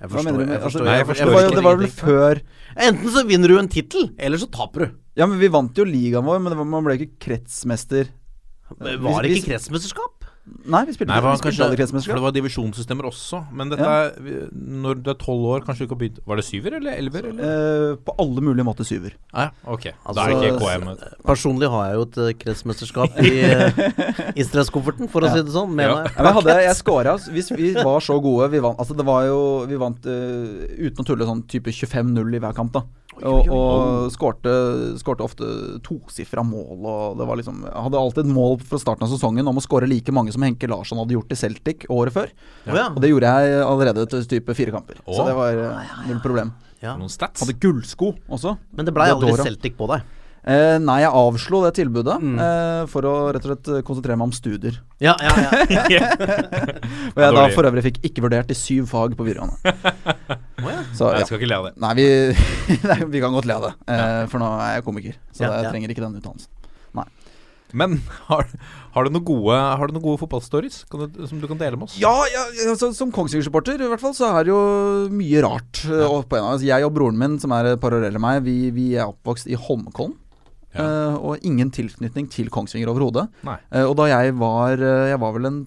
Jeg 0.00 0.10
Hva 0.14 0.22
mener 0.24 0.40
du 0.40 0.48
med 0.48 0.54
jeg 0.54 0.62
altså, 0.62 0.70
forstår, 0.70 0.86
Nei, 0.86 0.92
jeg 0.94 1.02
jeg 1.02 1.08
forstår 1.10 1.28
det, 1.28 1.34
var, 1.34 1.44
ikke 1.44 1.58
det 1.58 1.64
var 1.66 1.80
vel 1.80 1.90
før 1.92 2.40
Enten 2.86 3.12
så 3.12 3.24
vinner 3.28 3.52
du 3.52 3.58
en 3.60 3.68
tittel, 3.68 4.06
eller 4.16 4.40
så 4.40 4.46
taper 4.54 4.86
du. 4.86 4.94
Ja, 5.18 5.26
men 5.28 5.40
vi 5.42 5.50
vant 5.52 5.76
jo 5.76 5.84
ligaen 5.84 6.24
vår, 6.24 6.38
men 6.40 6.54
det 6.54 6.58
var, 6.60 6.68
man 6.70 6.86
ble 6.86 6.94
ikke 6.96 7.18
kretsmester. 7.26 8.08
Var 8.78 9.26
det 9.26 9.32
ikke 9.34 9.50
kretsmesterskap? 9.50 10.19
Nei, 10.70 10.84
vi 10.84 10.92
spilte, 10.92 11.08
Nei, 11.08 11.18
ikke- 11.20 11.30
vi 11.30 11.38
spilte 11.40 12.04
for 12.04 12.14
det 12.14 12.22
var 12.22 12.32
divisjonssystemer 12.32 13.06
også. 13.08 13.40
Men 13.52 13.70
dette 13.70 13.80
Ja. 13.80 14.10
er, 14.10 14.48
når 14.52 15.02
du 15.02 15.10
er 15.10 15.14
tolv 15.14 15.44
år, 15.46 15.60
kanskje 15.64 15.78
du 15.78 15.84
ikke 15.86 15.96
har 15.96 16.02
begynt 16.02 16.18
Var 16.26 16.36
det 16.36 16.44
syver 16.44 16.76
eller 16.76 16.92
elver? 16.92 17.24
Eller? 17.30 17.92
Eh, 17.92 17.96
på 17.96 18.14
alle 18.18 18.40
mulige 18.40 18.64
måter 18.64 18.84
syver. 18.84 19.12
Ah, 19.32 19.48
ja, 19.48 19.50
ok. 19.66 19.82
Da 19.84 19.92
Altså, 20.06 20.20
er 20.20 20.40
det 20.40 20.52
ikke 20.52 20.60
KM. 20.60 21.24
Personlig 21.24 21.70
har 21.70 21.86
jeg 21.88 21.94
jo 21.94 22.02
et 22.02 22.18
eh, 22.18 22.32
kretsmesterskap 22.44 23.18
i, 23.18 23.32
uh, 23.50 24.32
i 24.36 24.42
stresskofferten, 24.44 25.08
for 25.08 25.20
å 25.22 25.26
Ja. 25.26 25.34
si 25.34 25.42
det 25.42 25.52
sånn. 25.52 25.70
Med 25.74 25.88
Ja. 25.88 25.94
meg. 26.02 26.12
Jeg, 26.16 26.34
hadde, 26.34 26.62
jeg 26.64 26.76
scora 26.76 27.16
Hvis 27.30 27.50
vi 27.56 27.72
var 27.74 28.00
så 28.00 28.20
gode 28.20 28.50
Vi 28.50 28.58
vant, 28.60 28.76
altså 28.78 28.96
det 28.96 29.04
var 29.06 29.24
jo, 29.26 29.66
vi 29.66 29.76
vant 29.76 30.04
uh, 30.06 30.66
uten 30.78 31.04
å 31.04 31.06
tulle 31.06 31.24
sånn 31.26 31.46
type 31.48 31.70
25-0 31.70 32.34
i 32.34 32.38
hver 32.40 32.54
kamp. 32.54 32.72
da 32.72 32.82
Og, 33.22 33.48
og 33.52 34.10
skårte, 34.12 34.96
skårte 34.98 35.20
ofte 35.26 35.44
tosifra 35.84 36.42
mål. 36.46 36.78
Og 36.86 37.18
det 37.18 37.26
var 37.28 37.36
liksom 37.36 37.64
hadde 37.68 37.98
alltid 37.98 38.24
et 38.24 38.32
mål 38.32 38.58
fra 38.64 38.78
starten 38.78 39.02
av 39.04 39.10
sesongen 39.12 39.46
om 39.50 39.56
å 39.56 39.60
skåre 39.64 39.86
like 39.90 40.08
mange 40.14 40.32
som 40.32 40.39
Henke 40.48 40.68
Larsson 40.70 40.98
hadde 41.02 41.16
gjort 41.16 41.32
i 41.34 41.38
Celtic 41.38 41.84
året 41.90 42.12
før. 42.14 42.30
Ja. 42.66 42.88
Og 42.94 43.00
det 43.04 43.10
gjorde 43.12 43.34
jeg 43.34 43.60
allerede 43.66 44.06
til 44.12 44.24
type 44.36 44.54
fire 44.58 44.72
kamper. 44.76 45.02
Åh. 45.06 45.16
Så 45.18 45.26
det 45.28 45.34
var 45.36 45.60
eh, 45.66 45.92
null 46.08 46.20
problem. 46.24 46.54
Ja. 46.80 46.94
Noen 46.96 47.12
stats? 47.12 47.42
Hadde 47.44 47.58
gullsko 47.60 48.14
også. 48.32 48.56
Men 48.72 48.88
det 48.88 48.94
blei 48.96 49.10
aldri. 49.12 49.34
Celtic 49.44 49.76
på 49.76 49.88
deg. 49.90 50.06
Eh, 50.40 50.78
nei, 50.80 51.02
jeg 51.02 51.10
avslo 51.12 51.58
det 51.66 51.74
tilbudet 51.76 52.14
Mm. 52.22 52.38
eh, 52.40 52.86
for 52.88 53.04
å 53.04 53.10
rett 53.36 53.44
og 53.44 53.50
slett 53.58 53.84
konsentrere 53.84 54.16
meg 54.16 54.30
om 54.30 54.32
studier. 54.32 54.78
Ja, 55.04 55.12
ja, 55.20 55.34
ja. 55.68 56.06
Og 57.12 57.20
jeg 57.20 57.34
da 57.36 57.42
for 57.52 57.68
øvrig 57.68 57.82
fikk 57.84 57.98
ikke 58.08 58.24
vurdert 58.24 58.48
i 58.50 58.56
syv 58.56 58.88
fag 58.88 59.12
på 59.18 59.26
videregående. 59.26 59.60
Så 60.96 61.04
Nei, 61.08 61.12
ja. 61.12 61.18
jeg 61.20 61.26
skal 61.28 61.36
ikke 61.40 61.48
le 61.50 61.58
av 61.60 61.66
det. 61.68 61.74
Nei, 61.84 61.92
vi, 61.98 62.06
nei, 62.90 62.98
vi 63.12 63.20
kan 63.22 63.36
godt 63.36 63.48
le 63.48 63.58
av 63.60 63.66
det, 63.68 63.74
eh, 63.92 64.22
for 64.32 64.40
nå 64.42 64.48
er 64.64 64.74
jeg 64.78 64.86
komiker. 64.88 65.20
Så 65.32 65.44
Ja, 65.44 65.52
jeg 65.60 65.74
trenger 65.74 65.92
ikke 65.92 66.04
den 66.06 66.16
utdannelsen. 66.20 66.48
Men 67.80 67.98
har, 68.28 68.48
har 68.94 69.06
du 69.06 69.12
noen 69.14 69.26
gode, 69.26 69.58
har 69.58 69.92
noen 69.92 70.04
gode 70.04 70.20
fotballstories 70.22 70.82
som 70.90 71.42
du 71.42 71.46
kan 71.50 71.60
dele 71.60 71.78
med 71.78 71.88
oss? 71.88 71.98
Ja, 72.00 72.14
ja 72.32 72.46
altså, 72.70 72.90
som 72.96 73.12
Kongsvinger-supporter 73.14 73.80
i 73.80 73.90
hvert 73.90 74.02
fall, 74.02 74.16
så 74.16 74.32
er 74.34 74.48
det 74.48 74.54
jo 74.54 74.62
mye 75.14 75.44
rart. 75.46 75.84
Ja. 75.86 76.08
og 76.08 76.26
på 76.30 76.38
en 76.38 76.46
av, 76.46 76.56
altså, 76.56 76.70
jeg 76.70 76.88
og 76.88 76.96
broren 76.96 77.20
min, 77.20 77.38
som 77.42 77.54
er 77.56 77.74
parallelle 77.80 78.22
meg, 78.22 78.42
vi, 78.46 78.58
vi 78.74 78.90
er 78.96 79.10
oppvokst 79.10 79.50
i 79.50 79.58
Holmenkollen. 79.58 80.16
Ja. 80.70 80.84
Uh, 80.86 81.14
og 81.18 81.46
ingen 81.46 81.72
tilknytning 81.74 82.28
til 82.30 82.50
Kongsvinger 82.52 82.92
overhodet. 82.92 83.26
Eh, 83.42 83.82
og 83.82 83.96
da 83.98 84.06
jeg 84.06 84.36
var 84.38 84.78
eh, 84.78 85.08
Jeg 85.10 85.18
var 85.18 85.32
vel 85.34 85.48
en 85.48 85.64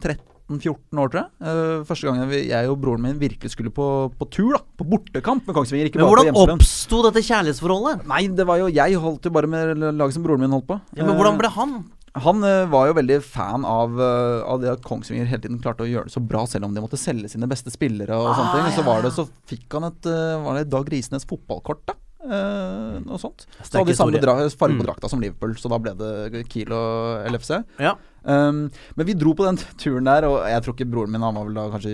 13-14 0.49 0.99
år, 0.99 1.09
tror 1.13 1.21
jeg. 1.21 1.29
Eh, 1.47 1.83
første 1.87 2.09
gangen 2.09 2.35
jeg 2.35 2.69
og 2.69 2.77
broren 2.83 3.05
min 3.05 3.19
virkelig 3.21 3.53
skulle 3.53 3.73
på, 3.73 3.87
på 4.19 4.29
tur, 4.33 4.53
da. 4.57 4.61
På 4.79 4.87
bortekamp 4.87 5.47
med 5.47 5.57
Kongsvinger. 5.57 5.89
Ikke 5.89 6.01
Men 6.01 6.11
hvordan 6.11 6.57
oppsto 6.57 7.01
dette 7.07 7.23
kjærlighetsforholdet? 7.23 8.05
Nei, 8.09 8.25
det 8.27 8.47
var 8.49 8.61
jo 8.61 8.71
Jeg 8.73 9.01
holdt 9.01 9.27
jo 9.29 9.33
bare 9.33 9.49
med 9.49 9.83
laget 9.93 10.17
som 10.17 10.25
broren 10.25 10.43
min 10.45 10.55
holdt 10.55 10.69
på. 10.69 10.79
Ja, 10.97 11.07
men 11.07 11.17
hvordan 11.19 11.39
ble 11.41 11.51
han? 11.57 11.77
Han 12.21 12.43
eh, 12.45 12.67
var 12.69 12.91
jo 12.91 12.97
veldig 12.99 13.17
fan 13.25 13.63
av, 13.65 13.95
eh, 13.97 14.43
av 14.45 14.61
det 14.61 14.69
at 14.75 14.83
Kongsvinger 14.85 15.25
hele 15.25 15.41
tiden 15.41 15.61
klarte 15.63 15.85
å 15.85 15.89
gjøre 15.89 16.11
det 16.11 16.13
så 16.13 16.21
bra, 16.21 16.43
selv 16.49 16.67
om 16.67 16.75
de 16.75 16.83
måtte 16.83 16.99
selge 16.99 17.31
sine 17.31 17.49
beste 17.49 17.73
spillere 17.73 18.13
og 18.13 18.35
sånne 18.37 18.53
ting. 18.53 18.75
Så 18.75 18.85
var 18.85 19.01
det 19.01 19.15
så 19.15 19.25
fikk 19.49 19.65
han 19.73 19.89
et 19.89 20.09
eh, 20.11 20.37
Var 20.43 20.59
det 20.59 20.69
Dag 20.69 20.91
Risnes 20.93 21.25
fotballkort, 21.29 21.87
da? 21.89 21.97
Eh, 22.23 22.99
noe 23.03 23.19
sånt. 23.19 23.43
Så 23.59 23.81
hadde 23.81 23.91
de 23.91 23.97
samme 23.97 24.21
farge 24.21 24.55
på 24.55 24.69
Mm. 24.79 24.85
drakta 24.85 25.09
som 25.09 25.19
Liverpool, 25.19 25.55
så 25.59 25.69
da 25.69 25.77
ble 25.77 25.91
det 25.99 26.47
Kiel 26.47 26.71
og 26.71 27.27
LFC. 27.27 27.63
Ja. 27.79 27.95
Um, 28.23 28.71
men 28.95 29.05
vi 29.05 29.13
dro 29.13 29.33
på 29.35 29.43
den 29.43 29.57
turen 29.81 30.05
der, 30.07 30.23
og 30.23 30.47
jeg 30.47 30.63
tror 30.63 30.73
ikke 30.77 30.89
broren 30.89 31.11
min, 31.11 31.21
han 31.21 31.35
var 31.35 31.43
vel 31.49 31.53
da 31.59 31.65
kanskje 31.73 31.91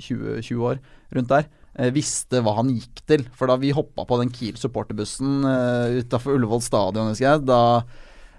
20, 0.00 0.40
20 0.40 0.64
år, 0.64 0.78
rundt 1.12 1.28
der, 1.28 1.44
uh, 1.78 1.90
visste 1.92 2.40
hva 2.40 2.56
han 2.56 2.72
gikk 2.72 3.04
til. 3.06 3.26
For 3.36 3.46
da 3.46 3.58
vi 3.60 3.74
hoppa 3.76 4.06
på 4.08 4.18
den 4.22 4.32
Kiel 4.32 4.56
supporterbussen 4.56 5.44
uh, 5.44 6.00
utafor 6.00 6.38
Ullevål 6.38 6.64
stadion, 6.64 7.12
husker 7.12 7.28
jeg, 7.28 7.44
da, 7.44 7.82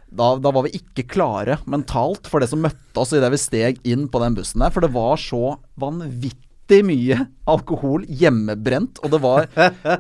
da, 0.10 0.32
da 0.42 0.50
var 0.56 0.66
vi 0.66 0.74
ikke 0.82 1.06
klare 1.06 1.60
mentalt 1.70 2.26
for 2.26 2.42
det 2.42 2.50
som 2.50 2.66
møtte 2.66 2.98
oss 2.98 3.14
idet 3.14 3.30
vi 3.30 3.38
steg 3.38 3.80
inn 3.86 4.08
på 4.10 4.24
den 4.26 4.34
bussen 4.40 4.66
der. 4.66 4.74
For 4.74 4.82
det 4.82 4.90
var 4.98 5.22
så 5.22 5.60
vanvittig 5.78 6.47
mye 6.86 7.20
alkohol 7.48 8.04
hjemmebrent, 8.08 9.00
og 9.04 9.14
det 9.14 9.22
var, 9.24 9.48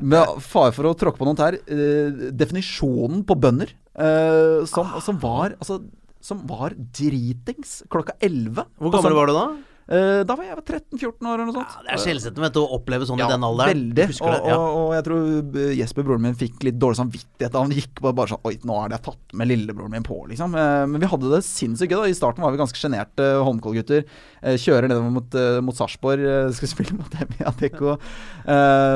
med 0.02 0.42
fare 0.44 0.74
for 0.76 0.90
å 0.90 0.96
tråkke 1.00 1.22
på 1.22 1.28
noen 1.28 1.40
tær, 1.40 1.56
eh, 1.56 2.28
definisjonen 2.36 3.24
på 3.28 3.38
bønder, 3.40 3.72
eh, 3.96 4.66
som, 4.70 4.92
som 5.04 5.22
var 5.24 5.56
altså 5.58 5.82
som 6.28 6.42
var 6.50 6.74
dritings 6.76 7.84
klokka 7.94 8.18
11. 8.20 8.66
Hvor 8.82 8.94
gammel 8.98 9.16
var 9.16 9.30
du 9.30 9.36
da? 9.38 9.46
Eh, 9.88 10.22
da 10.28 10.36
var 10.36 10.44
jeg 10.44 10.64
13-14 10.66 11.28
år 11.32 11.38
eller 11.38 11.48
noe 11.48 11.56
sånt. 11.56 11.76
Det 11.86 11.94
er 11.96 12.02
skjellsettende 12.04 12.50
å 12.60 12.64
oppleve 12.76 13.06
sånn 13.08 13.22
Ja, 13.22 13.30
i 13.30 13.32
den 13.32 13.46
alderen. 13.48 13.72
Veldig. 13.72 14.08
Og, 14.20 14.28
det, 14.34 14.40
ja. 14.52 14.58
og, 14.58 14.80
og 14.82 14.90
jeg 14.98 15.06
tror 15.06 15.62
eh, 15.62 15.76
Jesper, 15.80 16.08
broren 16.08 16.26
min, 16.26 16.36
fikk 16.40 16.66
litt 16.68 16.80
dårlig 16.82 17.00
samvittighet. 17.00 17.54
da 17.54 17.64
Han 17.64 17.76
gikk 17.76 18.02
på 18.02 18.12
bare 18.12 18.34
sånn 18.34 18.44
Oi, 18.48 18.58
nå 18.68 18.80
har 18.82 18.96
jeg 18.98 19.06
tatt 19.08 19.36
med 19.40 19.50
lillebroren 19.52 19.96
min 19.96 20.08
på, 20.08 20.20
liksom. 20.32 20.58
Eh, 20.60 20.84
men 20.92 21.04
vi 21.04 21.12
hadde 21.14 21.32
det 21.32 21.40
sinnssykt 21.48 21.94
gøy. 21.94 22.02
da 22.02 22.10
I 22.12 22.18
starten 22.20 22.44
var 22.44 22.52
vi 22.52 22.60
ganske 22.60 22.82
sjenerte 22.82 23.30
Holmenkollgutter. 23.48 24.04
Eh, 24.42 24.60
kjører 24.60 24.92
nedover 24.92 25.16
mot, 25.22 25.40
mot 25.64 25.80
Sarpsborg, 25.80 26.26
skal 26.58 26.72
spille 26.74 26.98
mot 26.98 27.16
dem 27.16 27.32
i 27.40 27.48
Adecco. 27.48 27.96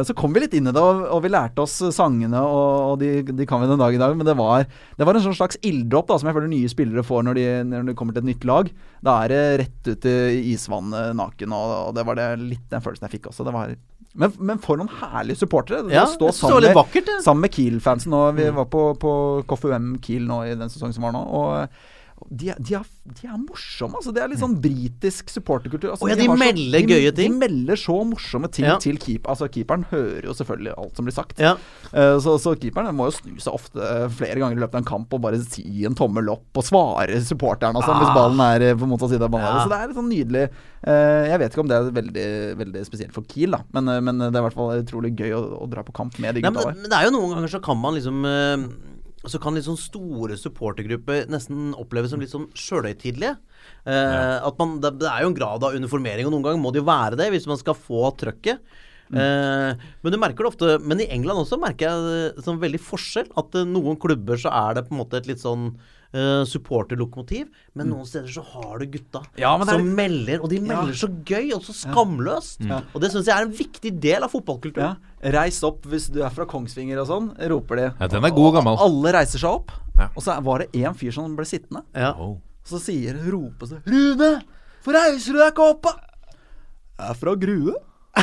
Så 0.08 0.16
kom 0.18 0.36
vi 0.36 0.44
litt 0.44 0.54
inn 0.58 0.68
i 0.70 0.74
det, 0.74 0.82
og, 0.82 1.02
og 1.12 1.24
vi 1.24 1.32
lærte 1.32 1.64
oss 1.64 1.78
sangene, 1.96 2.39
og, 2.39 3.00
de, 3.02 3.24
de 3.28 3.48
kan 3.48 3.62
vi 3.64 3.70
den 3.70 3.80
dag 3.82 3.96
i 3.96 4.00
dag. 4.00 4.16
Men 4.18 4.28
det 4.28 4.36
var, 4.39 4.68
det 4.98 5.08
var 5.08 5.18
en 5.18 5.24
sånn 5.24 5.38
slags 5.38 5.60
ilddråp 5.68 6.12
som 6.12 6.28
jeg 6.28 6.36
føler 6.38 6.52
nye 6.52 6.72
spillere 6.72 7.04
får 7.06 7.26
når 7.28 7.39
de, 7.39 7.46
når 7.72 7.92
de 7.92 7.98
kommer 7.98 8.16
til 8.16 8.24
et 8.26 8.32
nytt 8.34 8.48
lag. 8.48 8.72
Da 9.04 9.18
er 9.24 9.34
det 9.34 9.44
rett 9.64 9.92
ut 9.92 10.08
i 10.12 10.56
isvannet 10.82 11.16
naken, 11.16 11.54
og, 11.54 11.96
det 11.96 12.06
var 12.06 12.16
det 12.16 12.40
litt 12.40 12.70
den 12.72 12.82
følelsen 12.82 13.08
jeg 13.08 13.20
fikk 13.20 13.30
også. 13.32 13.46
Det 13.48 13.54
var 13.54 13.76
men, 14.14 14.34
men 14.40 14.60
for 14.60 14.76
noen 14.76 14.90
herlige 15.00 15.38
supportere. 15.40 15.86
Ja, 15.90 16.04
å 16.04 16.12
stå 16.12 16.32
sammen 16.36 16.66
med, 16.66 16.76
vakkert, 16.76 17.06
det. 17.08 17.24
sammen 17.24 17.42
med 17.46 17.52
Kiel-fansen. 17.56 18.12
Vi 18.36 18.50
Mm. 18.50 18.56
var 18.56 18.66
på, 18.66 18.82
på 19.00 19.12
KFUM 19.48 20.02
Kiel 20.02 20.26
nå 20.28 20.42
i 20.50 20.56
den 20.56 20.70
sesongen 20.70 20.94
som 20.94 21.04
var 21.04 21.14
nå. 21.16 21.22
Og 21.22 21.70
de, 22.30 22.52
de, 22.60 22.76
er, 22.78 22.86
de 23.18 23.28
er 23.28 23.38
morsomme. 23.42 23.98
Altså, 24.00 24.12
det 24.16 24.22
er 24.24 24.30
litt 24.32 24.40
sånn 24.42 24.54
britisk 24.62 25.32
supporterkultur. 25.34 25.90
Altså, 25.94 26.06
oh, 26.06 26.10
ja, 26.12 26.16
de 26.20 26.28
så- 26.30 26.38
melder 26.38 26.86
gøye 26.88 27.12
ting. 27.18 27.34
De 27.34 27.42
melder 27.42 27.80
så 27.80 27.96
morsomme 28.08 28.50
ting 28.52 28.66
Ja. 28.66 28.78
til 28.78 28.98
keep. 29.02 29.26
Altså, 29.28 29.48
keeperen 29.52 29.86
hører 29.92 30.24
jo 30.30 30.36
selvfølgelig 30.38 30.74
alt 30.78 30.96
som 30.96 31.06
blir 31.08 31.16
sagt. 31.16 31.40
Ja. 31.42 31.56
Uh, 31.94 32.20
så, 32.24 32.38
så 32.40 32.54
keeperen 32.60 32.94
må 32.96 33.10
jo 33.10 33.16
snu 33.18 33.34
seg 33.42 33.54
ofte 33.54 33.82
eh, 33.82 34.08
flere 34.14 34.38
ganger 34.40 34.58
i 34.60 34.62
løpet 34.62 34.76
av 34.78 34.82
en 34.84 34.90
kamp 34.92 35.14
og 35.18 35.22
bare 35.26 35.40
si 35.44 35.66
en 35.88 35.96
tommel 35.98 36.30
opp 36.32 36.62
og 36.62 36.64
svare 36.68 37.20
supporteren 37.26 37.76
og 37.76 37.84
sånn, 37.88 38.00
hvis 38.04 38.12
Ah. 38.12 38.16
ballen 38.20 38.44
er 38.46 38.68
eh, 38.70 38.76
på 38.78 38.88
motsatt 38.88 39.10
side 39.16 39.24
av 39.26 39.32
banen. 39.34 39.64
Så 39.66 39.70
det 39.72 39.80
er 39.82 39.88
litt 39.92 39.98
sånn 40.00 40.12
nydelig. 40.12 40.46
Uh, 40.82 41.26
jeg 41.30 41.40
vet 41.40 41.52
ikke 41.54 41.62
om 41.66 41.68
det 41.70 41.78
er 41.78 41.92
veldig, 41.94 42.28
veldig 42.58 42.86
spesielt 42.88 43.14
for 43.14 43.22
Kiel, 43.30 43.52
da, 43.54 43.60
men, 43.74 43.86
men 44.04 44.18
det 44.24 44.32
er 44.34 44.42
i 44.42 44.46
hvert 44.48 44.58
fall 44.58 44.72
utrolig 44.82 45.12
gøy 45.16 45.34
å, 45.38 45.42
å 45.62 45.68
dra 45.70 45.84
på 45.86 45.94
kamp 45.94 46.18
med 46.20 46.36
de 46.36 46.42
gutta 46.42 46.54
men, 46.58 46.64
der. 46.72 46.80
men 46.82 46.90
det 46.90 46.98
er 46.98 47.06
jo 47.10 47.14
noen 47.18 47.36
ganger 47.36 47.52
så 47.54 47.62
kan 47.62 47.78
man 47.78 47.94
liksom 48.00 48.26
Så 49.30 49.38
kan 49.42 49.54
litt 49.54 49.68
sånn 49.68 49.78
store 49.78 50.34
supportergrupper 50.40 51.28
nesten 51.30 51.76
oppleves 51.78 52.10
som 52.14 52.22
litt 52.24 52.32
sånn 52.34 52.48
sjølhøytidelige. 52.58 53.36
Eh, 53.86 54.38
At 54.42 54.58
man, 54.58 54.80
det, 54.82 54.96
det 55.04 55.10
er 55.12 55.22
jo 55.26 55.30
en 55.34 55.38
grad 55.38 55.66
av 55.68 55.76
uniformering, 55.78 56.26
og 56.26 56.34
noen 56.34 56.48
ganger 56.48 56.64
må 56.64 56.72
det 56.74 56.82
jo 56.82 56.90
være 56.90 57.20
det 57.20 57.30
hvis 57.36 57.46
man 57.50 57.60
skal 57.62 57.78
få 57.78 58.10
trøkket. 58.18 58.64
Eh, 59.12 59.72
men 60.02 60.14
du 60.14 60.16
merker 60.16 60.46
det 60.46 60.52
ofte 60.54 60.78
Men 60.88 61.02
i 61.04 61.08
England 61.12 61.42
også 61.42 61.58
merker 61.60 61.90
jeg 61.90 62.44
sånn 62.46 62.62
veldig 62.62 62.80
forskjell. 62.80 63.28
At 63.38 63.58
eh, 63.60 63.68
noen 63.68 64.00
klubber 64.00 64.40
så 64.40 64.54
er 64.56 64.78
det 64.78 64.86
på 64.88 64.96
en 64.96 65.02
måte 65.04 65.20
et 65.20 65.28
litt 65.28 65.42
sånn 65.44 65.74
eh, 66.16 66.42
supporterlokomotiv, 66.48 67.50
men 67.76 67.92
noen 67.92 68.08
steder 68.08 68.32
så 68.32 68.44
har 68.54 68.80
du 68.80 68.88
gutta 68.94 69.22
Ja, 69.40 69.54
er 69.60 69.68
som 69.74 69.92
melder, 69.98 70.42
og 70.42 70.50
de 70.54 70.62
melder 70.64 70.96
så 70.98 71.12
gøy 71.28 71.52
og 71.58 71.66
så 71.68 71.76
skamløst. 71.84 72.64
Ja. 72.68 72.82
Og 72.96 73.04
det 73.04 73.12
syns 73.14 73.28
jeg 73.30 73.36
er 73.36 73.48
en 73.50 73.56
viktig 73.56 73.94
del 74.02 74.26
av 74.26 74.32
fotballkulturen. 74.34 74.98
Reis 75.24 75.60
opp 75.64 75.86
hvis 75.86 76.08
du 76.10 76.22
er 76.26 76.30
fra 76.34 76.46
Kongsvinger 76.50 76.98
og 77.04 77.08
sånn, 77.10 77.28
roper 77.52 77.76
de. 77.78 77.88
Ja, 78.00 78.08
den 78.10 78.26
er 78.26 78.34
god 78.34 78.48
og 78.52 78.56
gammel. 78.58 78.80
Alle 78.82 79.12
reiser 79.20 79.40
seg 79.44 79.50
opp, 79.52 79.72
Ja. 80.00 80.08
og 80.16 80.24
så 80.26 80.40
var 80.42 80.60
det 80.64 80.72
én 80.74 80.96
fyr 80.98 81.12
som 81.14 81.36
ble 81.38 81.46
sittende. 81.46 81.84
Ja. 81.94 82.14
Oh. 82.18 82.38
Så 82.66 82.80
sier 82.82 83.18
roper 83.32 83.66
så 83.68 83.78
'Rune, 83.86 84.42
hvorfor 84.82 84.94
reiser 84.98 85.34
du 85.34 85.40
deg 85.40 85.52
ikke 85.54 85.70
opp, 85.70 85.82
da?' 85.84 85.98
'Jeg 87.00 87.10
er 87.10 87.14
fra 87.22 87.36
Grue'. 87.36 87.80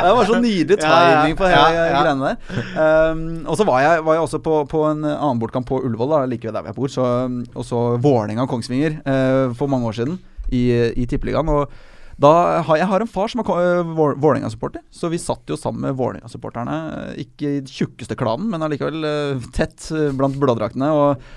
det 0.00 0.12
var 0.16 0.24
så 0.24 0.38
nydelig 0.40 0.78
timing 0.80 1.36
på 1.36 1.44
hele 1.50 1.74
Ja, 1.74 1.84
ja. 1.90 2.00
greiene 2.02 2.30
der. 2.30 2.36
Um, 3.12 3.20
og 3.46 3.56
så 3.58 3.66
var 3.68 3.82
jeg, 3.84 4.04
var 4.06 4.16
jeg 4.16 4.22
også 4.24 4.40
på, 4.44 4.54
på 4.70 4.80
en 4.90 5.04
annen 5.04 5.40
bortkamp 5.42 5.66
på 5.68 5.80
Ullevål, 5.84 6.08
da, 6.14 6.20
like 6.30 6.46
ved 6.48 6.54
der 6.56 6.70
jeg 6.70 6.74
bor. 6.78 6.88
Så, 6.88 7.04
og 7.54 7.64
så 7.68 7.82
Vålerenga 8.00 8.46
og 8.46 8.48
Kongsvinger 8.54 9.00
uh, 9.04 9.54
for 9.58 9.66
mange 9.70 9.86
år 9.90 9.92
siden 10.00 10.18
i, 10.50 10.62
i 10.96 11.06
Tippeligaen. 11.06 11.48
Og 11.52 11.68
da 12.20 12.32
har, 12.66 12.76
jeg 12.76 12.88
har 12.90 13.00
en 13.04 13.10
far 13.10 13.30
som 13.32 13.40
er 13.42 13.50
eh, 13.80 13.92
Vålerenga-supporter, 13.96 14.82
så 14.92 15.08
vi 15.12 15.20
satt 15.22 15.48
jo 15.48 15.56
sammen 15.56 15.86
med 15.86 15.96
Vålerenga-supporterne. 15.98 16.78
eh, 17.14 17.22
Ikke 17.24 17.54
i 17.58 17.62
tjukkeste 17.64 18.18
klanen, 18.20 18.50
men 18.52 18.66
allikevel 18.66 19.06
eh, 19.08 19.46
tett 19.56 19.88
blant 20.18 20.36
blådraktene. 20.40 20.90
Og 20.96 21.30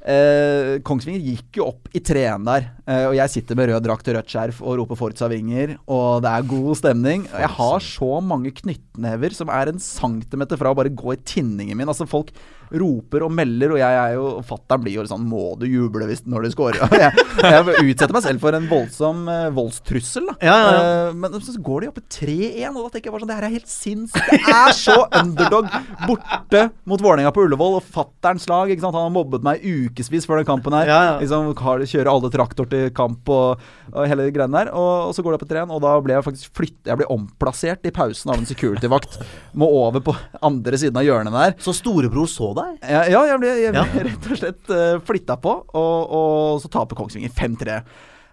Eh, 0.00 0.78
Kongsvinger 0.80 1.20
gikk 1.20 1.58
jo 1.58 1.66
opp 1.74 1.90
i 1.92 2.00
3-1 2.00 2.46
der, 2.46 2.70
eh, 2.88 3.02
og 3.10 3.14
jeg 3.18 3.32
sitter 3.34 3.58
med 3.58 3.68
rød 3.68 3.84
drakt 3.84 4.06
og 4.08 4.14
rødt 4.16 4.32
skjerf 4.32 4.62
og 4.64 4.78
roper 4.80 4.96
Forza 4.96 5.28
Vinger, 5.28 5.74
og 5.92 6.22
det 6.24 6.30
er 6.30 6.46
god 6.48 6.78
stemning. 6.80 7.26
Og 7.28 7.42
Jeg 7.44 7.52
har 7.58 7.84
så 7.84 8.08
mange 8.24 8.48
knyttnever 8.62 9.36
som 9.36 9.52
er 9.52 9.68
en 9.68 9.82
centimeter 9.84 10.56
fra 10.56 10.72
å 10.72 10.78
bare 10.78 10.88
gå 10.88 11.12
i 11.12 11.20
tinningen 11.20 11.76
min. 11.76 11.92
Altså 11.92 12.08
Folk 12.08 12.32
roper 12.70 13.24
og 13.26 13.32
melder, 13.34 13.74
og 13.74 13.80
jeg 13.80 13.98
er 13.98 14.14
jo 14.14 14.26
Fatter'n 14.46 14.82
blir 14.84 14.94
jo 14.94 15.04
sånn 15.10 15.24
Må 15.26 15.54
du 15.58 15.66
juble 15.66 16.06
hvis 16.10 16.22
når 16.28 16.46
du 16.46 16.52
scorer? 16.54 16.78
Jeg, 17.00 17.14
jeg 17.40 17.92
utsetter 17.92 18.14
meg 18.14 18.24
selv 18.24 18.42
for 18.42 18.56
en 18.56 18.66
voldsom 18.70 19.22
uh, 19.30 19.48
voldstrussel, 19.54 20.26
da. 20.28 20.34
Ja, 20.44 20.56
ja, 20.60 20.70
ja. 20.70 20.80
Uh, 21.10 21.18
men 21.18 21.36
så 21.40 21.54
går 21.64 21.84
de 21.84 21.90
opp 21.90 22.00
i 22.00 22.04
3-1, 22.12 22.74
og 22.74 22.84
da 22.84 22.90
tenker 22.92 23.08
jeg 23.08 23.14
bare 23.14 23.22
sånn 23.24 23.30
Det 23.30 23.38
her 23.38 23.46
er 23.48 23.54
helt 23.54 23.70
sinnssykt. 23.70 24.44
Det 24.46 24.56
er 24.56 24.74
så 24.76 24.96
underdog 25.20 25.70
borte 26.06 26.62
mot 26.90 27.02
Vålerenga 27.02 27.32
på 27.34 27.46
Ullevål, 27.46 27.78
og 27.78 27.88
fatterns 27.96 28.46
lag. 28.50 28.70
Ikke 28.70 28.84
sant? 28.84 28.96
Han 28.96 29.08
har 29.08 29.14
mobbet 29.14 29.46
meg 29.46 29.64
ukevis 29.64 30.28
før 30.28 30.40
den 30.40 30.48
kampen 30.48 30.76
her. 30.76 30.90
Ja, 30.90 31.00
ja. 31.08 31.16
Liksom, 31.22 31.52
kjører 31.56 32.12
alle 32.12 32.32
traktor 32.34 32.68
til 32.70 32.90
kamp 32.96 33.30
og, 33.32 33.62
og 33.94 34.10
hele 34.10 34.26
de 34.26 34.34
greiene 34.34 34.60
der. 34.60 34.72
Og, 34.76 35.10
og 35.10 35.16
så 35.16 35.24
går 35.24 35.34
det 35.34 35.40
opp 35.40 35.46
i 35.46 35.50
3-1, 35.54 35.74
og 35.76 35.82
da 35.86 35.94
ble 36.04 36.16
jeg 36.16 36.26
faktisk 36.26 36.60
flyttet 36.60 36.92
Jeg 36.92 37.00
ble 37.00 37.08
omplassert 37.12 37.88
i 37.88 37.94
pausen 37.94 38.32
av 38.32 38.40
en 38.40 38.48
security-vakt. 38.48 39.20
Må 39.58 39.70
over 39.80 40.04
på 40.04 40.16
andre 40.44 40.80
siden 40.80 41.00
av 41.00 41.06
hjørnet 41.06 41.36
der. 41.36 41.56
Så 41.62 41.74
storebror 41.76 42.28
så 42.30 42.52
deg? 42.60 42.78
Ja, 42.92 43.02
ja 43.16 43.24
jeg 43.32 43.42
ble, 43.42 43.56
jeg 43.64 43.74
ble 43.74 43.82
Ja. 43.82 44.04
rett 44.10 44.30
og 44.30 44.40
slett 44.40 44.72
uh, 44.72 45.00
flytta 45.06 45.36
på, 45.40 45.56
og, 45.80 46.14
og 46.20 46.62
så 46.62 46.70
taper 46.72 46.98
Kongsvinger 46.98 47.32
5-3. 47.34 47.82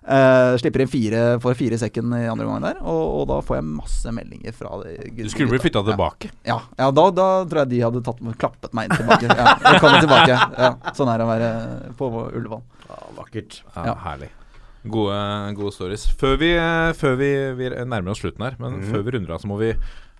Uh, 0.07 0.55
slipper 0.55 0.85
inn 0.85 0.87
fire 0.87 1.21
for 1.43 1.57
fire 1.59 1.75
sekken 1.75 2.13
i 2.15 2.29
andre 2.31 2.45
omgang 2.47 2.61
der, 2.63 2.77
og, 2.79 3.01
og 3.17 3.23
da 3.27 3.41
får 3.43 3.57
jeg 3.57 3.65
masse 3.67 4.13
meldinger 4.15 4.55
fra 4.55 4.77
de 4.85 4.93
Du 5.17 5.27
skulle 5.33 5.51
bli 5.51 5.59
flytta 5.65 5.83
tilbake. 5.83 6.31
Ja, 6.47 6.61
ja 6.79 6.87
da, 6.95 7.09
da 7.11 7.27
tror 7.43 7.65
jeg 7.65 7.73
de 7.73 7.83
hadde 7.83 8.03
tatt, 8.07 8.23
klappet 8.39 8.71
meg 8.77 8.87
inn 8.87 9.01
tilbake. 9.01 9.27
Ja, 9.27 9.57
Velkommen 9.65 9.99
tilbake. 10.05 10.39
Ja, 10.55 10.73
sånn 10.95 11.11
er 11.11 11.19
det 11.19 11.27
å 11.27 11.31
være 11.33 11.53
på 11.99 12.11
Ullevål. 12.23 12.63
Ja, 12.87 13.05
vakkert. 13.19 13.61
Ja, 13.73 13.89
Ja. 13.91 14.01
Herlig. 14.07 14.31
Gode, 14.87 15.19
gode 15.57 15.73
stories. 15.75 16.07
Før, 16.19 16.37
vi, 16.39 16.51
før 16.95 17.17
vi, 17.19 17.31
vi 17.59 17.71
nærmer 17.75 18.13
oss 18.13 18.21
slutten 18.23 18.45
her, 18.45 18.55
men 18.61 18.79
mm. 18.79 18.89
før 18.93 19.03
vi 19.03 19.15
runder 19.15 19.35
av, 19.35 19.41
så 19.43 19.49
må 19.51 19.59
vi 19.59 19.73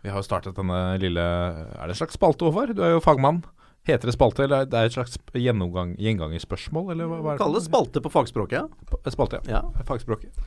Vi 0.04 0.12
har 0.12 0.20
jo 0.20 0.28
startet 0.28 0.56
denne 0.56 0.98
lille 1.02 1.24
Er 1.24 1.88
det 1.88 1.96
en 1.96 2.02
slags 2.02 2.20
spalte, 2.20 2.46
Håvard? 2.46 2.76
Du 2.78 2.84
er 2.86 2.98
jo 2.98 3.04
fagmann. 3.04 3.42
Heter 3.88 4.10
det 4.10 4.16
spalte, 4.18 4.44
eller 4.44 4.68
det 4.68 4.78
er 4.78 4.90
et 4.90 4.96
slags 4.98 5.16
gjengangerspørsmål, 5.34 6.92
eller 6.92 7.08
hva, 7.08 7.20
hva 7.24 7.34
er 7.34 7.38
det? 7.38 7.44
Kall 7.46 7.56
det 7.56 7.64
spalte 7.66 8.04
på 8.04 8.12
fagspråket. 8.12 8.60
ja. 8.60 9.00
Spalte, 9.14 9.40
ja. 9.48 9.62
Ja. 9.62 9.86
Fagspråket. 9.88 10.44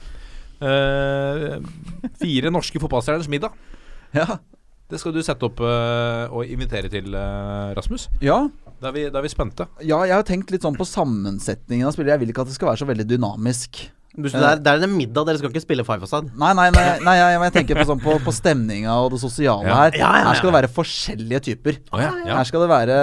Uh, 0.61 1.57
fire 2.21 2.53
norske 2.53 2.81
fotballstjerners 2.83 3.31
middag. 3.33 3.57
Ja. 4.11 4.41
Det 4.91 4.99
skal 4.99 5.13
du 5.15 5.21
sette 5.23 5.47
opp 5.47 5.61
uh, 5.63 6.27
og 6.35 6.49
invitere 6.51 6.89
til, 6.91 7.13
uh, 7.15 7.71
Rasmus. 7.79 8.09
ja. 8.21 8.43
Da 8.81 8.89
er, 8.89 8.95
vi, 8.97 9.03
da 9.13 9.21
er 9.21 9.27
vi 9.27 9.29
spente. 9.29 9.67
Ja, 9.85 9.99
jeg 10.09 10.17
har 10.17 10.25
tenkt 10.25 10.51
litt 10.51 10.65
sånn 10.65 10.79
på 10.79 10.87
sammensetningen 10.89 11.85
av 11.85 11.93
spillere. 11.93 12.15
Jeg 12.17 12.23
vil 12.23 12.31
ikke 12.33 12.47
at 12.47 12.49
det 12.49 12.55
skal 12.57 12.71
være 12.71 12.81
så 12.81 12.87
veldig 12.89 13.05
dynamisk. 13.11 13.83
Det, 14.11 14.33
er, 14.35 14.59
det 14.59 14.67
er 14.73 14.83
en 14.89 14.95
middag, 14.97 15.23
dere 15.29 15.39
skal 15.39 15.53
ikke 15.53 15.63
spille 15.63 15.85
five 15.87 16.03
aside. 16.03 16.33
Nei, 16.35 16.51
nei, 16.59 16.67
nei, 16.75 16.85
nei 17.07 17.13
jeg, 17.15 17.37
jeg 17.45 17.53
tenker 17.55 17.79
på, 17.79 17.85
sånn, 17.93 18.01
på, 18.03 18.17
på 18.25 18.33
stemninga 18.35 18.97
og 19.05 19.13
det 19.15 19.21
sosiale 19.23 19.69
Ja. 19.69 19.77
her. 19.85 19.95
Ja, 19.95 20.01
ja, 20.01 20.19
ja. 20.19 20.25
Her 20.31 20.39
skal 20.41 20.51
det 20.51 20.57
være 20.57 20.71
forskjellige 20.75 21.41
typer. 21.47 21.79
Oh, 21.95 22.01
ja, 22.03 22.11
ja. 22.27 22.35
Her 22.41 22.49
skal 22.49 22.65
det 22.65 22.71
være 22.73 22.97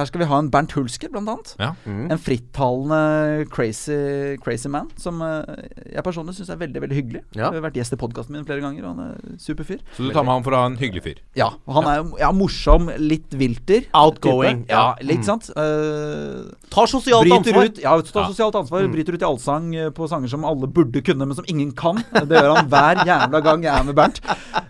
Her 0.00 0.08
skal 0.10 0.20
vi 0.24 0.26
ha 0.32 0.40
en 0.42 0.50
Bernt 0.50 0.74
Hulsker, 0.74 1.12
blant 1.14 1.30
annet. 1.30 1.52
Ja. 1.62 1.70
En 1.86 2.18
frittalende 2.18 3.46
crazy, 3.54 4.36
crazy 4.42 4.68
man 4.72 4.90
som 5.00 5.22
eh, 5.22 5.62
jeg 5.94 6.04
personlig 6.06 6.34
syns 6.36 6.50
er 6.52 6.58
veldig 6.60 6.82
veldig 6.84 6.96
hyggelig. 6.98 7.22
Ja. 7.36 7.48
Jeg 7.52 7.60
har 7.60 7.66
vært 7.68 7.78
gjest 7.78 7.94
i 7.96 8.00
podkasten 8.00 8.36
min 8.36 8.46
flere 8.48 8.64
ganger, 8.64 8.82
og 8.88 8.96
han 8.96 9.12
er 9.12 9.38
super 9.42 9.66
fyr. 9.68 9.80
Så 9.96 10.06
du 10.06 10.10
tar 10.14 10.26
med 10.26 10.34
han 10.36 10.44
for 10.46 10.56
å 10.56 10.62
ha 10.64 10.68
en 10.72 10.78
hyggelig 10.80 11.04
fyr? 11.06 11.22
Ja, 11.38 11.52
han 11.70 11.88
er 11.90 12.02
ja, 12.20 12.32
morsom, 12.34 12.90
litt 13.00 13.30
vilter. 13.38 13.86
Outgoing, 13.96 14.64
type. 14.66 14.74
Ja, 14.74 14.84
ja. 14.98 15.06
litt 15.06 15.26
sant. 15.28 15.48
Uh, 15.54 16.50
Tar 16.72 16.90
sosialt 16.90 17.26
bryter 17.28 17.52
ansvar. 17.54 17.70
ut 17.70 17.82
Ja, 17.82 17.94
tar 18.10 18.22
Ja. 18.24 18.28
sosialt 18.34 18.58
ansvar. 18.58 18.86
Bryter 18.92 19.16
ut 19.16 19.22
i 19.22 19.28
allsang 19.28 19.70
eh, 19.76 19.90
på 19.94 20.08
sanger 20.10 20.31
som 20.32 20.46
alle 20.48 20.68
burde 20.72 21.02
kunne, 21.04 21.28
men 21.28 21.38
som 21.38 21.46
ingen 21.50 21.70
kan. 21.76 22.00
Det 22.12 22.40
gjør 22.40 22.56
han 22.56 22.70
hver 22.72 23.04
jævla 23.08 23.42
gang 23.44 23.66
jeg 23.66 23.72
er 23.76 23.86
med 23.88 23.98
Bernt. 23.98 24.20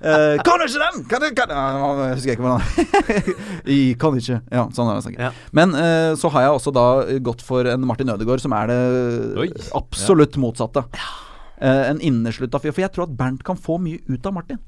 Uh, 0.02 0.36
kan 0.42 0.60
du 0.60 0.66
ikke 0.66 0.82
den? 0.82 1.02
Kan 1.10 1.24
du, 1.24 1.28
kan, 1.38 1.54
Ja, 1.54 1.90
jeg 2.02 2.18
husker 2.18 2.34
ikke 2.34 2.46
hvordan 2.46 2.62
Jeg 3.72 3.98
kan 4.02 4.18
ikke. 4.18 4.38
Ja, 4.50 4.68
sånn 4.74 4.90
er 4.90 4.98
det 4.98 5.06
sikkert. 5.06 5.26
Ja. 5.28 5.50
Men 5.54 5.76
uh, 5.78 6.12
så 6.18 6.30
har 6.34 6.48
jeg 6.48 6.56
også 6.58 6.74
da 6.74 6.86
gått 7.24 7.44
for 7.46 7.68
en 7.70 7.86
Martin 7.88 8.12
Ødegaard, 8.12 8.42
som 8.42 8.54
er 8.58 8.72
det 8.72 8.80
Oi. 9.46 9.50
absolutt 9.78 10.38
motsatte. 10.42 10.86
Eh, 11.62 11.90
en 11.90 12.00
inneslutta 12.02 12.58
fyr. 12.58 12.74
For 12.74 12.82
jeg 12.82 12.92
tror 12.94 13.06
at 13.06 13.16
Bernt 13.18 13.44
kan 13.46 13.58
få 13.58 13.78
mye 13.82 14.02
ut 14.10 14.26
av 14.26 14.34
Martin. 14.34 14.58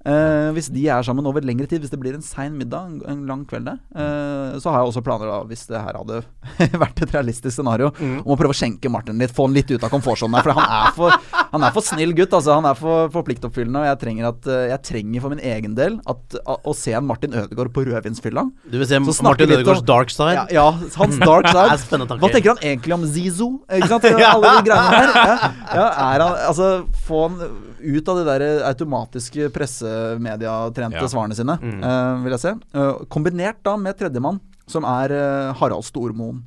Eh, 0.00 0.48
hvis 0.56 0.70
de 0.72 0.86
er 0.88 1.04
sammen 1.04 1.26
over 1.28 1.44
lengre 1.44 1.66
tid, 1.68 1.82
hvis 1.84 1.90
det 1.92 1.98
blir 2.00 2.14
en 2.16 2.24
sein 2.24 2.54
middag, 2.56 3.02
en, 3.04 3.26
lang 3.28 3.42
kveld 3.48 3.66
der, 3.68 3.80
eh, 3.92 4.54
så 4.56 4.72
har 4.72 4.80
jeg 4.80 4.92
også 4.94 5.02
planer, 5.04 5.28
da, 5.28 5.40
hvis 5.50 5.66
det 5.68 5.76
her 5.76 5.98
hadde 6.00 6.22
vært 6.84 7.02
et 7.04 7.12
realistisk 7.12 7.58
scenario, 7.58 7.90
Mm. 8.00 8.22
om 8.24 8.32
å 8.32 8.36
prøve 8.38 8.54
å 8.54 8.56
skjenke 8.56 8.88
Martin 8.88 9.18
litt, 9.20 9.34
få 9.36 9.44
han 9.44 9.52
litt 9.58 9.68
ut 9.74 9.82
av 9.84 9.90
komfortsonen 9.92 10.38
der. 10.38 10.46
For 10.46 10.56
han 10.56 10.72
er 10.78 10.94
for, 10.96 11.39
han 11.50 11.64
er 11.66 11.72
for 11.74 11.82
snill 11.82 12.12
gutt, 12.14 12.32
altså. 12.36 12.54
Han 12.60 12.66
er 12.70 12.76
for, 12.78 13.08
for 13.14 13.26
pliktoppfyllende, 13.26 13.80
og 13.82 13.86
jeg 13.88 13.98
trenger, 14.04 14.28
at, 14.30 14.46
eh, 14.46 14.66
jeg 14.70 14.82
trenger 14.86 15.24
for 15.24 15.34
min 15.34 15.40
egen 15.42 15.74
del 15.78 15.96
at, 16.08 16.36
å 16.46 16.74
se 16.76 16.92
en 16.94 17.06
Martin 17.08 17.32
Ødegaard 17.34 17.72
på 17.74 17.84
rødvinsfylla. 17.88 18.44
Du 18.70 18.76
vil 18.78 18.86
se 18.86 19.00
Så 19.10 19.24
Martin 19.26 19.50
Ødegaards 19.50 19.82
dark 19.88 20.10
side? 20.14 20.34
Ja, 20.36 20.46
ja, 20.54 20.66
hans 21.00 21.18
dark 21.18 21.48
side. 21.54 21.66
er. 22.00 22.16
Hva 22.22 22.30
tenker 22.30 22.54
han 22.54 22.62
egentlig 22.62 22.94
om 22.94 23.06
Zizo? 23.10 23.50
Ikke 23.70 23.90
sant? 23.90 24.06
Alle 24.10 24.54
de 24.60 24.64
greiene 24.70 25.00
der. 25.00 25.14
Ja, 25.16 25.50
ja, 25.74 25.88
er 26.14 26.24
han 26.26 26.38
Altså, 26.50 26.70
få 27.06 27.24
han 27.28 27.40
ut 27.80 28.08
av 28.12 28.18
de 28.20 28.24
der 28.28 28.42
automatiske 28.68 29.48
pressemediatrente 29.54 31.00
Ja. 31.00 31.08
svarene 31.08 31.34
sine, 31.34 31.54
eh, 31.62 32.22
vil 32.24 32.34
jeg 32.36 32.40
se. 32.40 32.52
Uh, 32.74 33.04
kombinert 33.08 33.62
da 33.64 33.76
med 33.76 33.96
tredjemann, 33.98 34.40
som 34.70 34.84
er 34.84 35.10
uh, 35.12 35.52
Harald 35.58 35.84
Stormoen. 35.84 36.42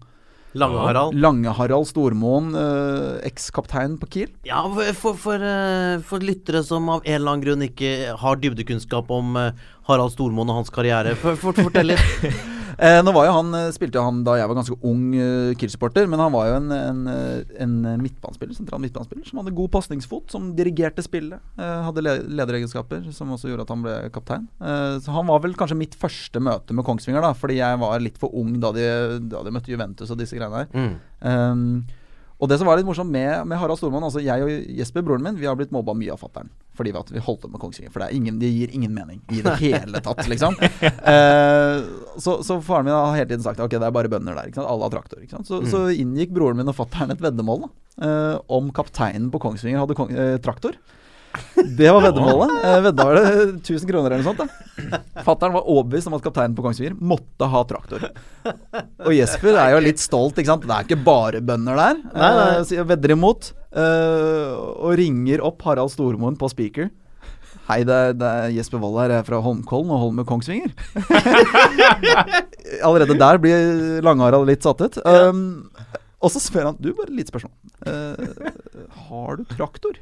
Lange-Harald? 0.53 1.17
Lange-Harald 1.17 1.87
Stormoen, 1.89 2.53
eh, 2.55 3.27
ekskaptein 3.29 3.97
på 4.01 4.09
Kiel. 4.13 4.31
Ja, 4.45 4.61
for, 4.69 4.93
for, 4.99 5.19
for, 5.27 5.45
eh, 5.49 5.99
for 6.05 6.23
lyttere 6.23 6.63
som 6.65 6.89
av 6.93 7.01
en 7.05 7.15
eller 7.17 7.31
annen 7.31 7.45
grunn 7.45 7.67
ikke 7.67 8.13
har 8.21 8.41
dybdekunnskap 8.41 9.09
om 9.13 9.37
eh, 9.39 9.63
Harald 9.89 10.13
Stormoen 10.13 10.53
og 10.53 10.61
hans 10.61 10.73
karriere, 10.73 11.15
for, 11.19 11.39
fortell 11.41 11.93
litt. 11.95 12.03
Eh, 12.77 12.99
nå 13.03 13.13
var 13.15 13.27
jo 13.27 13.35
han, 13.37 13.53
eh, 13.57 13.71
spilte 13.75 13.99
jo 13.99 14.05
han 14.05 14.23
da 14.25 14.37
jeg 14.39 14.49
var 14.49 14.57
ganske 14.59 14.77
ung 14.89 15.03
uh, 15.15 15.53
Kiel-supporter, 15.59 16.07
men 16.09 16.21
han 16.21 16.33
var 16.33 16.49
jo 16.49 16.57
en, 16.59 16.71
en, 16.73 17.01
eh, 17.11 17.55
en 17.63 17.75
midtbanespiller, 18.01 18.55
sentral 18.57 18.81
midtbanespiller 18.83 19.27
som 19.29 19.41
hadde 19.41 19.55
god 19.57 19.71
pasningsfot, 19.75 20.29
som 20.33 20.51
dirigerte 20.57 21.05
spillet. 21.05 21.41
eh, 21.59 21.79
hadde 21.87 22.03
le 22.05 22.17
lederegenskaper 22.39 23.05
som 23.13 23.33
også 23.35 23.51
gjorde 23.51 23.67
at 23.67 23.73
han 23.73 23.83
ble 23.85 23.95
kaptein. 24.13 24.47
Eh, 24.61 24.99
så 25.03 25.15
han 25.15 25.29
var 25.29 25.43
vel 25.43 25.57
kanskje 25.59 25.79
mitt 25.79 25.97
første 25.99 26.41
møte 26.43 26.75
med 26.75 26.85
Kongsvinger, 26.87 27.23
da, 27.25 27.33
fordi 27.37 27.59
jeg 27.59 27.81
var 27.81 27.99
litt 28.03 28.21
for 28.21 28.33
ung 28.39 28.55
da 28.63 28.73
de, 28.75 28.87
da 29.31 29.43
de 29.45 29.53
møtte 29.53 29.73
Juventus 29.73 30.11
og 30.13 30.19
disse 30.21 30.37
greiene 30.37 30.63
der. 30.63 30.71
Mm. 30.73 30.95
Um, 31.23 31.67
og 32.41 32.49
det 32.49 32.57
som 32.59 32.67
var 32.67 32.79
litt 32.79 32.87
morsomt 32.87 33.11
med, 33.13 33.45
med 33.47 33.59
Harald 33.61 33.79
Stormann 33.79 34.03
Altså 34.07 34.21
jeg 34.23 34.43
og 34.43 34.49
Jesper, 34.79 35.03
broren 35.05 35.23
min, 35.23 35.37
vi 35.39 35.47
har 35.47 35.55
blitt 35.59 35.71
mobba 35.73 35.93
mye 35.95 36.11
av 36.15 36.19
fatter'n. 36.19 36.49
Fordi 36.75 36.91
vi, 36.91 36.99
at 36.99 37.11
vi 37.13 37.21
holdt 37.23 37.45
opp 37.45 37.53
med 37.53 37.61
Kongsvinger. 37.61 37.93
For 37.93 38.01
det, 38.01 38.09
er 38.09 38.17
ingen, 38.17 38.39
det 38.41 38.49
gir 38.49 38.73
ingen 38.73 38.93
mening 38.95 39.21
i 39.31 39.43
det 39.45 39.53
hele 39.63 40.01
tatt, 40.03 40.25
liksom. 40.31 40.57
Eh, 41.13 41.83
så, 42.21 42.37
så 42.45 42.57
faren 42.63 42.87
min 42.87 42.93
har 42.95 43.15
hele 43.15 43.27
tiden 43.27 43.43
sagt 43.43 43.59
Ok, 43.61 43.73
det 43.75 43.85
er 43.85 43.93
bare 43.93 44.09
bønder 44.11 44.37
der. 44.37 44.51
Alle 44.61 44.85
har 44.85 44.93
traktor. 44.93 45.21
Ikke 45.21 45.35
sant? 45.37 45.49
Så, 45.49 45.59
så 45.69 45.81
inngikk 45.91 46.33
broren 46.35 46.57
min 46.59 46.71
og 46.71 46.77
fatter'n 46.77 47.13
et 47.13 47.21
veddemål 47.23 47.65
da, 47.65 47.69
eh, 48.07 48.35
om 48.57 48.71
kapteinen 48.75 49.29
på 49.33 49.41
Kongsvinger 49.43 49.83
hadde 49.83 49.97
kong, 49.97 50.13
eh, 50.15 50.37
traktor. 50.43 50.77
Det 51.77 51.89
var 51.89 52.03
veddemålet. 52.05 52.51
Eh, 52.67 52.79
vedda 52.85 53.05
var 53.07 53.17
det 53.17 53.23
1000 53.63 53.89
kroner 53.89 54.13
eller 54.13 54.23
noe 54.23 54.33
sånt. 54.33 54.43
da 54.43 55.23
Fatter'n 55.25 55.53
var 55.55 55.65
overbevist 55.69 56.09
om 56.09 56.15
at 56.17 56.23
kapteinen 56.25 56.55
på 56.57 56.65
Kongsvinger 56.65 56.95
måtte 56.99 57.47
ha 57.49 57.61
traktor. 57.69 58.03
Og 59.05 59.13
Jesper 59.15 59.57
er 59.57 59.73
jo 59.75 59.81
litt 59.85 60.01
stolt, 60.01 60.37
ikke 60.37 60.51
sant. 60.51 60.67
Det 60.69 60.75
er 60.75 60.87
ikke 60.87 60.99
bare 61.05 61.41
bønder 61.45 61.79
der. 61.79 62.01
Nei, 62.13 62.31
nei. 62.39 62.49
Eh, 62.61 62.83
vedder 62.93 63.15
imot. 63.15 63.53
eh, 63.73 64.51
og 64.83 64.93
ringer 64.99 65.41
opp 65.45 65.63
Harald 65.65 65.93
Stormoen 65.93 66.37
på 66.37 66.51
speaker. 66.53 66.91
Hei, 67.69 67.79
det 67.87 67.95
er, 67.95 68.15
det 68.19 68.27
er 68.27 68.53
Jesper 68.57 68.81
Wold 68.83 68.97
her, 68.99 69.13
jeg 69.13 69.23
er 69.23 69.27
fra 69.29 69.37
Holmkollen 69.39 69.91
og 69.95 70.01
holder 70.01 70.17
med 70.19 70.27
Kongsvinger. 70.27 70.73
Allerede 72.87 73.15
der 73.19 73.39
blir 73.39 74.01
Lange-Harald 74.03 74.49
litt 74.49 74.65
satt 74.65 74.81
ut. 74.83 74.97
Um, 75.07 75.69
og 76.23 76.31
så 76.33 76.41
spør 76.43 76.69
han 76.71 76.77
Du, 76.83 76.91
bare 76.97 77.07
et 77.09 77.17
lite 77.21 77.31
spørsmål. 77.31 77.53
Uh, 77.87 78.91
har 79.07 79.39
du 79.39 79.45
traktor? 79.55 79.95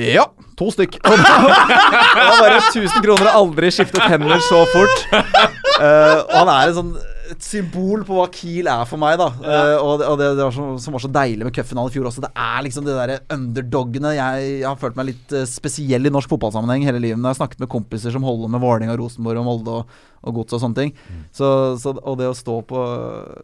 Ja, 0.00 0.24
to 0.56 0.70
stykk. 0.72 0.96
Og 1.04 1.18
da, 1.26 1.34
det 1.44 2.24
var 2.24 2.38
bare 2.40 2.60
1000 2.70 3.02
kroner 3.04 3.28
og 3.28 3.40
aldri 3.42 3.72
skiftet 3.74 4.06
hender 4.08 4.40
så 4.48 4.62
fort. 4.72 5.02
Uh, 5.12 6.22
og 6.32 6.36
han 6.38 6.52
er 6.54 6.70
en 6.70 6.78
sånn 6.78 6.92
et 7.32 7.44
symbol 7.44 8.04
på 8.06 8.16
hva 8.16 8.26
Kiel 8.32 8.68
er 8.70 8.84
for 8.88 9.00
meg, 9.00 9.16
da. 9.20 9.28
Eh, 9.40 9.74
og 9.80 10.00
det, 10.00 10.08
og 10.10 10.18
det, 10.20 10.28
det 10.38 10.44
var 10.46 10.54
så, 10.54 10.66
som 10.82 10.96
var 10.96 11.02
så 11.04 11.10
deilig 11.12 11.46
med 11.46 11.56
cupfinalen 11.56 11.90
i 11.90 11.94
fjor 11.94 12.08
også. 12.10 12.24
Det 12.24 12.30
er 12.44 12.64
liksom 12.66 12.86
de 12.86 12.94
derre 12.96 13.18
underdogene. 13.32 14.14
Jeg, 14.18 14.46
jeg 14.60 14.68
har 14.68 14.80
følt 14.80 14.98
meg 14.98 15.10
litt 15.12 15.34
eh, 15.36 15.48
spesiell 15.48 16.08
i 16.08 16.12
norsk 16.12 16.32
fotballsammenheng 16.32 16.86
hele 16.88 17.02
livet. 17.02 17.20
Når 17.20 17.30
jeg 17.30 17.36
har 17.36 17.40
snakket 17.42 17.62
med 17.64 17.72
kompiser 17.72 18.14
som 18.14 18.26
holder 18.26 18.52
med 18.52 18.62
Vålerenga, 18.64 18.96
Rosenborg 19.00 19.42
og 19.42 19.46
Molde 19.48 19.76
og, 19.80 20.00
og 20.22 20.36
Gods 20.38 20.56
og 20.56 20.62
sånne 20.64 20.78
ting. 20.78 20.92
Så, 21.34 21.48
så, 21.82 21.94
og 21.98 22.18
det 22.20 22.28
å 22.30 22.36
stå 22.36 22.58
på 22.68 22.82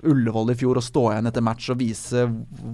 Ullevål 0.09 0.53
i 0.55 0.59
fjor 0.59 0.81
og 0.81 0.87
stå 0.87 1.05
igjen 1.13 1.31
etter 1.31 1.45
match 1.45 1.71
og 1.75 1.81
vise 1.81 2.27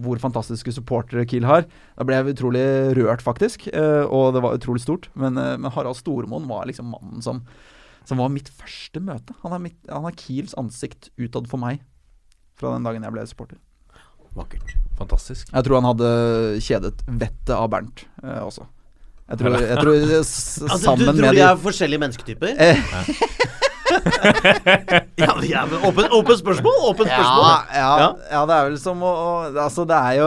hvor 0.05 0.21
fantastiske 0.23 0.75
supportere 0.77 1.27
Kiel 1.31 1.47
har, 1.49 1.69
da 1.95 2.07
ble 2.07 2.19
jeg 2.19 2.35
utrolig 2.35 2.65
rørt, 2.99 3.25
faktisk. 3.25 3.69
Uh, 3.73 4.05
og 4.05 4.35
det 4.37 4.43
var 4.45 4.59
utrolig 4.59 4.83
stort. 4.85 5.09
Men, 5.19 5.39
uh, 5.41 5.55
men 5.61 5.73
Harald 5.73 6.01
Stormoen 6.01 6.51
var 6.51 6.69
liksom 6.69 6.93
mannen 6.93 7.25
som 7.25 7.45
som 8.09 8.19
var 8.21 8.29
mitt 8.33 8.49
første 8.53 9.01
møte. 9.01 9.33
Han 9.43 9.53
er, 9.57 9.61
mitt, 9.69 9.79
han 9.91 10.05
er 10.09 10.15
Kiels 10.19 10.55
ansikt 10.61 11.03
utad 11.21 11.49
for 11.51 11.59
meg 11.63 11.75
fra 12.59 12.73
den 12.77 12.85
dagen 12.87 13.05
jeg 13.07 13.13
ble 13.15 13.27
supporter. 13.27 13.59
Vakkert. 14.35 14.69
Fantastisk. 14.99 15.45
Jeg 15.53 15.65
tror 15.67 15.77
han 15.79 15.89
hadde 15.93 16.09
kjedet 16.63 16.95
vettet 17.07 17.55
av 17.55 17.69
Bernt 17.71 17.99
eh, 18.23 18.43
også. 18.43 18.65
Jeg 19.31 19.39
tror, 19.41 19.51
jeg 19.63 19.79
tror 19.81 19.95
sammen 20.29 20.61
med 20.61 20.71
Altså, 20.75 20.91
du 20.99 21.05
tror 21.09 21.33
de 21.39 21.45
er 21.47 21.57
forskjellige 21.63 22.01
mennesketyper? 22.03 22.51
Eh. 22.61 22.79
ja, 25.23 25.33
ja, 25.47 25.63
men 25.71 25.79
åpen, 25.87 26.05
spørsmål! 26.39 26.75
Åpen 26.91 27.07
spørsmål. 27.07 27.47
Ja, 27.47 27.59
ja, 27.79 27.93
Ja. 28.03 28.09
ja, 28.33 28.41
det 28.51 28.55
er 28.59 28.63
vel 28.69 28.79
som 28.83 28.99
å, 29.07 29.13
å 29.15 29.31
Altså, 29.55 29.83
det 29.89 29.97
er 29.97 30.13
jo 30.19 30.27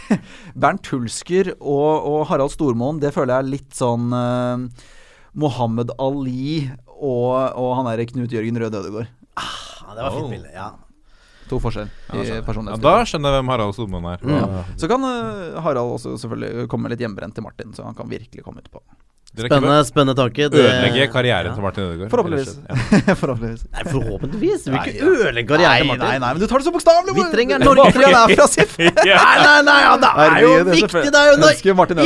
Bernt 0.62 0.86
Hulsker 0.92 1.46
og, 1.56 1.92
og 2.06 2.26
Harald 2.30 2.52
Stormoen, 2.54 3.00
det 3.02 3.10
føler 3.16 3.32
jeg 3.34 3.40
er 3.44 3.52
litt 3.56 3.72
sånn 3.76 4.04
uh, 4.14 4.56
Mohammed 5.36 5.90
Ali 6.00 6.70
og, 6.96 7.30
og 7.60 7.70
han 7.78 7.88
derre 7.90 8.06
Knut 8.08 8.32
Jørgen 8.32 8.58
Rød 8.62 8.74
Ødegård. 8.80 9.08
Ah, 9.36 9.94
det 9.94 10.02
var 10.02 10.14
fint 10.16 10.30
bilde. 10.32 10.50
Ja. 10.54 10.70
To 11.46 11.60
forskjell 11.62 11.86
i 11.86 12.22
Ja, 12.26 12.40
personlighet. 12.42 12.82
da 12.82 12.94
skjønner 13.06 13.30
jeg 13.36 13.38
hvem 13.38 13.50
Harald 13.52 13.74
Stormoen 13.76 14.08
er. 14.10 14.22
Mm. 14.26 14.72
Så 14.80 14.88
kan 14.90 15.04
uh, 15.06 15.60
Harald 15.62 15.92
også 15.94 16.16
selvfølgelig 16.18 16.66
komme 16.72 16.90
litt 16.90 17.02
hjemmebrent 17.04 17.36
til 17.36 17.44
Martin, 17.46 17.74
så 17.76 17.84
han 17.86 17.94
kan 17.94 18.08
virkelig 18.10 18.42
komme 18.42 18.64
utpå. 18.64 18.82
Spennende, 19.36 19.84
spennende 19.84 20.14
tanke. 20.16 20.46
Ødelegge 20.48 21.06
karrieren 21.12 21.52
til 21.52 21.62
Martin 21.64 21.84
Ødegaard. 21.84 22.10
Forhåpentligvis. 22.10 22.52
Ja. 22.56 23.14
Forhåpentligvis. 23.20 23.64
Nei, 23.72 23.82
forhåpentligvis. 23.92 24.62
Du 24.64 24.70
vil 24.70 24.78
Nei, 24.78 24.84
ikke 24.86 24.96
ja. 24.96 25.10
ødelegge 25.10 25.48
karrieren 25.50 25.76
til 25.82 25.88
Martin. 25.90 26.04
Nei, 26.06 26.18
nei, 26.22 26.30
men 26.32 26.40
du 26.40 26.46
tar 26.48 26.62
det 26.62 26.66
så 26.68 26.72
bokstavelig! 26.76 27.16
Vi 27.18 27.26
trenger 27.34 27.64
Norge. 27.64 27.90
fordi 27.92 28.06
han 28.06 28.16
er 28.22 28.40
fra 28.40 28.46
SIF. 28.48 28.72
Nei, 28.80 28.92
nei, 29.04 29.58
nei, 29.68 29.76
ja, 29.82 29.92
det 30.00 30.12
er 30.24 30.38
jo 30.40 30.52
det 30.54 30.60
er 30.62 30.70
viktig! 30.70 31.04
Det 31.12 31.20
er 31.20 31.26
jo 31.28 31.36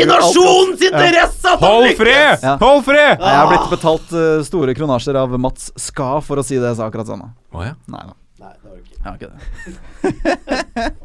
i 0.01 0.09
nasjonens 0.10 0.86
interesse 0.90 1.55
at 1.55 1.66
han 1.66 1.86
lykkes! 1.86 2.47
Hold 2.64 2.82
fred! 2.88 3.14
Jeg 3.14 3.36
har 3.38 3.52
blitt 3.52 3.68
betalt 3.76 4.16
uh, 4.16 4.22
store 4.47 4.74
kronasjer 4.78 5.20
av 5.22 5.38
Mats 5.38 5.70
Ska 5.78 6.16
for 6.26 6.42
å 6.42 6.47
si 6.47 6.59
det 6.59 6.72
jeg 6.72 6.80
sa 6.80 6.90
akkurat 6.90 7.06
sånn. 7.10 7.22
Å 7.30 7.68
ja. 7.68 7.76
Nei 7.94 8.05
da. 8.09 8.14
Nei, 8.40 8.55
det 8.56 8.66
var 8.66 8.74
det 8.74 8.82
ikke. 8.82 8.97
Jeg 8.98 9.06
har 9.06 9.16
ikke 9.20 9.30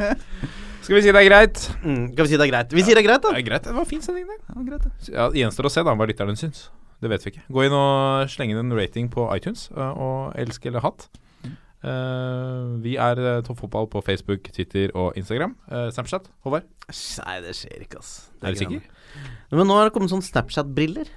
det. 0.09 0.17
Skal 0.85 0.99
vi 0.99 1.01
si 1.01 1.09
det 1.09 1.17
er 1.17 1.25
greit? 1.25 1.59
Mm, 1.81 2.01
skal 2.13 2.27
vi 2.27 2.29
si 2.29 2.37
det 2.37 2.45
er 2.45 2.49
greit? 2.51 2.73
Vi 2.77 2.83
sier 2.85 2.93
det 2.93 3.01
er 3.01 3.07
greit, 3.07 3.23
Det 3.23 3.31
da. 3.31 3.37
er 3.39 3.45
greit, 3.47 3.63
det 3.65 3.73
var 3.73 3.87
fin 3.89 4.01
sending, 4.05 4.27
det. 4.29 4.37
Ja, 4.45 4.65
greit, 4.67 4.83
det. 4.85 5.13
Ja, 5.15 5.23
gjenstår 5.33 5.65
å 5.65 5.71
se 5.73 5.81
da 5.81 5.95
hva 5.97 6.05
lytterne 6.05 6.35
syns. 6.37 6.67
Det 7.01 7.09
vet 7.09 7.25
vi 7.25 7.31
ikke. 7.33 7.45
Gå 7.57 7.63
inn 7.65 7.73
og 7.75 8.29
sleng 8.29 8.53
inn 8.53 8.61
en 8.61 8.75
rating 8.77 9.09
på 9.09 9.25
iTunes, 9.33 9.65
øh, 9.73 9.97
og 9.97 10.37
elsk 10.37 10.69
eller 10.69 10.85
hatt. 10.85 11.07
Uh, 11.85 12.77
vi 12.81 12.95
er 12.97 13.19
uh, 13.21 13.43
Toppfotball 13.45 13.85
på 13.93 14.01
Facebook, 14.05 14.47
Twitter 14.53 14.93
og 14.97 15.17
Instagram. 15.19 15.57
Uh, 15.69 15.89
Snapchat, 15.93 16.29
Håvard? 16.45 16.65
Nei, 16.89 17.35
det 17.45 17.53
skjer 17.57 17.83
ikke, 17.85 18.01
ass. 18.01 18.13
Er 18.41 18.55
du 18.55 18.61
sikker? 18.61 18.87
Men 19.53 19.69
nå 19.69 19.77
har 19.77 19.89
det 19.89 19.93
kommet 19.97 20.13
sånn 20.13 20.25
Snapchat-briller. 20.25 21.11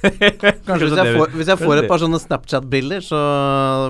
Kanskje 0.66 0.86
hvis 0.88 0.96
jeg, 0.96 1.14
får, 1.18 1.32
hvis 1.36 1.50
jeg 1.52 1.60
får 1.60 1.82
et 1.82 1.88
par 1.90 2.00
sånne 2.00 2.20
Snapchat-bilder, 2.22 3.02
så 3.04 3.20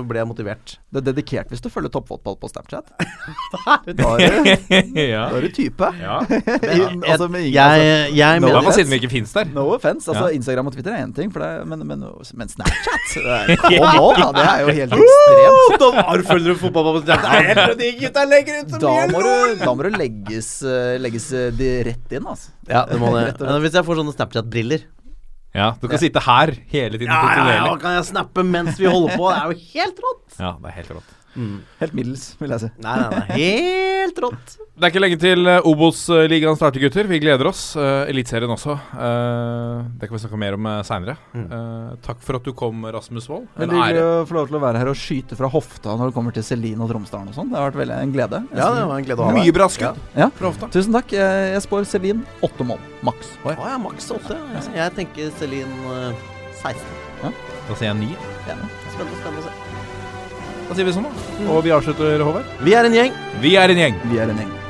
blir 0.07 0.21
jeg 0.21 0.29
motivert. 0.29 0.75
Det 0.91 0.99
er 0.99 1.05
dedikert 1.11 1.51
hvis 1.53 1.63
du 1.63 1.69
følger 1.71 1.91
toppfotball 1.93 2.35
på 2.41 2.49
Snapchat. 2.51 2.91
Da 4.01 4.09
er 4.19 4.33
du, 4.33 4.47
ja. 4.99 5.25
da 5.29 5.37
er 5.37 5.45
du 5.45 5.53
type. 5.53 5.87
ja. 5.99 6.17
altså, 6.21 7.27
med 7.31 7.45
ingen, 7.45 7.53
Jeg, 7.53 7.81
altså, 7.81 8.15
jeg 8.17 8.41
No 8.41 8.47
mener 8.47 8.75
siden 8.75 8.91
vi 8.91 8.99
ikke 9.01 9.11
fins 9.11 9.33
der. 9.35 9.49
No 9.55 9.67
offense. 9.75 10.09
Altså, 10.09 10.27
Ja. 10.27 10.35
Instagram 10.35 10.69
og 10.69 10.75
Twitter 10.75 10.95
er 10.95 11.05
én 11.05 11.13
ting, 11.15 11.31
det, 11.33 11.49
men, 11.67 11.85
men, 11.87 12.03
men 12.37 12.51
Snapchat 12.51 13.15
det 13.15 13.23
er, 13.25 13.55
Kom 13.61 14.15
da, 14.17 14.27
det 14.35 14.45
er 14.45 14.63
jo 14.65 14.75
helt 14.79 14.95
ekstremt. 14.97 15.81
Da 15.81 15.89
var 15.97 16.23
følger 16.27 16.53
du 16.53 16.61
fotball 16.61 16.89
på 16.89 17.03
Snapchat. 17.05 17.75
De 17.81 17.91
gutta 17.99 18.25
legger 18.29 18.61
ut 18.61 18.75
så 18.75 18.81
mye 18.85 19.21
du, 19.21 19.61
da 19.61 19.73
må 19.75 19.85
du 19.87 19.97
legges, 19.97 20.49
eh, 20.67 20.95
legges 21.01 21.29
eh, 21.35 21.49
de 21.55 21.71
rett 21.87 22.17
inn, 22.17 22.27
altså. 22.27 22.51
Ja, 22.69 22.85
det 22.89 22.99
må 23.01 23.11
det. 23.15 23.35
Hvis 23.63 23.77
jeg 23.77 23.87
får 23.87 24.01
sånne 24.01 24.15
Snapchat-briller 24.15 24.85
Ja, 25.53 25.73
Du 25.81 25.87
kan 25.91 25.99
sitte 25.99 26.21
her 26.23 26.53
hele 26.71 26.95
tiden 26.97 27.09
Ja, 27.11 27.15
ja, 27.15 27.21
ja, 27.21 27.35
kontinuerlig. 27.35 27.81
kan 27.81 27.95
jeg 27.97 28.05
snappe 28.07 28.43
mens 28.47 28.77
vi 28.79 28.85
holder 28.87 29.17
på? 29.19 29.29
Det 29.31 29.41
er 29.41 29.51
jo 29.51 29.57
helt 29.73 29.99
rått. 30.05 30.37
Ja, 30.39 30.51
det 30.61 30.69
er 30.71 30.75
helt 30.77 30.91
rått. 30.95 31.09
Helt 31.35 31.93
middels, 31.95 32.25
vil 32.41 32.51
jeg 32.55 32.65
si. 32.65 32.69
Nei, 32.83 32.95
nei, 32.99 33.09
nei. 33.15 33.37
Helt 33.39 34.19
rått. 34.23 34.57
Det 34.81 34.87
er 34.87 34.91
ikke 34.93 35.01
lenge 35.03 35.17
til 35.21 35.45
uh, 35.45 35.67
Obos-ligaen 35.69 36.57
starter, 36.57 36.81
gutter. 36.81 37.07
Vi 37.09 37.19
gleder 37.21 37.47
oss. 37.51 37.61
Uh, 37.77 38.07
Eliteserien 38.09 38.49
også. 38.51 38.73
Uh, 38.95 39.83
det 39.99 40.09
kan 40.09 40.15
vi 40.17 40.21
snakke 40.23 40.39
mer 40.41 40.57
om 40.57 40.67
uh, 40.67 40.81
takk 42.01 42.21
for 42.25 42.39
at 42.39 42.47
du 42.47 42.51
kom, 42.57 42.83
Rasmus 42.91 43.27
Wold. 43.29 43.45
En 43.55 43.63
Veldig 43.65 43.77
hyggelig 43.77 44.01
ære. 44.01 44.07
å 44.23 44.27
få 44.29 44.37
lov 44.39 44.49
til 44.49 44.57
å 44.57 44.63
være 44.63 44.81
her 44.81 44.91
og 44.91 44.97
skyte 44.99 45.37
fra 45.39 45.51
hofta 45.53 45.95
når 45.99 46.11
det 46.11 46.17
kommer 46.17 46.35
til 46.35 46.45
Celine 46.47 46.81
og 46.83 46.91
Tromsdalen 46.91 47.29
og 47.31 47.37
sånn. 47.37 47.51
Det 47.53 47.59
har 47.59 47.69
vært 47.69 47.81
veldig 47.83 47.97
en 47.99 48.15
glede. 48.15 48.43
Ja, 48.57 48.69
det 48.75 48.87
var 48.89 48.95
en 48.97 49.07
glede 49.07 49.21
å 49.21 49.27
ha 49.29 49.35
deg. 49.35 49.43
Mye 49.45 49.57
bra 49.59 49.69
skudd 49.71 50.01
Ja. 50.17 50.29
fra 50.39 50.51
hofta. 50.51 50.71
Tusen 50.73 50.97
takk. 50.97 51.13
Jeg, 51.15 51.61
spår 51.67 51.87
Celine 51.91 52.25
åtte 52.43 52.67
mål, 52.67 52.81
maks. 53.05 53.35
Å 53.45 53.55
ja, 53.55 53.77
maks 53.81 54.09
åtte. 54.17 54.39
Jeg 54.75 54.97
tenker 54.97 55.29
Celine 55.37 55.97
eh, 55.99 56.25
16. 56.63 57.35
Da 57.69 57.77
sier 57.77 57.91
jeg 57.91 57.99
ni. 58.01 58.15
Spennende, 58.41 58.81
spennende 58.95 59.45
å 59.45 59.45
se. 59.45 59.70
Da 60.71 60.75
sier 60.77 60.87
vi 60.87 60.91
sånn, 60.95 61.03
da. 61.03 61.47
Og 61.51 61.65
vi 61.65 61.73
avslutter, 61.75 62.21
Håvard. 62.23 62.47
Vi 62.63 62.71
er 62.79 62.87
en 62.87 62.95
gjeng. 62.95 63.11
Vi 63.43 63.57
er 63.59 63.75
en 63.75 63.83
gjeng. 63.83 64.01
Vi 64.07 64.23
er 64.23 64.31
en 64.31 64.37
gjeng. 64.39 64.60